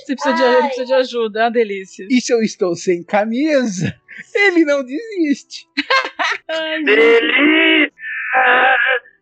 Você 0.07 0.14
precisa 0.14 0.35
de, 0.35 0.43
ele 0.43 0.62
precisa 0.62 0.85
de 0.87 0.95
ajuda, 0.95 1.41
é 1.41 1.43
uma 1.45 1.51
delícia. 1.51 2.07
E 2.11 2.20
se 2.20 2.33
eu 2.33 2.41
estou 2.41 2.77
sem 2.77 3.03
camisa, 3.03 3.93
ele 4.35 4.64
não 4.64 4.85
desiste. 4.85 5.66
Delícia! 6.85 7.93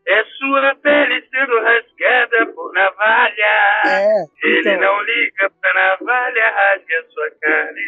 É 0.07 0.24
sua 0.38 0.74
pele 0.76 1.22
sendo 1.30 1.59
rasgada 2.05 2.52
por 2.52 2.72
navalha. 2.72 3.82
É, 3.86 4.24
Ele 4.42 4.61
então. 4.61 4.80
não 4.80 5.02
liga 5.02 5.50
pra 5.61 5.74
navalha, 5.74 6.50
rasga 6.50 7.07
sua 7.11 7.30
carne. 7.40 7.80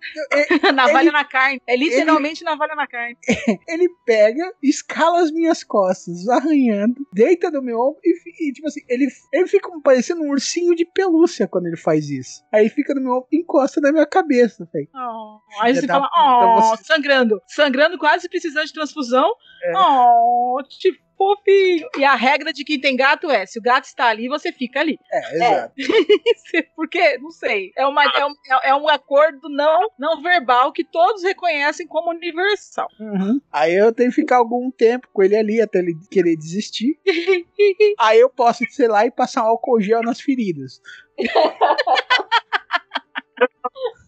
navalha 0.74 1.12
na 1.12 1.24
carne. 1.24 1.60
É 1.66 1.76
literalmente 1.76 2.44
navalha 2.44 2.74
na 2.74 2.86
carne. 2.86 3.16
ele 3.68 3.88
pega, 4.06 4.52
escala 4.62 5.20
as 5.20 5.30
minhas 5.30 5.64
costas, 5.64 6.28
arranhando, 6.28 6.94
deita 7.12 7.50
no 7.50 7.62
meu 7.62 7.78
ombro 7.78 8.00
e, 8.04 8.48
e, 8.48 8.52
tipo 8.52 8.66
assim, 8.66 8.80
ele, 8.88 9.06
ele 9.32 9.46
fica 9.46 9.68
parecendo 9.82 10.22
um 10.22 10.30
ursinho 10.30 10.74
de 10.74 10.84
pelúcia 10.84 11.48
quando 11.48 11.66
ele 11.66 11.76
faz 11.76 12.08
isso. 12.08 12.42
Aí 12.52 12.68
fica 12.68 12.94
no 12.94 13.00
meu 13.00 13.12
ombro, 13.12 13.28
encosta 13.32 13.80
na 13.80 13.92
minha 13.92 14.06
cabeça, 14.06 14.68
velho. 14.72 14.88
Oh, 14.94 15.40
aí 15.60 15.74
você 15.74 15.86
fala, 15.86 16.08
oh, 16.16 16.60
você- 16.76 16.84
sangrando. 16.84 17.40
Sangrando, 17.46 17.98
quase 17.98 18.28
precisando 18.28 18.66
de 18.66 18.72
transfusão. 18.72 19.28
É. 19.64 19.72
Oh, 19.76 20.58
que 20.68 20.92
fofinho. 21.18 21.88
E 21.98 22.04
a 22.04 22.14
regra 22.14 22.52
de 22.52 22.64
quem 22.64 22.80
tem 22.80 22.96
gato 22.96 23.28
é: 23.30 23.44
se 23.48 23.58
o 23.58 23.62
gato 23.62 23.84
está 23.84 24.06
ali, 24.06 24.28
você 24.28 24.52
fica 24.52 24.80
ali. 24.80 24.98
É, 25.10 25.34
exato. 25.34 25.74
Por 26.76 26.88
quê? 26.88 27.18
Não 27.18 27.30
sei. 27.30 27.72
É, 27.76 27.86
uma, 27.86 28.04
é, 28.04 28.24
um, 28.24 28.34
é 28.64 28.74
um 28.74 28.88
acordo 28.88 29.48
não, 29.48 29.90
não 29.98 30.22
verbal 30.22 30.72
que 30.72 30.84
todos 30.84 31.22
reconhecem 31.22 31.86
como 31.86 32.10
universal. 32.10 32.88
Uhum. 33.00 33.40
Aí 33.52 33.74
eu 33.74 33.92
tenho 33.92 34.10
que 34.10 34.16
ficar 34.16 34.36
algum 34.36 34.70
tempo 34.70 35.08
com 35.12 35.22
ele 35.22 35.36
ali 35.36 35.60
até 35.60 35.78
ele 35.78 35.96
querer 36.10 36.36
desistir. 36.36 36.98
Aí 37.98 38.20
eu 38.20 38.30
posso, 38.30 38.64
sei 38.70 38.88
lá, 38.88 39.06
e 39.06 39.10
passar 39.10 39.44
um 39.44 39.48
álcool 39.48 39.80
gel 39.80 40.02
nas 40.02 40.20
feridas. 40.20 40.80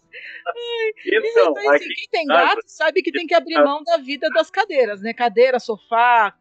Então, 1.05 1.51
Então, 1.51 1.71
assim, 1.73 1.87
quem 1.87 2.07
tem 2.11 2.25
gato 2.25 2.61
sabe 2.65 3.01
que 3.01 3.11
tem 3.11 3.27
que 3.27 3.33
abrir 3.33 3.55
mão 3.63 3.83
da 3.83 3.97
vida 3.97 4.29
das 4.29 4.49
cadeiras, 4.49 5.01
né? 5.01 5.13
Cadeira, 5.13 5.59
sofá, 5.59 6.33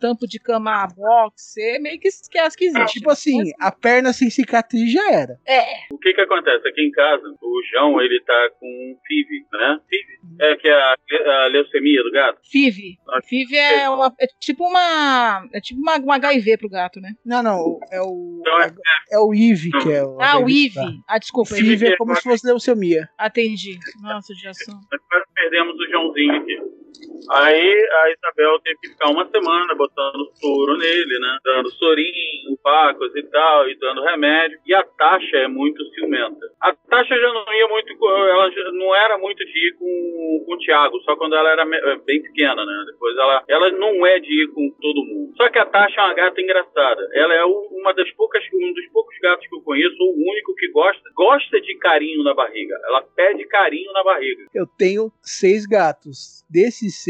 tampo 0.00 0.26
de 0.26 0.38
cama 0.38 0.86
box, 0.96 1.52
você 1.52 1.78
meio 1.78 1.98
que 1.98 2.08
esquece 2.08 2.56
que 2.56 2.66
existe. 2.66 2.98
Tipo 2.98 3.10
assim, 3.10 3.50
a 3.58 3.70
perna 3.72 4.12
sem 4.12 4.30
cicatriz 4.30 4.92
já 4.92 5.10
era. 5.12 5.38
É. 5.46 5.64
O 5.92 5.98
que 5.98 6.12
que 6.12 6.20
acontece? 6.20 6.66
Aqui 6.68 6.82
em 6.82 6.90
casa, 6.90 7.22
o 7.40 7.62
João, 7.70 8.00
ele 8.00 8.20
tá 8.22 8.50
com 8.58 8.96
FIV, 9.06 9.46
né? 9.52 9.80
FIV 9.88 10.20
é 10.40 10.56
que 10.56 10.68
é 10.68 10.72
a, 10.72 10.96
a 11.44 11.46
leucemia 11.48 12.02
do 12.02 12.10
gato. 12.10 12.38
FIV. 12.50 12.98
FIV 13.28 13.56
é, 13.56 13.90
uma, 13.90 14.14
é 14.18 14.26
tipo 14.38 14.64
uma. 14.66 15.48
É 15.52 15.60
tipo 15.60 15.80
uma, 15.80 15.96
uma 15.96 16.14
HIV 16.16 16.58
pro 16.58 16.68
gato, 16.68 17.00
né? 17.00 17.12
Não, 17.24 17.42
não, 17.42 17.78
é 17.90 18.00
o. 18.00 18.38
Então 18.40 18.62
é, 18.62 18.72
É 19.12 19.18
o 19.18 19.34
IV 19.34 19.70
que 19.82 19.92
é 19.92 20.02
o. 20.02 20.18
Ah, 20.20 20.38
o 20.38 20.48
IV. 20.48 20.80
Ah, 21.06 21.18
desculpa. 21.18 21.54
O 21.54 21.58
IV 21.58 21.86
é 21.86 21.96
como 21.96 22.14
se 22.14 22.22
fosse 22.22 22.46
leucemia. 22.46 23.08
Atendi. 23.30 23.78
Nossa, 24.02 24.34
já 24.34 24.52
são. 24.52 24.74
nós 24.74 25.00
quase 25.08 25.24
perdemos 25.34 25.76
o 25.76 25.90
Joãozinho 25.90 26.34
aqui. 26.34 26.79
Aí 27.28 27.88
a 28.02 28.10
Isabel 28.10 28.58
teve 28.60 28.78
que 28.80 28.88
ficar 28.88 29.10
uma 29.10 29.28
semana 29.28 29.74
botando 29.74 30.30
soro 30.34 30.76
nele, 30.76 31.18
né? 31.18 31.38
Dando 31.44 31.70
sorinho, 31.72 32.56
pacos 32.62 33.14
e 33.14 33.22
tal, 33.24 33.68
e 33.68 33.78
dando 33.78 34.02
remédio. 34.02 34.58
E 34.66 34.74
a 34.74 34.82
Tasha 34.82 35.36
é 35.38 35.48
muito 35.48 35.84
ciumenta. 35.90 36.46
A 36.60 36.74
Tasha 36.74 37.14
já 37.14 37.32
não 37.32 37.52
ia 37.52 37.68
muito, 37.68 38.08
ela 38.08 38.50
não 38.72 38.94
era 38.94 39.18
muito 39.18 39.44
de 39.44 39.68
ir 39.68 39.72
com, 39.74 40.44
com 40.46 40.54
o 40.54 40.58
Thiago, 40.58 41.00
só 41.02 41.16
quando 41.16 41.34
ela 41.34 41.50
era 41.50 41.62
eh, 41.62 41.96
bem 42.06 42.22
pequena, 42.22 42.64
né? 42.64 42.84
Depois 42.86 43.16
ela, 43.16 43.44
ela 43.48 43.70
não 43.72 44.06
é 44.06 44.18
de 44.18 44.44
ir 44.44 44.48
com 44.48 44.70
todo 44.80 45.04
mundo. 45.04 45.32
Só 45.36 45.48
que 45.48 45.58
a 45.58 45.66
Tasha 45.66 46.00
é 46.00 46.04
uma 46.04 46.14
gata 46.14 46.40
engraçada. 46.40 47.08
Ela 47.14 47.34
é 47.34 47.44
uma 47.44 47.92
das 47.94 48.10
poucas, 48.12 48.42
um 48.52 48.72
dos 48.72 48.86
poucos 48.92 49.16
gatos 49.22 49.46
que 49.46 49.54
eu 49.54 49.62
conheço, 49.62 49.96
o 50.00 50.30
único 50.30 50.54
que 50.54 50.68
gosta, 50.68 51.02
gosta 51.14 51.60
de 51.60 51.76
carinho 51.78 52.22
na 52.22 52.34
barriga. 52.34 52.74
Ela 52.86 53.02
pede 53.02 53.46
carinho 53.46 53.92
na 53.92 54.02
barriga. 54.02 54.44
Eu 54.54 54.66
tenho 54.66 55.10
seis 55.22 55.66
gatos. 55.66 56.44
Desses 56.50 57.02
seis, 57.02 57.09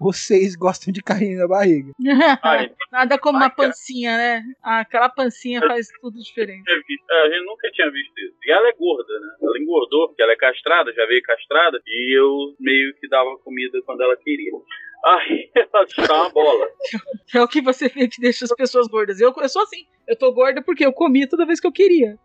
os 0.00 0.16
seis 0.26 0.56
gostam 0.56 0.92
de 0.92 1.02
carinho 1.02 1.38
na 1.38 1.48
barriga. 1.48 1.92
Nada 2.92 3.18
como 3.18 3.38
uma 3.38 3.50
pancinha, 3.50 4.16
né? 4.16 4.42
Ah, 4.62 4.80
Aquela 4.80 5.08
pancinha 5.08 5.60
faz 5.60 5.88
tudo 6.00 6.18
diferente. 6.18 6.64
é, 6.70 7.22
a 7.22 7.30
gente 7.30 7.44
nunca 7.46 7.70
tinha 7.70 7.90
visto 7.90 8.18
isso. 8.18 8.36
E 8.44 8.50
ela 8.50 8.68
é 8.68 8.72
gorda, 8.72 9.12
né? 9.20 9.28
Ela 9.42 9.58
engordou, 9.58 10.08
porque 10.08 10.22
ela 10.22 10.32
é 10.32 10.36
castrada, 10.36 10.92
já 10.92 11.06
veio 11.06 11.22
castrada, 11.22 11.80
e 11.86 12.18
eu 12.18 12.54
meio 12.58 12.94
que 12.94 13.08
dava 13.08 13.36
comida 13.38 13.80
quando 13.84 14.02
ela 14.02 14.16
queria. 14.16 14.50
Aí 15.04 15.50
ela 15.54 15.84
está 15.84 16.14
uma 16.22 16.30
bola. 16.30 16.66
É 17.34 17.42
o 17.42 17.48
que 17.48 17.60
você 17.60 17.88
vê 17.88 18.08
que 18.08 18.20
deixa 18.22 18.46
as 18.46 18.54
pessoas 18.54 18.88
gordas. 18.88 19.20
Eu, 19.20 19.34
eu 19.36 19.48
sou 19.48 19.62
assim. 19.62 19.86
Eu 20.08 20.16
tô 20.16 20.32
gorda 20.32 20.62
porque 20.64 20.86
eu 20.86 20.92
comia 20.92 21.28
toda 21.28 21.44
vez 21.44 21.60
que 21.60 21.66
eu 21.66 21.72
queria. 21.72 22.16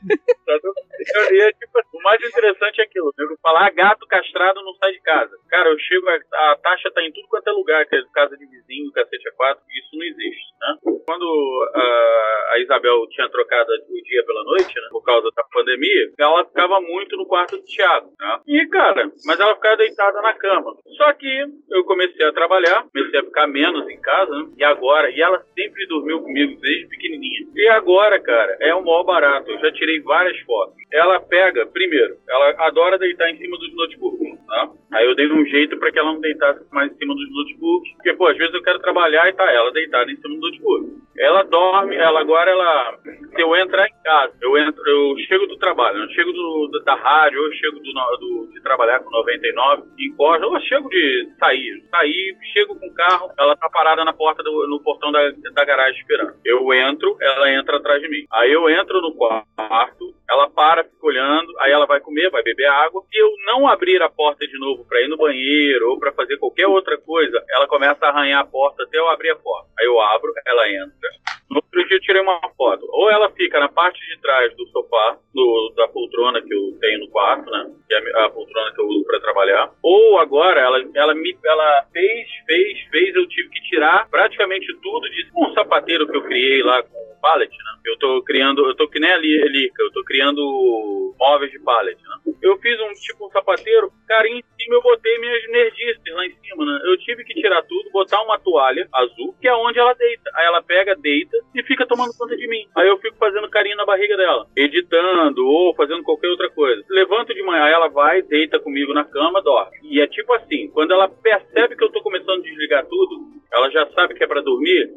É, 0.47 1.51
tipo, 1.51 1.79
o 1.93 2.01
mais 2.01 2.21
interessante 2.23 2.79
é 2.79 2.85
aquilo. 2.85 3.11
Eu 3.17 3.37
falar, 3.41 3.67
ah, 3.67 3.69
gato 3.69 4.07
castrado 4.07 4.63
não 4.63 4.73
sai 4.75 4.93
de 4.93 5.01
casa. 5.01 5.35
Cara, 5.49 5.69
eu 5.69 5.77
chego, 5.79 6.07
a, 6.07 6.51
a 6.51 6.55
taxa 6.55 6.89
tá 6.91 7.03
em 7.03 7.11
tudo 7.11 7.27
quanto 7.27 7.49
é 7.49 7.51
lugar, 7.51 7.85
que 7.85 7.95
é 7.95 8.01
casa 8.13 8.37
de 8.37 8.45
vizinho, 8.45 8.91
cacete 8.93 9.27
a 9.27 9.31
quatro, 9.33 9.63
isso 9.69 9.89
não 9.97 10.05
existe, 10.05 10.53
né? 10.61 10.77
Quando 11.05 11.69
a, 11.75 12.51
a 12.53 12.59
Isabel 12.59 13.05
tinha 13.09 13.29
trocado 13.29 13.69
o 13.89 14.01
dia 14.01 14.25
pela 14.25 14.43
noite, 14.43 14.73
né, 14.75 14.87
por 14.89 15.03
causa 15.03 15.29
da 15.35 15.43
pandemia, 15.51 16.11
ela 16.17 16.45
ficava 16.45 16.79
muito 16.79 17.17
no 17.17 17.25
quarto 17.25 17.57
do 17.57 17.63
Thiago, 17.63 18.13
né? 18.17 18.39
E, 18.47 18.65
cara, 18.67 19.11
mas 19.25 19.39
ela 19.39 19.55
ficava 19.55 19.77
deitada 19.77 20.21
na 20.21 20.33
cama. 20.33 20.77
Só 20.95 21.11
que 21.13 21.45
eu 21.69 21.83
comecei 21.83 22.25
a 22.25 22.31
trabalhar, 22.31 22.87
comecei 22.93 23.19
a 23.19 23.23
ficar 23.23 23.47
menos 23.47 23.89
em 23.89 23.99
casa, 23.99 24.31
né? 24.31 24.51
E 24.57 24.63
agora, 24.63 25.09
e 25.11 25.21
ela 25.21 25.43
sempre 25.53 25.85
dormiu 25.87 26.21
comigo 26.21 26.59
desde 26.61 26.87
pequenininha. 26.87 27.47
E 27.55 27.67
agora, 27.73 28.19
cara, 28.21 28.57
é 28.59 28.73
o 28.73 28.83
maior 28.83 29.03
barato. 29.03 29.49
Eu 29.51 29.59
já 29.59 29.71
tirei 29.71 29.99
várias 30.01 30.37
fotos. 30.41 30.75
Ela 30.91 31.19
pega, 31.19 31.65
primeiro, 31.67 32.15
ela 32.29 32.49
adora 32.67 32.97
deitar 32.97 33.29
em 33.29 33.37
cima 33.37 33.57
dos 33.57 33.75
notebooks, 33.75 34.45
tá? 34.47 34.69
Aí 34.93 35.05
eu 35.05 35.15
dei 35.15 35.27
um 35.31 35.45
jeito 35.45 35.77
pra 35.79 35.91
que 35.91 35.97
ela 35.99 36.13
não 36.13 36.21
deitasse 36.21 36.63
mais 36.71 36.91
em 36.91 36.95
cima 36.97 37.15
dos 37.15 37.31
notebooks, 37.33 37.91
porque, 37.95 38.13
pô, 38.13 38.27
às 38.27 38.37
vezes 38.37 38.53
eu 38.53 38.61
quero 38.63 38.79
trabalhar 38.79 39.27
e 39.27 39.33
tá 39.33 39.51
ela 39.51 39.71
deitada 39.71 40.11
em 40.11 40.15
cima 40.17 40.35
do 40.35 40.41
notebook. 40.41 41.01
Ela 41.17 41.43
dorme, 41.43 41.95
ela 41.95 42.19
agora, 42.19 42.49
ela, 42.51 42.97
se 43.03 43.41
eu 43.41 43.55
entrar 43.55 43.87
em 43.87 43.93
casa, 44.03 44.33
eu 44.41 44.57
entro, 44.57 44.81
eu 44.87 45.17
chego 45.27 45.47
do 45.47 45.57
trabalho, 45.57 45.99
eu 45.99 46.09
chego 46.09 46.31
do, 46.31 46.67
da 46.83 46.95
rádio, 46.95 47.39
eu 47.39 47.51
chego 47.53 47.79
do, 47.79 47.93
do- 48.19 48.51
de 48.53 48.61
trabalhar 48.61 48.99
com 48.99 49.09
99, 49.11 49.83
encosto, 49.99 50.45
ou 50.47 50.55
eu 50.55 50.61
chego 50.61 50.89
de 50.89 51.29
sair, 51.39 51.83
sair, 51.89 52.37
chego 52.53 52.75
com 52.79 52.87
o 52.87 52.93
carro, 52.93 53.31
ela 53.37 53.55
tá 53.55 53.69
parada 53.69 54.03
na 54.03 54.13
porta 54.13 54.41
do, 54.43 54.67
no 54.67 54.79
portão 54.83 55.11
da, 55.11 55.31
da 55.53 55.65
garagem 55.65 55.99
esperando. 56.01 56.33
Eu 56.45 56.71
entro, 56.73 57.15
ela 57.21 57.51
entra 57.51 57.62
atrás 57.71 58.01
de 58.01 58.09
mim. 58.09 58.25
Aí 58.31 58.51
eu 58.51 58.69
entro 58.69 59.01
no 59.01 59.13
quarto, 59.15 60.13
ela 60.29 60.49
para, 60.49 60.83
fica 60.83 61.05
olhando, 61.05 61.53
aí 61.59 61.71
ela 61.71 61.85
vai 61.85 61.99
comer, 61.99 62.29
vai 62.29 62.43
beber 62.43 62.67
água. 62.67 63.03
Se 63.11 63.17
eu 63.17 63.29
não 63.45 63.67
abrir 63.67 64.01
a 64.01 64.09
porta 64.09 64.45
de 64.47 64.57
novo 64.59 64.85
pra 64.85 65.01
ir 65.01 65.07
no 65.07 65.17
banheiro 65.17 65.91
ou 65.91 65.99
pra 65.99 66.11
fazer 66.11 66.37
qualquer 66.37 66.67
outra 66.67 66.97
coisa, 66.97 67.43
ela 67.49 67.67
começa 67.67 68.05
a 68.05 68.09
arranhar 68.09 68.41
a 68.41 68.45
porta 68.45 68.83
até 68.83 68.97
eu 68.97 69.07
abrir 69.09 69.31
a 69.31 69.35
porta. 69.35 69.69
Aí 69.79 69.85
eu 69.85 69.99
abro, 69.99 70.31
ela 70.45 70.69
entra. 70.69 71.09
No 71.49 71.57
outro 71.57 71.87
dia 71.87 71.97
eu 71.97 72.01
tirei 72.01 72.21
uma 72.21 72.39
foto. 72.57 72.87
Ou 72.89 73.11
ela 73.11 73.29
fica 73.31 73.59
na 73.59 73.69
parte 73.69 73.99
de 74.07 74.19
trás 74.21 74.55
do 74.55 74.65
sofá, 74.67 75.17
do, 75.33 75.73
da 75.75 75.87
poltrona 75.87 76.41
que 76.41 76.53
eu 76.53 76.77
tenho 76.79 77.01
no 77.01 77.09
quarto, 77.09 77.49
né? 77.49 77.71
Que 77.87 77.93
é 77.93 78.25
a, 78.25 78.29
poltrona 78.29 78.73
que 78.73 78.81
eu 78.81 78.87
uso 78.87 79.05
pra 79.05 79.19
trabalhar. 79.19 79.71
Ou 79.83 80.17
agora 80.19 80.61
ela, 80.61 80.83
ela 80.95 81.13
me 81.13 81.37
ela 81.45 81.85
fez, 81.91 82.27
fez, 82.45 82.79
fez, 82.89 83.15
eu 83.15 83.27
tive 83.27 83.49
que 83.49 83.61
tirar 83.69 84.09
praticamente 84.09 84.67
tudo 84.81 85.09
de 85.09 85.29
um 85.35 85.53
sapateiro 85.53 86.07
que 86.07 86.17
eu 86.17 86.23
criei 86.23 86.63
lá 86.63 86.81
com 86.81 87.12
pallet, 87.23 87.49
né? 87.49 87.71
Eu 87.85 87.97
tô 87.97 88.21
criando, 88.23 88.67
eu 88.67 88.75
tô 88.75 88.87
que 88.89 88.99
nem 88.99 89.09
a 89.11 89.17
Li- 89.17 89.47
Lica, 89.47 89.81
eu 89.81 89.91
tô 89.93 90.03
criando 90.03 91.15
móveis 91.17 91.51
de 91.51 91.59
pallet, 91.59 91.97
né? 92.03 92.33
Eu 92.41 92.57
fiz 92.57 92.77
um 92.81 92.91
tipo 92.93 93.25
um 93.27 93.29
sapateiro, 93.29 93.89
cara, 94.07 94.27
em 94.27 94.43
cima 94.59 94.75
eu 94.75 94.81
botei 94.81 95.17
minhas 95.19 95.49
nerdices 95.49 96.13
lá 96.13 96.25
em 96.25 96.33
cima, 96.43 96.65
né? 96.65 96.79
Eu 96.83 96.97
tive 96.97 97.23
que 97.23 97.33
tirar 97.35 97.61
tudo, 97.63 97.89
botar 97.91 98.21
uma 98.23 98.37
toalha 98.39 98.87
azul, 98.93 99.33
que 99.39 99.47
é 99.47 99.55
onde 99.55 99.79
ela 99.79 99.93
deita. 99.93 100.29
Aí 100.35 100.45
ela 100.45 100.61
pega, 100.61 100.95
deita 100.95 101.37
e 101.55 101.63
fica 101.63 101.87
tomando 101.87 102.11
conta 102.17 102.35
de 102.35 102.47
mim. 102.47 102.67
Aí 102.75 102.87
eu 102.87 102.97
fico 102.99 103.15
fazendo 103.17 103.49
carinho 103.49 103.77
na 103.77 103.85
barriga 103.85 104.17
dela, 104.17 104.45
editando 104.55 105.47
ou 105.47 105.73
fazendo 105.75 106.03
qualquer 106.03 106.27
outra 106.27 106.49
coisa. 106.49 106.83
Levanto 106.89 107.33
de 107.33 107.41
manhã, 107.43 107.65
ela 107.67 107.87
vai, 107.87 108.21
deita 108.21 108.59
comigo 108.59 108.93
na 108.93 109.05
cama, 109.05 109.41
dorme. 109.41 109.77
E 109.83 110.01
é 110.01 110.07
tipo 110.07 110.33
assim, 110.33 110.69
quando 110.71 110.91
ela 110.91 111.07
percebe 111.07 111.75
que 111.75 111.83
eu 111.83 111.91
tô 111.91 112.01
começando 112.01 112.39
a 112.39 112.43
desligar 112.43 112.85
tudo, 112.85 113.15
ela 113.53 113.69
já 113.69 113.85
sabe 113.91 114.13
que 114.15 114.23
é 114.23 114.27
pra 114.27 114.41
dormir, 114.41 114.89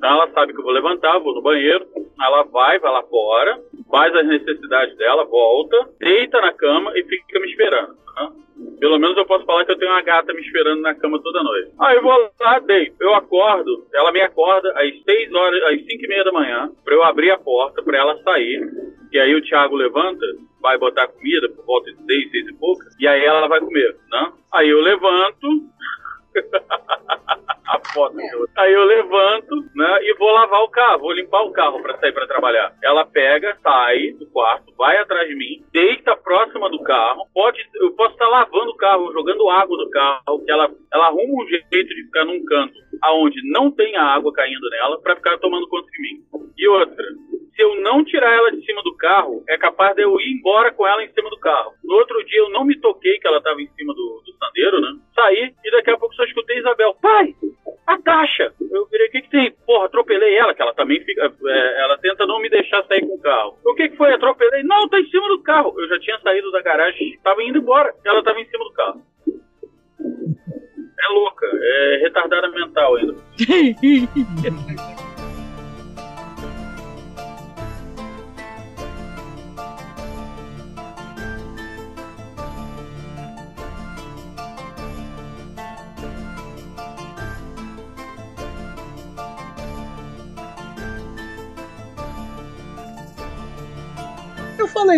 então 0.00 0.12
ela 0.14 0.30
sabe 0.32 0.54
que 0.54 0.58
eu 0.58 0.64
vou 0.64 0.72
levantar, 0.72 1.18
vou 1.18 1.34
no 1.34 1.42
banheiro, 1.42 1.84
ela 2.18 2.42
vai, 2.44 2.78
vai 2.78 2.90
lá 2.90 3.02
fora, 3.02 3.60
faz 3.90 4.14
as 4.16 4.26
necessidades 4.26 4.96
dela, 4.96 5.26
volta, 5.26 5.90
deita 5.98 6.40
na 6.40 6.54
cama 6.54 6.90
e 6.96 7.04
fica 7.04 7.38
me 7.38 7.46
esperando. 7.50 7.88
né? 8.16 8.32
Pelo 8.78 8.98
menos 8.98 9.14
eu 9.18 9.26
posso 9.26 9.44
falar 9.44 9.66
que 9.66 9.72
eu 9.72 9.78
tenho 9.78 9.90
uma 9.90 10.00
gata 10.00 10.32
me 10.32 10.40
esperando 10.40 10.80
na 10.80 10.94
cama 10.94 11.20
toda 11.22 11.42
noite. 11.42 11.70
Aí 11.78 11.96
eu 11.96 12.02
vou 12.02 12.30
lá, 12.40 12.58
deito. 12.60 12.96
Eu 12.98 13.14
acordo, 13.14 13.86
ela 13.92 14.10
me 14.10 14.22
acorda 14.22 14.70
às 14.74 15.02
6 15.02 15.34
horas, 15.34 15.62
às 15.64 15.84
5 15.84 15.88
e 15.90 16.08
meia 16.08 16.24
da 16.24 16.32
manhã, 16.32 16.70
pra 16.82 16.94
eu 16.94 17.02
abrir 17.04 17.30
a 17.30 17.38
porta, 17.38 17.82
pra 17.82 17.98
ela 17.98 18.16
sair. 18.22 18.58
E 19.12 19.18
aí 19.18 19.34
o 19.34 19.42
Thiago 19.42 19.76
levanta, 19.76 20.24
vai 20.62 20.78
botar 20.78 21.08
comida 21.08 21.46
por 21.50 21.66
volta 21.66 21.92
de 21.92 22.02
6, 22.06 22.30
6 22.30 22.48
e 22.48 22.54
pouca, 22.54 22.86
e 22.98 23.06
aí 23.06 23.22
ela 23.22 23.46
vai 23.48 23.60
comer, 23.60 23.96
né? 24.10 24.32
Aí 24.50 24.70
eu 24.70 24.80
levanto, 24.80 25.46
a 27.66 27.80
foto. 27.92 28.16
Aí 28.56 28.72
eu 28.72 28.84
levanto, 28.84 29.54
né, 29.74 29.98
e 30.02 30.14
vou 30.14 30.32
lavar 30.32 30.62
o 30.62 30.68
carro, 30.68 31.00
vou 31.00 31.12
limpar 31.12 31.42
o 31.42 31.52
carro 31.52 31.80
pra 31.82 31.96
sair 31.98 32.12
pra 32.12 32.26
trabalhar. 32.26 32.74
Ela 32.82 33.04
pega, 33.06 33.56
sai 33.62 34.12
do 34.12 34.26
quarto, 34.26 34.72
vai 34.76 34.96
atrás 34.98 35.28
de 35.28 35.34
mim, 35.34 35.64
deita 35.72 36.16
próxima 36.16 36.68
do 36.68 36.82
carro. 36.82 37.26
Pode, 37.32 37.58
eu 37.76 37.92
posso 37.92 38.12
estar 38.12 38.28
lavando 38.28 38.70
o 38.70 38.76
carro, 38.76 39.12
jogando 39.12 39.48
água 39.48 39.76
no 39.76 39.90
carro, 39.90 40.44
que 40.44 40.50
ela, 40.50 40.70
ela 40.92 41.06
arruma 41.06 41.44
um 41.44 41.48
jeito 41.48 41.88
de 41.88 42.04
ficar 42.04 42.24
num 42.24 42.44
canto 42.44 42.74
aonde 43.02 43.40
não 43.50 43.70
tem 43.70 43.96
a 43.96 44.04
água 44.04 44.32
caindo 44.32 44.68
nela 44.70 45.00
pra 45.00 45.16
ficar 45.16 45.38
tomando 45.38 45.68
conta 45.68 45.90
de 45.90 46.00
mim. 46.02 46.22
E 46.56 46.68
outra, 46.68 47.04
se 47.54 47.62
eu 47.62 47.80
não 47.80 48.04
tirar 48.04 48.32
ela 48.32 48.50
de 48.50 48.64
cima 48.64 48.82
do 48.82 48.96
carro, 48.96 49.42
é 49.48 49.56
capaz 49.56 49.94
de 49.94 50.02
eu 50.02 50.18
ir 50.20 50.32
embora 50.32 50.72
com 50.72 50.86
ela 50.86 51.02
em 51.02 51.12
cima 51.12 51.30
do 51.30 51.38
carro. 51.38 51.72
No 51.84 51.94
outro 51.96 52.22
dia 52.24 52.38
eu 52.38 52.50
não 52.50 52.64
me 52.64 52.78
toquei 52.78 53.18
que 53.18 53.26
ela 53.26 53.38
estava 53.38 53.60
em 53.60 53.68
cima 53.68 53.94
do, 53.94 54.22
do 54.24 54.32
sandeiro, 54.38 54.80
né? 54.80 54.98
Saí 55.14 55.54
e 55.64 55.70
daqui 55.70 55.90
a 55.90 55.98
pouco 55.98 56.14
só 56.14 56.24
escutei 56.30 56.58
Isabel. 56.58 56.94
Pai, 57.00 57.34
a 57.86 57.98
Tasha! 57.98 58.52
Eu 58.70 58.86
virei, 58.86 59.08
o 59.08 59.10
que 59.10 59.22
que 59.22 59.30
tem? 59.30 59.52
Porra, 59.66 59.86
atropelei 59.86 60.36
ela, 60.36 60.54
que 60.54 60.62
ela 60.62 60.74
também 60.74 61.00
fica. 61.04 61.22
é, 61.46 61.82
ela 61.82 61.98
tenta 61.98 62.26
não 62.26 62.40
me 62.40 62.48
deixar 62.48 62.84
sair 62.84 63.00
com 63.00 63.14
o 63.14 63.20
carro. 63.20 63.58
O 63.64 63.74
que 63.74 63.88
que 63.88 63.96
foi? 63.96 64.12
Atropelei? 64.12 64.62
Não, 64.62 64.88
tá 64.88 64.98
em 64.98 65.06
cima 65.10 65.28
do 65.28 65.42
carro. 65.42 65.74
Eu 65.78 65.88
já 65.88 65.98
tinha 66.00 66.18
saído 66.20 66.50
da 66.50 66.62
garagem, 66.62 67.18
tava 67.22 67.42
indo 67.42 67.58
embora. 67.58 67.92
Ela 68.04 68.22
tava 68.22 68.40
em 68.40 68.46
cima 68.46 68.64
do 68.64 68.72
carro. 68.72 69.02
É 71.02 71.08
louca, 71.12 71.46
é 71.46 71.98
retardada 72.02 72.48
mental 72.50 72.96
ainda. 72.96 73.14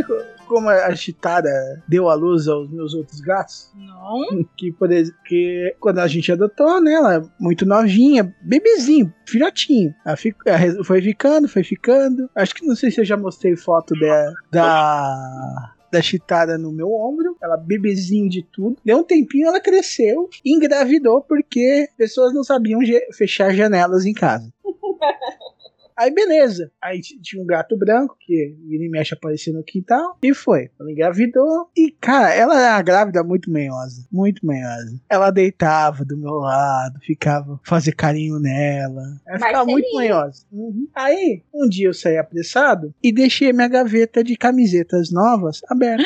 falei 0.01 0.03
com, 0.03 0.45
como 0.47 0.69
a 0.69 0.95
Chitara 0.95 1.51
deu 1.89 2.09
à 2.09 2.15
luz 2.15 2.49
aos 2.49 2.71
meus 2.71 2.95
outros 2.95 3.21
gatos? 3.21 3.71
Não. 3.75 4.43
Que, 4.57 4.73
por 4.73 4.91
exemplo, 4.93 5.21
que 5.27 5.75
quando 5.81 5.99
a 5.99 6.07
gente 6.07 6.31
adotou, 6.31 6.81
né? 6.81 6.93
Ela 6.93 7.15
é 7.17 7.23
muito 7.41 7.65
novinha, 7.67 8.35
bebezinho, 8.43 9.13
filhotinho. 9.27 9.95
Ela 10.05 10.17
fico- 10.17 10.41
ela 10.47 10.85
foi 10.85 11.01
ficando, 11.03 11.49
foi 11.49 11.65
ficando. 11.65 12.29
Acho 12.35 12.55
que 12.55 12.67
não 12.67 12.77
sei 12.77 12.91
se 12.91 13.01
eu 13.01 13.05
já 13.05 13.17
mostrei 13.17 13.57
foto 13.57 13.95
da. 13.99 14.33
da 14.51 15.73
da 15.93 16.01
Chitara 16.01 16.57
no 16.57 16.73
meu 16.73 16.91
ombro, 16.91 17.37
ela 17.43 17.55
bebezinho 17.55 18.27
de 18.27 18.43
tudo. 18.51 18.79
Deu 18.83 18.97
um 19.01 19.05
tempinho, 19.05 19.49
ela 19.49 19.61
cresceu, 19.61 20.27
engravidou 20.43 21.21
porque 21.21 21.87
pessoas 21.99 22.33
não 22.33 22.43
sabiam 22.43 22.81
fechar 23.13 23.53
janelas 23.55 24.07
em 24.07 24.15
casa. 24.15 24.51
Aí 25.97 26.13
beleza. 26.13 26.71
Aí 26.81 27.01
tinha 27.01 27.43
um 27.43 27.47
gato 27.47 27.77
branco 27.77 28.17
que 28.19 28.57
vira 28.67 28.85
e 28.85 28.89
mexe 28.89 29.15
aparecia 29.15 29.53
no 29.53 29.63
quintal. 29.63 30.19
E 30.23 30.35
foi. 30.35 30.71
Ela 30.79 30.91
engravidou. 30.91 31.71
E, 31.77 31.91
cara, 32.01 32.35
ela 32.35 32.59
era 32.61 32.75
uma 32.77 32.83
grávida 32.83 33.23
muito 33.23 33.51
manhosa. 33.51 34.07
Muito 34.11 34.45
manhosa. 34.47 35.01
Ela 35.09 35.31
deitava 35.31 36.05
do 36.05 36.17
meu 36.17 36.35
lado, 36.35 36.99
ficava 37.01 37.61
fazer 37.65 37.93
carinho 37.93 38.39
nela. 38.39 39.03
Ela 39.27 39.39
ficava 39.39 39.53
Marcelinho. 39.65 39.73
muito 39.73 39.95
manhosa. 39.95 40.47
Uhum. 40.51 40.89
Aí, 40.95 41.43
um 41.55 41.69
dia 41.69 41.89
eu 41.89 41.95
saí 41.95 42.19
apressado 42.19 42.95
e 43.03 43.13
deixei 43.13 43.53
minha 43.53 43.69
gaveta 43.69 44.23
de 44.23 44.37
camisetas 44.37 45.11
novas 45.11 45.61
aberta. 45.69 46.05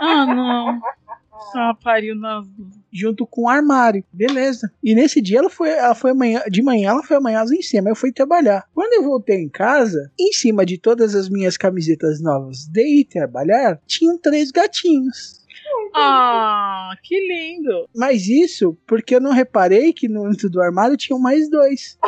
Ah, 0.00 0.26
não. 0.26 0.80
Ah, 1.54 1.74
pariu, 1.82 2.14
não. 2.14 2.42
Junto 2.92 3.26
com 3.26 3.42
o 3.42 3.48
armário. 3.48 4.04
Beleza. 4.12 4.70
E 4.82 4.94
nesse 4.94 5.20
dia 5.20 5.38
ela 5.38 5.50
foi, 5.50 5.70
ela 5.70 5.94
foi 5.94 6.10
amanhã, 6.10 6.42
de 6.50 6.62
manhã 6.62 6.90
ela 6.90 7.02
foi 7.02 7.16
amanhãzinha 7.16 7.58
em 7.58 7.62
cima. 7.62 7.88
Eu 7.90 7.96
fui 7.96 8.12
trabalhar. 8.12 8.64
Quando 8.74 8.92
eu 8.92 9.02
voltei 9.02 9.36
em 9.36 9.48
casa, 9.48 10.10
em 10.20 10.32
cima 10.32 10.66
de 10.66 10.76
todas 10.78 11.14
as 11.14 11.28
minhas 11.28 11.56
camisetas 11.56 12.20
novas 12.20 12.66
de 12.66 12.82
ir 13.00 13.04
trabalhar, 13.06 13.80
tinham 13.86 14.18
três 14.18 14.50
gatinhos. 14.50 15.40
Ah, 15.94 16.90
que 17.02 17.18
lindo. 17.18 17.88
Mas 17.94 18.26
isso 18.28 18.76
porque 18.86 19.14
eu 19.14 19.20
não 19.20 19.32
reparei 19.32 19.92
que 19.92 20.08
no 20.08 20.28
dentro 20.28 20.50
do 20.50 20.60
armário 20.60 20.96
tinham 20.96 21.18
mais 21.18 21.48
dois. 21.50 21.98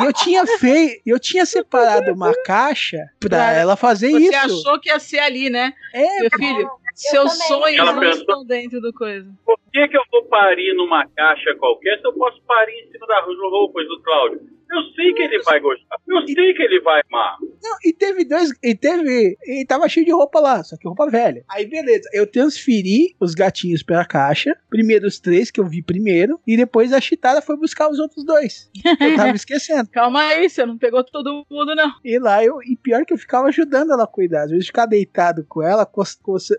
E 0.00 0.04
eu 0.04 0.12
tinha 0.12 0.46
feito, 0.58 1.02
eu 1.04 1.18
tinha 1.18 1.44
separado 1.44 2.12
uma 2.12 2.32
caixa 2.44 2.98
pra 3.18 3.28
Claro. 3.36 3.56
ela 3.58 3.76
fazer 3.76 4.10
Você 4.12 4.18
isso. 4.28 4.34
achou 4.36 4.80
que 4.80 4.88
ia 4.88 4.98
ser 4.98 5.18
ali, 5.18 5.50
né? 5.50 5.72
É, 5.92 6.20
Meu 6.22 6.30
filho, 6.38 6.70
seus 7.08 7.32
sonhos 7.46 7.78
Ela 7.78 7.92
não 7.92 8.00
pensou- 8.00 8.20
estão 8.20 8.44
dentro 8.44 8.80
do 8.80 8.92
coisa. 8.92 9.30
Por 9.44 9.58
que, 9.72 9.88
que 9.88 9.96
eu 9.96 10.02
vou 10.10 10.24
parir 10.24 10.74
numa 10.74 11.06
caixa 11.08 11.54
qualquer 11.56 11.98
se 12.00 12.06
eu 12.06 12.12
posso 12.12 12.40
parir 12.42 12.84
em 12.84 12.90
cima 12.92 13.06
das 13.06 13.24
roupas 13.24 13.86
do 13.88 14.00
Cláudio? 14.02 14.40
Eu 14.70 14.82
sei 14.94 15.12
que 15.12 15.22
ele 15.22 15.42
vai 15.42 15.60
gostar. 15.60 15.96
Eu 16.06 16.26
sei 16.26 16.54
que 16.54 16.62
ele 16.62 16.80
vai 16.80 17.02
amar. 17.10 17.36
Não, 17.62 17.76
e 17.84 17.92
teve 17.92 18.24
dois. 18.24 18.52
E 18.62 18.74
teve. 18.74 19.36
E 19.44 19.66
tava 19.66 19.88
cheio 19.88 20.06
de 20.06 20.12
roupa 20.12 20.38
lá, 20.38 20.62
só 20.62 20.76
que 20.76 20.86
roupa 20.86 21.10
velha. 21.10 21.44
Aí, 21.50 21.66
beleza. 21.66 22.08
Eu 22.12 22.26
transferi 22.26 23.16
os 23.18 23.34
gatinhos 23.34 23.82
pela 23.82 24.04
caixa. 24.04 24.56
Primeiro 24.68 25.06
os 25.06 25.18
três 25.18 25.50
que 25.50 25.60
eu 25.60 25.66
vi 25.66 25.82
primeiro. 25.82 26.40
E 26.46 26.56
depois 26.56 26.92
a 26.92 27.00
Chitara 27.00 27.42
foi 27.42 27.56
buscar 27.56 27.90
os 27.90 27.98
outros 27.98 28.24
dois. 28.24 28.70
Eu 29.00 29.16
tava 29.16 29.30
esquecendo. 29.34 29.90
Calma 29.90 30.22
aí, 30.22 30.48
você 30.48 30.64
não 30.64 30.78
pegou 30.78 31.02
todo 31.02 31.44
mundo, 31.50 31.74
não. 31.74 31.90
E 32.04 32.18
lá 32.18 32.44
eu. 32.44 32.62
E 32.62 32.76
pior 32.76 33.04
que 33.04 33.12
eu 33.12 33.18
ficava 33.18 33.48
ajudando 33.48 33.92
ela 33.92 34.04
a 34.04 34.06
cuidar. 34.06 34.44
Às 34.44 34.50
vezes 34.50 34.66
ficar 34.66 34.86
deitado 34.86 35.44
com 35.48 35.62
ela, 35.62 35.88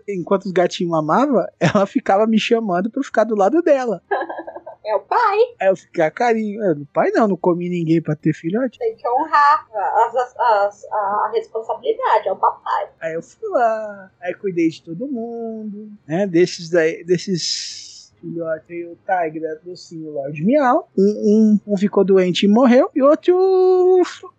enquanto 0.08 0.44
os 0.44 0.52
gatinhos 0.52 0.90
mamavam, 0.90 1.42
ela 1.58 1.86
ficava 1.86 2.26
me 2.26 2.38
chamando 2.38 2.90
pra 2.90 3.00
eu 3.00 3.04
ficar 3.04 3.24
do 3.24 3.34
lado 3.34 3.62
dela. 3.62 4.02
É 4.84 4.96
o 4.96 5.00
pai. 5.00 5.38
Aí 5.60 5.68
eu 5.68 5.76
ficar 5.76 6.10
carinho. 6.10 6.62
Eu, 6.64 6.84
pai 6.92 7.10
não, 7.10 7.28
não 7.28 7.36
comi 7.36 7.68
ninguém 7.68 8.02
pra 8.02 8.16
ter 8.16 8.32
filhote. 8.32 8.78
Tem 8.78 8.96
que 8.96 9.08
honrar 9.08 9.66
as- 9.74 10.16
as- 10.16 10.36
as- 10.38 10.84
a 10.92 11.30
responsabilidade, 11.34 12.28
é 12.28 12.32
o 12.32 12.36
papai. 12.36 12.88
Aí 13.00 13.14
eu 13.14 13.22
fui 13.22 13.48
lá, 13.48 14.10
aí 14.20 14.34
cuidei 14.34 14.68
de 14.68 14.82
todo 14.82 15.06
mundo, 15.06 15.88
né? 16.06 16.26
Desses 16.26 16.68
daí, 16.68 17.04
desses 17.04 17.91
filhotes 18.22 18.70
aí, 18.70 18.84
o 18.86 18.96
Tiger, 19.04 19.60
docinho, 19.64 20.08
o 20.08 20.12
Lord 20.14 20.42
Miau. 20.44 20.88
Um, 20.98 21.58
um, 21.66 21.72
um 21.74 21.76
ficou 21.76 22.04
doente 22.04 22.46
e 22.46 22.48
morreu, 22.48 22.88
e 22.94 23.02
outro 23.02 23.36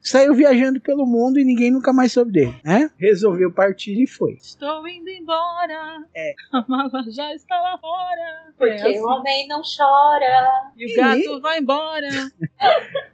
saiu 0.01 0.33
viajando 0.33 0.81
pelo 0.81 1.05
mundo 1.05 1.37
e 1.39 1.43
ninguém 1.45 1.69
nunca 1.69 1.93
mais 1.93 2.11
soube 2.11 2.31
dele, 2.31 2.55
né? 2.63 2.89
Resolveu 2.97 3.51
partir 3.51 4.01
e 4.01 4.07
foi. 4.07 4.33
Estou 4.41 4.87
indo 4.87 5.09
embora. 5.09 6.03
É. 6.15 6.33
A 6.51 6.65
mágoa 6.67 7.03
já 7.11 7.33
está 7.35 7.55
lá 7.61 7.77
fora. 7.77 8.53
Porque 8.57 8.73
É 8.73 8.81
assim. 8.81 8.99
o 8.99 9.05
homem 9.07 9.47
não 9.47 9.61
chora. 9.61 10.71
E 10.77 10.91
o 10.91 10.95
gato 10.95 11.41
vai 11.41 11.59
embora. 11.59 12.07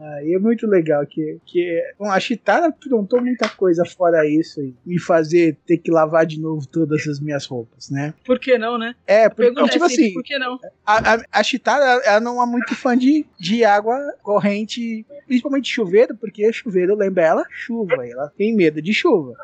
Aí 0.00 0.32
é 0.34 0.38
muito 0.38 0.66
legal 0.66 1.04
que, 1.06 1.38
que 1.44 1.82
bom, 1.98 2.10
a 2.10 2.18
Chitara 2.18 2.66
aprontou 2.68 3.20
muita 3.20 3.48
coisa 3.50 3.84
fora 3.84 4.26
isso 4.26 4.62
e 4.62 4.74
me 4.86 4.98
fazer 4.98 5.56
ter 5.66 5.76
que 5.76 5.90
lavar 5.90 6.24
de 6.24 6.40
novo 6.40 6.66
todas 6.66 7.06
as 7.06 7.20
minhas 7.20 7.44
roupas, 7.44 7.90
né? 7.90 8.14
Por 8.24 8.38
que 8.38 8.56
não, 8.56 8.78
né? 8.78 8.94
É, 9.06 9.28
porque, 9.28 9.42
Pergunta 9.52 9.70
tipo 9.72 9.84
é 9.84 9.88
sempre, 9.88 10.04
assim, 10.04 10.14
por 10.14 10.22
que 10.22 10.38
não? 10.38 10.58
A, 10.86 11.14
a, 11.14 11.22
a 11.32 11.42
Chitara, 11.42 12.02
ela- 12.04 12.20
não 12.20 12.42
é 12.42 12.46
muito 12.46 12.74
fã 12.74 12.96
de, 12.96 13.26
de 13.38 13.62
água 13.64 13.98
corrente, 14.22 15.04
principalmente 15.26 15.68
chuveiro, 15.70 16.16
porque 16.16 16.50
chuveiro 16.52 16.94
lembra 16.96 17.24
ela 17.24 17.44
chuva, 17.50 18.06
ela 18.06 18.32
tem 18.36 18.54
medo 18.56 18.80
de 18.80 18.94
chuva. 18.94 19.34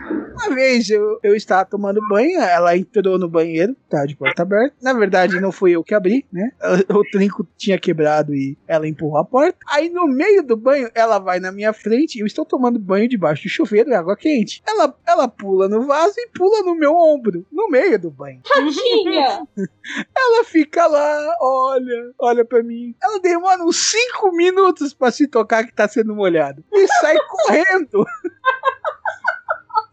Uma 0.00 0.54
vez 0.54 0.88
eu, 0.88 1.18
eu 1.22 1.34
estava 1.36 1.64
tomando 1.64 2.00
banho, 2.08 2.40
ela 2.40 2.76
entrou 2.76 3.18
no 3.18 3.28
banheiro, 3.28 3.76
tá 3.88 4.06
de 4.06 4.16
porta 4.16 4.42
aberta. 4.42 4.74
Na 4.80 4.92
verdade, 4.92 5.38
não 5.38 5.52
fui 5.52 5.72
eu 5.72 5.84
que 5.84 5.94
abri, 5.94 6.26
né? 6.32 6.50
O 6.90 7.04
trinco 7.04 7.46
tinha 7.56 7.78
quebrado 7.78 8.34
e 8.34 8.56
ela 8.66 8.88
empurrou 8.88 9.18
a 9.18 9.24
porta. 9.24 9.58
Aí 9.68 9.88
no 9.88 10.06
meio 10.06 10.42
do 10.42 10.56
banho, 10.56 10.90
ela 10.94 11.18
vai 11.18 11.38
na 11.38 11.52
minha 11.52 11.72
frente. 11.72 12.18
Eu 12.18 12.26
estou 12.26 12.44
tomando 12.44 12.78
banho 12.78 13.08
debaixo 13.08 13.44
do 13.44 13.48
chuveiro, 13.48 13.92
é 13.92 13.96
água 13.96 14.16
quente. 14.16 14.62
Ela, 14.66 14.94
ela 15.06 15.28
pula 15.28 15.68
no 15.68 15.82
vaso 15.86 16.14
e 16.16 16.28
pula 16.28 16.62
no 16.62 16.74
meu 16.74 16.94
ombro, 16.94 17.46
no 17.50 17.68
meio 17.68 17.98
do 17.98 18.10
banho. 18.10 18.40
Tadinha! 18.42 19.46
Ela 20.16 20.44
fica 20.44 20.86
lá, 20.86 21.36
olha, 21.40 22.12
olha 22.18 22.44
pra 22.44 22.62
mim. 22.62 22.94
Ela 23.02 23.20
demora 23.20 23.62
uns 23.62 23.90
5 23.90 24.32
minutos 24.32 24.94
pra 24.94 25.10
se 25.10 25.26
tocar 25.26 25.64
que 25.64 25.72
tá 25.72 25.88
sendo 25.88 26.14
molhado. 26.14 26.64
E 26.72 26.86
sai 27.00 27.16
correndo 27.28 28.04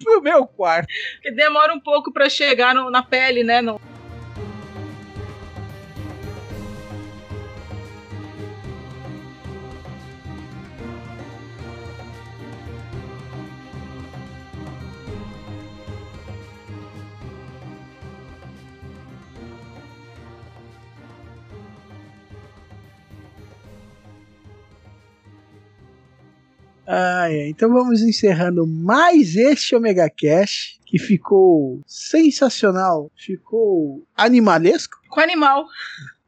pro 0.13 0.21
meu 0.21 0.45
quarto. 0.47 0.87
Porque 1.15 1.31
demora 1.31 1.73
um 1.73 1.79
pouco 1.79 2.11
pra 2.11 2.29
chegar 2.29 2.73
no- 2.73 2.89
na 2.89 3.03
pele, 3.03 3.43
né? 3.43 3.61
No... 3.61 3.79
Ah, 26.87 27.29
é. 27.29 27.49
Então 27.49 27.69
vamos 27.69 28.01
encerrando 28.01 28.65
mais 28.65 29.35
este 29.35 29.75
Omega 29.75 30.09
Cash, 30.09 30.79
que 30.85 30.97
ficou 30.97 31.81
sensacional, 31.85 33.11
ficou 33.13 34.07
animalesco. 34.15 34.95
Com 35.09 35.19
animal. 35.19 35.65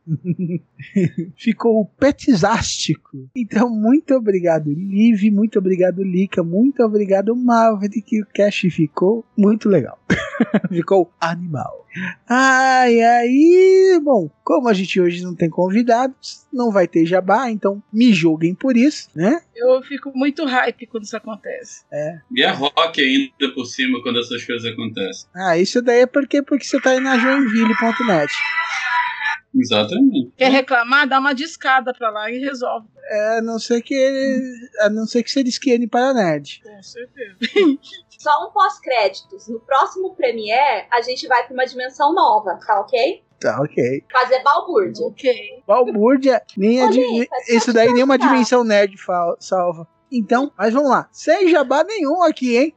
ficou 1.35 1.85
petizástico. 1.99 3.29
Então, 3.35 3.69
muito 3.69 4.13
obrigado, 4.15 4.71
Liv, 4.71 5.31
muito 5.31 5.59
obrigado, 5.59 6.03
Lika, 6.03 6.43
muito 6.43 6.83
obrigado, 6.83 7.35
Maverick, 7.35 8.01
que 8.01 8.21
o 8.21 8.25
cast 8.25 8.69
ficou 8.69 9.25
muito 9.37 9.69
legal. 9.69 9.99
ficou 10.69 11.11
animal. 11.19 11.85
Ai, 12.27 13.01
aí, 13.01 13.99
bom, 14.03 14.29
como 14.43 14.69
a 14.69 14.73
gente 14.73 15.01
hoje 15.01 15.23
não 15.23 15.35
tem 15.35 15.49
convidados, 15.49 16.47
não 16.53 16.71
vai 16.71 16.87
ter 16.87 17.05
jabá, 17.05 17.49
então 17.49 17.81
me 17.91 18.13
julguem 18.13 18.53
por 18.53 18.77
isso, 18.77 19.09
né? 19.15 19.41
Eu 19.55 19.81
fico 19.81 20.11
muito 20.15 20.45
hype 20.45 20.85
quando 20.87 21.03
isso 21.03 21.17
acontece. 21.17 21.83
É. 21.91 22.19
E 22.31 22.43
é 22.43 22.51
rock 22.51 23.01
ainda 23.01 23.53
por 23.53 23.65
cima 23.65 24.01
quando 24.03 24.19
essas 24.19 24.43
coisas 24.45 24.71
acontecem. 24.71 25.27
Ah, 25.35 25.57
isso 25.57 25.81
daí 25.81 26.01
é 26.01 26.05
porque, 26.05 26.41
porque 26.41 26.63
você 26.63 26.79
tá 26.79 26.91
aí 26.91 26.99
na 26.99 27.17
joinville.net. 27.17 28.31
Exatamente. 29.55 30.31
Quer 30.37 30.51
reclamar? 30.51 31.07
Dá 31.07 31.19
uma 31.19 31.33
discada 31.33 31.93
pra 31.93 32.09
lá 32.09 32.29
e 32.31 32.37
resolve. 32.39 32.87
É, 33.03 33.37
a 33.37 33.41
não 33.41 33.57
ser 33.57 33.81
que. 33.81 34.39
A 34.81 34.89
não 34.89 35.05
ser 35.07 35.23
que 35.23 35.31
você 35.31 35.43
disquene 35.43 35.87
para 35.87 36.13
nerd. 36.13 36.61
Com 36.63 36.83
certeza. 36.83 37.37
Só 38.19 38.47
um 38.47 38.51
pós-créditos. 38.51 39.47
No 39.47 39.59
próximo 39.61 40.13
Premiere, 40.15 40.85
a 40.91 41.01
gente 41.01 41.25
vai 41.27 41.45
pra 41.45 41.53
uma 41.53 41.65
dimensão 41.65 42.13
nova, 42.13 42.59
tá 42.65 42.81
ok? 42.81 43.23
Tá, 43.39 43.59
ok. 43.61 44.03
Fazer 44.11 44.43
balbúrdia. 44.43 45.05
Ok. 45.07 45.63
Balbúrdia, 45.65 46.41
nem 46.57 46.81
a 46.81 46.87
Ô, 46.87 46.89
di- 46.89 47.29
isso 47.47 47.71
daí 47.71 47.91
nenhuma 47.93 48.17
dimensão 48.17 48.63
nerd 48.65 48.95
salva. 49.39 49.87
Então, 50.11 50.51
mas 50.57 50.73
vamos 50.73 50.89
lá. 50.89 51.07
Sem 51.11 51.47
jabá 51.49 51.83
nenhum 51.83 52.21
aqui, 52.23 52.57
hein? 52.57 52.75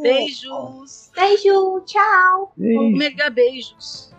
Beijos. 0.03 1.11
Beijo, 1.15 1.83
tchau. 1.85 2.53
Beijo. 2.57 2.97
Mega 2.97 3.29
beijos. 3.31 4.12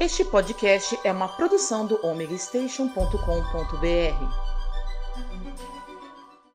Este 0.00 0.24
podcast 0.24 0.98
é 1.04 1.12
uma 1.12 1.28
produção 1.28 1.86
do 1.86 2.00
omegastation.com.br. 2.02 4.59